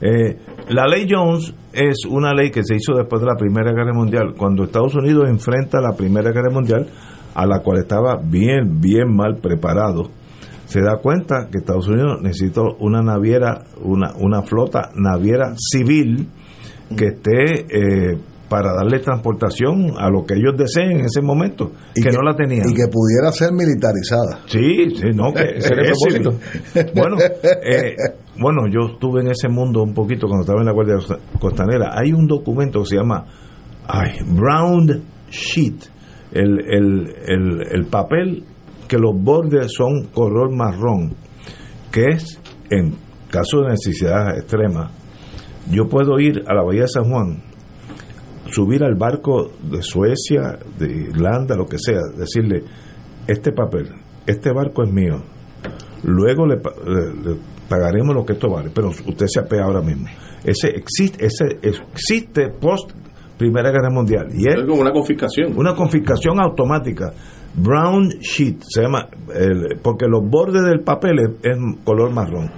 Eh, 0.02 0.38
la 0.70 0.88
ley 0.88 1.08
Jones 1.10 1.54
es 1.74 2.06
una 2.06 2.34
ley 2.34 2.52
que 2.52 2.64
se 2.64 2.76
hizo 2.76 2.94
después 2.94 3.22
de 3.22 3.28
la 3.28 3.36
Primera 3.38 3.72
Guerra 3.72 3.94
Mundial, 3.94 4.34
cuando 4.38 4.64
Estados 4.64 4.96
Unidos 4.96 5.26
enfrenta 5.28 5.80
la 5.82 5.96
Primera 5.96 6.32
Guerra 6.32 6.52
Mundial, 6.52 6.88
a 7.34 7.46
la 7.46 7.60
cual 7.60 7.80
estaba 7.80 8.18
bien, 8.18 8.80
bien 8.80 9.14
mal 9.14 9.38
preparado. 9.42 10.10
Se 10.66 10.82
da 10.82 10.98
cuenta 10.98 11.48
que 11.52 11.60
Estados 11.60 11.88
Unidos 11.88 12.22
necesitó 12.22 12.76
una 12.80 13.02
naviera, 13.02 13.66
una, 13.82 14.14
una 14.18 14.42
flota 14.42 14.90
naviera 14.96 15.54
civil 15.58 16.30
que 16.98 17.06
esté 17.08 17.66
eh, 17.70 18.18
para 18.50 18.74
darle 18.74 19.00
transportación 19.00 19.94
a 19.98 20.10
lo 20.10 20.26
que 20.26 20.36
ellos 20.36 20.54
deseen 20.58 21.00
en 21.00 21.06
ese 21.06 21.22
momento, 21.22 21.72
Y 21.96 22.02
que, 22.02 22.12
no 22.12 22.22
la 22.22 22.36
tenían. 22.36 22.70
Y 22.70 22.74
que 22.74 22.88
pudiera 22.88 23.32
ser 23.32 23.52
militarizada. 23.52 24.42
Sí, 24.48 24.96
sí, 24.96 25.08
no, 25.14 25.34
que 25.34 25.44
Ese 25.58 25.74
era. 25.74 26.32
Bueno, 26.94 27.18
eh, 27.20 27.96
bueno, 28.40 28.68
yo 28.70 28.94
estuve 28.94 29.22
en 29.22 29.30
ese 29.30 29.50
mundo 29.50 29.82
un 29.82 29.94
poquito 29.94 30.28
cuando 30.28 30.42
estaba 30.44 30.60
en 30.60 30.68
la 30.68 30.74
Guardia 30.74 30.96
Costanera. 31.40 31.92
Hay 31.94 32.12
un 32.14 32.28
documento 32.28 32.82
que 32.82 32.86
se 32.86 32.96
llama 32.98 33.26
ay, 33.88 34.20
Brown 34.28 35.04
Sheet, 35.30 35.90
el, 36.32 36.60
el, 36.60 37.14
el, 37.28 37.68
el 37.72 37.86
papel 37.86 38.44
que 38.88 38.98
los 38.98 39.16
bordes 39.16 39.72
son 39.76 40.08
color 40.14 40.56
marrón, 40.56 41.16
que 41.92 42.10
es, 42.10 42.40
en 42.70 42.96
caso 43.30 43.62
de 43.62 43.70
necesidad 43.70 44.38
extrema, 44.38 44.92
yo 45.72 45.88
puedo 45.88 46.20
ir 46.20 46.44
a 46.48 46.54
la 46.54 46.64
Bahía 46.64 46.84
de 46.84 46.88
San 46.88 47.06
Juan, 47.06 47.42
subir 48.52 48.84
al 48.84 48.96
barco 48.96 49.52
de 49.64 49.82
Suecia, 49.82 50.58
de 50.78 50.88
Irlanda, 51.10 51.56
lo 51.56 51.66
que 51.66 51.78
sea, 51.80 52.00
decirle, 52.18 52.64
este 53.28 53.52
papel, 53.52 53.90
este 54.28 54.52
barco 54.54 54.84
es 54.84 54.92
mío, 54.92 55.22
luego 56.04 56.46
le, 56.46 56.58
pa- 56.58 56.74
le- 56.86 57.14
le 57.32 57.38
pagaremos 57.68 58.16
lo 58.16 58.26
que 58.26 58.34
esto 58.34 58.50
vale, 58.50 58.70
pero 58.74 58.90
usted 58.90 59.26
se 59.28 59.40
apea 59.40 59.64
ahora 59.64 59.82
mismo. 59.82 60.08
Ese 60.44 60.68
existe, 60.70 61.26
ese 61.26 61.58
existe 61.62 62.50
post 62.50 62.92
Primera 63.38 63.70
Guerra 63.72 63.90
Mundial 63.90 64.28
y 64.34 64.48
es 64.48 64.56
Es 64.60 64.66
como 64.66 64.82
una 64.82 64.92
confiscación. 64.92 65.58
una 65.58 65.74
confiscación 65.76 66.40
automática. 66.40 67.12
Brown 67.56 68.08
sheet 68.20 68.58
se 68.62 68.82
llama, 68.84 69.08
el- 69.34 69.80
porque 69.82 70.06
los 70.08 70.22
bordes 70.30 70.62
del 70.64 70.82
papel 70.82 71.20
es, 71.20 71.30
es 71.52 71.58
color 71.84 72.12
marrón. 72.14 72.50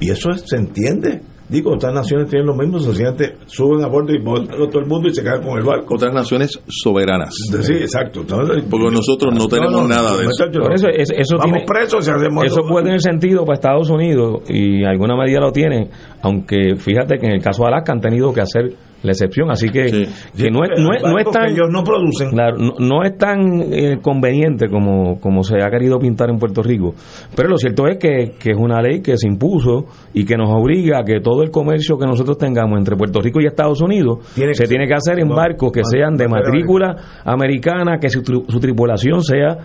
Y 0.00 0.10
eso 0.10 0.30
es- 0.30 0.42
se 0.46 0.56
entiende. 0.56 1.22
Digo, 1.48 1.72
otras 1.72 1.94
naciones 1.94 2.28
tienen 2.28 2.46
lo 2.46 2.54
mismo, 2.54 2.78
sencillamente 2.78 3.36
suben 3.46 3.82
a 3.82 3.88
bordo 3.88 4.12
y 4.12 4.18
botan 4.22 4.54
a 4.54 4.68
todo 4.68 4.80
el 4.80 4.86
mundo 4.86 5.08
y 5.08 5.14
se 5.14 5.22
quedan 5.22 5.42
con 5.42 5.56
el 5.58 5.64
barco. 5.64 5.94
Otras 5.94 6.12
naciones 6.12 6.60
soberanas. 6.68 7.30
Sí, 7.62 7.72
exacto. 7.72 8.20
Entonces, 8.20 8.64
Porque 8.70 8.90
nosotros 8.90 9.34
no 9.34 9.48
tenemos 9.48 9.88
nada 9.88 10.16
de 10.16 10.24
eso. 10.26 10.44
Por 10.60 10.74
eso, 10.74 10.88
es- 10.88 11.10
eso 11.10 11.36
vamos 11.38 11.52
tiene- 11.52 11.66
presos 11.66 12.04
si 12.04 12.10
hacemos 12.10 12.44
Eso 12.44 12.62
puede 12.68 12.84
tener 12.84 13.00
sentido 13.00 13.44
para 13.44 13.54
Estados 13.54 13.88
Unidos 13.88 14.42
y 14.48 14.82
en 14.82 14.86
alguna 14.86 15.16
medida 15.16 15.40
lo 15.40 15.50
tiene, 15.52 15.88
aunque 16.22 16.76
fíjate 16.76 17.18
que 17.18 17.26
en 17.26 17.32
el 17.32 17.42
caso 17.42 17.62
de 17.62 17.68
Alaska 17.68 17.92
han 17.92 18.00
tenido 18.00 18.32
que 18.32 18.40
hacer 18.40 18.72
la 19.00 19.12
excepción, 19.12 19.48
así 19.48 19.68
que, 19.68 20.08
que 20.36 20.50
no, 20.50 20.64
es, 20.64 20.70
no, 20.82 20.92
es, 20.92 21.00
no 21.04 21.18
es 21.18 21.30
tan 21.30 21.52
ellos 21.52 21.68
no 21.70 21.84
producen. 21.84 22.30
claro, 22.30 22.56
no, 22.58 22.72
no 22.80 23.04
es 23.04 23.16
tan 23.16 23.60
eh, 23.72 23.98
conveniente 24.02 24.66
como, 24.68 25.20
como 25.20 25.44
se 25.44 25.54
ha 25.62 25.70
querido 25.70 26.00
pintar 26.00 26.30
en 26.30 26.38
Puerto 26.38 26.64
Rico, 26.64 26.94
pero 27.36 27.48
lo 27.48 27.58
cierto 27.58 27.86
es 27.86 27.96
que, 27.98 28.32
que 28.40 28.50
es 28.50 28.56
una 28.58 28.82
ley 28.82 29.00
que 29.00 29.16
se 29.16 29.28
impuso 29.28 29.84
y 30.12 30.24
que 30.24 30.36
nos 30.36 30.48
obliga 30.50 30.98
a 30.98 31.04
que 31.04 31.20
todo 31.20 31.44
el 31.44 31.50
comercio 31.52 31.96
que 31.96 32.06
nosotros 32.06 32.38
tengamos 32.38 32.76
entre 32.76 32.96
Puerto 32.96 33.20
Rico 33.20 33.40
y 33.40 33.46
Estados 33.46 33.80
Unidos 33.80 34.18
Tiene 34.34 34.54
se 34.54 34.62
ser- 34.66 34.68
tiene 34.68 34.88
que 34.88 34.94
hacer 34.94 35.20
en 35.20 35.28
no, 35.28 35.36
barcos 35.36 35.70
que 35.70 35.82
no, 35.82 35.88
sean 35.88 36.16
de 36.16 36.24
no, 36.24 36.30
matrícula 36.30 36.96
americana, 37.24 37.98
que 38.00 38.08
su, 38.10 38.20
su 38.22 38.58
tripulación 38.60 39.22
sea 39.22 39.58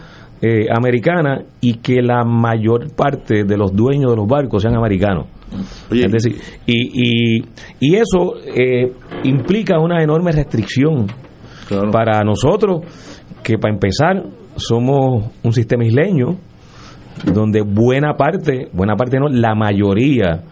eh, 0.43 0.67
americana 0.71 1.41
y 1.59 1.75
que 1.79 2.03
la 2.03 2.23
mayor 2.23 2.93
parte 2.95 3.45
de 3.45 3.57
los 3.57 3.73
dueños 3.75 4.11
de 4.11 4.17
los 4.17 4.27
barcos 4.27 4.61
sean 4.61 4.75
americanos. 4.75 5.25
Es 5.91 6.11
decir, 6.11 6.37
y, 6.65 7.37
y, 7.37 7.45
y 7.79 7.95
eso 7.95 8.35
eh, 8.45 8.93
implica 9.23 9.79
una 9.79 10.01
enorme 10.01 10.31
restricción 10.31 11.07
para 11.91 12.23
nosotros, 12.23 12.81
que 13.43 13.57
para 13.57 13.73
empezar 13.73 14.23
somos 14.55 15.31
un 15.43 15.53
sistema 15.53 15.85
isleño, 15.85 16.37
donde 17.25 17.61
buena 17.61 18.15
parte, 18.15 18.69
buena 18.73 18.95
parte 18.95 19.17
no, 19.19 19.27
la 19.27 19.55
mayoría 19.55 20.43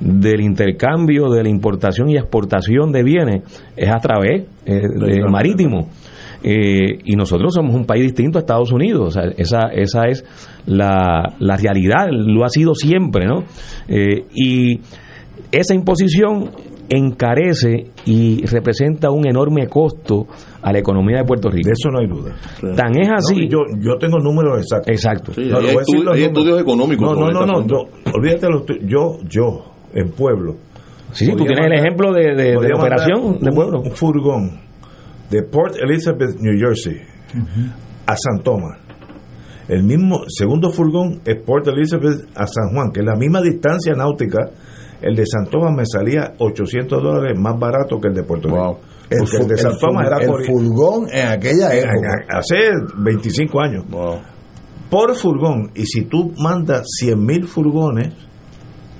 del 0.00 0.40
intercambio, 0.40 1.28
de 1.28 1.42
la 1.42 1.48
importación 1.48 2.08
y 2.08 2.16
exportación 2.16 2.90
de 2.90 3.02
bienes 3.02 3.42
es 3.76 3.90
a 3.90 3.98
través 3.98 4.46
eh, 4.64 4.80
de 4.80 5.22
marítimo. 5.28 5.88
Eh, 6.42 6.98
y 7.04 7.16
nosotros 7.16 7.52
somos 7.54 7.74
un 7.74 7.84
país 7.84 8.02
distinto 8.04 8.38
a 8.38 8.40
Estados 8.40 8.72
Unidos. 8.72 9.08
O 9.08 9.10
sea, 9.10 9.24
esa, 9.36 9.68
esa 9.72 10.04
es 10.08 10.24
la, 10.66 11.34
la 11.38 11.56
realidad, 11.56 12.06
lo 12.10 12.44
ha 12.44 12.48
sido 12.48 12.74
siempre, 12.74 13.26
¿no? 13.26 13.44
Eh, 13.88 14.24
y 14.34 14.80
esa 15.52 15.74
imposición 15.74 16.50
encarece 16.88 17.86
y 18.04 18.44
representa 18.46 19.10
un 19.10 19.26
enorme 19.28 19.66
costo 19.68 20.26
a 20.62 20.72
la 20.72 20.78
economía 20.80 21.18
de 21.18 21.24
Puerto 21.24 21.48
Rico. 21.48 21.68
De 21.68 21.72
eso 21.72 21.88
no 21.90 21.98
hay 22.00 22.06
duda. 22.08 22.34
Tan 22.74 22.98
es 22.98 23.08
así. 23.10 23.46
No, 23.46 23.48
yo, 23.48 23.58
yo 23.80 23.96
tengo 23.98 24.18
números 24.18 24.58
exactos. 24.60 24.88
Exacto. 24.90 25.32
Sí, 25.34 25.42
No, 25.48 25.58
hay 25.58 25.66
le 25.66 25.72
voy 25.72 25.76
a 25.76 25.78
decir 25.80 25.94
estu- 26.00 26.04
los 26.04 26.14
hay 26.14 26.20
números. 26.20 26.26
estudios 26.38 26.60
económicos 26.60 27.18
No, 27.18 27.30
no, 27.30 27.46
no, 27.46 27.60
no. 27.62 27.78
Olvídate 28.14 28.48
los 28.48 28.62
yo, 28.86 29.18
yo, 29.28 29.64
en 29.94 30.10
pueblo. 30.10 30.56
Sí, 31.12 31.26
sí, 31.26 31.32
tú 31.32 31.44
tienes 31.44 31.66
el 31.66 31.72
ejemplo 31.74 32.12
de, 32.12 32.34
de- 32.34 32.54
la 32.54 32.76
operación 32.76 33.38
de 33.40 33.50
pueblo. 33.52 33.80
Un 33.82 33.90
furgón 33.92 34.50
de 35.30 35.42
Port 35.44 35.76
Elizabeth, 35.76 36.36
New 36.40 36.58
Jersey, 36.58 37.00
a 38.06 38.16
San 38.16 38.42
Tomás. 38.42 38.78
El 39.68 39.84
mismo 39.84 40.22
segundo 40.26 40.70
furgón 40.70 41.20
es 41.24 41.40
Port 41.42 41.68
Elizabeth 41.68 42.26
a 42.34 42.44
San 42.46 42.74
Juan, 42.74 42.90
que 42.90 43.00
es 43.00 43.06
la 43.06 43.14
misma 43.14 43.40
distancia 43.40 43.94
náutica. 43.94 44.50
El 45.00 45.14
de 45.14 45.24
San 45.24 45.46
Tomás 45.48 45.72
me 45.74 45.84
salía 45.86 46.34
800 46.38 47.00
dólares 47.00 47.38
más 47.38 47.56
barato 47.58 48.00
que 48.00 48.08
el 48.08 48.14
de 48.14 48.24
Puerto 48.24 48.48
Rico. 48.48 48.80
El, 49.08 49.48
de 49.48 49.56
San 49.56 49.78
Tomás 49.78 50.08
era 50.08 50.18
el 50.20 50.26
por, 50.26 50.44
furgón 50.44 51.06
en 51.12 51.28
aquella 51.28 51.72
época. 51.72 52.26
hace 52.28 52.56
25 52.98 53.60
años. 53.60 53.84
Por 54.90 55.14
furgón. 55.14 55.70
Y 55.76 55.86
si 55.86 56.02
tú 56.02 56.32
mandas 56.36 56.82
100 56.98 57.24
mil 57.24 57.46
furgones, 57.46 58.12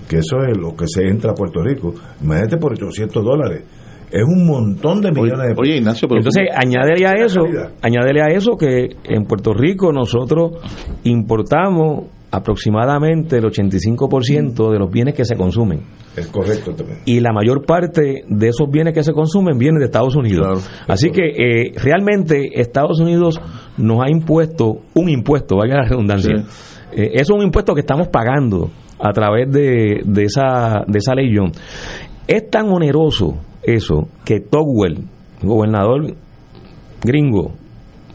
que 0.08 0.18
eso 0.18 0.36
es 0.48 0.56
lo 0.56 0.76
que 0.76 0.86
se 0.86 1.02
entra 1.02 1.32
a 1.32 1.34
Puerto 1.34 1.62
Rico, 1.62 1.94
imagínate 2.22 2.58
por 2.58 2.72
800 2.74 3.24
dólares. 3.24 3.64
Es 4.10 4.24
un 4.24 4.46
montón 4.46 5.00
de 5.00 5.12
millones 5.12 5.48
de 5.48 5.54
Oye, 5.56 5.76
Ignacio, 5.76 6.08
pero 6.08 6.20
Entonces, 6.20 6.48
añádele 6.52 7.06
a 7.06 7.12
eso, 7.24 7.42
añádele 7.80 8.22
a 8.22 8.26
eso 8.26 8.56
que 8.56 8.96
en 9.04 9.24
Puerto 9.24 9.54
Rico 9.54 9.92
nosotros 9.92 10.52
importamos 11.04 12.06
aproximadamente 12.32 13.38
el 13.38 13.44
85% 13.44 14.70
de 14.70 14.78
los 14.78 14.90
bienes 14.90 15.14
que 15.14 15.24
se 15.24 15.36
consumen. 15.36 15.80
Es 16.16 16.26
correcto 16.28 16.72
también. 16.72 17.00
Y 17.04 17.20
la 17.20 17.32
mayor 17.32 17.64
parte 17.64 18.24
de 18.26 18.48
esos 18.48 18.68
bienes 18.70 18.94
que 18.94 19.02
se 19.02 19.12
consumen 19.12 19.58
vienen 19.58 19.80
de 19.80 19.86
Estados 19.86 20.16
Unidos. 20.16 20.68
Así 20.86 21.10
que 21.10 21.22
eh, 21.22 21.72
realmente 21.76 22.60
Estados 22.60 23.00
Unidos 23.00 23.40
nos 23.76 24.00
ha 24.02 24.10
impuesto 24.10 24.82
un 24.94 25.08
impuesto, 25.08 25.56
valga 25.56 25.76
la 25.76 25.88
redundancia. 25.88 26.44
Eh, 26.92 27.10
es 27.14 27.30
un 27.30 27.42
impuesto 27.42 27.74
que 27.74 27.80
estamos 27.80 28.08
pagando 28.08 28.70
a 28.98 29.12
través 29.12 29.50
de, 29.50 30.02
de 30.04 30.24
esa, 30.24 30.84
de 30.86 30.98
esa 30.98 31.14
ley 31.14 31.32
John. 31.34 31.52
Es 32.26 32.48
tan 32.48 32.68
oneroso 32.68 33.38
eso 33.62 34.08
que 34.24 34.40
Togwell, 34.40 35.04
gobernador 35.42 36.14
gringo, 37.02 37.52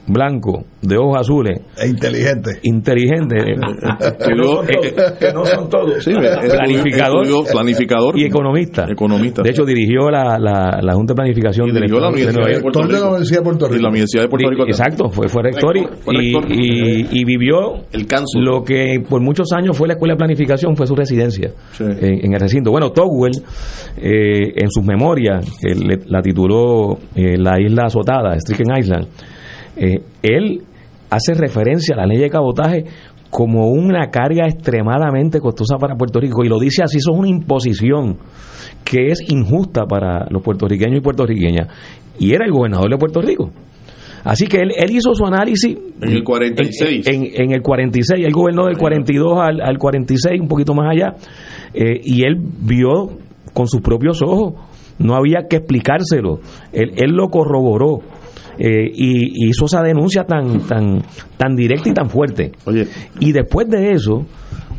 blanco, 0.08 0.66
de 0.82 0.98
ojos 0.98 1.18
azules, 1.20 1.60
E 1.78 1.88
inteligente. 1.88 2.60
inteligente, 2.64 3.36
eh, 3.40 3.56
Que 4.26 4.36
no 4.36 4.44
son 4.44 4.66
eh, 4.70 4.92
todos. 4.94 5.12
Que 5.14 5.34
no 5.34 5.46
son 5.46 5.70
todos. 5.70 6.04
Sí, 6.04 6.12
estudió- 6.12 6.52
planificador, 6.52 7.24
estudió 7.26 7.44
planificador 7.52 8.20
y 8.20 8.26
economista. 8.26 8.86
Economista. 8.90 9.42
De 9.42 9.50
hecho, 9.50 9.66
dirigió 9.66 10.10
la, 10.12 10.38
la, 10.38 10.80
la 10.82 10.94
Junta 10.94 11.14
de 11.14 11.16
Planificación 11.16 11.70
Y 11.70 11.72
del 11.72 11.80
la 11.82 11.86
Estado 11.88 12.02
de 12.02 12.08
Universidad 12.10 12.46
de. 12.56 12.62
Puerto 12.62 12.80
de 12.80 12.86
la 12.88 12.92
Rico. 12.94 13.08
Universidad 13.08 13.40
de 13.40 13.44
Puerto 13.44 13.66
Y 13.66 13.70
Rico. 13.70 13.82
la 13.84 13.90
Universidad 13.90 14.22
de 14.24 14.30
Puerto 14.30 14.50
Rico. 14.50 14.64
Exacto, 14.68 15.10
fue, 15.10 15.28
fue 15.28 15.44
rector, 15.44 15.78
y- 15.78 15.88
fue 16.02 16.14
y, 16.16 16.34
rector. 16.34 16.52
y- 16.52 17.08
y 17.12 17.24
vivió 17.26 17.56
El 17.92 18.06
canso. 18.08 18.40
lo 18.40 18.64
que 18.64 19.02
por 19.10 19.22
muchos 19.22 19.52
años 19.54 19.78
fue 19.78 19.88
la 19.88 19.94
escuela 19.96 20.14
de 20.14 20.18
planificación, 20.20 20.76
fue 20.76 20.86
su 20.88 20.96
residencia 20.96 21.52
en, 21.80 22.26
en 22.26 22.34
el 22.34 22.40
recinto. 22.40 22.70
Bueno, 22.72 22.92
Togwell, 22.92 23.34
eh, 23.98 24.54
en 24.56 24.70
sus 24.70 24.84
memorias, 24.86 25.46
que 25.60 25.74
le- 25.76 26.00
la 26.08 26.22
tituló 26.22 26.98
eh, 27.16 27.38
La 27.38 27.60
isla 27.60 27.86
azotada, 27.86 28.38
Stricken 28.40 28.78
Island, 28.78 29.08
eh, 29.78 30.02
él 30.22 30.64
hace 31.10 31.34
referencia 31.34 31.96
a 31.96 32.00
la 32.00 32.06
ley 32.06 32.18
de 32.18 32.30
cabotaje 32.30 32.86
como 33.30 33.70
una 33.70 34.10
carga 34.10 34.48
extremadamente 34.48 35.40
costosa 35.40 35.78
para 35.78 35.96
Puerto 35.96 36.20
Rico 36.20 36.44
y 36.44 36.48
lo 36.48 36.60
dice 36.60 36.84
así, 36.84 36.98
eso 36.98 37.12
es 37.12 37.18
una 37.18 37.28
imposición 37.28 38.18
que 38.84 39.08
es 39.12 39.20
injusta 39.30 39.86
para 39.86 40.28
los 40.30 40.42
puertorriqueños 40.42 41.00
y 41.00 41.02
puertorriqueñas. 41.02 41.68
Y 42.18 42.34
era 42.34 42.46
el 42.46 42.52
gobernador 42.52 42.90
de 42.90 42.98
Puerto 42.98 43.22
Rico. 43.22 43.52
Así 44.24 44.48
que 44.48 44.58
él, 44.58 44.72
él 44.76 44.90
hizo 44.90 45.14
su 45.14 45.26
análisis 45.26 45.78
En 46.02 46.10
el 46.10 46.24
46. 46.24 47.08
en, 47.08 47.30
en 47.34 47.52
el 47.52 47.62
46, 47.62 48.26
él 48.26 48.34
gobernó 48.34 48.66
del 48.66 48.78
42 48.78 49.38
al, 49.40 49.62
al 49.62 49.78
46, 49.78 50.42
un 50.42 50.48
poquito 50.48 50.74
más 50.74 50.90
allá, 50.92 51.16
eh, 51.74 52.02
y 52.04 52.24
él 52.24 52.38
vio 52.40 53.18
con 53.54 53.68
sus 53.68 53.82
propios 53.82 54.22
ojos, 54.24 54.54
no 54.98 55.14
había 55.16 55.48
que 55.48 55.58
explicárselo, 55.58 56.40
él, 56.74 56.94
él 56.96 57.12
lo 57.12 57.28
corroboró. 57.28 58.00
Eh, 58.58 58.92
y, 58.94 59.46
y 59.46 59.50
hizo 59.50 59.66
esa 59.66 59.82
denuncia 59.82 60.24
tan 60.24 60.60
tan 60.68 61.02
tan 61.38 61.56
directa 61.56 61.90
y 61.90 61.94
tan 61.94 62.10
fuerte. 62.10 62.52
Y 63.20 63.32
después 63.32 63.70
de 63.70 63.92
eso 63.92 64.26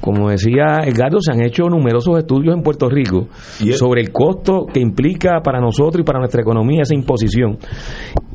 como 0.00 0.30
decía 0.30 0.84
Edgardo, 0.84 1.20
se 1.20 1.32
han 1.32 1.40
hecho 1.40 1.64
numerosos 1.68 2.18
estudios 2.18 2.54
en 2.54 2.62
Puerto 2.62 2.88
Rico 2.88 3.28
sobre 3.72 4.02
el 4.02 4.12
costo 4.12 4.66
que 4.72 4.80
implica 4.80 5.40
para 5.42 5.60
nosotros 5.60 6.00
y 6.00 6.04
para 6.04 6.18
nuestra 6.18 6.42
economía 6.42 6.82
esa 6.82 6.94
imposición. 6.94 7.58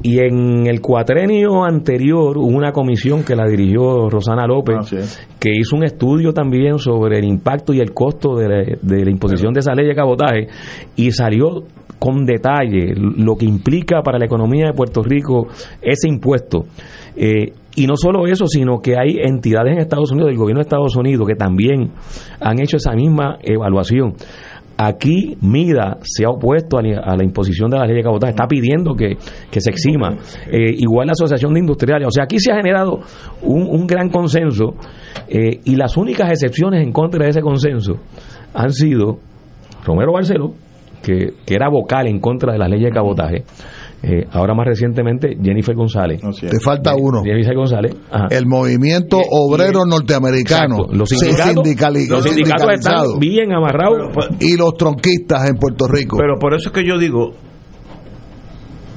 Y 0.04 0.20
en 0.20 0.66
el 0.66 0.82
cuatrenio 0.82 1.64
anterior 1.64 2.38
hubo 2.38 2.58
una 2.58 2.72
comisión 2.72 3.24
que 3.24 3.36
la 3.36 3.48
dirigió 3.48 4.10
Rosana 4.10 4.48
López, 4.48 5.22
que 5.40 5.52
hizo 5.56 5.76
un 5.76 5.84
estudio 5.84 6.34
también 6.34 6.80
sobre 6.80 7.20
el 7.20 7.26
impacto 7.26 7.74
y 7.74 7.80
el 7.80 7.94
costo 7.94 8.36
de 8.36 8.50
la, 8.50 8.78
de 8.82 9.06
la 9.06 9.12
imposición 9.12 9.54
de 9.54 9.60
esa 9.60 9.74
ley 9.74 9.88
de 9.88 9.96
cabotaje 9.96 10.48
y 10.96 11.12
salió 11.12 11.64
con 12.02 12.26
detalle 12.26 12.96
lo 12.96 13.36
que 13.36 13.46
implica 13.46 14.02
para 14.02 14.18
la 14.18 14.26
economía 14.26 14.66
de 14.66 14.74
Puerto 14.74 15.04
Rico 15.04 15.50
ese 15.84 16.10
impuesto. 16.10 16.66
Eh, 17.16 17.54
y 17.76 17.86
no 17.86 17.96
solo 17.96 18.26
eso, 18.26 18.48
sino 18.48 18.80
que 18.80 18.98
hay 18.98 19.20
entidades 19.20 19.74
en 19.74 19.80
Estados 19.82 20.12
Unidos, 20.12 20.30
del 20.30 20.40
gobierno 20.40 20.62
de 20.62 20.64
Estados 20.64 20.96
Unidos, 20.96 21.28
que 21.28 21.36
también 21.36 21.92
han 22.40 22.60
hecho 22.60 22.78
esa 22.78 22.94
misma 22.94 23.38
evaluación. 23.44 24.16
Aquí 24.78 25.38
MIDA 25.42 26.00
se 26.02 26.26
ha 26.26 26.30
opuesto 26.30 26.80
a 26.80 26.82
la, 26.82 27.24
imposición 27.24 27.70
de 27.70 27.78
la 27.78 27.86
ley 27.86 27.98
de 27.98 28.02
cabotaje, 28.02 28.32
está 28.32 28.48
pidiendo 28.48 28.96
que, 28.96 29.18
que 29.52 29.62
se 29.62 29.70
exima. 29.70 30.18
Eh, 30.52 30.74
igual 30.80 31.06
la 31.06 31.12
Asociación 31.12 31.54
de 31.54 31.60
Industriales. 31.60 32.08
O 32.08 32.12
sea, 32.12 32.24
aquí 32.24 32.40
se 32.40 32.52
ha 32.52 32.56
generado 32.56 33.02
un, 33.44 33.68
un 33.70 33.86
gran 33.86 34.10
consenso 34.10 34.74
eh, 35.28 35.60
y 35.66 35.76
las 35.76 35.98
únicas 35.98 36.32
excepciones 36.32 36.82
en 36.82 36.92
contra 36.92 37.26
de 37.26 37.30
ese 37.30 37.42
consenso 37.42 38.00
han 38.56 38.72
sido 38.72 39.20
Romero 39.86 40.14
Barceló, 40.14 40.56
que, 41.02 41.34
que 41.46 41.56
era 41.56 41.70
vocal 41.70 42.08
en 42.08 42.20
contra 42.20 42.54
de 42.54 42.60
la 42.60 42.68
ley 42.68 42.82
de 42.84 42.90
cabotaje, 42.92 43.44
Eh, 44.04 44.26
ahora 44.32 44.56
más 44.56 44.66
recientemente, 44.66 45.38
Jennifer 45.40 45.76
González. 45.76 46.20
Te 46.50 46.60
falta 46.60 46.96
uno. 46.96 47.22
Jennifer 47.24 47.54
González. 47.56 47.96
ajá. 48.10 48.30
El 48.32 48.48
movimiento 48.48 49.18
obrero 49.30 49.86
norteamericano. 49.86 50.76
Exacto. 50.78 50.96
Los 50.98 51.10
se 51.10 51.18
sindicatos, 51.18 51.54
sindicali- 51.64 52.08
los 52.10 52.24
sindicatos 52.24 52.68
están 52.74 53.20
bien 53.20 53.54
amarrados. 53.54 54.10
Y 54.40 54.58
los 54.58 54.74
tronquistas 54.74 55.48
en 55.48 55.58
Puerto 55.58 55.86
Rico. 55.88 56.18
Pero 56.18 56.34
por 56.40 56.56
eso 56.56 56.70
es 56.70 56.74
que 56.74 56.84
yo 56.84 56.98
digo, 56.98 57.30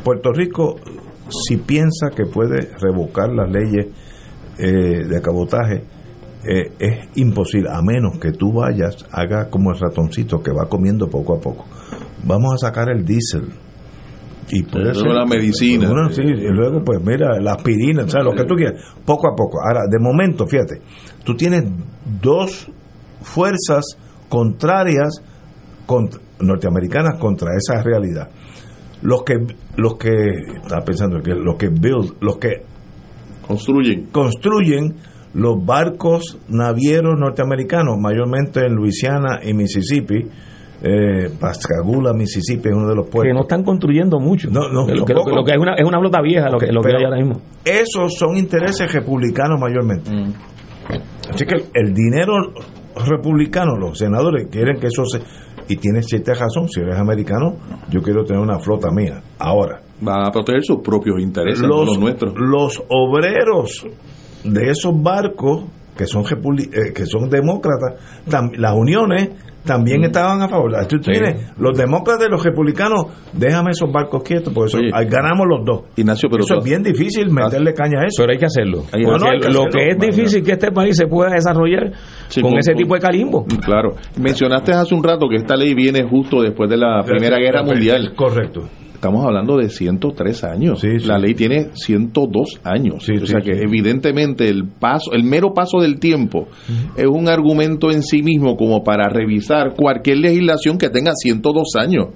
Puerto 0.05 0.33
Rico, 0.33 0.77
si 1.49 1.57
piensa 1.59 2.09
que 2.15 2.25
puede 2.25 2.71
revocar 2.81 3.29
las 3.31 3.51
leyes 3.51 3.87
eh, 4.59 5.05
de 5.07 5.21
cabotaje, 5.23 5.83
eh, 6.47 6.73
es 6.79 7.09
imposible, 7.17 7.69
a 7.71 7.81
menos 7.83 8.19
que 8.19 8.33
tú 8.33 8.53
vayas, 8.53 9.05
haga 9.11 9.49
como 9.51 9.71
el 9.73 9.79
ratoncito 9.79 10.41
que 10.43 10.51
va 10.53 10.67
comiendo 10.69 11.09
poco 11.09 11.37
a 11.37 11.41
poco. 11.41 11.65
Vamos 12.27 12.55
a 12.55 12.67
sacar 12.69 12.89
el 12.91 13.05
diésel. 13.05 13.49
Y 14.51 14.63
puede 14.63 14.93
Luego 14.93 15.01
ser- 15.01 15.13
la 15.13 15.25
medicina. 15.27 15.89
Bueno, 15.89 16.11
sí, 16.11 16.23
y 16.23 16.49
luego, 16.53 16.83
pues 16.85 17.01
mira, 17.05 17.41
la 17.41 17.53
aspirina, 17.55 18.05
o 18.05 18.09
sea, 18.09 18.23
lo 18.23 18.33
que 18.33 18.45
tú 18.45 18.55
quieras, 18.55 18.83
poco 19.05 19.27
a 19.29 19.35
poco. 19.35 19.59
Ahora, 19.67 19.81
de 19.91 19.99
momento, 19.99 20.47
fíjate, 20.47 20.83
tú 21.25 21.35
tienes 21.35 21.65
dos 22.21 22.69
fuerzas 23.23 23.85
contrarias 24.29 25.23
contra- 25.87 26.21
norteamericanas 26.41 27.19
contra 27.19 27.51
esa 27.57 27.83
realidad. 27.83 28.29
Los 29.03 29.23
que, 29.23 29.35
los 29.77 29.97
que, 29.97 30.11
estaba 30.63 30.85
pensando 30.85 31.21
que 31.23 31.35
los 31.35 31.57
que 31.57 31.69
build, 31.69 32.15
los 32.21 32.37
que 32.39 32.63
construyen, 33.47 34.07
construyen 34.13 34.95
los 35.35 35.65
barcos 35.65 36.39
navieros 36.49 37.15
norteamericanos, 37.19 37.97
mayormente 37.99 38.61
en 38.67 38.75
Luisiana 38.75 39.41
y 39.43 39.53
Mississippi, 39.55 40.27
eh, 40.87 41.31
Pascagoula, 41.41 42.13
Mississippi 42.13 42.69
es 42.69 42.75
uno 42.75 42.89
de 42.89 42.95
los 42.95 43.09
puertos. 43.09 43.31
que 43.31 43.33
no 43.33 43.41
están 43.41 43.65
construyendo 43.65 44.21
mucho. 44.21 44.51
No, 44.51 44.69
no, 44.69 44.87
lo, 44.87 45.05
que, 45.07 45.15
lo, 45.15 45.23
poco. 45.23 45.37
lo 45.37 45.43
que 45.43 45.53
es 45.53 45.59
una, 45.59 45.75
es 45.75 45.85
una 45.85 45.99
flota 45.99 46.21
vieja 46.21 46.51
lo 46.51 46.59
que, 46.59 46.71
lo 46.71 46.83
que 46.83 46.95
hay 46.95 47.05
ahora 47.05 47.17
mismo. 47.17 47.41
Esos 47.65 48.15
son 48.19 48.37
intereses 48.37 48.93
republicanos 48.93 49.59
mayormente. 49.59 50.11
Mm. 50.11 50.33
Así 51.31 51.47
que 51.47 51.65
el 51.73 51.95
dinero 51.95 52.35
republicano, 53.07 53.77
los 53.77 53.99
senadores 53.99 54.49
quieren 54.51 54.79
que 54.79 54.89
eso 54.89 55.05
se... 55.07 55.21
Y 55.67 55.77
tienes 55.77 56.05
cierta 56.07 56.35
razón, 56.35 56.69
si 56.69 56.81
eres 56.81 56.99
americano, 56.99 57.57
yo 57.89 58.03
quiero 58.03 58.23
tener 58.25 58.43
una 58.43 58.59
flota 58.59 58.91
mía. 58.91 59.23
Ahora, 59.39 59.81
Va 60.07 60.27
a 60.27 60.31
proteger 60.31 60.63
sus 60.63 60.81
propios 60.83 61.19
intereses, 61.21 61.63
no 61.63 61.85
los 61.85 61.99
nuestros. 61.99 62.35
los 62.37 62.83
obreros 62.89 63.87
de 64.43 64.71
esos 64.71 64.93
barcos 65.03 65.65
que 65.97 66.07
son 66.07 66.25
eh, 66.25 66.93
que 66.95 67.07
son 67.07 67.29
demócratas, 67.31 67.95
las 68.57 68.75
uniones 68.75 69.31
también 69.65 70.03
Mm. 70.03 70.05
estaban 70.05 70.43
a 70.43 70.49
favor. 70.49 70.73
Tú 70.87 70.99
tienes 71.01 71.53
los 71.59 71.77
demócratas 71.79 72.27
y 72.27 72.31
los 72.31 72.45
republicanos, 72.45 73.07
déjame 73.33 73.71
esos 73.71 73.91
barcos 73.91 74.23
quietos, 74.23 74.53
porque 74.53 74.77
eso- 74.89 75.09
ganamos 75.09 75.47
los 75.49 75.65
dos. 75.65 75.85
Ignacio, 75.97 76.29
pero 76.29 76.45
eso 76.45 76.59
es 76.59 76.65
bien 76.65 76.83
difícil 76.83 77.31
meterle 77.31 77.73
caña 77.73 78.01
a 78.03 78.07
eso. 78.07 78.23
Pero 78.23 78.33
hay 78.33 78.39
que 78.39 78.45
hacerlo. 78.45 78.85
Hay- 78.93 79.03
Porque 79.05 79.25
no, 79.25 79.31
hay 79.31 79.41
que 79.41 79.49
lo 79.49 79.61
hacerlo, 79.63 79.71
que 79.73 79.89
es 79.89 79.99
difícil 79.99 80.43
que 80.43 80.53
este 80.53 80.71
país 80.71 80.95
se 80.97 81.07
pueda 81.07 81.31
desarrollar 81.33 81.93
Sí, 82.29 82.43
con 82.43 82.51
con- 82.51 82.59
ese 82.59 82.75
tipo 82.75 82.95
de 82.95 83.01
calimbo. 83.01 83.47
Claro. 83.65 83.95
Mencionaste 84.21 84.73
hace 84.73 84.95
un 84.95 85.03
rato 85.03 85.27
que 85.31 85.37
esta 85.37 85.57
ley 85.57 85.73
viene 85.75 86.03
justo 86.07 86.43
después 86.43 86.69
de 86.69 86.77
la 86.77 87.03
Primera 87.03 87.39
Guerra 87.39 87.63
Mundial. 87.63 88.13
Correcto. 88.15 88.69
Estamos 89.05 89.27
hablando 89.27 89.59
de 89.59 89.69
103 89.69 90.45
años. 90.45 90.81
Sí, 90.81 90.99
sí. 90.99 91.07
La 91.07 91.19
ley 91.19 91.35
tiene 91.35 91.69
102 91.75 92.61
años. 92.65 93.05
Sí, 93.05 93.13
o 93.13 93.27
sea 93.27 93.41
que 93.43 93.51
evidentemente 93.51 94.49
el 94.49 94.67
paso, 94.67 95.13
el 95.13 95.25
mero 95.25 95.53
paso 95.53 95.79
del 95.79 96.01
tiempo 96.01 96.49
es 96.97 97.07
un 97.07 97.29
argumento 97.29 97.91
en 97.91 98.03
sí 98.03 98.23
mismo 98.23 98.57
como 98.57 98.83
para 98.83 99.11
revisar 99.11 99.75
cualquier 99.77 100.21
legislación 100.21 100.79
que 100.79 100.89
tenga 100.89 101.13
102 101.15 101.77
años. 101.79 102.07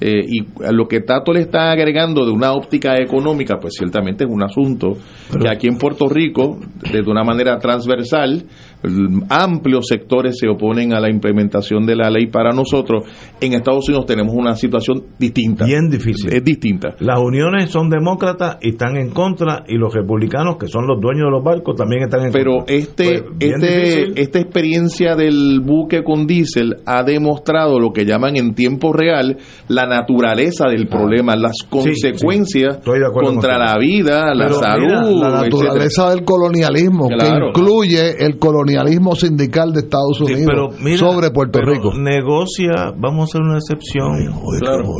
Eh, 0.00 0.24
y 0.26 0.46
lo 0.72 0.88
que 0.88 1.00
Tato 1.00 1.34
le 1.34 1.40
está 1.40 1.70
agregando 1.70 2.24
de 2.24 2.32
una 2.32 2.54
óptica 2.54 2.96
económica, 2.96 3.58
pues 3.60 3.74
ciertamente 3.76 4.24
es 4.24 4.30
un 4.30 4.42
asunto 4.42 4.96
que 5.38 5.50
aquí 5.50 5.66
en 5.66 5.76
Puerto 5.76 6.08
Rico, 6.08 6.58
de 6.90 7.02
una 7.02 7.24
manera 7.24 7.58
transversal, 7.58 8.44
amplios 9.28 9.86
sectores 9.88 10.36
se 10.40 10.48
oponen 10.48 10.92
a 10.92 11.00
la 11.00 11.10
implementación 11.10 11.84
de 11.86 11.96
la 11.96 12.10
ley 12.10 12.26
para 12.26 12.52
nosotros. 12.52 13.04
En 13.40 13.52
Estados 13.54 13.88
Unidos 13.88 14.06
tenemos 14.06 14.34
una 14.34 14.54
situación 14.54 15.04
distinta. 15.18 15.64
Bien 15.64 15.88
difícil. 15.90 16.32
Es 16.32 16.44
distinta. 16.44 16.94
Las 17.00 17.18
uniones 17.20 17.70
son 17.70 17.90
demócratas 17.90 18.58
y 18.60 18.70
están 18.70 18.96
en 18.96 19.10
contra, 19.10 19.64
y 19.68 19.76
los 19.76 19.92
republicanos, 19.94 20.56
que 20.58 20.66
son 20.68 20.86
los 20.86 21.00
dueños 21.00 21.26
de 21.26 21.30
los 21.30 21.44
barcos, 21.44 21.76
también 21.76 22.02
están 22.04 22.26
en 22.26 22.32
Pero 22.32 22.56
contra. 22.58 22.74
este, 22.74 23.22
Pues, 23.22 23.52
este, 23.52 24.20
esta 24.20 24.38
experiencia 24.40 25.14
del 25.16 25.60
buque 25.60 26.02
con 26.02 26.26
diésel 26.26 26.76
ha 26.86 27.02
demostrado 27.02 27.78
lo 27.80 27.92
que 27.92 28.04
llaman 28.04 28.36
en 28.36 28.54
tiempo 28.54 28.92
real 28.92 29.36
la 29.68 29.86
naturaleza 29.86 30.68
del 30.68 30.86
problema, 30.88 31.36
las 31.36 31.56
consecuencias 31.68 32.78
Ah. 32.78 33.10
contra 33.12 33.58
la 33.58 33.76
vida, 33.78 34.34
la 34.34 34.46
Pero 34.46 34.58
salud, 34.58 34.86
mira, 34.86 35.00
la 35.02 35.08
etcétera. 35.08 35.42
naturaleza 35.42 36.10
del 36.10 36.24
colonialismo, 36.24 37.08
Claro. 37.08 37.52
que 37.52 37.60
incluye 37.60 38.24
el 38.24 38.38
colonialismo 38.38 38.67
sindical 39.14 39.72
de 39.72 39.80
Estados 39.80 40.18
Sí, 40.18 40.24
Unidos 40.24 40.44
pero 40.46 40.68
mira, 40.82 40.96
sobre 40.98 41.30
Puerto 41.30 41.58
pero 41.60 41.72
Rico. 41.72 41.92
Negocia, 41.98 42.92
vamos 42.96 43.20
a 43.20 43.24
hacer 43.24 43.40
una 43.42 43.56
excepción. 43.58 44.12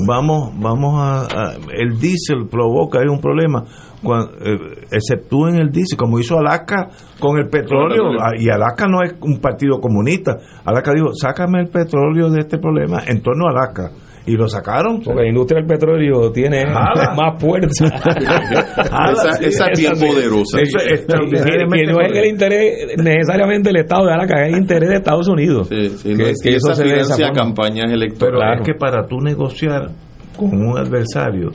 Vamos, 0.07 0.51
vamos 0.59 0.95
a, 1.01 1.20
a- 1.23 1.55
el 1.77 1.99
diésel 1.99 2.47
provoca 2.51 3.01
hay 3.01 3.09
un 3.09 3.20
problema. 3.20 3.65
Cuando, 4.03 4.31
eh, 4.45 4.86
exceptúen 4.93 5.57
el 5.57 5.70
diésel, 5.70 5.99
como 5.99 6.19
hizo 6.19 6.39
Alaska 6.39 6.89
con 7.19 7.36
el 7.39 7.49
petróleo, 7.49 8.05
Con 8.05 8.12
el 8.12 8.16
petróleo. 8.19 8.20
ah, 8.23 8.32
y 8.39 8.49
Alaska 8.49 8.86
no 8.89 9.03
es 9.03 9.15
un 9.23 9.40
partido 9.40 9.81
comunista. 9.81 10.36
Alaska 10.65 10.93
dijo, 10.95 11.09
sácame 11.15 11.61
el 11.62 11.69
petróleo 11.69 12.31
de 12.31 12.40
este 12.40 12.59
problema 12.59 13.03
en 13.07 13.23
torno 13.23 13.47
a 13.49 13.51
Alaska. 13.51 13.90
Y 14.28 14.36
lo 14.36 14.48
sacaron. 14.48 15.00
Porque 15.02 15.22
la 15.22 15.28
industria 15.28 15.60
del 15.60 15.66
petróleo 15.66 16.30
tiene 16.32 16.64
Jala. 16.66 17.14
más 17.16 17.40
fuerza. 17.40 17.86
Esa- 17.86 19.38
esa 19.40 19.66
es 19.72 19.78
bien 19.78 19.92
poderosa. 19.92 20.60
Eso 20.60 20.78
es 20.78 21.06
que, 21.06 21.86
no 21.92 22.00
es 22.00 22.16
el 22.16 22.26
interés 22.26 22.96
necesariamente 22.98 23.68
del 23.70 23.76
Estado 23.82 24.06
de 24.06 24.12
Alaska, 24.12 24.42
es 24.46 24.52
el 24.55 24.60
interés 24.60 24.88
de 24.90 24.96
Estados 24.96 25.28
Unidos. 25.28 25.68
Sí, 25.68 25.88
sí, 25.90 26.09
Que- 26.10 26.14
no 26.16 26.26
es- 26.26 26.40
que 26.42 26.56
eso 26.56 26.74
se 26.74 26.84
financia 26.84 27.30
campañas 27.32 27.86
Pero 27.86 27.94
electorales. 27.96 28.60
es 28.60 28.66
que 28.66 28.74
para 28.74 29.06
tú 29.06 29.20
negociar 29.20 29.90
con 30.36 30.50
un 30.55 30.78
adversario, 30.78 31.50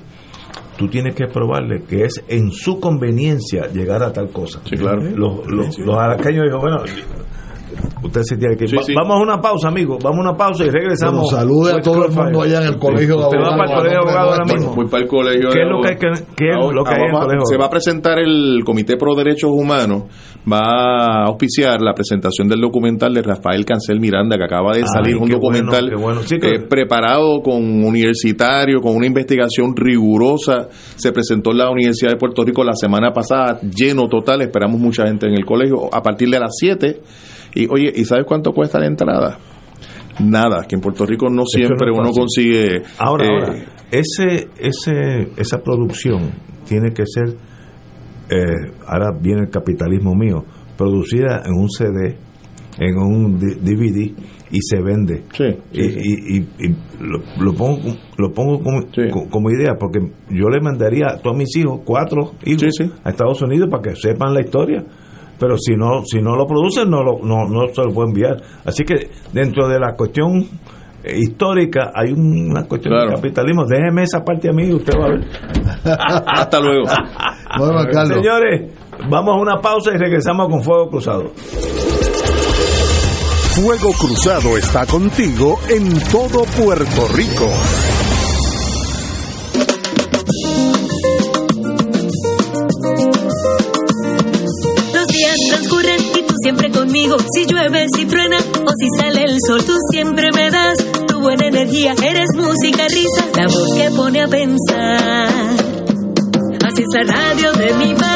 tú 0.78 0.88
tienes 0.88 1.16
que 1.16 1.28
probarle 1.28 1.84
que 1.88 2.06
es 2.06 2.24
en 2.28 2.52
su 2.52 2.80
conveniencia 2.80 3.68
llegar 3.72 4.02
a 4.04 4.12
tal 4.12 4.30
cosa. 4.30 4.60
Sí, 4.66 4.76
claro. 4.76 5.02
Los, 5.04 5.46
los, 5.48 5.78
los 5.80 5.96
araqueños 5.98 6.46
dijo, 6.46 6.60
bueno, 6.60 6.78
usted 8.04 8.22
se 8.24 8.38
tiene 8.38 8.56
que 8.58 8.64
ir. 8.66 8.70
Sí, 8.72 8.76
Va- 8.78 8.84
sí. 8.84 8.94
Vamos 8.96 9.18
a 9.20 9.22
una 9.24 9.42
pausa, 9.42 9.68
amigo. 9.68 9.98
Vamos 10.02 10.20
a 10.20 10.30
una 10.30 10.38
pausa 10.38 10.66
y 10.66 10.70
regresamos. 10.70 11.24
Bueno, 11.32 11.38
salude 11.38 11.74
a 11.74 11.82
todo 11.82 12.06
el 12.06 12.12
mundo 12.12 12.42
allá 12.42 12.62
en 12.62 12.68
el 12.74 12.78
colegio 12.80 13.18
de 13.18 13.24
abogados. 13.24 13.56
para 13.58 13.64
el 13.72 13.76
colegio 13.78 13.90
de 13.92 13.98
abogados 13.98 14.32
ahora 14.40 14.46
mismo. 14.54 14.76
Voy 14.76 14.86
para 14.88 15.04
el 15.04 15.10
colegio 15.10 15.50
¿Qué 15.50 15.58
de 15.60 15.64
es 15.66 15.70
lo 15.70 15.82
que 15.82 15.88
hay 15.90 15.96
que- 15.98 16.08
es 16.08 16.22
lo 16.76 16.84
que 16.84 16.90
hay 16.94 17.02
en 17.02 17.10
el 17.16 17.20
colegio? 17.22 17.46
Se 17.46 17.58
va 17.58 17.66
a 17.66 17.70
presentar 17.70 18.20
el 18.20 18.62
Comité 18.66 18.98
Pro 18.98 19.16
Derechos 19.16 19.50
Humanos, 19.54 20.04
va 20.52 20.60
a 20.60 21.26
auspiciar 21.28 21.82
la 21.82 21.94
presentación 21.94 22.48
del 22.48 22.62
documental 22.62 23.14
de 23.14 23.22
Rafael 23.22 23.66
Cancel 23.66 24.00
Miranda, 24.00 24.38
que 24.38 24.44
acaba 24.44 24.72
de 24.74 24.80
Ay, 24.82 24.86
salir, 24.94 25.18
un 25.18 25.30
documental 25.30 25.92
bueno. 25.96 26.22
Sí, 26.24 26.36
eh, 26.42 26.60
preparado 26.70 27.42
con 27.42 27.62
universitario, 27.84 28.82
con 28.82 28.96
una 28.96 29.06
investigación 29.08 29.76
rigurosa. 29.76 30.68
Se 30.96 31.12
presentó 31.12 31.52
en 31.52 31.58
la 31.60 31.70
Universidad 31.70 32.12
de 32.12 32.18
Puerto 32.18 32.44
Rico 32.44 32.64
la 32.64 32.74
semana 32.74 33.12
pasada, 33.12 33.60
lleno 33.62 34.08
total, 34.08 34.42
esperamos 34.42 34.80
mucha 34.80 35.06
gente 35.08 35.28
en 35.28 35.34
el 35.34 35.46
colegio, 35.46 35.90
a 35.94 36.02
partir 36.02 36.30
de 36.30 36.40
las 36.40 36.52
7. 36.58 37.00
Y 37.56 37.68
oye, 37.70 37.92
¿y 37.96 38.06
sabes 38.06 38.26
cuánto 38.28 38.52
cuesta 38.52 38.80
la 38.80 38.88
entrada? 38.88 39.38
Nada, 40.20 40.66
que 40.68 40.76
en 40.76 40.82
Puerto 40.82 41.06
Rico 41.06 41.28
no 41.30 41.44
siempre 41.46 41.90
uno 41.92 42.12
consigue... 42.12 42.82
Ahora, 43.00 43.26
eh, 43.26 43.30
ahora, 43.32 43.56
ese, 43.92 44.48
ese, 44.60 45.30
esa 45.38 45.58
producción 45.64 46.32
tiene 46.68 46.92
que 46.94 47.04
ser, 47.06 47.36
eh, 48.30 48.72
ahora 48.88 49.12
viene 49.20 49.42
el 49.42 49.50
capitalismo 49.50 50.14
mío, 50.16 50.44
producida 50.78 51.42
en 51.46 51.54
un 51.60 51.70
CD, 51.70 52.16
en 52.80 52.98
un 52.98 53.40
DVD 53.40 54.12
y 54.52 54.60
se 54.62 54.82
vende. 54.82 55.24
Sí, 55.34 55.46
sí, 55.72 55.80
y, 55.80 55.84
sí. 55.90 56.00
y- 56.04 56.38
y- 56.38 56.68
y 56.68 56.76
lo, 57.02 57.20
lo 57.44 57.54
pongo, 57.54 57.96
lo 58.18 58.32
pongo 58.32 58.60
como, 58.60 59.30
como 59.30 59.50
idea, 59.50 59.74
porque 59.80 60.00
yo 60.30 60.48
le 60.50 60.62
mandaría 60.62 61.08
a 61.08 61.18
todos 61.18 61.36
mis 61.36 61.56
hijos, 61.58 61.82
cuatro 61.84 62.34
hijos, 62.46 62.64
a 63.04 63.10
Estados 63.10 63.42
Unidos 63.42 63.68
para 63.72 63.82
que 63.84 63.96
sepan 63.96 64.34
la 64.34 64.42
historia. 64.42 64.84
Pero 65.40 65.58
si 65.58 65.76
no 65.76 66.04
si 66.06 66.22
no 66.22 66.36
lo 66.36 66.46
producen, 66.48 66.90
no, 66.90 67.04
lo, 67.04 67.20
no, 67.24 67.48
no 67.48 67.68
se 67.74 67.82
lo 67.84 67.92
puedo 67.94 68.08
enviar. 68.08 68.38
Así 68.66 68.84
que 68.84 69.10
dentro 69.32 69.68
de 69.68 69.80
la 69.80 69.94
cuestión 69.96 70.48
eh, 71.04 71.18
histórica 71.20 71.92
hay 71.94 72.12
un- 72.14 72.52
una 72.52 72.64
cuestión 72.66 72.94
Claro. 72.94 73.10
de 73.10 73.16
capitalismo. 73.16 73.66
Déjeme 73.66 74.04
esa 74.04 74.24
parte 74.24 74.50
a 74.50 74.54
mí 74.54 74.68
y 74.68 74.74
usted 74.74 74.94
va 74.98 75.06
a 75.06 75.10
ver. 75.10 75.26
Hasta 76.28 76.60
luego. 76.60 76.86
Bueno, 77.56 77.84
Carlos. 77.92 78.18
Señores, 78.18 78.72
vamos 79.12 79.36
a 79.36 79.40
una 79.40 79.62
pausa 79.62 79.92
y 79.94 79.98
regresamos 79.98 80.48
con 80.50 80.64
Fuego 80.64 80.90
Cruzado. 80.90 81.32
Fuego 83.56 83.92
Cruzado 83.94 84.58
está 84.58 84.88
contigo 84.88 85.60
en 85.70 85.94
todo 86.12 86.46
Puerto 86.58 87.08
Rico. 87.16 87.48
de 102.84 102.96
risa, 102.96 103.26
la 103.38 103.48
voz 103.48 103.74
que 103.76 103.90
pone 103.92 104.22
a 104.22 104.28
pensar. 104.28 105.30
Así 106.66 106.84
es 106.84 106.94
la 106.94 107.14
radio 107.14 107.54
de 107.54 107.74
mi 107.74 107.94
madre. 107.94 108.13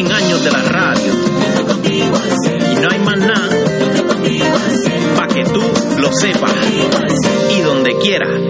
100 0.00 0.12
años 0.12 0.42
de 0.42 0.50
la 0.50 0.62
radio. 0.62 1.12
Y 2.72 2.80
no 2.80 2.88
hay 2.90 2.98
más 3.00 3.18
nada. 3.18 3.48
Para 5.14 5.28
que 5.28 5.44
tú 5.44 5.60
lo 5.98 6.10
sepas. 6.12 6.52
Y 7.50 7.60
donde 7.60 7.98
quiera. 7.98 8.49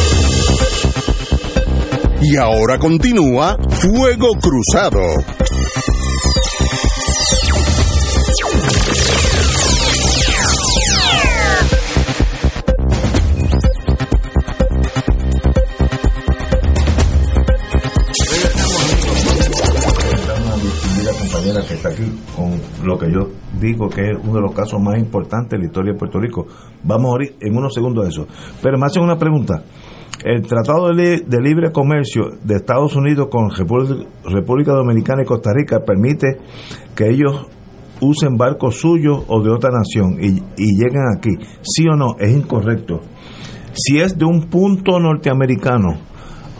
Y 2.31 2.37
ahora 2.37 2.79
continúa 2.79 3.57
Fuego 3.57 4.29
Cruzado. 4.39 5.01
que 21.67 21.73
está 21.73 21.89
aquí 21.89 22.03
con 22.35 22.87
lo 22.87 22.97
que 22.97 23.11
yo 23.11 23.27
digo 23.59 23.89
que 23.89 24.11
es 24.11 24.17
uno 24.23 24.35
de 24.35 24.41
los 24.41 24.53
casos 24.53 24.81
más 24.81 24.97
importantes 24.97 25.51
de 25.51 25.57
la 25.59 25.65
historia 25.65 25.91
de 25.91 25.99
Puerto 25.99 26.17
Rico. 26.17 26.47
Vamos 26.83 27.13
a 27.13 27.23
ir 27.23 27.35
en 27.41 27.57
unos 27.57 27.73
segundos 27.73 28.07
eso. 28.07 28.25
Pero 28.61 28.77
me 28.77 28.85
hacen 28.85 29.03
una 29.03 29.17
pregunta. 29.17 29.63
El 30.23 30.41
Tratado 30.43 30.87
de, 30.89 30.93
Li- 30.93 31.23
de 31.27 31.41
Libre 31.41 31.71
Comercio 31.71 32.23
de 32.43 32.55
Estados 32.55 32.95
Unidos 32.95 33.27
con 33.31 33.49
República, 33.49 34.05
República 34.25 34.71
Dominicana 34.73 35.23
y 35.23 35.25
Costa 35.25 35.51
Rica 35.53 35.79
permite 35.85 36.37
que 36.95 37.09
ellos 37.09 37.47
usen 38.01 38.35
barcos 38.37 38.75
suyos 38.79 39.23
o 39.27 39.41
de 39.41 39.51
otra 39.51 39.69
nación 39.71 40.17
y, 40.19 40.37
y 40.57 40.75
lleguen 40.77 41.03
aquí. 41.17 41.31
¿Sí 41.61 41.87
o 41.87 41.95
no? 41.95 42.15
Es 42.19 42.35
incorrecto. 42.35 42.99
Si 43.73 43.99
es 43.99 44.17
de 44.17 44.25
un 44.25 44.49
punto 44.49 44.99
norteamericano 44.99 45.93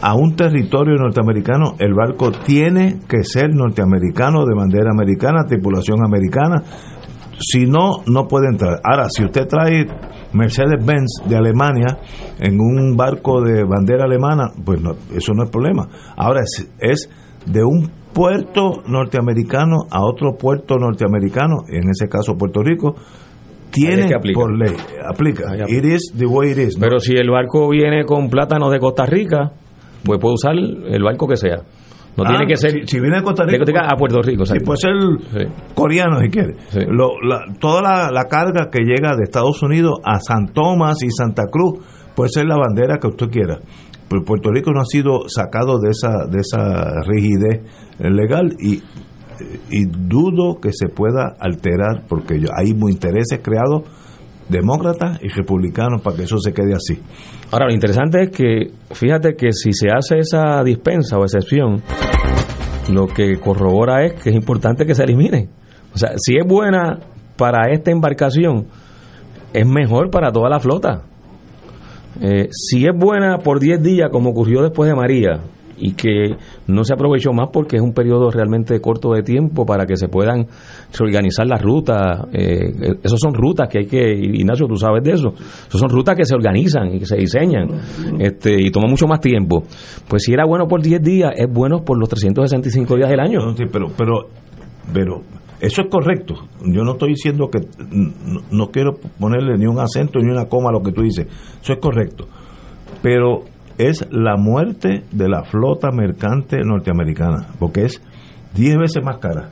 a 0.00 0.14
un 0.14 0.34
territorio 0.34 0.94
norteamericano, 0.96 1.74
el 1.78 1.94
barco 1.94 2.30
tiene 2.32 2.98
que 3.08 3.22
ser 3.22 3.54
norteamericano, 3.54 4.44
de 4.46 4.54
bandera 4.56 4.90
americana, 4.90 5.44
tripulación 5.46 6.04
americana. 6.04 6.62
Si 7.38 7.66
no, 7.66 8.02
no 8.06 8.26
puede 8.26 8.48
entrar. 8.48 8.80
Ahora, 8.84 9.06
si 9.10 9.24
usted 9.24 9.46
trae 9.46 9.86
Mercedes-Benz 10.32 11.22
de 11.28 11.36
Alemania 11.36 11.98
en 12.38 12.60
un 12.60 12.96
barco 12.96 13.42
de 13.42 13.64
bandera 13.64 14.04
alemana, 14.04 14.50
pues 14.64 14.80
no, 14.80 14.92
eso 15.14 15.32
no 15.34 15.44
es 15.44 15.50
problema. 15.50 15.88
Ahora, 16.16 16.40
es, 16.40 16.70
es 16.78 17.10
de 17.46 17.64
un 17.64 17.90
puerto 18.12 18.82
norteamericano 18.86 19.86
a 19.90 20.04
otro 20.04 20.36
puerto 20.36 20.76
norteamericano, 20.76 21.62
en 21.68 21.88
ese 21.90 22.08
caso 22.08 22.36
Puerto 22.36 22.62
Rico, 22.62 22.94
tiene 23.70 24.06
que 24.06 24.14
aplica. 24.14 24.40
por 24.40 24.56
ley, 24.56 24.74
aplica. 25.08 25.54
It 25.66 25.84
is 25.84 26.12
the 26.16 26.26
way 26.26 26.52
it 26.52 26.58
is. 26.58 26.76
¿no? 26.76 26.82
Pero 26.82 27.00
si 27.00 27.14
el 27.14 27.30
barco 27.30 27.68
viene 27.70 28.04
con 28.04 28.28
plátanos 28.28 28.70
de 28.70 28.78
Costa 28.78 29.06
Rica, 29.06 29.52
pues 30.04 30.20
puede 30.20 30.34
usar 30.34 30.54
el 30.54 31.02
barco 31.02 31.26
que 31.26 31.36
sea. 31.36 31.62
No 32.16 32.24
Ah, 32.24 32.28
tiene 32.28 32.46
que 32.46 32.56
ser 32.56 32.70
si, 32.72 32.86
si 32.86 33.00
viene 33.00 33.16
de 33.18 33.22
Costa 33.22 33.44
Rica, 33.44 33.64
pues, 33.64 33.76
a 33.92 33.96
Puerto 33.96 34.20
Rico. 34.22 34.44
Puede 34.64 34.78
ser 34.78 34.92
coreano 35.74 36.20
si 36.20 36.28
quiere. 36.28 36.54
Lo- 36.90 37.20
la- 37.22 37.46
toda 37.58 37.80
la, 37.82 38.10
la 38.10 38.24
carga 38.24 38.68
que 38.70 38.80
llega 38.84 39.16
de 39.16 39.24
Estados 39.24 39.62
Unidos 39.62 39.98
a 40.04 40.20
San 40.20 40.48
Tomás 40.52 41.02
y 41.02 41.10
Santa 41.10 41.44
Cruz 41.50 41.78
puede 42.14 42.30
ser 42.30 42.46
la 42.46 42.56
bandera 42.56 42.98
que 42.98 43.06
usted 43.08 43.28
quiera. 43.30 43.58
Pero 44.08 44.24
Puerto 44.24 44.50
Rico 44.50 44.72
no 44.72 44.80
ha 44.80 44.84
sido 44.84 45.20
sacado 45.26 45.78
de 45.78 45.88
esa 45.90 46.26
de 46.30 46.40
esa 46.40 47.00
rigidez 47.06 47.62
legal 47.98 48.54
y, 48.60 48.82
y 49.70 49.84
dudo 49.86 50.60
que 50.60 50.70
se 50.72 50.88
pueda 50.88 51.32
alterar 51.40 52.04
porque 52.08 52.42
hay 52.54 52.74
muy 52.74 52.92
intereses 52.92 53.40
creados 53.42 53.84
demócratas 54.50 55.18
y 55.22 55.28
republicanos 55.28 56.02
para 56.02 56.16
que 56.16 56.24
eso 56.24 56.36
se 56.38 56.52
quede 56.52 56.74
así. 56.74 57.00
Ahora, 57.52 57.66
lo 57.66 57.74
interesante 57.74 58.22
es 58.22 58.30
que, 58.30 58.70
fíjate 58.92 59.36
que 59.36 59.52
si 59.52 59.74
se 59.74 59.88
hace 59.90 60.18
esa 60.20 60.64
dispensa 60.64 61.18
o 61.18 61.24
excepción, 61.24 61.82
lo 62.90 63.06
que 63.06 63.38
corrobora 63.38 64.06
es 64.06 64.14
que 64.14 64.30
es 64.30 64.34
importante 64.34 64.86
que 64.86 64.94
se 64.94 65.04
elimine. 65.04 65.50
O 65.94 65.98
sea, 65.98 66.12
si 66.16 66.36
es 66.38 66.46
buena 66.46 67.00
para 67.36 67.70
esta 67.70 67.90
embarcación, 67.90 68.68
es 69.52 69.66
mejor 69.66 70.10
para 70.10 70.32
toda 70.32 70.48
la 70.48 70.60
flota. 70.60 71.02
Eh, 72.22 72.48
si 72.50 72.86
es 72.86 72.96
buena 72.96 73.36
por 73.38 73.60
10 73.60 73.82
días, 73.82 74.08
como 74.10 74.30
ocurrió 74.30 74.62
después 74.62 74.88
de 74.88 74.96
María, 74.96 75.40
y 75.82 75.94
que 75.94 76.36
no 76.68 76.84
se 76.84 76.94
aprovechó 76.94 77.32
más 77.32 77.48
porque 77.52 77.76
es 77.76 77.82
un 77.82 77.92
periodo 77.92 78.30
realmente 78.30 78.80
corto 78.80 79.12
de 79.14 79.22
tiempo 79.22 79.66
para 79.66 79.84
que 79.84 79.96
se 79.96 80.06
puedan 80.06 80.46
reorganizar 80.96 81.44
las 81.44 81.60
rutas. 81.60 82.20
Eh, 82.32 82.98
esos 83.02 83.18
son 83.18 83.34
rutas 83.34 83.68
que 83.68 83.80
hay 83.80 83.86
que, 83.86 84.12
Ignacio, 84.12 84.68
tú 84.68 84.76
sabes 84.76 85.02
de 85.02 85.10
eso. 85.10 85.34
Esos 85.34 85.80
son 85.80 85.90
rutas 85.90 86.14
que 86.16 86.24
se 86.24 86.36
organizan 86.36 86.94
y 86.94 87.00
que 87.00 87.06
se 87.06 87.16
diseñan 87.16 87.66
este, 88.20 88.54
y 88.60 88.70
toma 88.70 88.86
mucho 88.88 89.08
más 89.08 89.18
tiempo. 89.18 89.64
Pues 90.06 90.22
si 90.22 90.32
era 90.32 90.44
bueno 90.46 90.68
por 90.68 90.80
10 90.80 91.02
días, 91.02 91.32
es 91.36 91.52
bueno 91.52 91.82
por 91.84 91.98
los 91.98 92.08
365 92.08 92.94
días 92.94 93.10
del 93.10 93.18
año. 93.18 93.40
Sí, 93.56 93.64
pero, 93.70 93.88
pero, 93.98 94.28
pero 94.94 95.22
eso 95.60 95.82
es 95.82 95.88
correcto. 95.90 96.34
Yo 96.64 96.84
no 96.84 96.92
estoy 96.92 97.10
diciendo 97.10 97.48
que 97.50 97.58
no, 97.90 98.40
no 98.52 98.70
quiero 98.70 98.92
ponerle 99.18 99.58
ni 99.58 99.66
un 99.66 99.80
acento 99.80 100.20
ni 100.20 100.30
una 100.30 100.44
coma 100.44 100.68
a 100.68 100.72
lo 100.72 100.80
que 100.80 100.92
tú 100.92 101.02
dices. 101.02 101.26
Eso 101.60 101.72
es 101.72 101.80
correcto. 101.80 102.28
Pero 103.02 103.42
es 103.88 104.06
la 104.10 104.36
muerte 104.36 105.04
de 105.10 105.28
la 105.28 105.44
flota 105.44 105.90
mercante 105.90 106.58
norteamericana, 106.64 107.48
porque 107.58 107.84
es 107.84 108.02
10 108.54 108.78
veces 108.78 109.02
más 109.04 109.18
cara. 109.18 109.50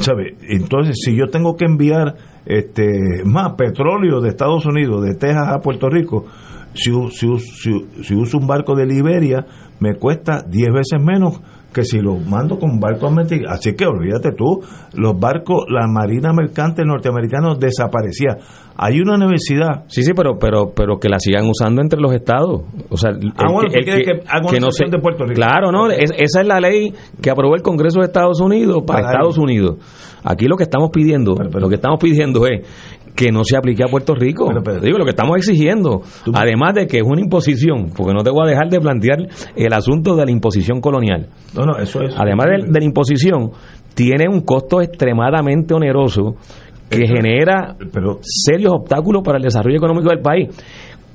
¿Sabe? 0.00 0.36
Entonces, 0.48 0.96
si 1.02 1.16
yo 1.16 1.26
tengo 1.26 1.56
que 1.56 1.64
enviar 1.64 2.16
este 2.44 3.24
más 3.24 3.54
petróleo 3.54 4.20
de 4.20 4.28
Estados 4.28 4.66
Unidos, 4.66 5.02
de 5.04 5.14
Texas 5.14 5.48
a 5.48 5.58
Puerto 5.58 5.88
Rico, 5.88 6.26
si, 6.74 6.90
uso 6.92 8.38
un 8.38 8.46
barco 8.46 8.74
de 8.74 8.86
Liberia, 8.86 9.46
me 9.80 9.94
cuesta 9.94 10.42
10 10.46 10.72
veces 10.72 11.00
menos 11.00 11.40
que 11.72 11.84
si 11.84 12.00
lo 12.00 12.16
mando 12.16 12.58
con 12.58 12.78
barcos 12.78 13.10
americanos. 13.10 13.46
Así 13.50 13.74
que 13.74 13.86
olvídate 13.86 14.32
tú, 14.32 14.62
los 14.94 15.18
barcos, 15.18 15.64
la 15.68 15.86
Marina 15.86 16.32
Mercante 16.32 16.84
norteamericana 16.84 17.54
desaparecía. 17.58 18.38
Hay 18.78 19.00
una 19.00 19.14
universidad 19.14 19.84
Sí, 19.88 20.02
sí, 20.02 20.12
pero, 20.14 20.38
pero, 20.38 20.72
pero 20.74 20.98
que 20.98 21.08
la 21.08 21.18
sigan 21.18 21.46
usando 21.48 21.80
entre 21.80 22.00
los 22.00 22.12
estados. 22.12 22.62
O 22.90 22.96
sea, 22.96 23.10
el- 23.10 23.32
Ah, 23.36 23.46
bueno, 23.50 23.68
el 23.72 23.80
¿tú 23.84 23.90
quieres 23.90 24.04
que 24.06 24.28
haga 24.28 24.40
una 24.42 24.50
que 24.52 24.60
no 24.60 24.70
se- 24.70 24.84
de 24.90 24.98
Puerto 24.98 25.24
Rico? 25.24 25.34
Claro, 25.34 25.72
no, 25.72 25.88
es- 25.90 26.12
esa 26.16 26.40
es 26.42 26.46
la 26.46 26.60
ley 26.60 26.92
que 27.22 27.30
aprobó 27.30 27.54
el 27.54 27.62
Congreso 27.62 28.00
de 28.00 28.06
Estados 28.06 28.40
Unidos 28.40 28.82
para, 28.86 29.00
Para 29.00 29.12
Estados. 29.12 29.38
Unidos. 29.38 29.76
Aquí 30.24 30.46
lo 30.46 30.56
que 30.56 30.64
estamos 30.64 30.90
pidiendo, 30.92 31.34
lo 31.34 31.68
que 31.68 31.74
estamos 31.76 31.98
pidiendo 32.00 32.46
es 32.46 32.66
que 33.14 33.30
no 33.32 33.44
se 33.44 33.56
aplique 33.56 33.82
a 33.82 33.86
Puerto 33.86 34.14
Rico. 34.14 34.50
Digo, 34.82 34.98
lo 34.98 35.04
que 35.04 35.10
estamos 35.10 35.36
exigiendo, 35.36 36.02
además 36.34 36.74
de 36.74 36.86
que 36.86 36.98
es 36.98 37.02
una 37.02 37.20
imposición, 37.22 37.92
porque 37.96 38.12
no 38.12 38.22
te 38.22 38.30
voy 38.30 38.46
a 38.46 38.50
dejar 38.50 38.68
de 38.68 38.78
plantear 38.80 39.18
el 39.54 39.72
asunto 39.72 40.16
de 40.16 40.26
la 40.26 40.30
imposición 40.32 40.80
colonial. 40.80 41.28
No, 41.54 41.64
no, 41.64 41.78
eso 41.78 42.02
es. 42.02 42.14
Además 42.18 42.46
de, 42.50 42.70
de 42.70 42.78
la 42.80 42.84
imposición, 42.84 43.52
tiene 43.94 44.28
un 44.28 44.40
costo 44.40 44.82
extremadamente 44.82 45.72
oneroso 45.72 46.34
que 46.88 47.06
genera 47.06 47.76
serios 48.22 48.72
obstáculos 48.72 49.22
para 49.24 49.38
el 49.38 49.44
desarrollo 49.44 49.76
económico 49.76 50.08
del 50.10 50.20
país. 50.20 50.48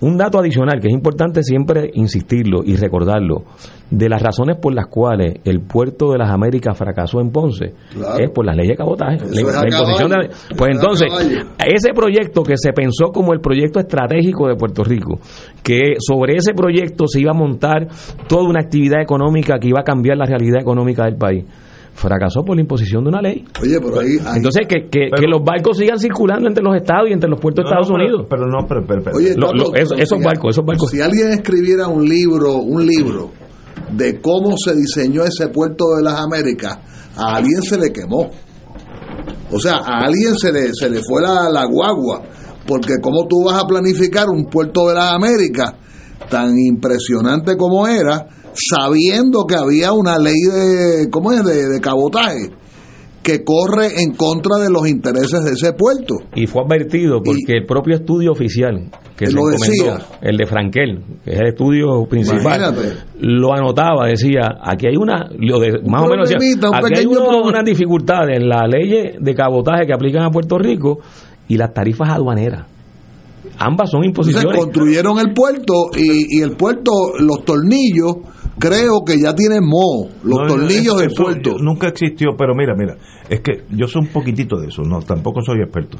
Un 0.01 0.17
dato 0.17 0.39
adicional 0.39 0.79
que 0.81 0.87
es 0.87 0.93
importante 0.93 1.43
siempre 1.43 1.91
insistirlo 1.93 2.61
y 2.65 2.75
recordarlo, 2.75 3.43
de 3.91 4.09
las 4.09 4.19
razones 4.19 4.57
por 4.59 4.73
las 4.73 4.87
cuales 4.87 5.35
el 5.43 5.59
puerto 5.61 6.11
de 6.11 6.17
las 6.17 6.31
Américas 6.31 6.75
fracasó 6.75 7.21
en 7.21 7.29
Ponce, 7.29 7.73
Claro. 7.93 8.17
es 8.23 8.31
por 8.31 8.43
las 8.43 8.55
leyes 8.55 8.71
de 8.71 8.77
cabotaje. 8.77 9.17
La, 9.19 9.61
la 9.61 9.67
imposición 9.67 10.09
de- 10.09 10.29
pues 10.57 10.71
entonces, 10.71 11.07
ese 11.63 11.93
proyecto 11.93 12.41
que 12.41 12.57
se 12.57 12.73
pensó 12.73 13.11
como 13.13 13.31
el 13.33 13.41
proyecto 13.41 13.79
estratégico 13.79 14.47
de 14.47 14.55
Puerto 14.55 14.83
Rico, 14.83 15.19
que 15.61 15.93
sobre 15.99 16.35
ese 16.37 16.53
proyecto 16.55 17.05
se 17.07 17.19
iba 17.21 17.29
a 17.29 17.35
montar 17.35 17.87
toda 18.27 18.49
una 18.49 18.61
actividad 18.61 19.01
económica 19.03 19.59
que 19.59 19.67
iba 19.67 19.81
a 19.81 19.83
cambiar 19.83 20.17
la 20.17 20.25
realidad 20.25 20.61
económica 20.61 21.05
del 21.05 21.15
país, 21.17 21.45
fracasó 21.93 22.43
por 22.43 22.55
la 22.55 22.61
imposición 22.61 23.03
de 23.03 23.09
una 23.09 23.21
ley. 23.21 23.45
Oye, 23.61 23.79
pero 23.79 23.99
ahí, 23.99 24.17
ahí- 24.25 24.37
Entonces, 24.37 24.65
que, 24.67 24.89
que, 24.89 25.09
que 25.15 25.27
los 25.27 25.41
barcos 25.43 25.77
sigan 25.77 25.99
circulando 25.99 26.47
entre 26.47 26.63
los 26.63 26.75
estados 26.75 27.09
y 27.09 27.13
entre 27.13 27.29
los 27.29 27.39
puertos 27.39 27.63
de 27.65 27.69
No, 27.69 27.79
Estados 27.79 27.91
Unidos. 27.95 28.27
Pero 28.29 28.47
no, 28.47 28.65
pero, 28.67 28.83
pero, 28.87 29.01
pero- 29.03 29.17
Oye, 29.17 29.35
Lo- 29.35 29.47
Tato, 29.47 29.57
lo- 29.57 29.75
esos- 29.75 29.89
pero 29.91 30.03
esos 30.03 30.17
si- 30.19 30.23
barcos, 30.25 30.49
esos 30.55 30.65
barcos. 30.65 30.89
Si 30.89 31.01
alguien 31.01 31.29
escribiera 31.31 31.87
un 31.87 32.07
libro, 32.07 32.55
un 32.55 32.85
libro 32.85 33.31
de 33.91 34.19
cómo 34.21 34.55
se 34.57 34.73
diseñó 34.75 35.23
ese 35.23 35.49
puerto 35.49 35.85
de 35.97 36.03
las 36.03 36.19
Américas, 36.21 36.79
a 37.17 37.35
alguien 37.35 37.61
se 37.61 37.77
le 37.77 37.91
quemó. 37.91 38.29
O 39.51 39.59
sea, 39.59 39.73
a 39.83 40.05
alguien 40.05 40.35
se 40.37 40.51
le, 40.51 40.73
se 40.73 40.89
le 40.89 41.01
fue 41.03 41.21
la, 41.21 41.49
la 41.51 41.65
guagua. 41.65 42.21
Porque 42.65 42.93
cómo 43.01 43.27
tú 43.27 43.43
vas 43.45 43.61
a 43.61 43.67
planificar 43.67 44.29
un 44.29 44.45
puerto 44.45 44.87
de 44.87 44.93
las 44.95 45.13
Américas 45.13 45.73
tan 46.29 46.53
impresionante 46.57 47.57
como 47.57 47.85
era, 47.87 48.25
sabiendo 48.53 49.45
que 49.47 49.55
había 49.55 49.91
una 49.93 50.17
ley 50.17 50.33
de, 50.41 51.09
¿cómo 51.09 51.31
es? 51.31 51.43
de, 51.43 51.67
de 51.69 51.79
cabotaje 51.81 52.49
que 53.23 53.43
corre 53.43 54.01
en 54.01 54.15
contra 54.15 54.57
de 54.57 54.71
los 54.71 54.87
intereses 54.87 55.43
de 55.43 55.51
ese 55.51 55.73
puerto. 55.73 56.15
Y 56.33 56.47
fue 56.47 56.63
advertido 56.63 57.21
porque 57.23 57.53
el 57.59 57.65
propio 57.67 57.95
estudio 57.97 58.31
oficial 58.31 58.89
que 59.15 59.27
se 59.27 59.33
Lo 59.33 59.45
decía. 59.45 59.99
el 60.23 60.37
de 60.37 60.45
Frankel, 60.47 61.03
que 61.23 61.33
es 61.33 61.39
el 61.39 61.47
estudio 61.49 62.03
principal, 62.09 62.41
Imagínate. 62.41 62.93
lo 63.19 63.53
anotaba, 63.53 64.07
decía, 64.07 64.41
aquí 64.63 64.87
hay 64.87 64.95
una, 64.97 65.29
lo 65.37 65.59
de, 65.59 65.81
más 65.87 66.01
o 66.01 66.07
menos 66.07 66.27
decía, 66.27 66.57
aquí 66.73 66.93
hay 66.99 67.05
uno- 67.05 67.41
unas 67.43 67.63
dificultades 67.63 68.39
en 68.39 68.49
las 68.49 68.63
leyes 68.67 69.17
de 69.19 69.35
cabotaje 69.35 69.85
que 69.85 69.93
aplican 69.93 70.23
a 70.23 70.31
Puerto 70.31 70.57
Rico 70.57 70.97
y 71.47 71.57
las 71.57 71.71
tarifas 71.75 72.09
aduaneras. 72.09 72.65
Ambas 73.59 73.91
son 73.91 74.03
Entonces 74.03 74.33
imposiciones. 74.33 74.57
construyeron 74.65 75.19
el 75.19 75.31
puerto 75.33 75.73
y, 75.95 76.39
y 76.39 76.41
el 76.41 76.55
puerto, 76.57 76.91
los 77.19 77.43
tornillos, 77.45 78.15
creo 78.61 79.03
que 79.05 79.19
ya 79.19 79.33
tienen 79.33 79.65
moho, 79.65 80.09
los 80.23 80.39
No, 80.39 80.47
tornillos 80.47 81.01
eso 81.01 81.23
puerto. 81.23 81.57
Nunca 81.59 81.87
existió, 81.87 82.29
pero 82.37 82.53
mira, 82.55 82.73
mira, 82.77 82.95
es 83.29 83.41
que 83.41 83.63
yo 83.71 83.87
soy 83.87 84.03
un 84.03 84.13
poquitito 84.13 84.57
de 84.59 84.67
eso, 84.67 84.83
no, 84.83 84.99
tampoco 84.99 85.41
soy 85.41 85.61
experto. 85.61 85.97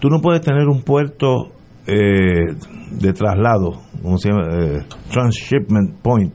Tú 0.00 0.08
no 0.08 0.20
puedes 0.20 0.42
tener 0.42 0.68
un 0.68 0.82
puerto 0.82 1.48
eh, 1.86 2.54
de 2.90 3.12
traslado, 3.12 3.80
¿cómo 4.02 4.18
se 4.18 4.30
llama? 4.30 4.48
Eh, 4.52 4.82
transshipment 5.10 5.94
point, 6.02 6.34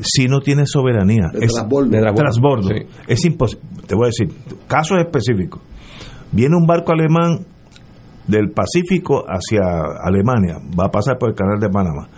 si 0.00 0.28
no 0.28 0.40
tienes 0.40 0.70
soberanía. 0.70 1.26
De 1.32 1.44
es, 1.44 1.52
transbordo. 1.52 1.90
de 1.90 2.00
De 2.00 2.12
transbordo. 2.12 2.68
sí. 2.68 2.86
Es 3.06 3.24
imposible. 3.24 3.66
Te 3.86 3.94
voy 3.94 4.04
a 4.04 4.06
decir, 4.06 4.28
casos 4.68 4.98
específicos. 4.98 5.60
Viene 6.32 6.56
un 6.56 6.66
barco 6.66 6.92
alemán 6.92 7.44
del 8.26 8.50
Pacífico 8.52 9.24
hacia 9.26 9.62
Alemania, 10.02 10.58
va 10.78 10.86
a 10.86 10.90
pasar 10.90 11.18
por 11.18 11.30
el 11.30 11.34
canal 11.34 11.58
de 11.58 11.68
Panamá. 11.68 12.08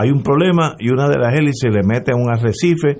Hay 0.00 0.10
un 0.10 0.22
problema 0.22 0.74
y 0.78 0.90
una 0.90 1.08
de 1.08 1.18
las 1.18 1.34
hélices 1.34 1.72
le 1.72 1.82
mete 1.82 2.12
a 2.12 2.16
un 2.16 2.30
arrecife 2.30 2.96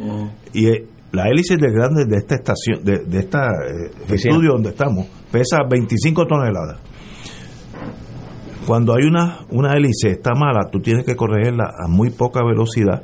y 0.52 0.66
eh, 0.68 0.86
la 1.12 1.28
hélice 1.28 1.56
de 1.56 1.70
grande 1.70 2.04
de 2.06 2.16
esta 2.16 2.34
estación, 2.34 2.84
de, 2.84 2.98
de 3.04 3.18
esta 3.20 3.46
eh, 3.50 3.90
Oficina. 4.04 4.32
estudio 4.34 4.52
donde 4.52 4.70
estamos, 4.70 5.06
pesa 5.30 5.58
25 5.68 6.26
toneladas. 6.26 6.78
Cuando 8.66 8.94
hay 8.94 9.04
una, 9.06 9.38
una 9.50 9.74
hélice 9.76 10.10
está 10.10 10.34
mala, 10.34 10.68
tú 10.70 10.80
tienes 10.80 11.04
que 11.06 11.16
corregirla 11.16 11.64
a 11.78 11.88
muy 11.88 12.10
poca 12.10 12.40
velocidad 12.44 13.02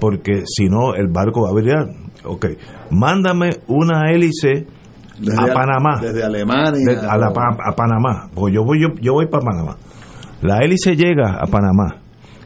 porque 0.00 0.42
si 0.46 0.66
no 0.68 0.94
el 0.94 1.08
barco 1.08 1.42
va 1.42 1.50
a 1.50 1.52
brillar. 1.54 1.88
Ok, 2.24 2.46
mándame 2.90 3.50
una 3.66 4.10
hélice 4.12 4.66
Desde 5.18 5.50
a 5.50 5.52
Panamá. 5.52 5.98
Desde 6.00 6.22
Alemania. 6.22 7.00
De- 7.00 7.06
a, 7.06 7.16
la 7.18 7.32
pa- 7.32 7.56
a 7.64 7.72
Panamá. 7.74 8.28
Pues 8.34 8.54
yo 8.54 8.64
voy, 8.64 8.80
yo, 8.80 8.88
yo 9.00 9.12
voy 9.14 9.26
para 9.26 9.44
Panamá. 9.44 9.76
La 10.42 10.58
hélice 10.64 10.94
llega 10.96 11.38
a 11.40 11.46
Panamá. 11.46 11.96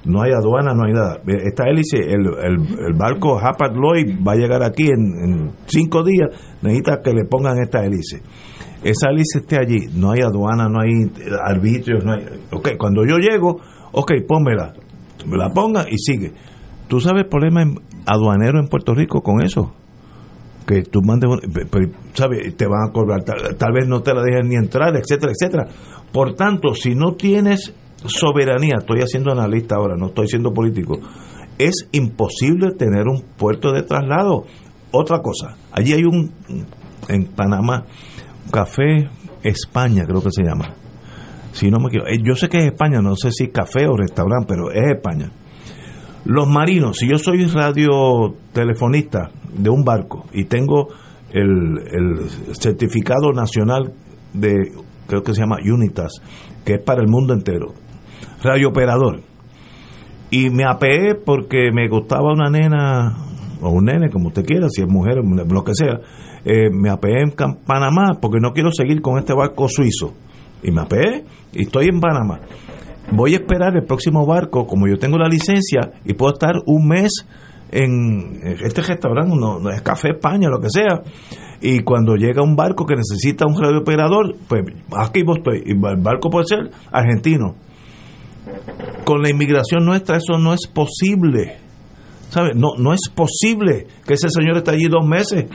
No 0.09 0.23
hay 0.23 0.33
aduana, 0.33 0.73
no 0.75 0.85
hay 0.87 0.93
nada. 0.93 1.21
Esta 1.27 1.69
hélice, 1.69 1.99
el, 1.99 2.27
el, 2.27 2.79
el 2.87 2.95
barco 2.95 3.39
Hapag 3.39 3.75
Lloyd 3.75 4.19
va 4.27 4.33
a 4.33 4.37
llegar 4.37 4.63
aquí 4.63 4.89
en, 4.89 5.53
cinco 5.67 6.03
días. 6.03 6.29
Necesita 6.63 7.01
que 7.03 7.13
le 7.13 7.25
pongan 7.27 7.59
esta 7.63 7.85
hélice. 7.85 8.23
Esa 8.83 9.11
hélice 9.11 9.39
esté 9.41 9.59
allí. 9.59 9.79
No 9.95 10.11
hay 10.13 10.21
aduana, 10.23 10.69
no 10.69 10.81
hay 10.81 11.11
arbitrios. 11.45 12.05
No 12.05 12.13
hay, 12.15 12.25
ok, 12.51 12.71
cuando 12.79 13.05
yo 13.07 13.19
llego, 13.19 13.61
ok, 13.93 14.13
pónmela. 14.27 14.73
Me 15.27 15.37
la 15.37 15.51
ponga 15.51 15.85
y 15.91 15.99
sigue. 15.99 16.33
¿Tú 16.89 17.01
sabes 17.01 17.25
el 17.25 17.29
problema 17.29 17.63
en- 17.63 17.79
aduanero 18.07 18.59
en 18.61 18.69
Puerto 18.69 18.95
Rico 18.95 19.21
con 19.23 19.43
eso? 19.43 19.75
que 20.67 20.83
tú 20.83 21.01
mandes, 21.03 21.31
¿sabes? 22.13 22.55
Te 22.55 22.67
van 22.67 22.91
a 22.91 22.93
cobrar, 22.93 23.23
tal, 23.25 23.57
tal 23.57 23.73
vez 23.73 23.89
no 23.89 24.03
te 24.03 24.13
la 24.13 24.23
dejen 24.23 24.51
ni 24.51 24.57
entrar, 24.57 24.95
etcétera, 24.97 25.33
etcétera. 25.33 25.67
Por 26.13 26.35
tanto, 26.35 26.75
si 26.75 26.95
no 26.95 27.15
tienes 27.15 27.73
soberanía, 28.05 28.77
estoy 28.79 29.01
haciendo 29.01 29.33
analista 29.33 29.77
ahora, 29.77 29.97
no 29.97 30.07
estoy 30.07 30.29
siendo 30.29 30.53
político, 30.53 30.99
es 31.59 31.89
imposible 31.93 32.73
tener 32.73 33.09
un 33.09 33.23
puerto 33.37 33.73
de 33.73 33.83
traslado. 33.83 34.45
Otra 34.91 35.21
cosa, 35.21 35.57
allí 35.73 35.93
hay 35.93 36.05
un, 36.05 36.33
en 37.09 37.27
Panamá, 37.27 37.85
café 38.51 39.09
España, 39.43 40.05
creo 40.07 40.23
que 40.23 40.31
se 40.31 40.43
llama. 40.43 40.75
Si 41.53 41.71
no 41.71 41.79
me 41.79 41.89
equivoco, 41.89 42.09
eh, 42.09 42.21
yo 42.23 42.35
sé 42.35 42.49
que 42.49 42.59
es 42.59 42.67
España, 42.67 43.01
no 43.03 43.17
sé 43.17 43.33
si 43.33 43.49
café 43.49 43.87
o 43.87 43.97
restaurante, 43.97 44.47
pero 44.49 44.71
es 44.71 44.97
España. 44.97 45.31
Los 46.25 46.47
marinos, 46.47 46.99
si 46.99 47.09
yo 47.09 47.19
soy 47.19 47.47
radiotelefonista 47.47 49.31
de 49.53 49.71
un 49.71 49.83
barco 49.83 50.27
y 50.33 50.45
tengo 50.45 50.89
el, 51.33 51.79
el 51.91 52.31
certificado 52.59 53.33
nacional 53.33 53.93
de, 54.33 54.73
creo 55.07 55.23
que 55.23 55.35
se 55.35 55.41
llama 55.41 55.59
Unitas, 55.65 56.13
que 56.65 56.75
es 56.75 56.83
para 56.83 57.01
el 57.01 57.09
mundo 57.09 57.35
entero, 57.35 57.75
radiooperador, 58.43 59.23
y 60.31 60.51
me 60.51 60.65
apeé 60.65 61.15
porque 61.15 61.71
me 61.73 61.89
gustaba 61.89 62.33
una 62.33 62.51
nena, 62.51 63.17
o 63.63 63.71
un 63.71 63.87
nene, 63.87 64.11
como 64.11 64.29
usted 64.29 64.45
quiera, 64.45 64.69
si 64.69 64.83
es 64.83 64.89
mujer, 64.89 65.17
lo 65.17 65.65
que 65.65 65.75
sea, 65.75 66.01
eh, 66.45 66.71
me 66.71 66.91
apeé 66.91 67.23
en 67.23 67.33
Panamá 67.67 68.19
porque 68.21 68.39
no 68.41 68.53
quiero 68.53 68.71
seguir 68.71 69.01
con 69.01 69.19
este 69.19 69.35
barco 69.35 69.69
suizo. 69.69 70.13
Y 70.63 70.71
me 70.71 70.83
apeé 70.83 71.25
y 71.53 71.63
estoy 71.63 71.87
en 71.87 72.01
Panamá. 72.01 72.41
Voy 73.11 73.35
a 73.35 73.37
esperar 73.37 73.75
el 73.75 73.85
próximo 73.85 74.27
barco, 74.27 74.67
como 74.67 74.87
yo 74.87 74.99
tengo 74.99 75.17
la 75.19 75.29
licencia 75.29 75.93
y 76.05 76.13
puedo 76.13 76.35
estar 76.35 76.57
un 76.67 76.89
mes 76.89 77.27
en 77.71 78.41
este 78.63 78.83
restaurante, 78.83 79.35
no, 79.35 79.59
no 79.59 79.71
es 79.71 79.83
Café 79.83 80.11
España, 80.11 80.49
lo 80.49 80.59
que 80.59 80.71
sea, 80.71 81.03
y 81.61 81.81
cuando 81.81 82.17
llega 82.17 82.43
un 82.43 82.57
barco 82.57 82.87
que 82.87 82.95
necesita 82.97 83.47
un 83.47 83.61
radiooperador, 83.61 84.37
pues 84.49 84.65
aquí 84.97 85.23
vos 85.23 85.39
estoy, 85.39 85.63
y 85.67 85.73
el 85.73 86.01
barco 86.01 86.31
puede 86.31 86.47
ser 86.47 86.71
argentino. 86.91 87.55
Con 89.05 89.23
la 89.23 89.31
inmigración 89.31 89.85
nuestra 89.85 90.17
eso 90.19 90.39
no 90.39 90.53
es 90.53 90.67
posible, 90.67 91.57
¿sabes? 92.31 92.55
No, 92.55 92.77
no 92.79 92.93
es 92.93 93.09
posible 93.15 93.87
que 94.07 94.15
ese 94.15 94.29
señor 94.29 94.59
esté 94.59 94.73
allí 94.73 94.89
dos 94.89 95.07
meses, 95.07 95.47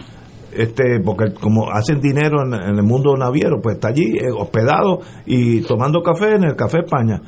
este 0.55 0.99
porque 1.03 1.33
como 1.33 1.71
hacen 1.71 1.99
dinero 1.99 2.37
en, 2.45 2.53
en 2.53 2.75
el 2.75 2.83
mundo 2.83 3.15
naviero, 3.15 3.61
pues 3.61 3.75
está 3.75 3.89
allí 3.89 4.17
eh, 4.17 4.31
hospedado 4.35 5.01
y 5.25 5.61
tomando 5.61 6.01
café 6.01 6.35
en 6.35 6.45
el 6.45 6.55
Café 6.55 6.79
España. 6.79 7.21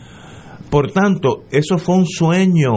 Por 0.69 0.91
tanto, 0.91 1.43
eso 1.51 1.77
fue 1.77 1.95
un 1.95 2.05
sueño 2.05 2.73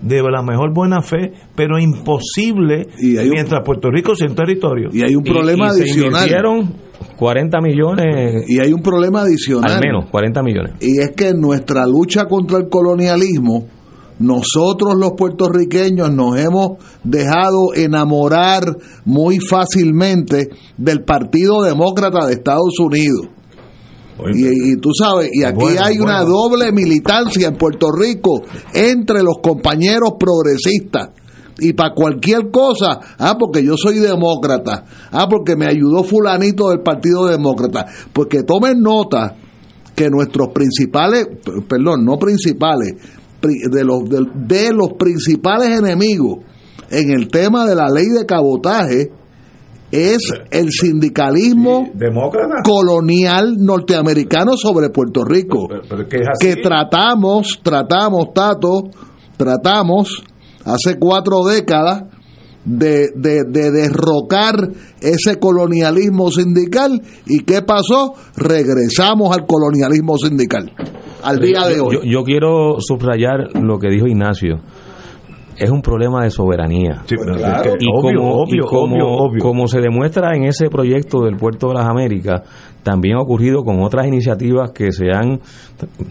de 0.00 0.22
la 0.22 0.42
mejor 0.42 0.72
buena 0.72 1.00
fe, 1.02 1.32
pero 1.54 1.78
imposible 1.78 2.86
mientras 3.00 3.62
Puerto 3.64 3.90
Rico 3.90 4.14
sea 4.14 4.28
un 4.28 4.34
territorio. 4.34 4.90
Y 4.92 5.02
hay 5.02 5.14
un 5.14 5.24
problema 5.24 5.68
y 5.68 5.70
se 5.70 5.82
adicional. 5.82 6.24
invirtieron 6.24 6.74
40 7.16 7.60
millones. 7.60 8.44
Y 8.48 8.60
hay 8.60 8.72
un 8.72 8.82
problema 8.82 9.22
adicional. 9.22 9.72
Al 9.72 9.80
menos, 9.80 10.10
40 10.10 10.42
millones. 10.42 10.72
Y 10.80 11.00
es 11.00 11.10
que 11.16 11.28
en 11.28 11.40
nuestra 11.40 11.86
lucha 11.86 12.26
contra 12.26 12.58
el 12.58 12.68
colonialismo, 12.68 13.66
nosotros 14.18 14.94
los 14.96 15.12
puertorriqueños 15.12 16.10
nos 16.10 16.38
hemos 16.38 16.78
dejado 17.04 17.74
enamorar 17.74 18.76
muy 19.04 19.38
fácilmente 19.38 20.48
del 20.76 21.04
Partido 21.04 21.62
Demócrata 21.62 22.26
de 22.26 22.34
Estados 22.34 22.78
Unidos. 22.78 23.28
Y, 24.32 24.72
y 24.72 24.76
tú 24.76 24.90
sabes, 24.98 25.28
y 25.30 25.44
aquí 25.44 25.58
Bueno, 25.60 25.80
hay 25.84 25.98
una 25.98 26.24
doble 26.24 26.72
militancia 26.72 27.48
en 27.48 27.56
Puerto 27.56 27.92
Rico 27.92 28.42
entre 28.72 29.22
los 29.22 29.36
compañeros 29.42 30.12
progresistas. 30.18 31.10
Y 31.58 31.72
para 31.72 31.94
cualquier 31.94 32.50
cosa, 32.50 33.00
ah, 33.18 33.36
porque 33.38 33.64
yo 33.64 33.76
soy 33.76 33.98
demócrata, 33.98 34.84
ah, 35.10 35.26
porque 35.28 35.56
me 35.56 35.66
ayudó 35.66 36.04
fulanito 36.04 36.68
del 36.68 36.80
Partido 36.80 37.26
Demócrata. 37.26 37.86
Pues 38.12 38.28
que 38.28 38.42
tomen 38.42 38.80
nota 38.82 39.34
que 39.94 40.10
nuestros 40.10 40.48
principales, 40.48 41.26
perdón, 41.66 42.04
no 42.04 42.18
principales, 42.18 42.94
pri- 43.40 43.62
de 43.70 43.84
los, 43.84 44.04
de, 44.08 44.26
de 44.34 44.72
los 44.74 44.92
principales 44.98 45.78
enemigos 45.78 46.40
en 46.90 47.10
el 47.10 47.28
tema 47.28 47.64
de 47.66 47.74
la 47.74 47.88
ley 47.88 48.06
de 48.06 48.26
cabotaje 48.26 49.10
es 49.90 50.18
el 50.50 50.68
sindicalismo 50.70 51.88
demócrata 51.94 52.56
colonial 52.64 53.54
norteamericano 53.58 54.56
sobre 54.56 54.90
Puerto 54.90 55.24
Rico 55.24 55.68
pero 55.68 56.02
es 56.02 56.08
que 56.08 56.16
es 56.16 56.28
así. 56.28 56.46
que 56.54 56.60
tratamos, 56.62 57.60
tratamos, 57.62 58.34
Tato, 58.34 58.90
tratamos 59.36 60.22
hace 60.66 60.98
cuatro 60.98 61.44
décadas 61.44 62.04
de, 62.64 63.10
de, 63.14 63.44
de 63.44 63.70
derrocar 63.70 64.54
ese 65.00 65.38
colonialismo 65.38 66.30
sindical 66.30 67.00
y 67.26 67.44
¿qué 67.44 67.62
pasó? 67.62 68.14
Regresamos 68.36 69.34
al 69.34 69.46
colonialismo 69.46 70.18
sindical 70.18 70.72
al 71.22 71.38
día 71.40 71.66
de 71.66 71.80
hoy. 71.80 71.96
Yo, 71.96 72.02
yo 72.04 72.24
quiero 72.24 72.76
subrayar 72.80 73.56
lo 73.60 73.78
que 73.78 73.88
dijo 73.88 74.06
Ignacio. 74.06 74.60
Es 75.58 75.70
un 75.70 75.80
problema 75.80 76.22
de 76.22 76.30
soberanía. 76.30 77.02
pero 77.08 77.34
es 77.34 77.62
que 77.62 77.70
y 77.80 77.86
obvio, 77.90 78.20
como, 78.20 78.42
obvio, 78.42 78.62
y 78.62 78.66
como, 78.66 78.94
obvio, 78.94 79.08
obvio. 79.08 79.42
como 79.42 79.68
se 79.68 79.80
demuestra 79.80 80.36
en 80.36 80.44
ese 80.44 80.68
proyecto 80.68 81.20
del 81.24 81.36
Puerto 81.36 81.68
de 81.68 81.74
las 81.74 81.88
Américas, 81.88 82.42
también 82.82 83.16
ha 83.16 83.22
ocurrido 83.22 83.64
con 83.64 83.82
otras 83.82 84.06
iniciativas 84.06 84.72
que 84.72 84.92
se 84.92 85.06
han, 85.10 85.40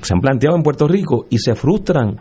se 0.02 0.14
han 0.14 0.20
planteado 0.20 0.56
en 0.56 0.64
Puerto 0.64 0.88
Rico 0.88 1.28
y 1.30 1.38
se 1.38 1.54
frustran 1.54 2.20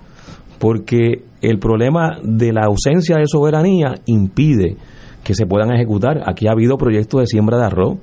porque 0.58 1.24
el 1.48 1.58
problema 1.58 2.18
de 2.22 2.52
la 2.52 2.62
ausencia 2.66 3.16
de 3.16 3.26
soberanía 3.26 3.94
impide 4.06 4.76
que 5.22 5.34
se 5.34 5.46
puedan 5.46 5.72
ejecutar. 5.72 6.22
Aquí 6.26 6.46
ha 6.46 6.52
habido 6.52 6.76
proyectos 6.76 7.20
de 7.20 7.26
siembra 7.26 7.58
de 7.58 7.64
arroz 7.64 7.98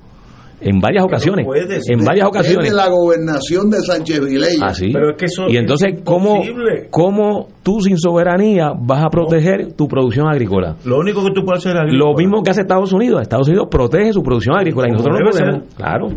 en 0.61 0.79
varias 0.79 1.03
ocasiones. 1.03 1.45
puedes. 1.45 1.89
en 1.89 2.03
varias 2.05 2.27
ocasiones. 2.27 2.71
la 2.71 2.87
gobernación 2.87 3.69
de 3.69 3.81
Sánchez 3.81 4.19
Vilella. 4.23 4.67
Así. 4.67 4.91
Pero 4.93 5.11
es 5.11 5.17
que 5.17 5.25
eso 5.25 5.47
y 5.49 5.57
entonces, 5.57 5.93
es 5.95 6.01
¿cómo. 6.03 6.41
¿cómo 6.89 7.47
tú 7.63 7.81
sin 7.81 7.97
soberanía 7.97 8.71
vas 8.79 9.03
a 9.03 9.09
proteger 9.09 9.73
tu 9.73 9.87
producción 9.87 10.27
agrícola? 10.27 10.75
Lo 10.85 10.99
único 10.99 11.23
que 11.23 11.31
tú 11.33 11.43
puedes 11.43 11.65
hacer 11.65 11.77
es 11.87 11.93
Lo 11.93 12.13
mismo 12.13 12.43
que 12.43 12.51
hace 12.51 12.61
Estados 12.61 12.93
Unidos. 12.93 13.21
Estados 13.21 13.47
Unidos 13.47 13.67
protege 13.71 14.13
su 14.13 14.21
producción 14.21 14.55
agrícola 14.55 14.87
y 14.87 14.91
nosotros 14.91 15.19
no 15.19 15.29
podemos. 15.31 15.55
ser. 15.55 15.75
Claro. 15.75 16.07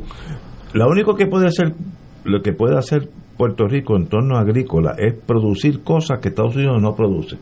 Lo 0.74 0.88
único 0.88 1.14
que 1.14 1.26
puede 1.26 1.46
hacer, 1.46 1.72
lo 2.24 2.42
que 2.42 2.52
puede 2.52 2.76
hacer 2.76 3.08
Puerto 3.36 3.66
Rico 3.66 3.96
en 3.96 4.06
torno 4.06 4.36
a 4.36 4.40
agrícola 4.40 4.94
es 4.98 5.14
producir 5.14 5.82
cosas 5.82 6.18
que 6.20 6.28
Estados 6.28 6.56
Unidos 6.56 6.80
no 6.80 6.94
produce. 6.94 7.36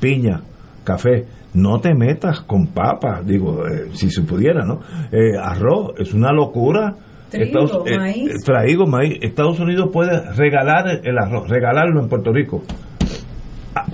Piña, 0.00 0.40
café. 0.84 1.26
No 1.54 1.80
te 1.80 1.94
metas 1.94 2.42
con 2.42 2.68
papas, 2.68 3.26
digo, 3.26 3.66
eh, 3.66 3.88
si 3.94 4.10
se 4.10 4.22
pudiera, 4.22 4.64
¿no? 4.64 4.80
Eh, 5.10 5.36
arroz, 5.40 5.92
es 5.98 6.12
una 6.14 6.30
locura. 6.32 6.94
Trigo, 7.30 7.44
Estados- 7.64 7.82
eh, 7.86 7.98
maíz. 7.98 9.18
Estados 9.22 9.58
Unidos 9.60 9.90
puede 9.92 10.30
regalar 10.34 11.00
el 11.02 11.18
arroz, 11.18 11.48
regalarlo 11.48 12.00
en 12.00 12.08
Puerto 12.08 12.32
Rico 12.32 12.62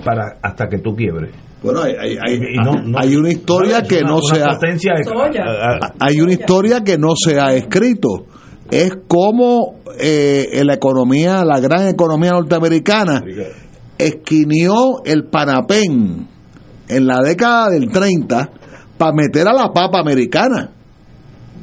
para 0.03 0.37
hasta 0.41 0.67
que 0.67 0.79
tú 0.79 0.95
quiebres. 0.95 1.31
Bueno, 1.63 1.81
hay, 1.81 1.93
hay, 1.93 2.17
hay- 2.27 2.35
Y 2.53 2.57
no- 2.57 2.81
no- 2.81 2.99
hay 2.99 3.15
una 3.15 3.29
historia 3.29 3.81
que 3.83 3.99
una- 3.99 4.09
no 4.09 4.15
una 4.17 4.35
se 4.35 4.41
ha 4.43 4.45
hay 5.99 6.21
una 6.21 6.33
historia 6.33 6.83
que 6.83 6.97
no 6.97 7.13
se 7.15 7.39
ha 7.39 7.53
escrito 7.55 8.27
es 8.71 8.91
cómo 9.07 9.75
eh, 9.99 10.61
la 10.63 10.73
economía 10.73 11.43
la 11.45 11.59
gran 11.59 11.87
economía 11.87 12.31
norteamericana 12.31 13.23
esquinió 13.97 15.03
el 15.05 15.25
panapén 15.25 16.27
en 16.87 17.07
la 17.07 17.21
década 17.21 17.69
del 17.69 17.89
30 17.89 18.49
para 18.97 19.13
meter 19.13 19.47
a 19.47 19.53
la 19.53 19.71
papa 19.71 19.99
americana 19.99 20.71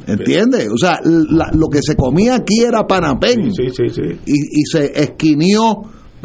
¿entiendes? 0.07 0.69
o 0.73 0.77
sea 0.79 0.99
la- 1.05 1.51
lo 1.53 1.69
que 1.69 1.81
se 1.83 1.95
comía 1.97 2.37
aquí 2.37 2.61
era 2.63 2.87
panapén 2.87 3.53
Sí, 3.53 3.69
sí, 3.71 3.89
sí. 3.91 4.03
y, 4.27 4.61
y 4.61 4.65
se 4.65 4.99
esquinió 5.01 5.63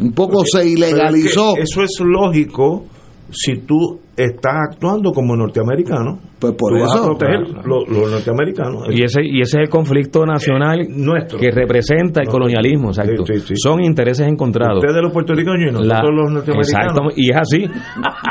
un 0.00 0.12
poco 0.12 0.44
se 0.44 0.66
ilegalizó 0.66 1.52
Pero 1.54 1.64
es 1.64 1.74
que 1.74 1.82
eso 1.82 1.82
es 1.82 2.00
lógico 2.00 2.84
si 3.30 3.58
tú 3.58 4.00
estás 4.16 4.54
actuando 4.70 5.12
como 5.12 5.36
norteamericano. 5.36 6.18
Pues 6.40 6.54
por 6.54 6.72
tú 6.72 6.80
vas 6.80 6.92
a 6.92 6.96
eso. 6.96 7.04
proteger 7.06 7.44
Claro, 7.52 7.84
los 7.88 8.10
norteamericanos. 8.12 8.84
Y 8.90 9.02
ese, 9.02 9.20
y 9.24 9.40
ese 9.40 9.58
es 9.58 9.62
el 9.64 9.68
conflicto 9.68 10.24
nacional 10.24 10.86
nuestro. 10.88 11.36
que 11.38 11.50
representa 11.50 12.20
el 12.20 12.26
No, 12.26 12.32
colonialismo, 12.32 12.88
exacto. 12.90 13.26
sí, 13.26 13.34
sí, 13.40 13.46
sí. 13.48 13.54
Son 13.56 13.82
intereses 13.82 14.26
encontrados. 14.26 14.82
Ustedes 14.84 15.02
los 15.02 15.12
puertorriqueños 15.12 15.70
y 15.70 15.72
nosotros 15.72 15.88
La- 15.88 16.10
los 16.10 16.30
norteamericanos. 16.32 16.68
Exacto, 16.90 17.02
y 17.16 17.30
es 17.30 17.36
así. 17.36 17.64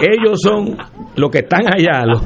Ellos 0.01 0.39
son 0.41 0.77
los 1.17 1.29
que 1.31 1.39
están 1.39 1.61
allá 1.67 2.05
los- 2.05 2.23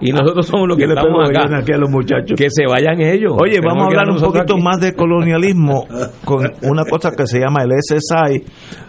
y 0.00 0.12
nosotros 0.12 0.46
somos 0.46 0.68
los 0.68 0.76
que 0.78 0.84
estamos 0.84 1.28
acá. 1.28 1.58
aquí 1.58 1.72
a 1.72 1.76
los 1.78 1.90
muchachos. 1.90 2.36
Que 2.38 2.48
se 2.50 2.64
vayan 2.66 3.00
ellos. 3.00 3.32
Oye, 3.40 3.54
Tenemos 3.56 3.74
vamos 3.74 3.84
a 3.84 3.86
hablar 3.88 4.10
un 4.10 4.20
poquito 4.20 4.54
aquí. 4.54 4.62
más 4.62 4.80
de 4.80 4.94
colonialismo 4.94 5.86
con 6.24 6.46
una 6.62 6.84
cosa 6.84 7.10
que 7.16 7.26
se 7.26 7.38
llama 7.38 7.62
el 7.64 7.72
SSI 7.72 8.44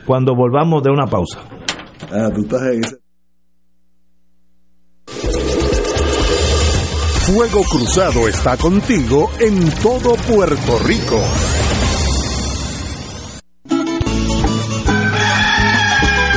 cuando 0.06 0.36
volvamos 0.36 0.82
de 0.84 0.90
una 0.92 1.06
pausa. 1.08 1.40
Ah, 2.12 2.30
tú 2.34 2.42
estás 2.42 2.62
en 2.74 2.80
ese- 2.84 2.96
Fuego 7.34 7.64
Cruzado 7.64 8.28
está 8.28 8.56
contigo 8.58 9.32
en 9.40 9.68
todo 9.82 10.14
Puerto 10.18 10.78
Rico. 10.86 11.20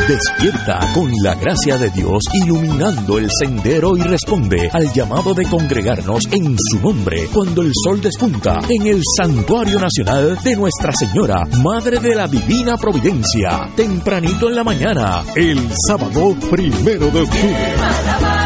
Despierta 0.09 0.79
con 0.95 1.13
la 1.23 1.35
gracia 1.35 1.77
de 1.77 1.91
Dios 1.91 2.25
iluminando 2.33 3.19
el 3.19 3.29
sendero 3.31 3.95
y 3.99 4.01
responde 4.05 4.71
al 4.73 4.91
llamado 4.95 5.35
de 5.35 5.45
congregarnos 5.45 6.33
en 6.33 6.57
su 6.59 6.81
nombre 6.81 7.29
cuando 7.31 7.61
el 7.61 7.73
sol 7.75 8.01
despunta 8.01 8.59
en 8.67 8.87
el 8.87 9.03
Santuario 9.19 9.79
Nacional 9.79 10.39
de 10.43 10.57
Nuestra 10.57 10.93
Señora, 10.93 11.45
Madre 11.63 11.99
de 11.99 12.15
la 12.15 12.27
Divina 12.27 12.79
Providencia, 12.79 13.69
tempranito 13.77 14.49
en 14.49 14.55
la 14.55 14.65
mañana, 14.65 15.25
El 15.35 15.61
sábado 15.87 16.35
primero 16.51 17.11
de 17.11 17.21
octubre. 17.21 18.46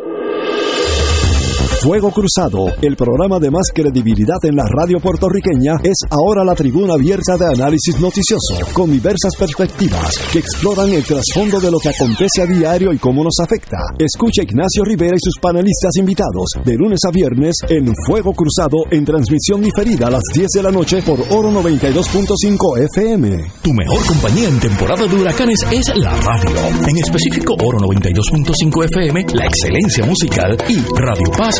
Fuego 1.81 2.11
Cruzado, 2.11 2.67
el 2.83 2.95
programa 2.95 3.39
de 3.39 3.49
más 3.49 3.71
credibilidad 3.73 4.37
en 4.43 4.55
la 4.55 4.65
radio 4.67 4.99
puertorriqueña, 4.99 5.79
es 5.83 6.05
ahora 6.11 6.43
la 6.43 6.53
tribuna 6.53 6.93
abierta 6.93 7.37
de 7.37 7.47
análisis 7.47 7.99
noticioso, 7.99 8.53
con 8.71 8.91
diversas 8.91 9.35
perspectivas 9.35 10.15
que 10.31 10.37
exploran 10.37 10.89
el 10.89 11.03
trasfondo 11.03 11.59
de 11.59 11.71
lo 11.71 11.79
que 11.79 11.89
acontece 11.89 12.43
a 12.43 12.45
diario 12.45 12.93
y 12.93 12.99
cómo 12.99 13.23
nos 13.23 13.33
afecta. 13.41 13.79
Escucha 13.97 14.43
Ignacio 14.43 14.83
Rivera 14.83 15.15
y 15.15 15.19
sus 15.23 15.39
panelistas 15.41 15.95
invitados 15.97 16.51
de 16.63 16.75
lunes 16.75 16.99
a 17.03 17.09
viernes 17.09 17.55
en 17.67 17.91
Fuego 18.05 18.33
Cruzado 18.33 18.77
en 18.91 19.03
transmisión 19.03 19.61
diferida 19.61 20.05
a 20.05 20.11
las 20.11 20.23
10 20.35 20.49
de 20.53 20.63
la 20.63 20.71
noche 20.71 21.01
por 21.01 21.19
Oro 21.31 21.49
92.5 21.49 22.77
FM. 22.93 23.51
Tu 23.63 23.73
mejor 23.73 24.05
compañía 24.05 24.49
en 24.49 24.59
temporada 24.59 25.07
de 25.07 25.15
huracanes 25.15 25.65
es 25.71 25.97
la 25.97 26.15
radio. 26.15 26.57
En 26.87 26.97
específico 26.97 27.55
Oro 27.65 27.79
92.5 27.79 28.85
FM, 28.85 29.25
la 29.33 29.45
excelencia 29.45 30.05
musical 30.05 30.55
y 30.69 30.77
Radio 30.95 31.31
Paz 31.35 31.59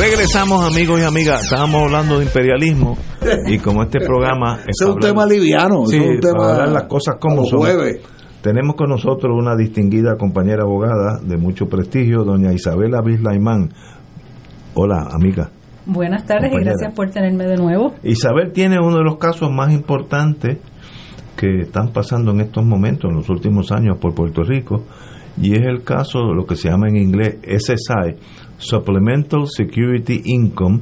Regresamos 0.00 0.64
amigos 0.64 0.98
y 0.98 1.04
amigas, 1.04 1.42
estábamos 1.42 1.82
hablando 1.82 2.18
de 2.18 2.24
imperialismo 2.24 2.96
y 3.46 3.58
como 3.58 3.82
este 3.82 4.00
programa 4.00 4.60
es 4.66 4.80
un 4.88 4.98
tema 4.98 5.26
liviano, 5.26 5.84
sí, 5.84 5.98
es 5.98 6.02
un 6.02 6.20
tema 6.20 6.38
para 6.38 6.52
hablar 6.52 6.68
las 6.70 6.82
cosas 6.84 7.16
como, 7.20 7.44
como 7.44 7.64
son. 7.66 7.68
Tenemos 8.40 8.76
con 8.76 8.88
nosotros 8.88 9.36
una 9.38 9.54
distinguida 9.56 10.16
compañera 10.16 10.62
abogada 10.62 11.20
de 11.22 11.36
mucho 11.36 11.66
prestigio, 11.66 12.24
doña 12.24 12.50
Isabela 12.50 13.02
Bislaimán. 13.02 13.74
Hola, 14.72 15.06
amiga. 15.12 15.50
Buenas 15.84 16.24
tardes 16.24 16.48
Compañera. 16.48 16.72
y 16.72 16.74
gracias 16.78 16.94
por 16.94 17.10
tenerme 17.10 17.44
de 17.44 17.56
nuevo. 17.56 17.94
Isabel 18.02 18.52
tiene 18.52 18.78
uno 18.80 18.96
de 18.96 19.04
los 19.04 19.18
casos 19.18 19.50
más 19.52 19.70
importantes 19.70 20.60
que 21.36 21.60
están 21.60 21.92
pasando 21.92 22.30
en 22.30 22.40
estos 22.40 22.64
momentos, 22.64 23.10
en 23.10 23.16
los 23.16 23.28
últimos 23.28 23.70
años, 23.70 23.98
por 24.00 24.14
Puerto 24.14 24.44
Rico, 24.44 24.82
y 25.36 25.52
es 25.52 25.62
el 25.62 25.82
caso 25.82 26.20
de 26.20 26.34
lo 26.34 26.46
que 26.46 26.56
se 26.56 26.70
llama 26.70 26.88
en 26.88 26.96
inglés 26.96 27.36
SSI, 27.42 28.16
Supplemental 28.60 29.46
Security 29.48 30.22
Income, 30.26 30.80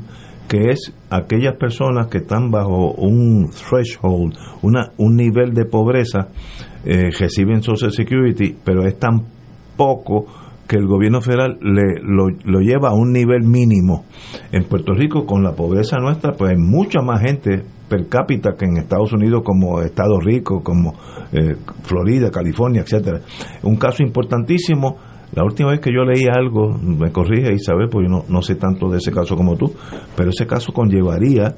que 0.48 0.70
es 0.70 0.92
aquellas 1.10 1.56
personas 1.56 2.08
que 2.08 2.18
están 2.18 2.50
bajo 2.50 2.92
un 2.92 3.48
threshold, 3.50 4.34
una, 4.62 4.92
un 4.98 5.16
nivel 5.16 5.54
de 5.54 5.64
pobreza, 5.64 6.28
eh, 6.84 7.10
reciben 7.18 7.62
Social 7.62 7.92
Security, 7.92 8.54
pero 8.64 8.86
es 8.86 8.98
tan 8.98 9.22
poco 9.76 10.26
que 10.66 10.76
el 10.76 10.86
gobierno 10.86 11.22
federal 11.22 11.58
le, 11.62 12.00
lo, 12.02 12.28
lo 12.44 12.60
lleva 12.60 12.90
a 12.90 12.94
un 12.94 13.12
nivel 13.12 13.44
mínimo. 13.44 14.04
En 14.52 14.64
Puerto 14.64 14.92
Rico, 14.92 15.24
con 15.24 15.42
la 15.42 15.52
pobreza 15.52 15.96
nuestra, 15.96 16.32
pues 16.32 16.50
hay 16.50 16.58
mucha 16.58 17.00
más 17.00 17.22
gente 17.22 17.62
per 17.88 18.06
cápita 18.08 18.54
que 18.56 18.66
en 18.66 18.76
Estados 18.76 19.12
Unidos 19.12 19.42
como 19.44 19.80
Estados 19.80 20.22
Ricos, 20.22 20.62
como 20.62 20.94
eh, 21.32 21.56
Florida, 21.84 22.30
California, 22.30 22.82
etcétera. 22.82 23.20
Un 23.62 23.76
caso 23.76 24.02
importantísimo. 24.02 24.96
La 25.32 25.44
última 25.44 25.70
vez 25.70 25.80
que 25.80 25.92
yo 25.92 26.04
leí 26.04 26.26
algo, 26.26 26.76
me 26.78 27.12
corrige 27.12 27.52
Isabel, 27.52 27.88
porque 27.90 28.08
no, 28.08 28.24
no 28.28 28.42
sé 28.42 28.54
tanto 28.54 28.88
de 28.88 28.98
ese 28.98 29.12
caso 29.12 29.36
como 29.36 29.56
tú, 29.56 29.72
pero 30.16 30.30
ese 30.30 30.46
caso 30.46 30.72
conllevaría 30.72 31.54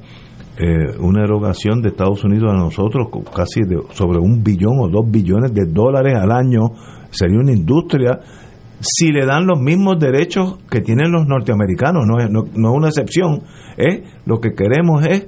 eh, 0.57 0.97
una 0.99 1.23
erogación 1.23 1.81
de 1.81 1.89
Estados 1.89 2.23
Unidos 2.23 2.51
a 2.53 2.57
nosotros 2.57 3.07
casi 3.33 3.61
de, 3.61 3.81
sobre 3.93 4.19
un 4.19 4.43
billón 4.43 4.79
o 4.81 4.89
dos 4.89 5.09
billones 5.09 5.53
de 5.53 5.65
dólares 5.65 6.13
al 6.15 6.31
año. 6.31 6.71
Sería 7.09 7.39
una 7.39 7.53
industria 7.53 8.19
si 8.81 9.11
le 9.11 9.25
dan 9.25 9.45
los 9.45 9.59
mismos 9.59 9.99
derechos 9.99 10.57
que 10.69 10.81
tienen 10.81 11.11
los 11.11 11.25
norteamericanos, 11.27 12.05
no 12.05 12.19
es, 12.19 12.29
no, 12.29 12.43
no 12.55 12.71
es 12.71 12.77
una 12.77 12.87
excepción. 12.89 13.43
¿eh? 13.77 14.03
Lo 14.25 14.39
que 14.39 14.53
queremos 14.53 15.05
es 15.05 15.27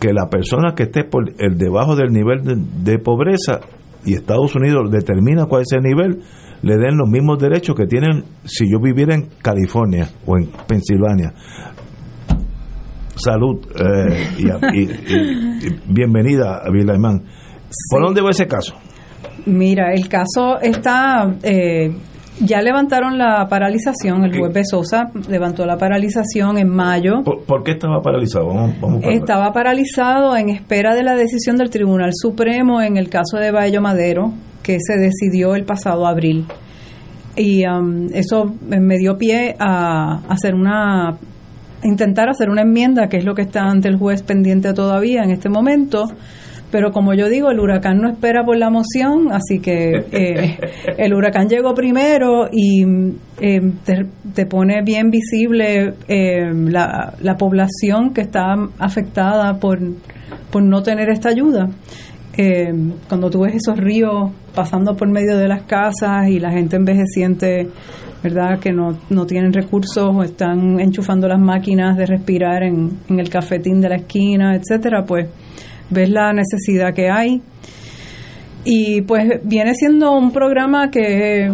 que 0.00 0.12
la 0.12 0.28
persona 0.28 0.74
que 0.74 0.84
esté 0.84 1.04
por 1.04 1.32
el 1.38 1.56
debajo 1.56 1.96
del 1.96 2.12
nivel 2.12 2.42
de, 2.42 2.56
de 2.92 2.98
pobreza 2.98 3.60
y 4.04 4.14
Estados 4.14 4.54
Unidos 4.54 4.90
determina 4.90 5.46
cuál 5.46 5.62
es 5.62 5.72
el 5.72 5.82
nivel, 5.82 6.22
le 6.62 6.76
den 6.76 6.96
los 6.96 7.08
mismos 7.08 7.38
derechos 7.38 7.74
que 7.76 7.86
tienen 7.86 8.24
si 8.44 8.70
yo 8.70 8.78
viviera 8.80 9.14
en 9.14 9.28
California 9.42 10.08
o 10.26 10.36
en 10.38 10.46
Pensilvania. 10.66 11.32
Salud 13.14 13.60
eh, 13.80 14.28
y, 14.38 14.46
y- 14.78 14.82
y- 14.82 15.66
y 15.66 15.80
bienvenida, 15.88 16.62
Vilaimán. 16.70 17.22
¿Por 17.90 18.02
dónde 18.04 18.20
va 18.20 18.30
ese 18.30 18.46
caso? 18.46 18.74
Mira, 19.46 19.92
el 19.94 20.06
caso 20.08 20.60
está, 20.60 21.34
eh, 21.42 21.94
ya 22.40 22.60
levantaron 22.60 23.16
la 23.16 23.46
paralización, 23.48 24.24
el 24.24 24.38
juez 24.38 24.52
Besosa 24.52 25.10
levantó 25.30 25.64
la 25.64 25.78
paralización 25.78 26.58
en 26.58 26.68
mayo. 26.68 27.22
¿Por, 27.24 27.44
por 27.44 27.62
qué 27.62 27.72
estaba 27.72 28.02
paralizado? 28.02 28.48
Vamos, 28.48 28.76
vamos 28.80 29.00
para- 29.02 29.14
Estaba 29.14 29.52
paralizado 29.52 30.36
en 30.36 30.50
espera 30.50 30.94
de 30.94 31.02
la 31.02 31.14
decisión 31.14 31.56
del 31.56 31.70
Tribunal 31.70 32.10
Supremo 32.12 32.82
en 32.82 32.98
el 32.98 33.08
caso 33.08 33.38
de 33.38 33.50
Baello 33.50 33.80
Madero, 33.80 34.32
que 34.66 34.78
se 34.80 34.98
decidió 34.98 35.54
el 35.54 35.64
pasado 35.64 36.08
abril. 36.08 36.44
Y 37.36 37.64
um, 37.66 38.08
eso 38.12 38.52
me 38.66 38.98
dio 38.98 39.16
pie 39.16 39.54
a 39.60 40.22
hacer 40.28 40.54
una 40.54 41.10
a 41.10 41.86
intentar 41.86 42.28
hacer 42.28 42.50
una 42.50 42.62
enmienda, 42.62 43.08
que 43.08 43.18
es 43.18 43.24
lo 43.24 43.34
que 43.34 43.42
está 43.42 43.62
ante 43.62 43.88
el 43.88 43.96
juez 43.96 44.22
pendiente 44.22 44.72
todavía 44.72 45.22
en 45.22 45.30
este 45.30 45.48
momento. 45.48 46.06
Pero 46.72 46.90
como 46.90 47.14
yo 47.14 47.28
digo, 47.28 47.50
el 47.50 47.60
huracán 47.60 47.98
no 47.98 48.10
espera 48.10 48.44
por 48.44 48.56
la 48.56 48.70
moción, 48.70 49.28
así 49.30 49.60
que 49.60 50.04
eh, 50.10 50.58
el 50.98 51.14
huracán 51.14 51.48
llegó 51.48 51.74
primero 51.74 52.48
y 52.50 52.82
eh, 53.40 53.60
te, 53.84 54.06
te 54.34 54.46
pone 54.46 54.82
bien 54.82 55.10
visible 55.10 55.94
eh, 56.08 56.50
la, 56.52 57.14
la 57.20 57.36
población 57.36 58.12
que 58.12 58.22
está 58.22 58.56
afectada 58.78 59.60
por, 59.60 59.78
por 60.50 60.64
no 60.64 60.82
tener 60.82 61.08
esta 61.08 61.28
ayuda. 61.28 61.68
Eh, 62.38 62.70
cuando 63.08 63.30
tú 63.30 63.40
ves 63.40 63.54
esos 63.54 63.78
ríos 63.78 64.30
pasando 64.54 64.94
por 64.94 65.08
medio 65.08 65.38
de 65.38 65.48
las 65.48 65.62
casas 65.62 66.28
y 66.28 66.38
la 66.38 66.50
gente 66.50 66.76
envejeciente, 66.76 67.68
¿verdad? 68.22 68.58
Que 68.58 68.72
no, 68.72 68.98
no 69.08 69.24
tienen 69.26 69.52
recursos 69.54 70.14
o 70.14 70.22
están 70.22 70.78
enchufando 70.80 71.28
las 71.28 71.40
máquinas 71.40 71.96
de 71.96 72.04
respirar 72.04 72.62
en, 72.62 72.90
en 73.08 73.20
el 73.20 73.30
cafetín 73.30 73.80
de 73.80 73.88
la 73.88 73.96
esquina, 73.96 74.54
etcétera, 74.54 75.04
pues 75.06 75.28
ves 75.88 76.10
la 76.10 76.32
necesidad 76.34 76.92
que 76.92 77.08
hay. 77.08 77.40
Y 78.64 79.02
pues 79.02 79.40
viene 79.44 79.74
siendo 79.74 80.12
un 80.12 80.32
programa 80.32 80.90
que, 80.90 81.50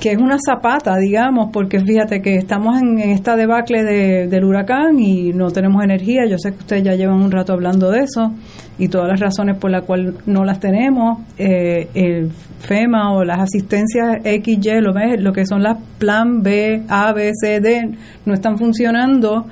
que 0.00 0.12
es 0.12 0.18
una 0.18 0.36
zapata, 0.38 0.96
digamos, 0.96 1.50
porque 1.52 1.80
fíjate 1.80 2.22
que 2.22 2.36
estamos 2.36 2.80
en, 2.80 2.98
esta 3.00 3.34
debacle 3.36 3.82
de- 3.82 4.28
del 4.28 4.44
huracán 4.44 4.98
y 5.00 5.32
no 5.32 5.50
tenemos 5.50 5.82
energía. 5.82 6.24
Yo 6.26 6.38
sé 6.38 6.52
que 6.52 6.58
ustedes 6.58 6.84
ya 6.84 6.94
llevan 6.94 7.20
un 7.20 7.32
rato 7.32 7.52
hablando 7.52 7.90
de 7.90 8.04
eso 8.04 8.32
y 8.78 8.88
todas 8.88 9.08
las 9.08 9.20
razones 9.20 9.56
por 9.58 9.70
las 9.70 9.82
cuales 9.82 10.14
no 10.26 10.44
las 10.44 10.60
tenemos. 10.60 11.20
Eh, 11.38 11.88
el 11.94 12.30
FEMA 12.60 13.12
o 13.14 13.24
las 13.24 13.38
asistencias 13.40 14.22
XY, 14.22 14.80
lo, 14.80 14.92
lo 15.18 15.32
que 15.32 15.46
son 15.46 15.62
las 15.62 15.78
plan 15.98 16.42
B, 16.42 16.82
A, 16.88 17.12
B, 17.12 17.32
C, 17.40 17.60
D, 17.60 17.90
no 18.24 18.34
están 18.34 18.58
funcionando 18.58 19.46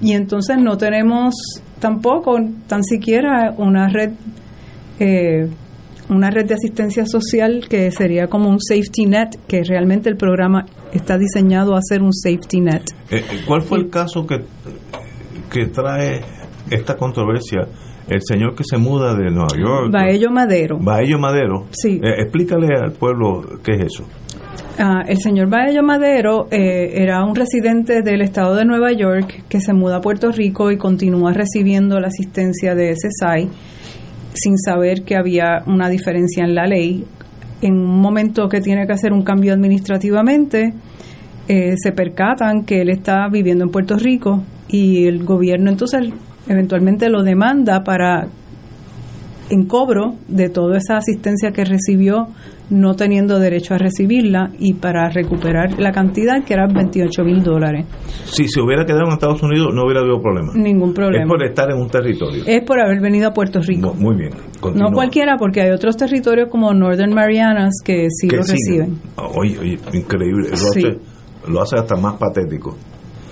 y 0.00 0.12
entonces 0.12 0.58
no 0.58 0.76
tenemos 0.76 1.34
tampoco 1.80 2.38
tan 2.66 2.82
siquiera 2.84 3.54
una 3.56 3.88
red 3.88 4.10
eh, 5.00 5.48
una 6.08 6.30
red 6.30 6.46
de 6.46 6.54
asistencia 6.54 7.04
social 7.06 7.66
que 7.68 7.90
sería 7.90 8.28
como 8.28 8.48
un 8.48 8.60
safety 8.60 9.06
net, 9.06 9.28
que 9.46 9.62
realmente 9.62 10.08
el 10.08 10.16
programa 10.16 10.64
está 10.92 11.18
diseñado 11.18 11.76
a 11.76 11.80
ser 11.82 12.02
un 12.02 12.14
safety 12.14 12.60
net. 12.60 12.82
Eh, 13.10 13.22
¿Cuál 13.46 13.62
fue 13.62 13.78
el 13.78 13.90
caso 13.90 14.26
que, 14.26 14.38
que 15.50 15.66
trae 15.66 16.22
esta 16.70 16.96
controversia? 16.96 17.68
El 18.08 18.20
señor 18.22 18.54
que 18.54 18.64
se 18.64 18.78
muda 18.78 19.14
de 19.14 19.30
Nueva 19.30 19.56
York. 19.56 19.92
Baello 19.92 20.30
Madero. 20.30 20.78
Baello 20.80 21.18
Madero. 21.18 21.66
Sí. 21.70 22.00
Eh, 22.02 22.22
explícale 22.22 22.68
al 22.74 22.92
pueblo 22.92 23.42
qué 23.62 23.72
es 23.72 23.86
eso. 23.92 24.04
Ah, 24.78 25.02
el 25.06 25.18
señor 25.18 25.48
Baello 25.48 25.82
Madero 25.82 26.46
eh, 26.50 27.02
era 27.02 27.24
un 27.24 27.34
residente 27.34 28.02
del 28.02 28.22
estado 28.22 28.54
de 28.54 28.64
Nueva 28.64 28.92
York 28.92 29.44
que 29.48 29.60
se 29.60 29.72
muda 29.72 29.96
a 29.96 30.00
Puerto 30.00 30.30
Rico 30.30 30.70
y 30.70 30.78
continúa 30.78 31.32
recibiendo 31.32 31.98
la 31.98 32.08
asistencia 32.08 32.74
de 32.76 32.94
SSI 32.94 33.48
sin 34.34 34.56
saber 34.56 35.02
que 35.02 35.16
había 35.16 35.62
una 35.66 35.88
diferencia 35.88 36.44
en 36.44 36.54
la 36.54 36.66
ley. 36.66 37.04
En 37.60 37.74
un 37.74 38.00
momento 38.00 38.48
que 38.48 38.60
tiene 38.60 38.86
que 38.86 38.92
hacer 38.92 39.12
un 39.12 39.22
cambio 39.22 39.52
administrativamente, 39.52 40.72
eh, 41.48 41.74
se 41.76 41.92
percatan 41.92 42.64
que 42.64 42.82
él 42.82 42.90
está 42.90 43.28
viviendo 43.28 43.64
en 43.64 43.70
Puerto 43.70 43.96
Rico 43.96 44.44
y 44.68 45.06
el 45.06 45.24
gobierno 45.24 45.70
entonces 45.70 46.12
eventualmente 46.48 47.08
lo 47.08 47.22
demanda 47.22 47.82
para 47.84 48.26
en 49.50 49.66
cobro 49.66 50.16
de 50.28 50.50
toda 50.50 50.76
esa 50.76 50.98
asistencia 50.98 51.52
que 51.52 51.64
recibió 51.64 52.26
no 52.68 52.92
teniendo 52.96 53.38
derecho 53.38 53.72
a 53.72 53.78
recibirla 53.78 54.50
y 54.58 54.74
para 54.74 55.08
recuperar 55.08 55.80
la 55.80 55.90
cantidad 55.90 56.44
que 56.44 56.52
eran 56.52 56.70
28 56.74 57.24
mil 57.24 57.42
dólares. 57.42 57.86
Si 58.26 58.46
se 58.46 58.60
hubiera 58.60 58.84
quedado 58.84 59.04
en 59.06 59.12
Estados 59.14 59.42
Unidos 59.42 59.68
no 59.74 59.84
hubiera 59.84 60.00
habido 60.02 60.20
problema. 60.20 60.52
Ningún 60.54 60.92
problema. 60.92 61.24
Es 61.24 61.28
por 61.30 61.42
estar 61.42 61.70
en 61.70 61.78
un 61.78 61.88
territorio. 61.88 62.42
Es 62.46 62.62
por 62.64 62.78
haber 62.78 63.00
venido 63.00 63.28
a 63.28 63.32
Puerto 63.32 63.60
Rico. 63.62 63.94
Muy 63.94 64.16
bien. 64.16 64.32
No 64.74 64.90
cualquiera, 64.92 65.36
porque 65.38 65.62
hay 65.62 65.70
otros 65.70 65.96
territorios 65.96 66.48
como 66.50 66.74
Northern 66.74 67.14
Marianas 67.14 67.76
que 67.82 68.06
sí 68.10 68.28
Que 68.28 68.36
lo 68.36 68.42
siguen. 68.42 68.80
reciben. 68.80 69.00
Oye, 69.34 69.58
oye, 69.60 69.78
increíble. 69.94 70.50
Lo, 70.50 70.56
Sí. 70.56 70.80
hace, 70.84 70.98
lo 71.50 71.62
hace 71.62 71.76
hasta 71.78 71.96
más 71.96 72.16
patético. 72.18 72.76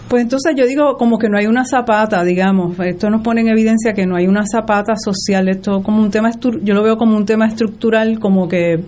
Pues 0.09 0.23
entonces 0.23 0.55
yo 0.57 0.67
digo 0.67 0.97
como 0.97 1.19
que 1.19 1.29
no 1.29 1.37
hay 1.37 1.47
una 1.47 1.65
zapata, 1.65 2.23
digamos. 2.23 2.79
Esto 2.79 3.11
nos 3.11 3.23
pone 3.23 3.41
en 3.41 3.49
evidencia 3.49 3.93
que 3.93 4.07
no 4.07 4.17
hay 4.17 4.29
una 4.29 4.45
zapata 4.47 4.95
social. 4.97 5.49
Esto 5.49 5.83
como 5.83 6.01
un 6.01 6.11
tema, 6.11 6.31
yo 6.63 6.75
lo 6.75 6.83
veo 6.83 6.97
como 6.97 7.17
un 7.17 7.27
tema 7.27 7.47
estructural, 7.47 8.21
como 8.21 8.47
que 8.47 8.85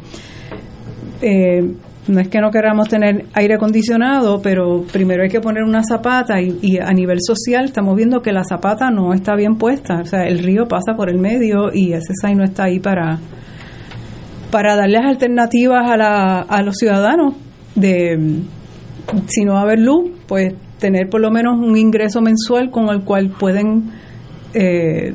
eh, 1.21 1.75
no 2.07 2.21
es 2.21 2.29
que 2.29 2.41
no 2.41 2.51
queramos 2.51 2.89
tener 2.89 3.27
aire 3.35 3.55
acondicionado, 3.55 4.41
pero 4.41 4.85
primero 4.93 5.25
hay 5.25 5.29
que 5.29 5.41
poner 5.41 5.65
una 5.65 5.83
zapata 5.83 6.41
y, 6.41 6.57
y 6.63 6.79
a 6.79 6.93
nivel 6.93 7.19
social 7.21 7.65
estamos 7.65 7.97
viendo 7.97 8.23
que 8.23 8.33
la 8.33 8.45
zapata 8.45 8.91
no 8.91 9.13
está 9.13 9.35
bien 9.35 9.57
puesta. 9.57 10.01
O 10.01 10.05
sea, 10.05 10.23
el 10.23 10.39
río 10.39 10.69
pasa 10.69 10.95
por 10.97 11.11
el 11.11 11.19
medio 11.19 11.73
y 11.73 11.95
ese 11.95 12.13
no 12.35 12.45
está 12.45 12.65
ahí 12.65 12.79
para 12.79 13.19
para 14.51 14.77
darles 14.77 15.05
alternativas 15.05 15.91
a, 15.91 15.97
la, 15.97 16.41
a 16.41 16.63
los 16.63 16.77
ciudadanos 16.77 17.35
de 17.75 18.41
si 19.27 19.45
no 19.45 19.55
va 19.55 19.61
a 19.61 19.63
haber 19.63 19.79
luz, 19.79 20.11
pues 20.27 20.55
tener 20.79 21.09
por 21.09 21.21
lo 21.21 21.31
menos 21.31 21.59
un 21.59 21.77
ingreso 21.77 22.21
mensual 22.21 22.71
con 22.71 22.89
el 22.91 23.03
cual 23.05 23.31
pueden 23.31 23.91
eh, 24.55 25.15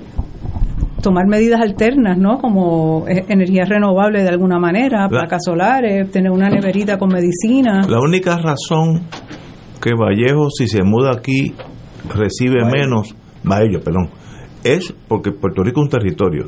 tomar 1.02 1.28
medidas 1.28 1.60
alternas, 1.62 2.18
¿no? 2.18 2.38
Como 2.40 3.06
eh, 3.08 3.26
energía 3.28 3.66
renovable 3.66 4.24
de 4.24 4.30
alguna 4.30 4.60
manera, 4.60 5.08
placas 5.10 5.42
solares, 5.46 6.10
tener 6.12 6.32
una 6.32 6.50
neverita 6.50 6.98
con 6.98 7.10
medicina. 7.10 7.86
La 7.88 8.00
única 8.00 8.38
razón 8.38 9.02
que 9.82 9.92
Vallejo, 9.94 10.50
si 10.50 10.68
se 10.68 10.84
muda 10.84 11.12
aquí, 11.12 11.54
recibe 12.14 12.64
menos, 12.66 13.16
Baello, 13.44 13.82
perdón, 13.82 14.10
es 14.64 14.94
porque 15.08 15.32
Puerto 15.32 15.62
Rico 15.64 15.82
es 15.82 15.86
un 15.86 15.90
territorio. 15.90 16.46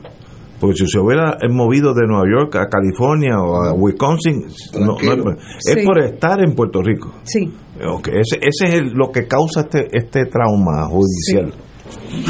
Porque 0.57 0.77
si 0.77 0.87
se 0.87 0.99
hubiera 0.99 1.37
movido 1.51 1.93
de 1.93 2.07
Nueva 2.07 2.23
York 2.33 2.55
a 2.55 2.69
California 2.69 3.35
o 3.41 3.55
a 3.61 3.73
Wisconsin, 3.73 4.45
no- 4.79 4.95
no 5.03 5.31
es, 5.31 5.37
es 5.67 5.73
Sí. 5.73 5.85
por 5.85 5.99
estar 5.99 6.41
en 6.41 6.55
Puerto 6.55 6.81
Rico. 6.81 7.13
Sí. 7.23 7.51
Ok, 7.83 8.07
Ese, 8.09 8.37
ese 8.41 8.65
es 8.67 8.73
el- 8.75 8.91
lo 8.93 9.11
que 9.11 9.27
causa 9.27 9.61
este, 9.61 9.87
este 9.91 10.25
trauma 10.25 10.85
judicial. 10.87 11.53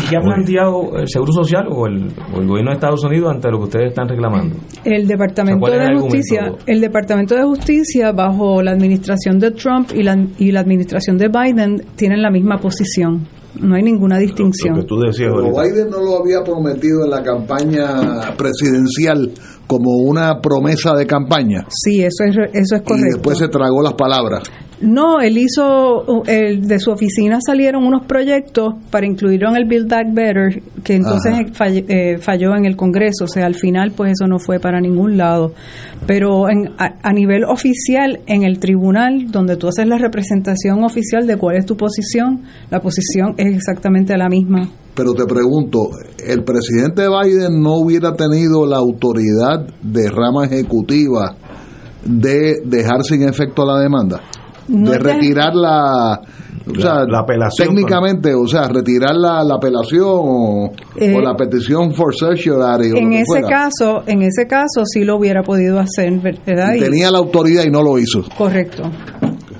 ¿Qué 0.09 0.17
ha 0.17 0.19
planteado 0.21 0.97
el 0.97 1.07
Seguro 1.07 1.31
Social 1.31 1.67
o 1.71 1.87
el, 1.87 2.07
o 2.35 2.41
el 2.41 2.47
gobierno 2.47 2.71
de 2.71 2.75
Estados 2.75 3.03
Unidos 3.05 3.31
ante 3.33 3.49
lo 3.49 3.59
que 3.59 3.63
ustedes 3.65 3.89
están 3.89 4.07
reclamando? 4.09 4.57
El 4.83 5.07
Departamento 5.07 5.59
¿cuál 5.59 5.73
es 5.73 5.79
el 5.79 5.85
de 5.85 5.91
argumento? 5.93 6.15
Justicia, 6.17 6.53
el 6.65 6.81
Departamento 6.81 7.35
de 7.35 7.43
Justicia 7.43 8.11
bajo 8.11 8.61
la 8.61 8.71
administración 8.71 9.39
de 9.39 9.51
Trump 9.51 9.91
y 9.95 10.03
la, 10.03 10.17
y 10.37 10.51
la 10.51 10.59
administración 10.59 11.17
de 11.17 11.29
Biden 11.29 11.77
tienen 11.95 12.21
la 12.21 12.31
misma 12.31 12.57
posición. 12.57 13.27
No 13.61 13.75
hay 13.75 13.83
ninguna 13.83 14.17
distinción. 14.17 14.85
tú 14.85 14.99
decías 14.99 15.31
Pero 15.33 15.49
Biden 15.51 15.89
no 15.89 16.01
lo 16.01 16.19
había 16.21 16.43
prometido 16.43 17.05
en 17.05 17.11
la 17.11 17.23
campaña 17.23 18.35
presidencial 18.37 19.31
como 19.67 19.91
una 20.05 20.41
promesa 20.41 20.93
de 20.95 21.07
campaña. 21.07 21.65
Sí, 21.69 22.01
eso 22.03 22.23
es 22.27 22.35
eso 22.53 22.75
es 22.75 22.81
Y 22.81 22.83
correcto. 22.83 23.09
después 23.13 23.37
se 23.37 23.47
tragó 23.47 23.81
las 23.81 23.93
palabras. 23.93 24.43
No, 24.81 25.21
él 25.21 25.37
hizo, 25.37 26.23
el, 26.25 26.67
de 26.67 26.79
su 26.79 26.91
oficina 26.91 27.39
salieron 27.45 27.85
unos 27.85 28.05
proyectos 28.05 28.75
para 28.89 29.05
incluirlo 29.05 29.49
en 29.49 29.55
el 29.55 29.65
Build 29.65 29.89
Back 29.89 30.07
Better, 30.13 30.61
que 30.83 30.95
entonces 30.95 31.33
eh, 31.87 32.17
falló 32.19 32.55
en 32.55 32.65
el 32.65 32.75
Congreso, 32.75 33.23
o 33.23 33.27
sea, 33.27 33.45
al 33.45 33.55
final 33.55 33.93
pues 33.95 34.11
eso 34.11 34.27
no 34.27 34.37
fue 34.37 34.59
para 34.59 34.81
ningún 34.81 35.17
lado. 35.17 35.53
Pero 36.05 36.49
en, 36.49 36.73
a, 36.77 36.95
a 37.01 37.13
nivel 37.13 37.45
oficial, 37.45 38.19
en 38.27 38.43
el 38.43 38.59
tribunal, 38.59 39.31
donde 39.31 39.55
tú 39.55 39.67
haces 39.67 39.87
la 39.87 39.97
representación 39.97 40.83
oficial 40.83 41.25
de 41.25 41.37
cuál 41.37 41.55
es 41.55 41.65
tu 41.65 41.77
posición, 41.77 42.43
la 42.69 42.81
posición 42.81 43.33
es 43.37 43.55
exactamente 43.55 44.17
la 44.17 44.27
misma. 44.27 44.69
Pero 44.93 45.13
te 45.13 45.25
pregunto, 45.25 45.89
¿el 46.25 46.43
presidente 46.43 47.03
Biden 47.07 47.61
no 47.61 47.75
hubiera 47.75 48.13
tenido 48.13 48.65
la 48.65 48.77
autoridad 48.77 49.65
de 49.81 50.09
rama 50.09 50.45
ejecutiva 50.45 51.35
de 52.05 52.61
dejar 52.65 53.03
sin 53.03 53.23
efecto 53.23 53.65
la 53.65 53.79
demanda? 53.79 54.21
No 54.67 54.91
de 54.91 54.99
retirar 54.99 55.53
la... 55.55 56.19
O 56.67 56.79
sea, 56.81 57.05
la 57.07 57.19
apelación, 57.19 57.67
técnicamente, 57.67 58.33
o 58.33 58.47
sea, 58.47 58.67
retirar 58.67 59.13
la, 59.15 59.43
la 59.43 59.55
apelación 59.55 60.07
o, 60.09 60.71
Eh, 60.95 61.13
o 61.15 61.21
la 61.21 61.35
petición 61.35 61.93
for 61.93 62.15
certiorari 62.15 62.87
En 62.97 63.13
ese 63.13 63.25
fuera. 63.25 63.47
caso, 63.47 64.01
en 64.07 64.23
ese 64.23 64.47
caso 64.47 64.81
sí 64.83 65.03
lo 65.03 65.17
hubiera 65.17 65.43
podido 65.43 65.79
hacer, 65.79 66.11
¿verdad? 66.43 66.73
Y- 66.73 66.79
tenía 66.79 67.11
la 67.11 67.19
autoridad 67.19 67.65
y 67.65 67.69
no 67.69 67.83
lo 67.83 67.99
hizo. 67.99 68.23
Correcto. 68.35 68.81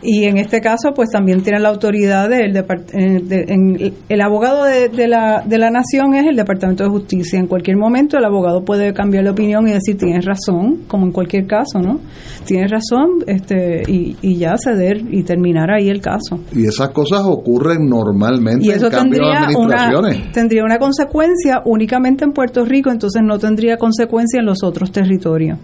Y 0.08 0.26
en 0.26 0.38
este 0.38 0.62
caso, 0.62 0.94
pues 0.96 1.10
también 1.10 1.42
tiene 1.42 1.60
la 1.60 1.70
autoridad 1.70 2.30
del 2.30 2.54
de- 2.54 3.94
el 4.08 4.22
abogado 4.22 4.64
de, 4.66 4.90
de 4.90 5.08
la, 5.08 5.44
de 5.46 5.58
la 5.58 5.70
nación 5.72 6.14
es 6.14 6.28
el 6.28 6.36
Departamento 6.36 6.84
de 6.84 6.90
Justicia. 6.92 7.40
En 7.40 7.48
cualquier 7.48 7.78
momento 7.78 8.18
el 8.18 8.26
abogado 8.26 8.64
puede 8.64 8.94
cambiar 8.94 9.24
de 9.24 9.32
opinión 9.32 9.68
y 9.68 9.72
decir 9.74 9.98
tienes 9.98 10.24
razón, 10.26 10.82
como 10.88 11.06
en 11.08 11.12
cualquier 11.12 11.48
caso, 11.48 11.80
¿no? 11.80 12.00
Tienes 12.46 12.70
razón, 12.70 13.10
este 13.26 13.82
y, 13.88 14.16
y 14.22 14.38
ya 14.38 14.56
ceder 14.64 14.98
y 15.10 15.24
terminar 15.24 15.72
ahí 15.72 15.90
el 15.90 16.02
caso. 16.02 16.40
Y 16.54 16.66
esas 16.68 16.90
cosas 16.90 17.22
ocurren 17.26 17.88
normalmente 17.90 18.66
Y 18.66 18.70
eso 18.70 18.86
en 18.88 18.92
cambio 18.92 19.20
de 19.20 19.26
una, 19.26 19.46
administraciones. 19.46 20.32
tendría 20.32 20.64
una 20.64 20.78
consecuencia 20.78 21.62
únicamente 21.66 22.24
en 22.26 22.32
Puerto 22.32 22.64
Rico, 22.66 22.92
entonces 22.92 23.22
no 23.26 23.40
tendría 23.40 23.78
consecuencia 23.78 24.40
en 24.40 24.46
los 24.46 24.64
otros 24.64 24.92
territorios. 24.92 25.58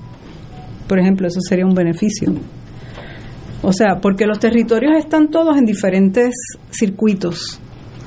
Por 0.88 1.00
ejemplo, 1.00 1.28
eso 1.28 1.40
sería 1.42 1.66
un 1.66 1.74
beneficio. 1.76 2.34
O 3.64 3.72
sea, 3.74 4.00
porque 4.02 4.26
los 4.26 4.40
territorios 4.40 4.94
están 4.98 5.30
todos 5.30 5.56
en 5.58 5.66
diferentes 5.66 6.34
circuitos, 6.72 7.60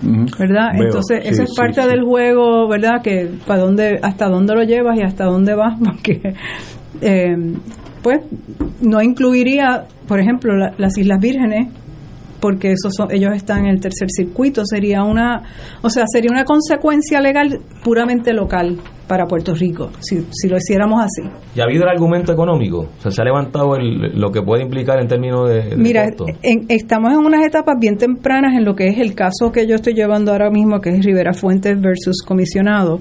¿verdad? 0.02 0.70
Veo, 0.74 0.86
Entonces, 0.86 1.20
sí, 1.22 1.28
eso 1.28 1.42
es 1.44 1.50
sí, 1.50 1.56
parte 1.56 1.82
sí. 1.82 1.88
del 1.88 2.02
juego, 2.02 2.68
¿verdad? 2.68 3.00
Que 3.02 3.30
para 3.46 3.60
dónde, 3.60 3.98
hasta 4.02 4.28
dónde 4.28 4.54
lo 4.54 4.62
llevas 4.64 4.98
y 4.98 5.02
hasta 5.02 5.24
dónde 5.24 5.54
vas, 5.54 5.78
porque 5.84 6.34
eh, 7.00 7.36
pues 8.02 8.20
no 8.82 9.00
incluiría, 9.00 9.84
por 10.08 10.20
ejemplo, 10.20 10.56
la- 10.56 10.74
las 10.76 10.98
Islas 10.98 11.20
Vírgenes, 11.20 11.68
porque 12.44 12.72
esos 12.72 12.92
son, 12.94 13.08
ellos 13.10 13.32
están 13.34 13.60
en 13.60 13.70
el 13.70 13.80
tercer 13.80 14.08
circuito, 14.14 14.66
sería 14.66 15.02
una, 15.02 15.42
o 15.80 15.88
sea, 15.88 16.04
sería 16.06 16.30
una 16.30 16.44
consecuencia 16.44 17.18
legal 17.22 17.58
puramente 17.82 18.34
local 18.34 18.76
para 19.08 19.24
Puerto 19.24 19.54
Rico, 19.54 19.88
si, 20.00 20.26
si 20.30 20.46
lo 20.48 20.58
hiciéramos 20.58 21.00
así. 21.02 21.26
¿Y 21.56 21.60
ha 21.60 21.64
habido 21.64 21.84
el 21.84 21.88
argumento 21.88 22.34
económico? 22.34 22.80
O 22.98 23.00
sea, 23.00 23.10
¿se 23.10 23.22
ha 23.22 23.24
levantado 23.24 23.76
el- 23.76 24.12
lo 24.20 24.30
que 24.30 24.42
puede 24.42 24.62
implicar 24.62 25.00
en 25.00 25.08
términos 25.08 25.48
de, 25.48 25.70
de 25.70 25.76
Mira, 25.78 26.04
en- 26.42 26.66
estamos 26.68 27.12
en 27.14 27.18
unas 27.20 27.46
etapas 27.46 27.76
bien 27.80 27.96
tempranas 27.96 28.52
en 28.54 28.66
lo 28.66 28.74
que 28.74 28.88
es 28.88 28.98
el 28.98 29.14
caso 29.14 29.50
que 29.50 29.66
yo 29.66 29.76
estoy 29.76 29.94
llevando 29.94 30.30
ahora 30.32 30.50
mismo, 30.50 30.82
que 30.82 30.90
es 30.90 31.02
Rivera 31.02 31.32
Fuentes 31.32 31.80
versus 31.80 32.22
comisionado. 32.26 33.00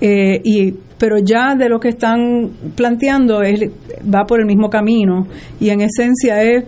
Eh, 0.00 0.40
y 0.44 0.72
pero 0.98 1.16
ya 1.18 1.56
de 1.56 1.68
lo 1.68 1.80
que 1.80 1.88
están 1.88 2.50
planteando 2.76 3.42
es 3.42 3.60
va 4.12 4.24
por 4.24 4.38
el 4.40 4.46
mismo 4.46 4.68
camino 4.70 5.26
y 5.60 5.70
en 5.70 5.80
esencia 5.80 6.40
es 6.42 6.64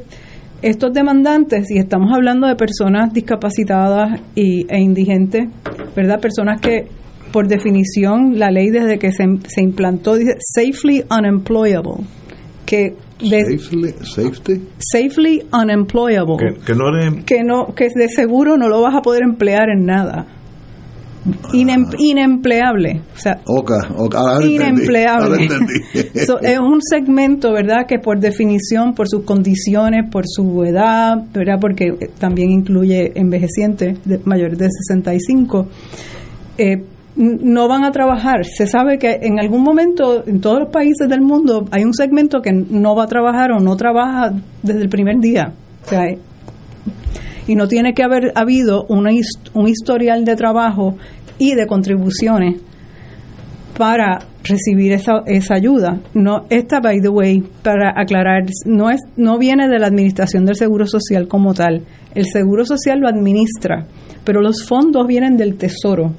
estos 0.63 0.93
demandantes 0.93 1.71
y 1.71 1.79
estamos 1.79 2.11
hablando 2.13 2.47
de 2.47 2.57
personas 2.57 3.13
discapacitadas 3.13 4.21
y, 4.35 4.67
e 4.73 4.81
indigentes, 4.81 5.49
¿verdad? 5.95 6.21
Personas 6.21 6.61
que 6.61 6.87
por 7.33 7.49
definición 7.49 8.39
la 8.39 8.51
ley 8.51 8.71
desde 8.71 8.99
que 8.99 9.13
se, 9.13 9.25
se 9.47 9.61
implantó 9.63 10.15
dice 10.17 10.37
safely 10.41 11.05
unemployable, 11.11 12.05
que 12.65 12.95
de- 13.21 13.59
Safely, 13.59 13.95
safety. 14.03 14.63
safely 14.79 15.43
unemployable 15.53 16.37
Que, 16.39 16.55
que 16.67 16.75
no 16.75 16.89
eres 16.95 17.25
que 17.25 17.43
no 17.45 17.75
que 17.75 17.89
de 17.95 18.09
seguro 18.11 18.57
no 18.59 18.69
lo 18.69 18.83
vas 18.83 18.95
a 18.95 19.01
poder 19.01 19.23
emplear 19.23 19.71
en 19.71 19.87
nada 19.87 20.27
Inem- 21.53 21.95
inempleable. 21.99 23.03
O 23.15 23.19
sea, 23.19 23.41
ahora 24.15 24.35
entendí, 24.37 24.57
inempleable. 24.57 25.25
ahora 25.27 25.43
entendí. 25.43 26.21
So, 26.27 26.39
es 26.41 26.59
un 26.59 26.81
segmento, 26.83 27.53
¿verdad?, 27.53 27.87
que 27.87 27.99
por 27.99 28.19
definición, 28.19 28.95
por 28.95 29.09
sus 29.09 29.25
condiciones, 29.25 30.11
por 30.11 30.25
su 30.27 30.65
edad, 30.65 31.17
¿verdad?, 31.33 31.59
porque 31.61 31.87
eh, 31.89 32.11
también 32.19 32.51
incluye 32.51 33.13
envejecientes 33.15 33.99
de, 34.05 34.21
mayores 34.25 34.59
de 34.59 34.69
65, 34.89 35.67
eh, 36.59 36.85
no 37.17 37.67
van 37.67 37.85
a 37.85 37.91
trabajar. 37.93 38.45
Se 38.45 38.67
sabe 38.67 38.99
que 38.99 39.19
en 39.23 39.41
algún 39.41 39.63
momento 39.63 40.23
en 40.27 40.41
todos 40.41 40.61
los 40.61 40.69
países 40.71 41.09
del 41.09 41.23
mundo 41.23 41.67
hay 41.71 41.83
un 41.83 41.95
segmento 41.95 42.41
que 42.43 42.53
no 42.53 42.95
va 42.95 43.05
a 43.05 43.07
trabajar 43.07 43.53
o 43.53 43.59
no 43.59 43.75
trabaja 43.77 44.33
desde 44.63 44.83
el 44.83 44.89
primer 44.89 45.19
día. 45.19 45.53
O 45.85 45.89
sea, 45.89 46.03
y 47.47 47.55
no 47.55 47.69
tiene 47.69 47.95
que 47.95 48.03
haber 48.03 48.33
habido 48.35 48.87
una 48.89 49.11
un 49.55 49.69
historial 49.69 50.25
de 50.25 50.37
trabajo 50.37 50.97
y 51.39 51.55
de 51.55 51.67
contribuciones 51.67 52.61
para 53.77 54.21
recibir 54.43 54.93
esa, 54.93 55.23
esa 55.27 55.55
ayuda. 55.55 56.01
No, 56.15 56.45
esta, 56.49 56.81
by 56.81 57.01
the 57.01 57.09
way, 57.09 57.43
para 57.63 57.93
aclarar, 57.97 58.45
no 58.65 58.91
es, 58.91 59.01
no 59.17 59.39
viene 59.39 59.69
de 59.69 59.79
la 59.79 59.89
administración 59.89 60.45
del 60.45 60.57
Seguro 60.57 60.87
Social 60.87 61.29
como 61.29 61.53
tal. 61.55 61.83
El 62.15 62.25
Seguro 62.27 62.65
Social 62.65 63.01
lo 63.01 63.09
administra, 63.09 63.87
pero 64.25 64.41
los 64.41 64.65
fondos 64.65 65.07
vienen 65.07 65.37
del 65.37 65.57
Tesoro 65.57 66.13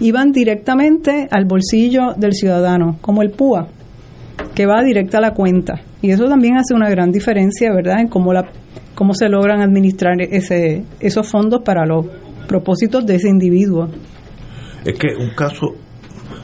y 0.00 0.12
van 0.12 0.32
directamente 0.32 1.28
al 1.30 1.44
bolsillo 1.44 2.14
del 2.16 2.32
ciudadano, 2.32 2.98
como 3.00 3.22
el 3.22 3.30
PUA, 3.30 3.68
que 4.54 4.66
va 4.66 4.82
directa 4.82 5.18
a 5.18 5.22
la 5.22 5.32
cuenta. 5.32 5.80
Y 6.02 6.10
eso 6.10 6.28
también 6.28 6.56
hace 6.56 6.74
una 6.74 6.90
gran 6.90 7.10
diferencia, 7.10 7.72
¿verdad?, 7.72 8.00
en 8.00 8.08
cómo, 8.08 8.32
la, 8.32 8.46
cómo 8.96 9.14
se 9.14 9.28
logran 9.28 9.60
administrar 9.60 10.20
ese, 10.20 10.84
esos 10.98 11.30
fondos 11.30 11.62
para 11.62 11.86
los 11.86 12.06
propósitos 12.48 13.06
de 13.06 13.14
ese 13.14 13.28
individuo. 13.28 13.88
Es 14.84 14.98
que 14.98 15.14
un 15.16 15.30
caso, 15.36 15.74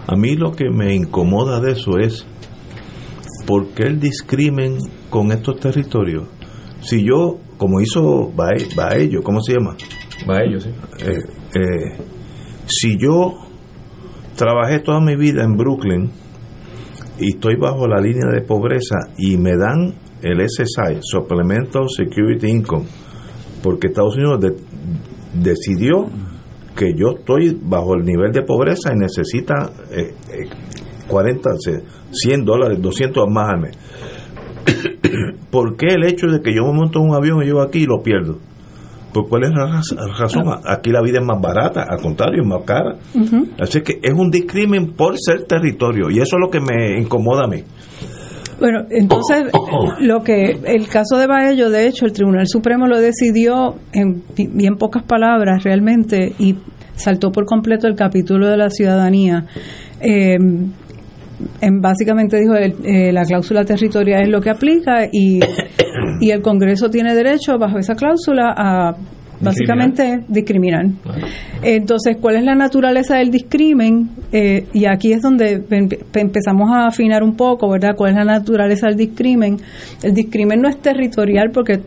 a 0.06 0.14
mí 0.16 0.36
lo 0.36 0.52
que 0.52 0.70
me 0.70 0.94
incomoda 0.94 1.58
de 1.60 1.72
eso 1.72 1.98
es 1.98 2.24
por 3.46 3.68
qué 3.70 3.84
el 3.84 3.98
discrimen 3.98 4.76
con 5.10 5.32
estos 5.32 5.58
territorios. 5.58 6.24
Si 6.80 7.04
yo, 7.04 7.38
como 7.56 7.80
hizo 7.80 8.30
Bae- 8.36 8.68
Baello, 8.76 9.22
¿cómo 9.22 9.40
se 9.40 9.54
llama? 9.54 9.76
Baello, 10.26 10.60
sí. 10.60 10.70
Eh, 11.00 11.18
eh, 11.54 12.02
si 12.66 12.96
yo 12.98 13.34
trabajé 14.36 14.80
toda 14.80 15.00
mi 15.00 15.16
vida 15.16 15.42
en 15.44 15.56
Brooklyn 15.56 16.10
y 17.18 17.34
estoy 17.34 17.56
bajo 17.56 17.86
la 17.86 18.00
línea 18.00 18.26
de 18.32 18.40
pobreza 18.42 18.96
y 19.16 19.36
me 19.36 19.56
dan 19.56 19.94
el 20.22 20.40
SSI, 20.48 20.98
Supplemental 21.00 21.88
Security 21.88 22.48
Income, 22.48 22.84
porque 23.62 23.88
Estados 23.88 24.16
Unidos 24.16 24.40
de- 24.40 24.56
decidió 25.34 26.06
que 26.76 26.94
yo 26.96 27.16
estoy 27.18 27.58
bajo 27.62 27.94
el 27.94 28.04
nivel 28.04 28.32
de 28.32 28.42
pobreza 28.42 28.92
y 28.94 28.98
necesita 28.98 29.70
eh, 29.90 30.14
eh, 30.32 30.48
40, 31.08 31.50
se- 31.58 31.82
100 32.12 32.44
dólares, 32.44 32.78
200 32.80 33.26
más 33.30 33.48
al 33.50 33.60
mes. 33.60 33.76
¿Por 35.50 35.76
qué 35.76 35.88
el 35.94 36.04
hecho 36.04 36.26
de 36.28 36.40
que 36.40 36.54
yo 36.54 36.62
me 36.64 36.72
monto 36.72 36.98
en 37.00 37.10
un 37.10 37.14
avión 37.14 37.42
y 37.42 37.46
llego 37.46 37.60
aquí 37.60 37.80
y 37.80 37.86
lo 37.86 38.02
pierdo? 38.02 38.38
¿Por 39.12 39.28
cuál 39.28 39.44
es 39.44 39.50
la 39.50 39.66
raz- 39.66 39.94
razón? 40.18 40.44
Aquí 40.64 40.90
la 40.90 41.02
vida 41.02 41.18
es 41.20 41.24
más 41.26 41.38
barata, 41.38 41.84
al 41.86 42.00
contrario, 42.00 42.40
es 42.42 42.48
más 42.48 42.62
cara. 42.64 42.96
Ujú. 43.14 43.46
Así 43.60 43.82
que 43.82 43.98
es 44.02 44.14
un 44.14 44.30
discrimen 44.30 44.92
por 44.92 45.16
ser 45.18 45.44
territorio 45.44 46.08
y 46.10 46.14
eso 46.20 46.36
es 46.36 46.40
lo 46.40 46.48
que 46.50 46.60
me 46.60 46.98
incomoda 46.98 47.44
a 47.44 47.48
mí. 47.48 47.62
Bueno, 48.62 48.84
entonces, 48.90 49.46
lo 49.98 50.22
que 50.22 50.56
el 50.64 50.86
caso 50.88 51.16
de 51.18 51.26
Baello, 51.26 51.68
de 51.68 51.88
hecho, 51.88 52.06
el 52.06 52.12
Tribunal 52.12 52.46
Supremo 52.46 52.86
lo 52.86 53.00
decidió 53.00 53.74
en 53.92 54.22
bi- 54.36 54.46
bien 54.46 54.76
pocas 54.76 55.02
palabras 55.02 55.64
realmente 55.64 56.32
y 56.38 56.54
saltó 56.94 57.32
por 57.32 57.44
completo 57.44 57.88
el 57.88 57.96
capítulo 57.96 58.48
de 58.48 58.56
la 58.56 58.70
ciudadanía. 58.70 59.46
Eh, 60.00 60.36
en 61.60 61.80
básicamente 61.80 62.38
dijo 62.38 62.54
el- 62.54 62.76
eh, 62.84 63.10
la 63.12 63.24
cláusula 63.24 63.64
territorial 63.64 64.22
es 64.22 64.28
lo 64.28 64.40
que 64.40 64.50
aplica 64.50 65.06
y, 65.10 65.40
y 66.20 66.30
el 66.30 66.40
Congreso 66.40 66.88
tiene 66.88 67.16
derecho 67.16 67.58
bajo 67.58 67.78
esa 67.78 67.94
cláusula 67.96 68.54
a 68.56 68.94
básicamente 69.44 70.24
discriminar. 70.28 70.86
Entonces, 71.62 72.16
¿cuál 72.20 72.36
es 72.36 72.44
la 72.44 72.54
naturaleza 72.54 73.16
del 73.16 73.30
discrimen? 73.30 74.10
Eh, 74.32 74.66
y 74.72 74.86
aquí 74.86 75.12
es 75.12 75.22
donde 75.22 75.62
empe- 75.68 75.98
empezamos 76.14 76.70
a 76.72 76.86
afinar 76.86 77.22
un 77.22 77.34
poco, 77.36 77.68
¿verdad? 77.70 77.90
¿Cuál 77.96 78.10
es 78.12 78.16
la 78.16 78.24
naturaleza 78.24 78.88
del 78.88 78.96
discrimen? 78.96 79.58
El 80.02 80.14
discrimen 80.14 80.60
no 80.60 80.68
es 80.68 80.78
territorial 80.80 81.50
porque 81.52 81.80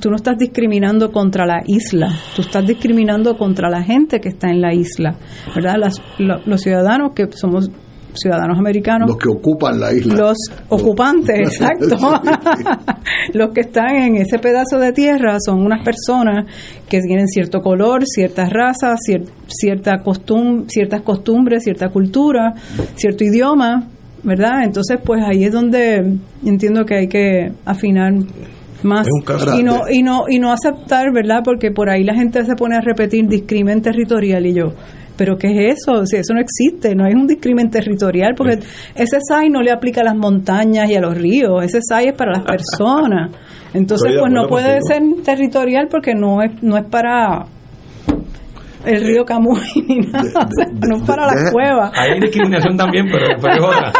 tú 0.00 0.08
no 0.08 0.16
estás 0.16 0.38
discriminando 0.38 1.10
contra 1.12 1.44
la 1.44 1.62
isla, 1.66 2.08
tú 2.34 2.42
estás 2.42 2.66
discriminando 2.66 3.36
contra 3.36 3.68
la 3.68 3.82
gente 3.82 4.20
que 4.20 4.30
está 4.30 4.48
en 4.48 4.60
la 4.60 4.72
isla, 4.72 5.16
¿verdad? 5.54 5.74
Las- 5.78 6.00
lo- 6.18 6.40
los 6.46 6.60
ciudadanos 6.62 7.12
que 7.14 7.26
somos 7.32 7.70
ciudadanos 8.14 8.58
americanos 8.58 9.08
Los 9.08 9.18
que 9.18 9.28
ocupan 9.28 9.78
la 9.80 9.92
isla. 9.92 10.14
los 10.14 10.36
ocupantes, 10.68 11.38
exacto. 11.60 11.96
los 13.34 13.50
que 13.50 13.60
están 13.60 13.94
en 13.96 14.16
ese 14.16 14.38
pedazo 14.38 14.78
de 14.78 14.92
tierra 14.92 15.36
son 15.44 15.60
unas 15.64 15.84
personas 15.84 16.46
que 16.88 17.00
tienen 17.00 17.26
cierto 17.28 17.60
color, 17.60 18.02
ciertas 18.06 18.50
razas, 18.50 18.98
cier- 19.08 19.28
cierta 19.48 19.98
costum 19.98 20.66
ciertas 20.68 21.02
costumbres, 21.02 21.64
cierta 21.64 21.88
cultura, 21.88 22.54
cierto 22.96 23.24
idioma, 23.24 23.86
¿verdad? 24.22 24.64
Entonces, 24.64 24.98
pues 25.04 25.22
ahí 25.24 25.44
es 25.44 25.52
donde 25.52 26.16
entiendo 26.44 26.84
que 26.84 26.94
hay 26.96 27.08
que 27.08 27.52
afinar 27.64 28.12
más 28.82 29.06
Es 29.06 29.12
un 29.12 29.22
caso 29.22 29.58
y 29.58 29.62
no 29.62 29.82
y 29.90 30.02
no 30.02 30.24
y 30.28 30.38
no 30.38 30.52
aceptar, 30.52 31.12
¿verdad? 31.12 31.40
Porque 31.44 31.70
por 31.70 31.90
ahí 31.90 32.02
la 32.02 32.14
gente 32.14 32.44
se 32.44 32.54
pone 32.54 32.76
a 32.76 32.80
repetir 32.80 33.26
discrimen 33.28 33.82
territorial 33.82 34.46
y 34.46 34.54
yo 34.54 34.72
pero 35.20 35.36
¿qué 35.36 35.48
es 35.68 35.76
eso? 35.86 36.06
Si 36.06 36.16
eso 36.16 36.32
no 36.32 36.40
existe, 36.40 36.94
no 36.94 37.06
es 37.06 37.14
un 37.14 37.26
discrimen 37.26 37.68
territorial, 37.68 38.32
porque 38.34 38.58
ese 38.94 39.18
SAI 39.28 39.50
no 39.50 39.60
le 39.60 39.70
aplica 39.70 40.00
a 40.00 40.04
las 40.04 40.16
montañas 40.16 40.88
y 40.88 40.94
a 40.94 41.00
los 41.02 41.14
ríos, 41.14 41.62
ese 41.62 41.80
SAI 41.86 42.08
es 42.08 42.14
para 42.14 42.32
las 42.38 42.44
personas. 42.46 43.30
Entonces, 43.74 44.12
de 44.14 44.18
pues 44.18 44.32
no 44.32 44.48
puede 44.48 44.78
contigo. 44.80 45.16
ser 45.18 45.22
territorial 45.24 45.88
porque 45.90 46.14
no 46.14 46.42
es 46.42 46.52
no 46.62 46.78
es 46.78 46.84
para 46.86 47.44
el 48.86 49.04
río 49.04 49.26
Camuy 49.26 49.60
ni 49.88 49.98
nada, 49.98 50.22
o 50.24 50.54
sea, 50.56 50.66
no 50.88 50.96
es 50.96 51.02
para 51.02 51.26
la 51.26 51.50
cueva. 51.52 51.92
Hay 51.94 52.18
discriminación 52.18 52.78
también, 52.78 53.04
pero, 53.12 53.26
pero 53.42 53.52
es 53.52 53.60
otra. 53.60 53.92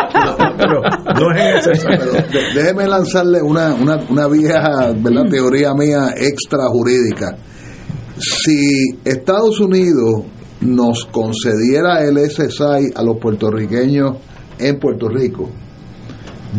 Pero 0.56 0.80
no 1.20 1.36
es 1.36 1.66
ese. 1.66 1.86
Pero 1.86 2.12
de- 2.12 2.54
déjeme 2.54 2.86
lanzarle 2.88 3.42
una, 3.42 3.74
una, 3.74 3.96
una 4.08 4.26
vieja 4.26 4.92
¿verdad? 4.96 5.28
teoría 5.30 5.74
mía 5.74 6.14
extra 6.16 6.64
jurídica. 6.68 7.36
Si 8.18 8.88
Estados 9.04 9.60
Unidos 9.60 10.24
nos 10.60 11.06
concediera 11.06 12.04
el 12.04 12.18
SSI 12.18 12.92
a 12.94 13.02
los 13.02 13.16
puertorriqueños 13.18 14.16
en 14.58 14.78
Puerto 14.78 15.08
Rico, 15.08 15.48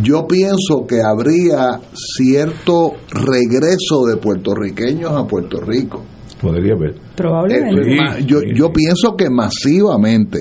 yo 0.01 0.25
pienso 0.25 0.85
que 0.87 1.01
habría 1.01 1.79
cierto 1.93 2.93
regreso 3.09 4.05
de 4.07 4.17
puertorriqueños 4.17 5.11
a 5.11 5.27
Puerto 5.27 5.59
Rico. 5.59 6.03
Podría 6.41 6.73
haber. 6.73 6.95
Probablemente. 7.15 7.93
Eh, 7.93 8.25
yo, 8.25 8.39
yo 8.41 8.71
pienso 8.73 9.15
que 9.15 9.29
masivamente. 9.29 10.39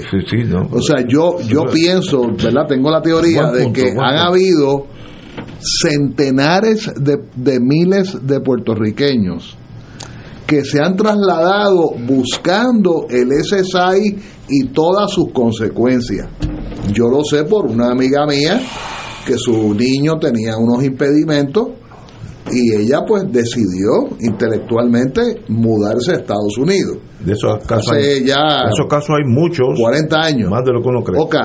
O 0.71 0.81
sea, 0.81 1.05
yo, 1.07 1.41
yo 1.47 1.65
pienso, 1.71 2.23
¿verdad? 2.43 2.67
Tengo 2.69 2.91
la 2.91 3.03
teoría 3.03 3.51
de 3.51 3.65
punto, 3.65 3.81
que 3.81 3.89
han 3.91 3.97
punto. 3.97 4.19
habido 4.19 4.87
centenares 5.83 6.91
de, 6.97 7.19
de 7.37 7.61
miles 7.61 8.27
de 8.27 8.41
puertorriqueños 8.41 9.59
que 10.51 10.65
se 10.65 10.81
han 10.81 10.97
trasladado 10.97 11.93
buscando 12.09 13.07
el 13.09 13.29
SSI 13.31 14.19
y 14.49 14.67
todas 14.71 15.13
sus 15.13 15.31
consecuencias. 15.33 16.27
Yo 16.93 17.09
lo 17.09 17.23
sé 17.23 17.45
por 17.45 17.67
una 17.67 17.93
amiga 17.93 18.27
mía 18.27 18.61
que 19.25 19.39
su 19.39 19.73
niño 19.75 20.19
tenía 20.19 20.57
unos 20.57 20.83
impedimentos 20.83 21.69
y 22.51 22.75
ella 22.75 23.05
pues 23.07 23.31
decidió 23.31 24.09
intelectualmente 24.19 25.45
mudarse 25.47 26.15
a 26.15 26.15
Estados 26.17 26.59
Unidos. 26.59 26.99
De 27.25 27.35
esos 27.35 27.65
casos, 27.65 27.93
hay, 27.93 28.25
ya 28.25 28.65
de 28.65 28.73
esos 28.75 28.89
casos 28.89 29.11
hay 29.11 29.33
muchos. 29.33 29.69
40 29.79 30.17
años. 30.21 30.51
Más 30.51 30.65
de 30.65 30.73
lo 30.73 30.83
que 30.83 30.89
uno 30.89 31.05
cree. 31.05 31.21
Ok, 31.21 31.37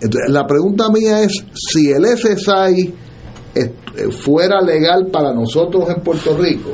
entonces 0.00 0.30
la 0.30 0.46
pregunta 0.46 0.88
mía 0.88 1.24
es 1.24 1.44
si 1.52 1.90
el 1.90 2.06
SSI 2.06 2.94
fuera 4.12 4.62
legal 4.62 5.08
para 5.12 5.34
nosotros 5.34 5.90
en 5.94 6.02
Puerto 6.02 6.34
Rico, 6.38 6.70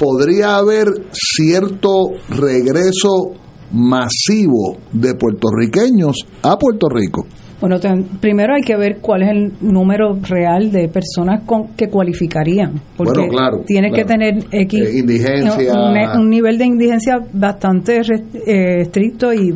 podría 0.00 0.56
haber 0.56 0.86
cierto 1.12 1.90
regreso 2.30 3.34
masivo 3.72 4.78
de 4.92 5.14
puertorriqueños 5.14 6.16
a 6.42 6.56
Puerto 6.58 6.88
Rico. 6.88 7.26
Bueno, 7.60 7.76
primero 8.20 8.54
hay 8.54 8.62
que 8.62 8.74
ver 8.74 9.00
cuál 9.02 9.22
es 9.22 9.28
el 9.32 9.52
número 9.60 10.14
real 10.22 10.72
de 10.72 10.88
personas 10.88 11.44
con, 11.44 11.74
que 11.76 11.88
cualificarían. 11.88 12.80
Porque 12.96 13.12
Bueno, 13.20 13.28
claro, 13.30 13.62
tienes 13.66 13.92
que 13.92 14.04
tener 14.04 14.44
X, 14.50 14.80
Eh, 14.80 14.98
indigencia. 14.98 15.74
un, 15.74 16.20
un 16.22 16.30
nivel 16.30 16.56
de 16.56 16.64
indigencia 16.64 17.18
bastante 17.34 18.02
res- 18.02 18.22
eh, 18.46 18.80
estricto 18.80 19.34
y 19.34 19.52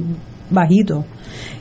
bajito. 0.50 1.06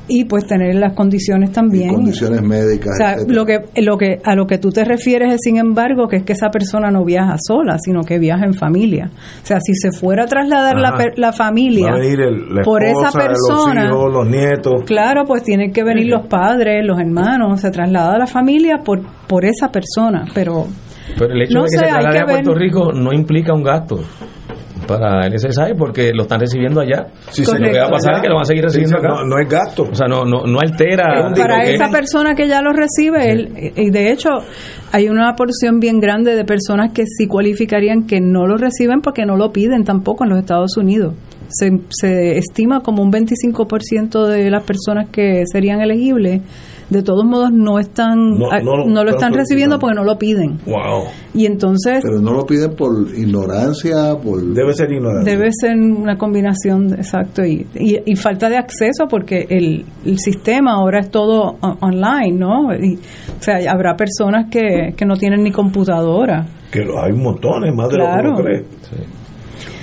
Y 0.08 0.26
pues 0.26 0.46
tener 0.46 0.76
las 0.76 0.94
condiciones 0.94 1.52
también. 1.52 1.94
condiciones 1.94 2.42
médicas. 2.42 2.92
O 2.94 2.98
sea, 2.98 3.14
etcétera. 3.14 3.34
lo 3.36 3.46
que, 3.46 3.60
lo 3.82 3.98
que, 3.98 4.20
a 4.24 4.36
lo 4.36 4.46
que 4.48 4.58
tú 4.58 4.70
te 4.70 4.84
refieres 4.84 5.34
es, 5.34 5.40
sin 5.44 5.58
embargo, 5.58 6.08
que 6.08 6.18
es 6.18 6.24
que 6.24 6.34
esa 6.34 6.50
persona 6.50 6.92
no 6.92 7.06
viaja 7.06 7.36
sola, 7.40 7.78
sino 7.80 8.02
que 8.04 8.20
viaja 8.20 8.46
en 8.46 8.54
familia. 8.54 9.10
O 9.44 9.46
sea, 9.46 9.60
si 9.62 9.74
se 9.76 9.92
fuera 9.98 10.24
a 10.24 10.28
trasladar 10.28 10.78
la, 10.78 10.94
la 11.16 11.32
familia 11.34 11.88
Va 11.92 11.96
a 11.96 12.00
venir 12.00 12.20
el- 12.22 12.54
la 12.56 12.62
por 12.64 12.84
esa 12.84 13.08
esposa, 13.08 13.20
persona, 13.20 13.86
los 13.86 13.96
hijos, 13.98 14.14
los 14.14 14.28
nietos. 14.28 14.84
claro, 14.86 15.24
pues 15.26 15.44
tienen 15.44 15.72
que 15.72 15.84
venir 15.84 16.08
los 16.08 16.28
padres, 16.28 16.84
los 16.86 17.00
hermanos, 17.00 17.62
se 17.62 17.72
traslada 17.72 18.18
la 18.18 18.28
familia 18.28 18.80
por, 18.84 19.02
por 19.28 19.46
esa 19.46 19.72
persona, 19.72 20.26
pero 20.34 20.66
Pero 21.18 21.34
el 21.34 21.42
hecho 21.44 21.54
No 21.60 21.64
de 21.64 21.66
que 21.66 21.78
sé, 21.78 21.78
se 21.80 21.86
hay 21.86 21.92
traslade 21.92 22.16
que 22.18 22.22
a 22.22 22.26
Puerto 22.26 22.50
ver. 22.52 22.60
Rico 22.60 22.92
no 22.94 23.14
implica 23.14 23.54
un 23.54 23.64
gasto 23.64 24.00
para 24.88 25.26
el 25.28 25.34
SSI 25.40 25.74
porque 25.78 26.12
lo 26.14 26.24
están 26.24 26.40
recibiendo 26.40 26.82
allá. 26.82 27.08
Sí, 27.32 27.44
lo 27.46 27.54
que 27.72 27.80
va 27.80 27.86
a 27.88 27.90
pasar 27.90 28.16
es 28.16 28.22
que 28.22 28.28
lo 28.28 28.36
van 28.36 28.42
a 28.44 28.46
seguir 28.46 28.64
recibiendo 28.64 28.98
sí, 29.00 29.06
acá. 29.06 29.08
no- 29.16 29.26
no 29.26 29.38
hay 29.38 29.46
gasto. 29.46 29.84
O 29.92 29.96
sea, 29.96 30.08
no, 30.08 30.26
no, 30.26 30.46
no 30.46 30.60
altera. 30.60 31.32
para 31.38 31.64
que- 31.64 31.76
esa 31.76 31.90
persona 31.90 32.36
que 32.36 32.48
ya 32.48 32.62
lo 32.62 32.72
recibe, 32.74 33.32
él- 33.32 33.74
y 33.76 33.90
de 33.90 34.12
hecho 34.12 34.30
hay 34.92 35.10
una 35.10 35.34
porción 35.36 35.80
bien 35.80 36.00
grande 36.00 36.36
de 36.36 36.46
personas 36.46 36.92
que 36.94 37.04
sí 37.06 37.28
cualificarían 37.28 38.06
que 38.06 38.20
no 38.22 38.46
lo 38.46 38.58
reciben 38.58 39.02
porque 39.02 39.26
no 39.26 39.36
lo 39.38 39.52
piden 39.52 39.84
tampoco 39.84 40.24
en 40.24 40.30
los 40.32 40.40
Estados 40.40 40.78
Unidos. 40.78 41.14
Se, 41.50 41.70
se 41.90 42.38
estima 42.38 42.82
como 42.82 43.04
un 43.04 43.12
25% 43.12 44.26
de 44.28 44.50
las 44.50 44.64
personas 44.64 45.10
que 45.10 45.44
serían 45.52 45.82
elegibles, 45.82 46.42
de 46.94 47.04
todos 47.04 47.26
modos 47.26 47.52
no 47.52 47.80
están 47.80 48.18
No- 48.38 48.48
no 48.64 48.86
no, 48.86 49.04
lo 49.04 49.10
están 49.12 49.34
recibiendo 49.34 49.78
porque 49.80 49.96
no 49.96 50.04
lo 50.06 50.18
piden. 50.18 50.60
Wow. 50.66 51.04
Y 51.34 51.46
entonces 51.46 52.00
Pero 52.02 52.22
no 52.22 52.32
lo 52.32 52.46
piden 52.46 52.76
por 52.76 52.94
ignorancia, 53.14 54.16
por... 54.24 54.42
Debe 54.42 54.74
ser 54.74 54.92
ignorante. 54.92 55.30
Debe 55.32 55.50
ser 55.52 55.76
una 55.78 56.18
combinación, 56.18 56.94
exacto, 56.94 57.44
y, 57.44 57.66
y, 57.76 57.98
y 58.06 58.16
falta 58.16 58.50
de 58.50 58.58
acceso 58.58 59.06
porque 59.10 59.46
el, 59.50 59.84
el 60.06 60.18
sistema 60.20 60.74
ahora 60.76 61.00
es 61.02 61.10
todo 61.10 61.58
on- 61.62 61.78
online, 61.82 62.38
¿no? 62.38 62.74
Y, 62.74 62.96
o 62.96 63.42
sea, 63.44 63.56
habrá 63.70 63.96
personas 63.96 64.46
que, 64.50 64.94
que 64.96 65.06
no 65.06 65.16
tienen 65.16 65.44
ni 65.44 65.52
computadora. 65.52 66.46
Que 66.72 66.86
lo- 66.86 67.02
hay 67.04 67.12
montones, 67.14 67.74
más 67.76 67.90
de 67.90 67.96
Claro. 67.98 68.30
lo 68.32 68.36
que 68.38 68.42
uno 68.42 68.44
cree. 68.44 68.66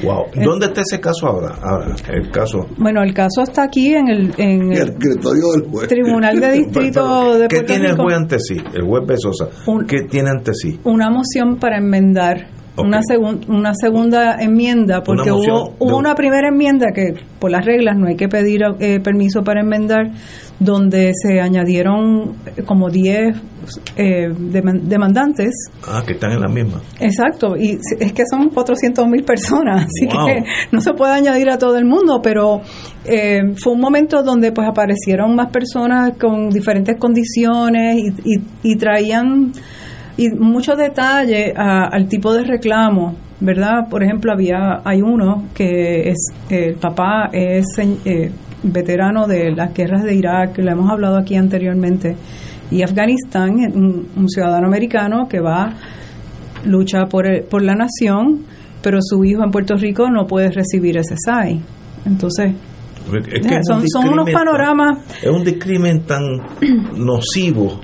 Wow. 0.03 0.27
¿Dónde 0.35 0.67
está 0.67 0.81
ese 0.83 1.01
caso 1.01 1.27
ahora? 1.27 1.57
Ahora, 1.63 1.95
el 2.09 2.31
caso. 2.31 2.67
Bueno, 2.77 3.03
el 3.03 3.13
caso 3.15 3.43
está 3.43 3.65
aquí 3.65 3.95
en 3.95 4.09
el, 4.09 4.35
en 4.39 4.73
el 4.73 4.89
escritorio 4.91 5.53
del 5.53 5.71
juez. 5.71 5.89
Tribunal 5.89 6.41
de 6.41 6.53
Distrito 6.59 7.39
de 7.39 7.49
¿Qué 7.49 7.57
Puerto 7.57 7.73
tiene 7.73 7.89
el 7.91 7.97
juez 7.97 8.17
ante 8.17 8.39
sí? 8.39 8.57
El 8.75 8.87
juez 8.87 9.07
Besosa. 9.07 9.49
¿Qué 9.87 10.03
tiene 10.03 10.31
ante 10.31 10.55
sí? 10.55 10.79
Una 10.85 11.11
moción 11.11 11.57
para 11.59 11.79
enmendar. 11.79 12.60
Una, 12.77 13.01
segun- 13.03 13.45
una 13.49 13.73
segunda 13.75 14.41
enmienda, 14.41 15.03
porque 15.03 15.31
hubo, 15.33 15.75
hubo 15.79 15.89
un- 15.97 16.05
una 16.07 16.15
primera 16.15 16.49
enmienda 16.49 16.87
que 16.95 17.13
por 17.39 17.51
las 17.51 17.65
reglas 17.65 17.97
no 17.99 18.07
hay 18.07 18.17
que 18.17 18.29
pedir 18.29 18.63
eh, 18.79 19.01
permiso 19.01 19.43
para 19.43 19.61
enmendar, 19.61 20.11
donde 20.59 21.13
se 21.15 21.41
añadieron 21.41 22.37
eh, 22.57 22.63
como 22.65 22.89
10 22.89 23.37
eh, 23.97 24.29
deman- 24.31 24.83
demandantes. 24.83 25.51
Ah, 25.87 26.03
que 26.07 26.13
están 26.15 26.33
en 26.33 26.41
la 26.41 26.49
misma. 26.49 26.81
Exacto, 27.01 27.57
y 27.57 27.79
es 27.99 28.13
que 28.13 28.23
son 28.31 28.49
400 28.51 29.07
mil 29.09 29.25
personas, 29.25 29.85
así 29.87 30.07
Wow. 30.07 30.27
que 30.27 30.45
no 30.73 30.81
se 30.81 30.93
puede 30.95 31.13
añadir 31.13 31.51
a 31.51 31.59
todo 31.59 31.77
el 31.77 31.85
mundo, 31.85 32.21
pero 32.23 32.61
eh, 33.05 33.41
fue 33.57 33.73
un 33.75 33.81
momento 33.81 34.23
donde 34.23 34.53
pues 34.53 34.67
aparecieron 34.69 35.35
más 35.35 35.51
personas 35.51 36.13
con 36.19 36.49
diferentes 36.51 36.97
condiciones 36.99 37.97
y, 37.97 38.35
y- 38.37 38.43
y 38.73 38.77
traían 38.77 39.53
y 40.23 40.29
muchos 40.39 40.77
detalles 40.77 41.53
a- 41.57 41.87
al 41.89 42.07
tipo 42.09 42.33
de 42.35 42.45
reclamo, 42.45 43.15
¿verdad? 43.41 43.89
Por 43.89 44.03
ejemplo, 44.03 44.33
había 44.33 44.81
hay 44.85 45.01
uno 45.03 45.45
que 45.55 46.11
es 46.11 46.19
el 46.51 46.75
papá 46.75 47.31
es 47.33 47.65
eh, 48.05 48.31
veterano 48.63 49.27
de 49.27 49.51
las 49.53 49.73
guerras 49.73 50.03
de 50.05 50.15
Irak, 50.15 50.59
lo 50.59 50.71
hemos 50.71 50.91
hablado 50.91 51.17
aquí 51.17 51.37
anteriormente, 51.37 52.17
y 52.71 52.83
Afganistán, 52.83 53.55
un, 53.75 54.09
un 54.17 54.29
ciudadano 54.29 54.67
americano 54.67 55.27
que 55.29 55.41
va 55.41 55.73
lucha 56.67 57.07
por, 57.07 57.27
el- 57.27 57.43
por 57.45 57.63
la 57.63 57.75
nación, 57.75 58.41
pero 58.83 58.99
su 59.01 59.25
hijo 59.25 59.43
en 59.43 59.51
Puerto 59.51 59.77
Rico 59.77 60.11
no 60.11 60.27
puede 60.27 60.51
recibir 60.51 60.97
ese 60.99 61.15
SAI. 61.17 61.61
Entonces, 62.07 62.53
Es 63.33 63.47
que 63.47 63.57
es 63.57 63.67
son, 63.67 63.81
un 63.81 63.89
son 63.89 64.09
unos 64.11 64.31
panoramas 64.31 64.99
Es 65.23 65.31
un 65.31 65.43
discrimen 65.45 66.03
tan 66.03 66.23
nocivo. 66.97 67.81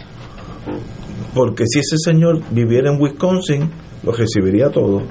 Porque 1.36 1.64
si 1.66 1.80
ese 1.80 1.98
señor 1.98 2.40
viviera 2.50 2.90
en 2.90 2.98
Wisconsin, 3.00 3.70
lo 4.02 4.10
recibiría 4.12 4.70
todo. 4.70 5.02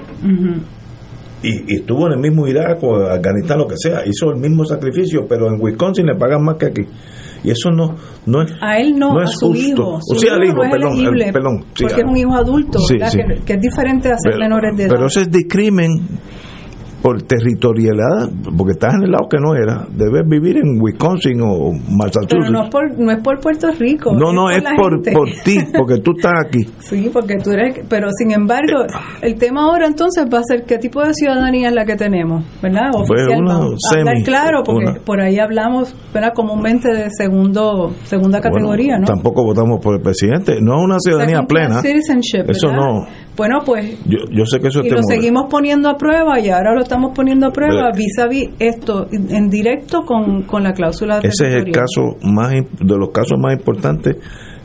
Y, 1.42 1.72
y 1.72 1.76
estuvo 1.76 2.06
en 2.08 2.14
el 2.14 2.18
mismo 2.18 2.46
Irak 2.48 2.82
o 2.82 2.96
Afganistán, 2.96 3.58
lo 3.58 3.66
que 3.68 3.76
sea. 3.76 4.00
Hizo 4.04 4.30
el 4.32 4.40
mismo 4.40 4.64
sacrificio, 4.64 5.20
pero 5.28 5.46
en 5.46 5.60
Wisconsin 5.60 6.06
le 6.06 6.16
pagan 6.16 6.42
más 6.44 6.56
que 6.56 6.66
aquí. 6.66 6.82
Y 7.44 7.50
eso 7.50 7.70
no, 7.70 7.94
no 8.24 8.42
es. 8.42 8.50
a 8.60 8.78
él 8.78 8.98
no, 8.98 9.12
No 9.12 9.20
a 9.20 9.24
es 9.24 9.32
su 9.38 9.48
justo. 9.48 9.62
hijo. 9.62 9.88
O 9.94 10.00
Su 10.00 10.32
al 10.32 10.42
hijo, 10.44 10.56
no 10.56 10.64
es 10.64 10.70
perdón, 10.72 10.92
elegible 10.94 11.26
el- 11.26 11.32
perdón, 11.32 11.64
sí, 11.74 11.84
porque 11.84 11.94
ah. 11.94 11.98
es 12.04 12.10
un 12.10 12.16
hijo 12.16 12.34
adulto, 12.34 12.78
Sí, 12.80 12.96
sí. 13.08 13.18
Que, 13.18 13.44
que 13.44 13.52
es 13.52 13.60
diferente 13.60 14.08
de 14.08 14.14
hacer 14.14 14.32
Pero, 14.32 14.38
menores 14.38 14.76
de 14.76 14.82
edad. 14.84 14.94
pero 14.94 15.06
ese 15.06 15.20
es 15.20 15.30
discrimen 15.30 15.90
por 17.06 17.22
territorialidad, 17.22 18.30
porque 18.58 18.72
estás 18.72 18.94
en 18.94 19.04
el 19.04 19.10
lado 19.12 19.28
que 19.30 19.38
no 19.38 19.54
era. 19.54 19.86
Debes 19.90 20.26
vivir 20.26 20.56
en 20.56 20.80
Wisconsin 20.80 21.40
o 21.40 21.70
Massachusetts. 21.72 22.26
Pero 22.30 22.50
no 22.50 22.64
es 22.64 22.70
por, 22.70 22.98
no 22.98 23.12
es 23.12 23.18
por 23.22 23.40
Puerto 23.40 23.68
Rico. 23.78 24.12
No, 24.12 24.32
no, 24.32 24.50
es 24.50 24.64
por, 24.76 25.00
por 25.12 25.28
ti, 25.44 25.58
porque 25.76 25.98
tú 25.98 26.12
estás 26.16 26.32
aquí. 26.46 26.66
Sí, 26.86 27.10
porque 27.12 27.36
tú 27.42 27.50
eres, 27.50 27.84
pero 27.88 28.08
sin 28.16 28.30
embargo, 28.32 28.84
el 29.20 29.34
tema 29.36 29.62
ahora 29.64 29.86
entonces 29.86 30.24
va 30.32 30.38
a 30.38 30.42
ser 30.44 30.64
qué 30.64 30.78
tipo 30.78 31.02
de 31.02 31.12
ciudadanía 31.14 31.68
es 31.68 31.74
la 31.74 31.84
que 31.84 31.96
tenemos, 31.96 32.44
¿verdad? 32.62 32.90
Pues 32.92 33.10
Oficial, 33.10 33.40
una 33.42 33.54
vamos 33.54 33.74
a 33.90 33.94
hablar 33.98 34.14
semi, 34.14 34.24
claro, 34.24 34.62
porque 34.64 34.84
una- 34.90 35.00
por 35.00 35.20
ahí 35.20 35.38
hablamos, 35.38 35.94
¿verdad? 36.14 36.32
Comúnmente 36.34 36.88
de 36.92 37.08
segundo, 37.10 37.92
segunda 38.04 38.40
categoría, 38.40 38.94
Bueno, 38.98 39.06
¿no? 39.08 39.14
Tampoco 39.14 39.44
votamos 39.44 39.80
por 39.82 39.96
el 39.96 40.00
presidente. 40.02 40.58
No 40.60 40.76
es 40.78 40.84
una 40.84 40.96
ciudadanía 41.00 41.38
Second 41.38 41.48
plena. 41.48 41.82
citizenship, 41.82 42.50
Eso 42.50 42.70
no. 42.72 43.06
Bueno, 43.36 43.58
pues 43.66 43.98
Yo, 44.06 44.16
yo 44.30 44.46
sé 44.46 44.60
que 44.60 44.68
eso 44.68 44.80
es 44.80 44.86
y 44.86 44.90
lo 44.90 45.02
seguimos 45.02 45.44
poniendo 45.50 45.90
a 45.90 45.96
prueba 45.98 46.40
y 46.40 46.48
ahora 46.48 46.72
lo 46.74 46.80
estamos 46.82 46.95
poniendo 47.14 47.46
a 47.46 47.50
prueba 47.50 47.90
vis 47.94 48.18
a 48.18 48.26
vis 48.26 48.50
esto 48.58 49.06
en 49.10 49.48
directo 49.48 50.02
con, 50.04 50.42
con 50.42 50.62
la 50.62 50.72
cláusula 50.72 51.18
Ese 51.18 51.48
es 51.48 51.54
el 51.54 51.72
caso 51.72 52.16
más 52.22 52.52
de 52.52 52.96
los 52.96 53.10
casos 53.10 53.38
más 53.38 53.54
importantes 53.58 54.16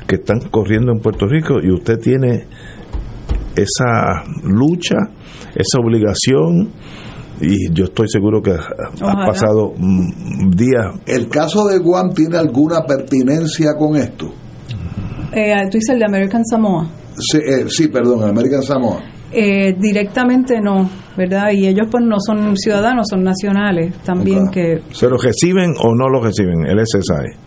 que 0.08 0.16
están 0.16 0.40
corriendo 0.50 0.92
en 0.92 1.00
Puerto 1.00 1.26
Rico 1.28 1.56
y 1.62 1.72
usted 1.72 1.98
tiene 2.00 2.46
esa 3.56 4.24
lucha, 4.44 4.98
esa 5.56 5.80
obligación 5.80 6.70
y 7.42 7.74
yo 7.74 7.86
estoy 7.86 8.08
seguro 8.08 8.42
que 8.42 8.52
ha, 8.52 9.26
pasado 9.26 9.74
mm, 9.76 10.52
días. 10.52 10.96
¿El 11.06 11.28
caso 11.28 11.68
de 11.68 11.80
Guam 11.80 12.14
tiene 12.14 12.38
alguna 12.38 12.84
pertinencia 12.86 13.74
con 13.78 13.96
esto? 13.96 14.32
Eh, 15.34 15.54
tú 15.72 15.78
dices 15.78 15.90
el 15.94 16.00
de 16.00 16.06
American 16.06 16.46
Samoa. 16.46 16.88
Sí, 17.18 17.38
eh, 17.38 17.66
sí, 17.68 17.88
perdón, 17.88 18.24
American 18.24 18.62
Samoa. 18.62 19.02
Eh, 19.34 19.76
directamente 19.80 20.60
no, 20.60 20.90
¿verdad? 21.18 21.52
Y 21.54 21.68
ellos 21.68 21.88
pues 21.90 22.04
no 22.06 22.18
son 22.20 22.56
ciudadanos, 22.58 23.06
son 23.10 23.24
nacionales 23.24 23.94
también 24.04 24.50
que 24.52 24.82
¿Se 24.92 25.08
lo 25.08 25.18
reciben 25.18 25.74
o 25.82 25.96
no 25.96 26.10
lo 26.10 26.22
reciben? 26.22 26.66
El 26.66 26.80
SSI. 26.86 27.38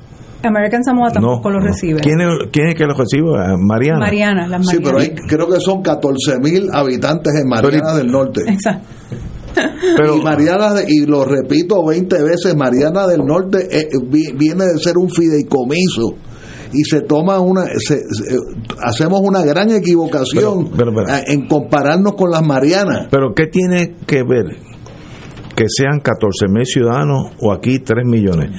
American 0.46 0.82
Samoa 0.84 1.10
tampoco 1.10 1.48
no, 1.50 1.58
lo 1.58 1.60
no. 1.60 1.66
recibe. 1.68 2.00
¿Quién 2.00 2.20
es, 2.20 2.28
quién 2.52 2.68
es 2.68 2.74
que 2.74 2.84
lo 2.86 2.94
recibe? 2.94 3.28
Ah, 3.38 3.54
Mariana. 3.58 3.98
Mariana, 3.98 4.46
las 4.46 4.66
Sí, 4.66 4.76
pero 4.82 4.94
Marianas. 4.98 5.20
hay, 5.22 5.28
creo 5.28 5.48
que 5.48 5.60
son 5.60 5.82
14 5.82 6.38
mil 6.40 6.68
habitantes 6.72 7.34
en 7.34 7.48
Mariana 7.48 7.94
del 7.94 8.06
Norte. 8.08 8.42
Exacto. 8.46 8.86
y 10.18 10.22
Mariana, 10.24 10.74
y 10.86 11.06
lo 11.06 11.24
repito 11.24 11.84
20 11.86 12.22
veces, 12.22 12.56
Mariana 12.56 13.06
del 13.06 13.20
Norte 13.24 13.68
eh, 13.70 13.88
vi- 14.08 14.32
viene 14.36 14.64
de 14.66 14.78
ser 14.78 14.98
un 14.98 15.08
fideicomiso 15.08 16.14
y 16.74 16.84
se 16.84 17.00
toma 17.02 17.40
una, 17.40 17.64
se- 17.78 17.98
se- 18.00 18.36
hacemos 18.82 19.20
una 19.22 19.42
gran 19.42 19.70
equivocación 19.70 20.70
Pero- 20.76 20.92
pero- 20.92 20.92
pero- 20.94 21.16
eh, 21.18 21.24
en 21.28 21.46
compararnos 21.46 22.14
con 22.14 22.30
las 22.30 22.42
Marianas. 22.42 23.08
Pero 23.10 23.32
¿qué 23.34 23.46
tiene 23.46 23.94
que 24.06 24.22
ver 24.22 24.44
que 25.56 25.66
sean 25.68 26.00
14 26.00 26.46
mil 26.48 26.66
ciudadanos 26.66 27.32
o 27.40 27.52
aquí 27.52 27.78
3 27.78 28.04
millones? 28.04 28.50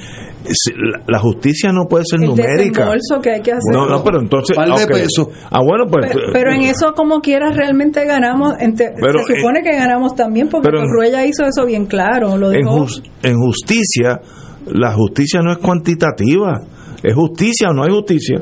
La, 1.07 1.17
justicia 1.17 1.71
no 1.71 1.85
puede 1.89 2.03
ser 2.07 2.19
El 2.21 2.27
numérica. 2.29 2.85
desembolso 2.85 3.19
que 3.19 3.31
hay 3.31 3.41
que 3.41 3.51
hacer. 3.51 3.73
No, 3.73 3.87
no, 3.89 4.03
pero 4.03 4.19
entonces... 4.21 4.55
Par 4.55 4.67
de 4.67 4.83
ok. 4.83 4.91
pesos. 4.91 5.27
Ah, 5.49 5.59
bueno, 5.65 5.85
pues... 5.89 6.11
Pero, 6.13 6.27
pero 6.31 6.51
en 6.51 6.61
eso 6.61 6.93
como 6.93 7.19
quieras 7.19 7.55
realmente 7.55 8.05
ganamos, 8.05 8.53
Pero, 8.59 9.23
se 9.25 9.37
supone 9.37 9.63
que 9.63 9.71
ganamos 9.75 10.13
también 10.13 10.47
porque 10.47 10.69
Corruella 10.69 11.25
hizo 11.25 11.45
eso 11.45 11.65
bien 11.65 11.87
claro, 11.87 12.37
lo 12.37 12.51
en 12.53 13.37
justicia, 13.39 14.21
la 14.67 14.93
justicia 14.93 15.41
no 15.41 15.51
es 15.51 15.57
cuantitativa. 15.57 16.61
¿Es 17.07 17.13
justicia 17.13 17.69
o 17.69 17.73
no 17.73 17.83
hay 17.83 17.91
justicia? 17.91 18.41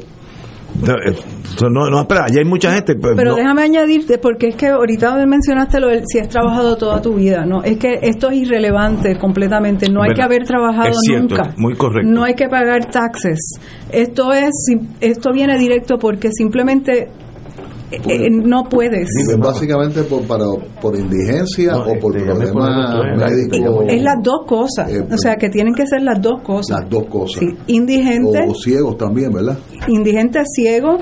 No, 0.82 0.94
eh, 0.94 1.16
no, 1.70 2.02
espera, 2.02 2.26
ya 2.32 2.40
hay 2.40 2.46
mucha 2.46 2.74
gente. 2.74 2.96
pues, 2.96 3.14
Pero 3.16 3.32
no. 3.32 3.36
déjame 3.38 3.62
añadirte, 3.62 4.18
porque 4.18 4.48
es 4.50 4.56
que 4.56 4.68
ahorita 4.70 5.16
mencionaste 5.28 5.80
lo 5.80 5.90
del 5.90 6.02
si 6.08 6.18
has 6.20 6.30
trabajado 6.30 6.76
toda 6.78 7.00
tu 7.02 7.14
vida, 7.14 7.46
¿no? 7.46 7.64
Es 7.64 7.78
que 7.78 8.00
esto 8.02 8.30
es 8.32 8.38
irrelevante 8.38 9.18
completamente, 9.20 9.90
no 9.92 10.02
hay 10.02 10.14
que 10.16 10.24
haber 10.24 10.46
trabajado 10.46 10.90
Es 10.90 10.98
cierto, 11.06 11.36
nunca. 11.36 11.54
muy 11.58 11.76
correcto. 11.76 12.10
No 12.12 12.24
hay 12.24 12.34
que 12.34 12.48
pagar 12.50 12.86
taxes. 12.90 13.60
Esto 13.92 14.34
es, 14.34 14.50
esto 15.00 15.32
viene 15.32 15.60
directo 15.60 16.00
porque 16.00 16.30
simplemente 16.32 17.10
eh, 17.96 18.26
eh, 18.26 18.30
no 18.30 18.64
puedes. 18.64 19.08
Es 19.10 19.38
básicamente 19.38 20.04
por, 20.04 20.24
para, 20.24 20.46
por 20.82 20.96
indigencia 20.96 21.78
o 21.78 22.00
por 22.00 22.14
problemas 22.14 22.54
médicos. 23.18 23.86
Es 23.88 24.02
las 24.02 24.22
dos 24.22 24.42
cosas. 24.48 24.92
o 25.12 25.18
sea, 25.18 25.36
que 25.36 25.50
tienen 25.50 25.74
que 25.74 25.86
ser 25.86 26.02
las 26.02 26.22
dos 26.22 26.42
cosas. 26.42 26.82
Las 26.82 26.90
dos 26.90 27.06
cosas. 27.06 27.44
Indigente. 27.68 28.46
O, 28.48 28.56
ciegos 28.56 28.98
también, 28.98 29.32
¿verdad? 29.32 29.58
Indigente, 29.88 30.42
ciego 30.46 30.98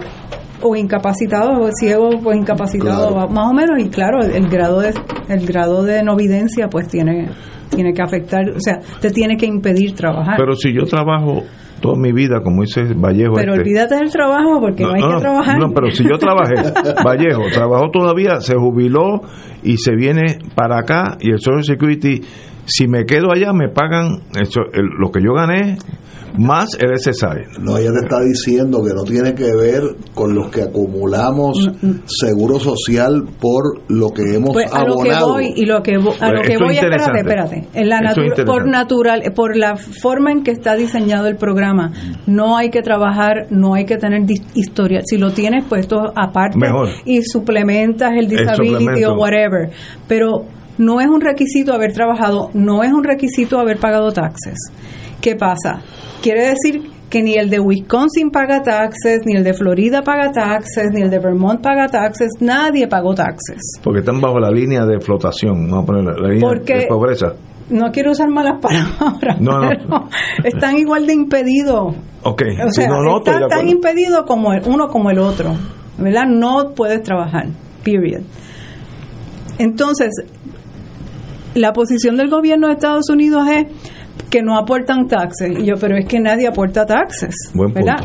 o 0.63 0.75
incapacitado 0.75 1.59
o 1.59 1.69
ciego 1.71 2.09
o 2.23 2.33
incapacitado 2.33 3.27
más 3.27 3.49
o 3.49 3.53
menos 3.53 3.79
y 3.79 3.89
claro 3.89 4.19
el, 4.21 4.47
grado 4.47 4.79
de 4.79 4.93
el 5.27 5.45
grado 5.45 5.83
de 5.83 6.03
no 6.03 6.13
evidencia 6.13 6.67
pues 6.67 6.87
tiene 6.87 7.29
tiene 7.69 7.93
que 7.93 8.01
afectar 8.03 8.47
o 8.49 8.59
sea 8.59 8.79
te 8.99 9.09
tiene 9.09 9.37
que 9.37 9.47
impedir 9.47 9.95
trabajar 9.95 10.35
pero 10.37 10.53
si 10.53 10.71
yo 10.71 10.85
trabajo 10.85 11.41
toda 11.81 11.95
mi 11.97 12.11
vida, 12.11 12.41
como 12.43 12.61
dice 12.61 12.83
Vallejo. 12.95 13.33
Pero 13.35 13.53
este. 13.53 13.61
olvídate 13.61 13.95
del 13.95 14.11
trabajo 14.11 14.59
porque 14.61 14.83
no, 14.83 14.93
hay 14.93 15.01
que 15.01 15.19
trabajar. 15.19 15.59
No, 15.59 15.73
pero 15.73 15.91
si 15.91 16.03
yo 16.03 16.17
trabajé, 16.17 16.53
Vallejo, 17.05 17.41
trabajó 17.51 17.89
todavía, 17.91 18.39
se 18.39 18.55
jubiló 18.55 19.21
y 19.63 19.77
se 19.77 19.95
viene 19.95 20.39
para 20.55 20.79
acá 20.79 21.17
y 21.19 21.31
el 21.31 21.39
Social 21.39 21.63
Security, 21.63 22.21
si 22.65 22.87
me 22.87 23.05
quedo 23.05 23.31
allá 23.31 23.51
me 23.53 23.67
pagan 23.69 24.21
eso, 24.39 24.61
lo 24.97 25.11
que 25.11 25.21
yo 25.21 25.33
gané 25.33 25.77
más 26.37 26.69
el 26.79 26.97
SSI. 26.97 27.61
No, 27.61 27.77
ella 27.77 27.91
te 27.91 28.05
está 28.05 28.19
diciendo 28.21 28.81
que 28.83 28.93
no 28.93 29.03
tiene 29.03 29.33
que 29.33 29.53
ver 29.55 29.81
con 30.13 30.33
los 30.33 30.49
que 30.49 30.63
acumulamos 30.63 31.69
mm, 31.81 31.87
mm. 31.87 32.01
seguro 32.05 32.59
social 32.59 33.23
por 33.39 33.81
lo 33.89 34.09
que 34.09 34.35
hemos 34.35 34.51
pues 34.53 34.71
a 34.71 34.83
Lo 34.83 34.97
que 34.97 35.13
voy, 35.19 35.53
y 35.55 35.65
lo 35.65 35.81
que 35.81 35.95
a 35.95 36.31
lo 36.31 36.41
que 36.41 36.57
voy, 36.57 36.75
espérate, 36.75 37.19
espérate. 37.19 37.67
En 37.73 37.89
la 37.89 38.01
por 38.45 38.67
natural, 38.67 39.23
por 39.35 39.55
la 39.55 39.75
forma 39.75 40.31
en 40.31 40.43
que 40.43 40.51
está 40.51 40.75
diseñado 40.75 41.27
el 41.27 41.37
programa, 41.37 41.91
no 42.27 42.57
hay 42.57 42.69
que 42.69 42.81
trabajar, 42.81 43.47
no 43.49 43.75
hay 43.75 43.85
que 43.85 43.97
tener 43.97 44.21
historia. 44.53 45.01
Si 45.05 45.17
lo 45.17 45.31
tienes 45.31 45.65
puesto 45.65 46.11
aparte 46.15 46.59
y 47.05 47.21
suplementas 47.23 48.11
el 48.15 48.27
disability 48.27 49.03
o 49.05 49.13
whatever, 49.13 49.69
pero 50.07 50.45
no 50.77 50.99
es 50.99 51.07
un 51.07 51.21
requisito 51.21 51.73
haber 51.73 51.93
trabajado, 51.93 52.49
no 52.53 52.83
es 52.83 52.91
un 52.91 53.03
requisito 53.03 53.59
haber 53.59 53.77
pagado 53.77 54.11
taxes. 54.11 54.57
¿Qué 55.21 55.35
pasa? 55.35 55.81
Quiere 56.21 56.49
decir 56.49 56.89
que 57.11 57.21
ni 57.21 57.35
el 57.35 57.49
de 57.49 57.59
Wisconsin 57.59 58.31
paga 58.31 58.63
taxes, 58.63 59.19
ni 59.25 59.35
el 59.35 59.43
de 59.43 59.53
Florida 59.53 60.01
paga 60.01 60.31
taxes, 60.31 60.87
ni 60.93 61.01
el 61.01 61.11
de 61.11 61.19
Vermont 61.19 61.61
paga 61.61 61.87
taxes, 61.87 62.29
nadie 62.39 62.87
pagó 62.87 63.13
taxes. 63.13 63.61
Porque 63.83 63.99
están 63.99 64.19
bajo 64.19 64.39
la 64.39 64.49
línea 64.49 64.85
de 64.85 64.99
flotación, 64.99 65.69
vamos 65.69 65.83
a 65.83 65.85
poner 65.85 66.03
la, 66.05 66.27
línea 66.27 66.49
de 66.49 66.87
pobreza. 66.87 67.33
No 67.69 67.91
quiero 67.91 68.11
usar 68.11 68.29
malas 68.29 68.59
palabras, 68.61 69.39
no, 69.39 69.61
no. 69.61 70.09
están 70.43 70.77
igual 70.77 71.05
de 71.05 71.13
impedidos. 71.13 71.95
Ok, 72.23 72.43
o 72.65 72.71
sea, 72.71 72.87
están 73.17 73.47
tan 73.49 73.67
impedidos 73.67 74.23
como 74.25 74.53
el, 74.53 74.63
uno 74.65 74.87
como 74.87 75.09
el 75.11 75.19
otro, 75.19 75.53
¿verdad? 75.97 76.25
No 76.27 76.73
puedes 76.75 77.03
trabajar, 77.03 77.47
period. 77.83 78.21
Entonces, 79.57 80.09
la 81.53 81.73
posición 81.73 82.17
del 82.17 82.29
gobierno 82.29 82.67
de 82.67 82.73
Estados 82.73 83.09
Unidos 83.09 83.47
es 83.49 83.65
que 84.31 84.41
no 84.41 84.57
aportan 84.57 85.07
taxes. 85.07 85.59
Y 85.59 85.65
yo, 85.65 85.75
pero 85.79 85.95
es 85.97 86.05
que 86.05 86.19
nadie 86.19 86.47
aporta 86.47 86.85
taxes, 86.85 87.35
¿verdad? 87.53 87.99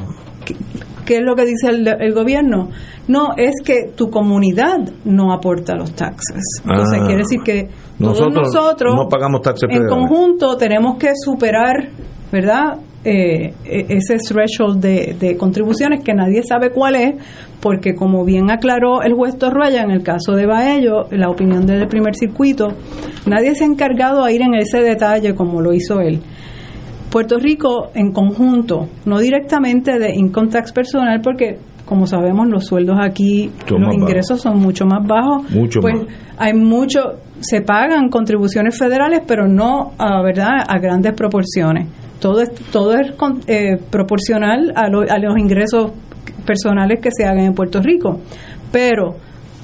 ¿Qué, 1.07 1.19
es 1.19 1.23
lo 1.23 1.37
que 1.37 1.47
dice 1.47 1.69
el, 1.69 2.13
gobierno? 2.13 2.69
No, 3.09 3.29
es 3.37 3.55
que 3.65 3.93
tu 3.95 4.11
comunidad 4.11 4.79
no 5.05 5.33
aporta 5.33 5.77
los 5.77 5.93
taxes. 5.93 6.43
Entonces, 6.65 6.99
ah. 7.01 7.07
quiere 7.07 7.23
decir 7.23 7.41
que 7.43 7.69
nosotros, 8.01 8.35
todos 8.35 8.55
nosotros 8.55 8.95
no 8.97 9.09
pagamos 9.09 9.41
taxes 9.41 9.71
en 9.71 9.87
conjunto 9.87 10.57
tenemos 10.57 10.99
que 10.99 11.13
superar, 11.15 11.91
¿verdad? 12.31 12.79
Eh, 13.09 13.55
e, 13.65 13.87
ese 13.89 14.17
threshold 14.17 14.81
de, 14.81 15.15
de, 15.17 15.37
contribuciones 15.37 16.03
que 16.03 16.13
nadie 16.13 16.43
sabe 16.43 16.71
cuál 16.71 16.97
es, 16.97 17.15
porque 17.61 17.95
como 17.95 18.25
bien 18.25 18.51
aclaró 18.51 19.01
el 19.03 19.13
juez 19.13 19.39
Torruella 19.39 19.83
en 19.83 19.93
el 19.93 20.03
caso 20.03 20.33
de 20.33 20.45
Baello, 20.45 21.07
la 21.13 21.29
opinión 21.29 21.67
del 21.67 21.87
primer 21.87 22.17
circuito, 22.17 22.73
nadie 23.25 23.55
se 23.55 23.63
ha 23.63 23.69
encargado 23.69 24.25
a 24.25 24.33
ir 24.33 24.43
en 24.43 24.57
ese 24.57 24.79
detalle 24.81 25.37
como 25.37 25.61
lo 25.61 25.73
hizo 25.73 26.01
él. 26.01 26.19
Puerto 27.09 27.39
Rico 27.39 27.93
en 27.95 28.11
conjunto, 28.11 28.89
no 29.05 29.21
directamente 29.21 30.01
de 30.01 30.13
income 30.13 30.49
tax 30.49 30.73
personal, 30.73 31.21
porque 31.23 31.59
como 31.85 32.09
sabemos 32.09 32.49
los 32.49 32.67
sueldos 32.67 32.97
aquí, 33.01 33.53
los 33.69 33.95
ingresos 33.95 34.43
son 34.43 34.59
mucho 34.59 34.85
más 34.85 35.07
bajos, 35.07 35.49
mucho 35.53 35.81
pues 35.81 35.95
hay 36.39 36.55
mucho, 36.55 37.21
se 37.39 37.61
pagan 37.61 38.09
contribuciones 38.09 38.77
federales, 38.77 39.21
pero 39.25 39.47
no 39.47 39.93
a 39.97 40.21
verdad 40.23 40.65
a 40.67 40.77
grandes 40.81 41.13
proporciones 41.13 41.87
todo 42.21 42.43
es, 42.43 42.51
todo 42.71 42.95
es 42.95 43.13
eh, 43.47 43.77
proporcional 43.91 44.73
a, 44.75 44.87
a, 44.87 45.19
los 45.19 45.39
ingresos 45.39 45.93
personales 46.45 47.01
que 47.01 47.11
se 47.11 47.25
hagan 47.25 47.45
en 47.45 47.55
Puerto 47.55 47.81
Rico. 47.81 48.21
Pero 48.73 49.17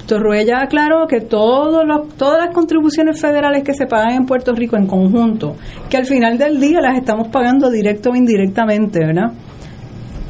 Torruella 0.07 0.61
aclaró 0.61 1.07
que 1.07 1.21
todos 1.21 1.85
los, 1.85 2.09
todas 2.15 2.45
las 2.45 2.53
contribuciones 2.53 3.19
federales 3.19 3.63
que 3.63 3.73
se 3.73 3.85
pagan 3.85 4.13
en 4.13 4.25
Puerto 4.25 4.53
Rico 4.53 4.75
en 4.75 4.87
conjunto, 4.87 5.55
que 5.89 5.97
al 5.97 6.05
final 6.05 6.37
del 6.37 6.59
día 6.59 6.81
las 6.81 6.97
estamos 6.97 7.29
pagando 7.29 7.69
directo 7.69 8.11
o 8.11 8.15
indirectamente, 8.15 8.99
¿verdad? 8.99 9.33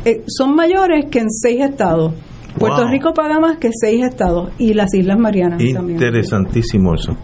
Eh, 0.06 0.24
son 0.28 0.56
mayores 0.56 1.06
que 1.06 1.20
en 1.20 1.30
seis 1.30 1.62
estados. 1.62 2.14
Puerto 2.58 2.88
Rico 2.88 3.14
paga 3.16 3.40
más 3.40 3.58
que 3.58 3.70
seis 3.74 4.04
estados 4.06 4.52
y 4.60 4.74
las 4.76 4.94
Islas 4.94 5.18
Marianas 5.18 5.60
también. 5.74 5.98
Interesantísimo 5.98 6.94
eso 6.94 7.18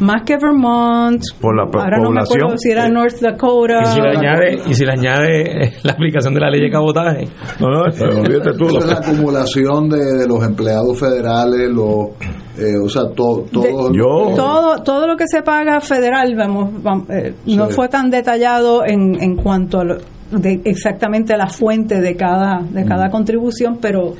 más 0.00 0.22
que 0.24 0.36
Vermont. 0.36 1.22
Por 1.40 1.56
la 1.56 1.62
ahora 1.62 1.98
no 1.98 2.10
me 2.10 2.20
acuerdo 2.20 2.56
si 2.56 2.70
era 2.70 2.88
North 2.88 3.20
Dakota. 3.20 3.80
Y 3.82 3.86
si, 3.86 4.00
le 4.00 4.08
añade, 4.08 4.58
y 4.66 4.74
si 4.74 4.84
le 4.84 4.92
añade 4.92 5.72
la 5.82 5.92
aplicación 5.92 6.34
de 6.34 6.40
la 6.40 6.50
ley 6.50 6.60
de 6.60 6.70
cabotaje. 6.70 7.28
No, 7.60 7.70
no, 7.70 7.82
olvídate 7.82 8.52
tú. 8.56 8.66
es 8.78 8.86
la 8.86 8.94
acumulación 8.94 9.88
de, 9.88 10.26
los 10.26 10.42
empleados 10.44 10.98
federales, 10.98 11.70
los. 11.70 12.10
Eh, 12.58 12.74
o 12.84 12.88
sea, 12.88 13.02
todo, 13.14 13.44
todo, 13.52 13.92
todo, 14.34 14.82
todo 14.82 15.06
lo 15.06 15.16
que 15.16 15.26
se 15.28 15.42
paga 15.42 15.80
federal, 15.80 16.34
vamos, 16.34 17.04
eh, 17.08 17.32
no 17.46 17.68
fue 17.68 17.88
tan 17.88 18.10
detallado 18.10 18.84
en, 18.84 19.22
en 19.22 19.36
cuanto 19.36 19.78
a 19.78 19.84
de 20.32 20.60
exactamente 20.64 21.36
la 21.36 21.46
fuente 21.46 22.00
de 22.00 22.16
cada, 22.16 22.60
de 22.68 22.84
cada 22.84 23.06
mm. 23.06 23.10
contribución, 23.12 23.78
pero 23.80 24.14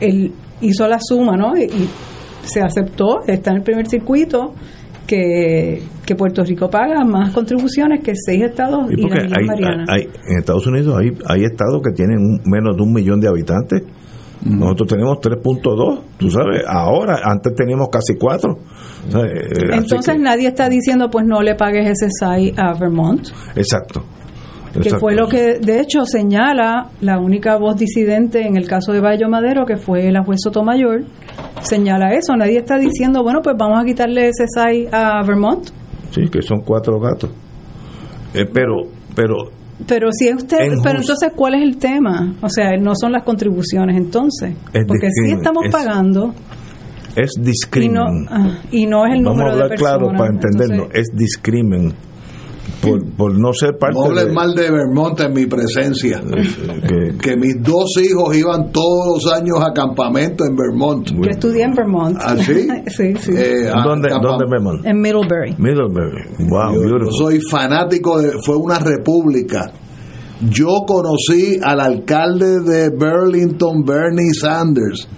él 0.00 0.32
hizo 0.60 0.86
la 0.86 0.98
suma, 1.00 1.36
¿no? 1.38 1.56
y 1.56 1.88
se 2.42 2.60
aceptó, 2.60 3.20
está 3.26 3.50
en 3.50 3.56
el 3.58 3.62
primer 3.62 3.88
circuito 3.88 4.54
que, 5.08 5.82
que 6.04 6.14
Puerto 6.14 6.44
Rico 6.44 6.68
paga 6.68 7.02
más 7.02 7.32
contribuciones 7.32 8.04
que 8.04 8.12
seis 8.14 8.42
estados 8.42 8.90
y, 8.92 9.08
las 9.08 9.24
Islas 9.24 9.42
Marianas. 9.46 9.88
en 9.90 10.38
Estados 10.38 10.66
Unidos 10.66 10.94
hay, 10.96 11.08
hay 11.26 11.44
estados 11.44 11.80
que 11.82 11.92
tienen 11.92 12.40
menos 12.44 12.76
de 12.76 12.82
un 12.82 12.92
millón 12.92 13.18
de 13.18 13.28
habitantes. 13.28 13.82
Nosotros 14.44 14.90
tenemos 14.90 15.18
3.2, 15.18 16.00
tú 16.16 16.30
sabes, 16.30 16.62
ahora, 16.64 17.22
antes 17.24 17.52
teníamos 17.56 17.88
casi 17.90 18.14
4. 18.16 18.52
Eh, 18.52 19.70
Entonces 19.72 20.20
nadie 20.20 20.46
está 20.46 20.68
diciendo, 20.68 21.10
pues 21.10 21.26
no 21.26 21.42
le 21.42 21.56
pagues 21.56 21.88
ese 21.90 22.08
SAI 22.08 22.54
a 22.56 22.72
Vermont. 22.78 23.28
Exacto. 23.56 24.04
Que 24.72 24.90
fue 24.98 25.14
lo 25.14 25.28
que, 25.28 25.58
de 25.58 25.80
hecho, 25.80 26.04
señala 26.04 26.88
la 27.00 27.18
única 27.18 27.56
voz 27.56 27.76
disidente 27.76 28.46
en 28.46 28.56
el 28.56 28.66
caso 28.66 28.92
de 28.92 29.00
Bayo 29.00 29.28
Madero, 29.28 29.64
que 29.64 29.76
fue 29.76 30.10
la 30.12 30.22
juez 30.22 30.40
Sotomayor, 30.42 31.04
señala 31.62 32.12
eso. 32.14 32.36
Nadie 32.36 32.58
está 32.58 32.78
diciendo, 32.78 33.22
bueno, 33.22 33.40
pues 33.42 33.56
vamos 33.58 33.80
a 33.80 33.84
quitarle 33.84 34.28
ese 34.28 34.44
SAI 34.46 34.88
a 34.92 35.22
Vermont. 35.26 35.70
Sí, 36.10 36.28
que 36.28 36.42
son 36.42 36.60
cuatro 36.60 36.98
gatos. 37.00 37.30
Eh, 38.34 38.46
pero, 38.52 38.82
pero 39.14 39.34
pero 39.86 40.10
si 40.10 40.32
usted, 40.34 40.58
pero 40.82 40.98
entonces 40.98 41.32
¿cuál 41.36 41.54
es 41.54 41.62
el 41.62 41.76
tema? 41.78 42.34
O 42.42 42.48
sea, 42.48 42.76
no 42.76 42.92
son 43.00 43.12
las 43.12 43.22
contribuciones 43.22 43.96
entonces, 43.96 44.54
porque 44.72 45.08
sí 45.10 45.32
estamos 45.32 45.66
pagando 45.70 46.34
es 47.18 47.32
discrimen 47.40 48.26
y, 48.70 48.86
no, 48.86 49.06
es 49.06 49.14
el 49.14 49.22
número 49.22 49.56
de 49.56 49.68
personas. 49.68 49.78
claro 49.78 50.08
para 50.16 50.30
entenderlo, 50.30 50.88
es 50.92 51.08
discrimen 51.14 51.92
por, 52.80 53.38
no 53.38 53.52
ser 53.52 53.76
parte 53.78 53.98
no 53.98 54.04
hables 54.04 54.32
mal 54.32 54.54
de 54.54 54.70
Vermont 54.70 55.18
en 55.20 55.32
mi 55.32 55.46
presencia. 55.46 56.22
Que, 57.20 57.36
mis 57.36 57.62
dos 57.62 57.96
hijos 58.02 58.36
iban 58.36 58.70
todos 58.72 59.22
los 59.22 59.32
años 59.32 59.58
a 59.60 59.72
campamento 59.72 60.44
en 60.44 60.56
Vermont 60.56 61.08
yo 61.08 61.30
estudié 61.30 61.64
en 61.64 61.74
Vermont 61.74 62.16
¿Ah, 62.20 62.36
sí? 62.36 62.66
sí, 62.86 63.14
sí. 63.18 63.32
Eh, 63.36 63.70
¿Dónde, 63.84 64.08
¿Dónde 64.08 64.44
Vermont? 64.48 64.86
en 64.86 65.00
Middlebury. 65.00 65.56
Middlebury. 65.58 66.48
Wow 66.48 66.74
yo, 66.74 67.10
soy 67.10 67.40
fanático 67.40 68.20
de 68.20 68.32
fue 68.44 68.56
una 68.56 68.78
república. 68.78 69.72
Yo 70.50 70.84
conocí 70.86 71.58
al 71.62 71.80
alcalde 71.80 72.60
de 72.60 72.90
Burlington 72.90 73.84
Bernie 73.84 74.32
Sanders 74.32 75.08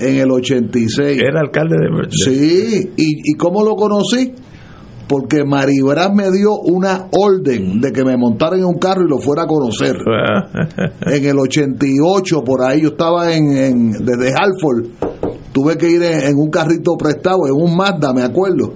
en 0.00 0.16
el 0.16 0.30
86 0.30 1.20
era 1.22 1.40
alcalde 1.40 1.76
de 1.78 1.88
Burlington 1.90 2.34
sí 2.34 2.92
y, 2.96 3.32
y 3.32 3.34
cómo 3.36 3.62
lo 3.62 3.76
conocí 3.76 4.32
porque 5.10 5.44
Maribras 5.44 6.14
me 6.14 6.30
dio 6.30 6.54
una 6.54 7.08
orden 7.10 7.80
de 7.80 7.90
que 7.90 8.04
me 8.04 8.16
montara 8.16 8.56
en 8.56 8.64
un 8.64 8.78
carro 8.78 9.04
y 9.04 9.10
lo 9.10 9.18
fuera 9.18 9.42
a 9.42 9.46
conocer. 9.48 9.96
en 11.00 11.24
el 11.24 11.36
88, 11.36 12.42
por 12.44 12.62
ahí 12.62 12.82
yo 12.82 12.90
estaba 12.90 13.34
en, 13.34 13.90
desde 13.90 14.32
Halford, 14.32 14.86
tuve 15.52 15.76
que 15.76 15.90
ir 15.90 16.00
en, 16.04 16.36
un 16.36 16.48
carrito 16.48 16.92
prestado, 16.96 17.38
en 17.48 17.54
un 17.60 17.76
Mazda, 17.76 18.12
me 18.14 18.22
acuerdo. 18.22 18.74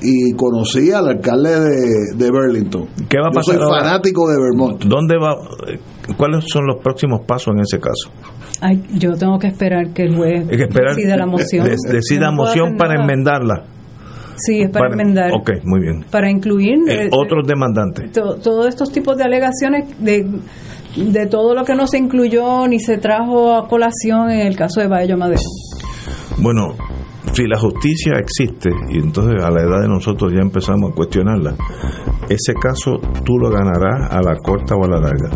Y 0.00 0.32
conocí 0.36 0.92
al 0.92 1.08
alcalde 1.08 1.58
de, 2.14 2.30
Burlington. 2.30 2.86
¿Qué 3.08 3.18
va 3.18 3.30
a 3.30 3.32
pasar 3.32 3.56
yo 3.56 3.66
soy 3.66 3.80
fanático 3.80 4.28
de 4.28 4.36
Vermont. 4.40 4.84
¿Dónde 4.84 5.16
va? 5.16 5.34
¿Cuáles 6.16 6.44
son 6.46 6.66
los 6.66 6.76
próximos 6.84 7.22
pasos 7.26 7.52
en 7.52 7.62
ese 7.62 7.80
caso? 7.80 8.12
Ay, 8.60 8.80
yo 8.92 9.14
tengo 9.14 9.40
que 9.40 9.48
esperar 9.48 9.92
que 9.92 10.04
el 10.04 10.14
juez 10.14 10.46
Hay 10.48 10.56
que 10.56 10.64
esperar 10.64 10.94
decida 10.94 11.16
la 11.16 11.26
moción. 11.26 11.66
de- 11.66 11.76
decida 11.92 12.30
No 12.30 12.36
moción 12.36 12.76
para 12.76 13.02
enmendarla. 13.02 13.73
Sí, 14.36 14.62
es 14.62 14.70
para, 14.70 14.88
enmendar. 14.90 15.32
Ok, 15.32 15.50
muy 15.64 15.80
bien. 15.80 16.04
Para 16.10 16.30
incluir 16.30 16.78
Eh, 16.88 17.04
eh, 17.06 17.10
otros 17.12 17.46
demandantes. 17.46 18.10
to- 18.12 18.36
todos 18.36 18.66
estos 18.68 18.90
tipos 18.92 19.16
de 19.16 19.24
alegaciones 19.24 19.84
de, 20.00 20.26
de 20.96 21.26
todo 21.26 21.54
lo 21.54 21.64
que 21.64 21.74
no 21.74 21.86
se 21.86 21.98
incluyó 21.98 22.66
ni 22.68 22.78
se 22.80 22.98
trajo 22.98 23.54
a 23.54 23.68
colación 23.68 24.30
en 24.30 24.46
el 24.46 24.56
caso 24.56 24.80
de 24.80 24.88
Baello 24.88 25.16
Madero. 25.16 25.40
Bueno, 26.38 26.74
si 27.32 27.46
la 27.46 27.58
justicia 27.58 28.14
existe, 28.18 28.70
y 28.90 28.98
entonces 28.98 29.42
a 29.42 29.50
la 29.50 29.60
edad 29.62 29.80
de 29.82 29.88
nosotros 29.88 30.32
ya 30.32 30.40
empezamos 30.40 30.92
a 30.92 30.94
cuestionarla, 30.94 31.54
ese 32.28 32.54
caso 32.54 32.98
tú 33.24 33.38
lo 33.38 33.50
ganarás 33.50 34.10
a 34.10 34.20
la 34.20 34.36
corta 34.42 34.74
o 34.76 34.84
a 34.84 34.88
la 34.88 35.00
larga. 35.00 35.30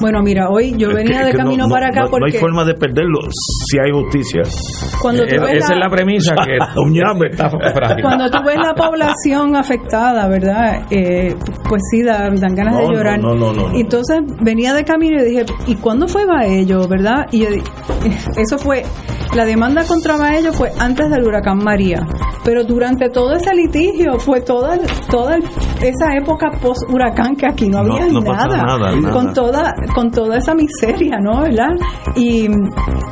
Bueno, 0.00 0.20
mira, 0.22 0.48
hoy 0.50 0.74
yo 0.76 0.90
Es 0.90 0.94
venía 0.96 1.20
que- 1.20 1.26
de 1.26 1.32
camino 1.34 1.66
no- 1.66 1.70
para 1.74 1.88
acá 1.88 2.00
no- 2.00 2.04
no 2.06 2.10
porque 2.12 2.36
hay 2.36 2.40
forma 2.40 2.64
de 2.64 2.74
perderlo 2.74 3.18
si 3.30 3.78
hay 3.78 3.90
justicia. 3.90 4.42
Cuando 5.02 5.24
tú 5.26 5.34
Eh, 5.34 5.38
ves 5.40 5.54
esa 5.64 5.74
la- 5.74 5.74
es 5.74 5.84
la 5.84 5.90
premisa 5.90 6.34
que 6.44 6.56
está 7.30 7.50
frágil. 7.50 8.02
cuando 8.02 8.30
tú 8.30 8.38
ves 8.44 8.56
la 8.56 8.74
población 8.74 9.56
afectada, 9.56 10.28
¿verdad? 10.28 10.82
Eh, 10.90 11.34
pues 11.68 11.82
sí, 11.90 12.02
da- 12.02 12.30
dan 12.30 12.54
ganas 12.54 12.74
No, 12.74 12.80
de 12.88 12.94
llorar. 12.94 13.20
no, 13.20 13.34
no, 13.34 13.52
no, 13.52 13.68
no. 13.68 13.76
Y 13.76 13.80
Entonces 13.82 14.20
venía 14.40 14.74
de 14.74 14.84
camino 14.84 15.20
y 15.20 15.24
dije, 15.24 15.46
¿y 15.66 15.74
cuándo 15.76 16.06
fue 16.08 16.26
Baello, 16.26 16.86
verdad? 16.88 17.26
Y 17.32 17.40
yo 17.44 17.50
di- 17.50 17.62
eso 18.36 18.58
fue, 18.58 18.82
la 19.34 19.44
demanda 19.44 19.84
contra 19.84 20.16
Baello 20.16 20.52
fue 20.52 20.70
antes 20.78 21.10
del 21.10 21.24
huracán 21.26 21.58
María. 21.58 22.06
Pero 22.44 22.64
durante 22.64 23.10
todo 23.10 23.32
ese 23.34 23.54
litigio 23.54 24.18
fue 24.18 24.40
toda, 24.40 24.78
toda 25.10 25.36
esa 25.36 26.14
época 26.16 26.50
post-huracán 26.62 27.36
que 27.36 27.46
aquí 27.46 27.68
no 27.68 27.78
había 27.78 28.06
no 28.06 28.22
pasa 28.22 28.46
nada, 28.48 28.90
nada. 28.92 29.10
Con 29.12 29.34
toda, 29.34 29.74
con 29.94 30.10
toda 30.10 30.38
esa 30.38 30.54
miseria, 30.54 31.18
¿no? 31.20 31.42
¿Verdad? 31.42 31.74
Y, 32.16 32.48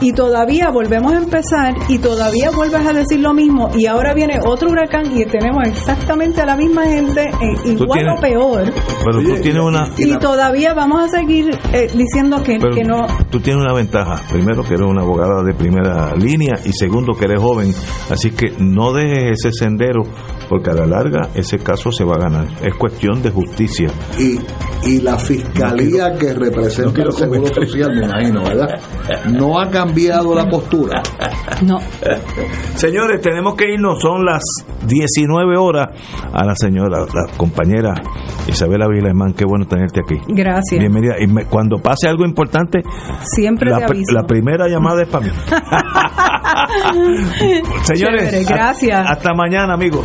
y 0.00 0.12
todavía 0.12 0.70
volvemos 0.70 1.12
a 1.12 1.18
empezar 1.18 1.74
y 1.88 1.98
todavía 1.98 2.50
vuelves 2.50 2.86
a 2.86 2.92
decir 2.92 3.20
lo 3.20 3.32
mismo 3.34 3.70
y 3.76 3.86
ahora 3.86 4.14
viene 4.14 4.38
otro 4.44 4.70
huracán 4.70 5.04
y 5.18 5.24
tenemos 5.26 5.66
exactamente 5.66 6.40
a 6.40 6.46
la 6.46 6.56
misma 6.56 6.84
gente 6.86 7.22
eh, 7.22 7.54
igual 7.64 7.98
tienes- 8.00 8.18
o 8.18 8.20
peor 8.20 8.64
Pero 9.04 9.22
tú 9.22 9.42
tienes 9.42 9.62
una... 9.62 9.88
y 9.96 10.16
todavía 10.18 10.74
vamos 10.74 11.04
a 11.04 11.08
seguir 11.08 11.50
eh, 11.72 11.88
diciendo 11.94 12.42
que, 12.42 12.58
Pero 12.60 12.74
que 12.74 12.84
no 12.84 13.06
tú 13.30 13.40
tienes 13.40 13.62
una 13.62 13.74
ventaja. 13.74 14.20
Primero 14.30 14.62
que 14.62 14.74
eres 14.74 14.86
una 14.86 15.02
abogada 15.02 15.42
de 15.42 15.54
primera 15.54 16.14
línea 16.16 16.54
y 16.64 16.72
segundo 16.72 17.12
que 17.14 17.24
eres 17.26 17.40
joven. 17.40 17.72
Así 18.10 18.30
que 18.30 18.52
no 18.58 18.92
dejes 18.92 19.38
ese 19.44 19.52
sendero 19.52 20.02
porque 20.48 20.70
a 20.70 20.74
la 20.74 20.86
larga 20.86 21.28
ese 21.34 21.58
caso 21.58 21.90
se 21.90 22.04
va 22.04 22.14
a 22.16 22.18
ganar. 22.18 22.46
Es 22.62 22.74
cuestión 22.74 23.22
de 23.22 23.30
justicia. 23.30 23.88
Y, 24.18 24.38
y 24.88 25.00
la 25.00 25.18
fiscalía 25.18 26.14
que 26.18 26.32
representa 26.34 26.55
no 26.56 26.92
quiero 26.92 27.10
el 27.10 27.16
Seguro. 27.16 27.46
Social, 27.54 27.90
me 27.94 28.06
imagino, 28.06 28.42
¿verdad? 28.44 28.68
No 29.32 29.60
ha 29.60 29.70
cambiado 29.70 30.34
la 30.34 30.48
postura. 30.48 31.02
no 31.62 31.78
Señores, 32.74 33.20
tenemos 33.20 33.54
que 33.54 33.72
irnos. 33.74 34.00
Son 34.00 34.24
las 34.24 34.42
19 34.86 35.56
horas. 35.56 35.86
A 36.32 36.44
la 36.44 36.54
señora, 36.54 37.00
la 37.00 37.26
compañera 37.36 37.94
Isabela 38.46 38.86
Vilemán, 38.88 39.32
qué 39.34 39.44
bueno 39.44 39.66
tenerte 39.66 40.00
aquí. 40.00 40.16
gracias 40.28 40.78
Bienvenida. 40.80 41.14
Y 41.18 41.26
me- 41.26 41.46
cuando 41.46 41.78
pase 41.78 42.08
algo 42.08 42.24
importante, 42.24 42.82
siempre 43.22 43.70
la, 43.70 43.78
te 43.78 43.84
pr- 43.86 43.90
aviso 43.90 44.12
la 44.12 44.22
primera 44.24 44.68
llamada 44.68 45.02
es 45.02 45.08
para 45.08 45.26
mí. 45.26 45.32
Señores, 47.82 48.30
Chévere, 48.30 48.44
gracias. 48.44 49.06
a- 49.06 49.12
hasta 49.12 49.34
mañana, 49.34 49.74
amigos. 49.74 50.04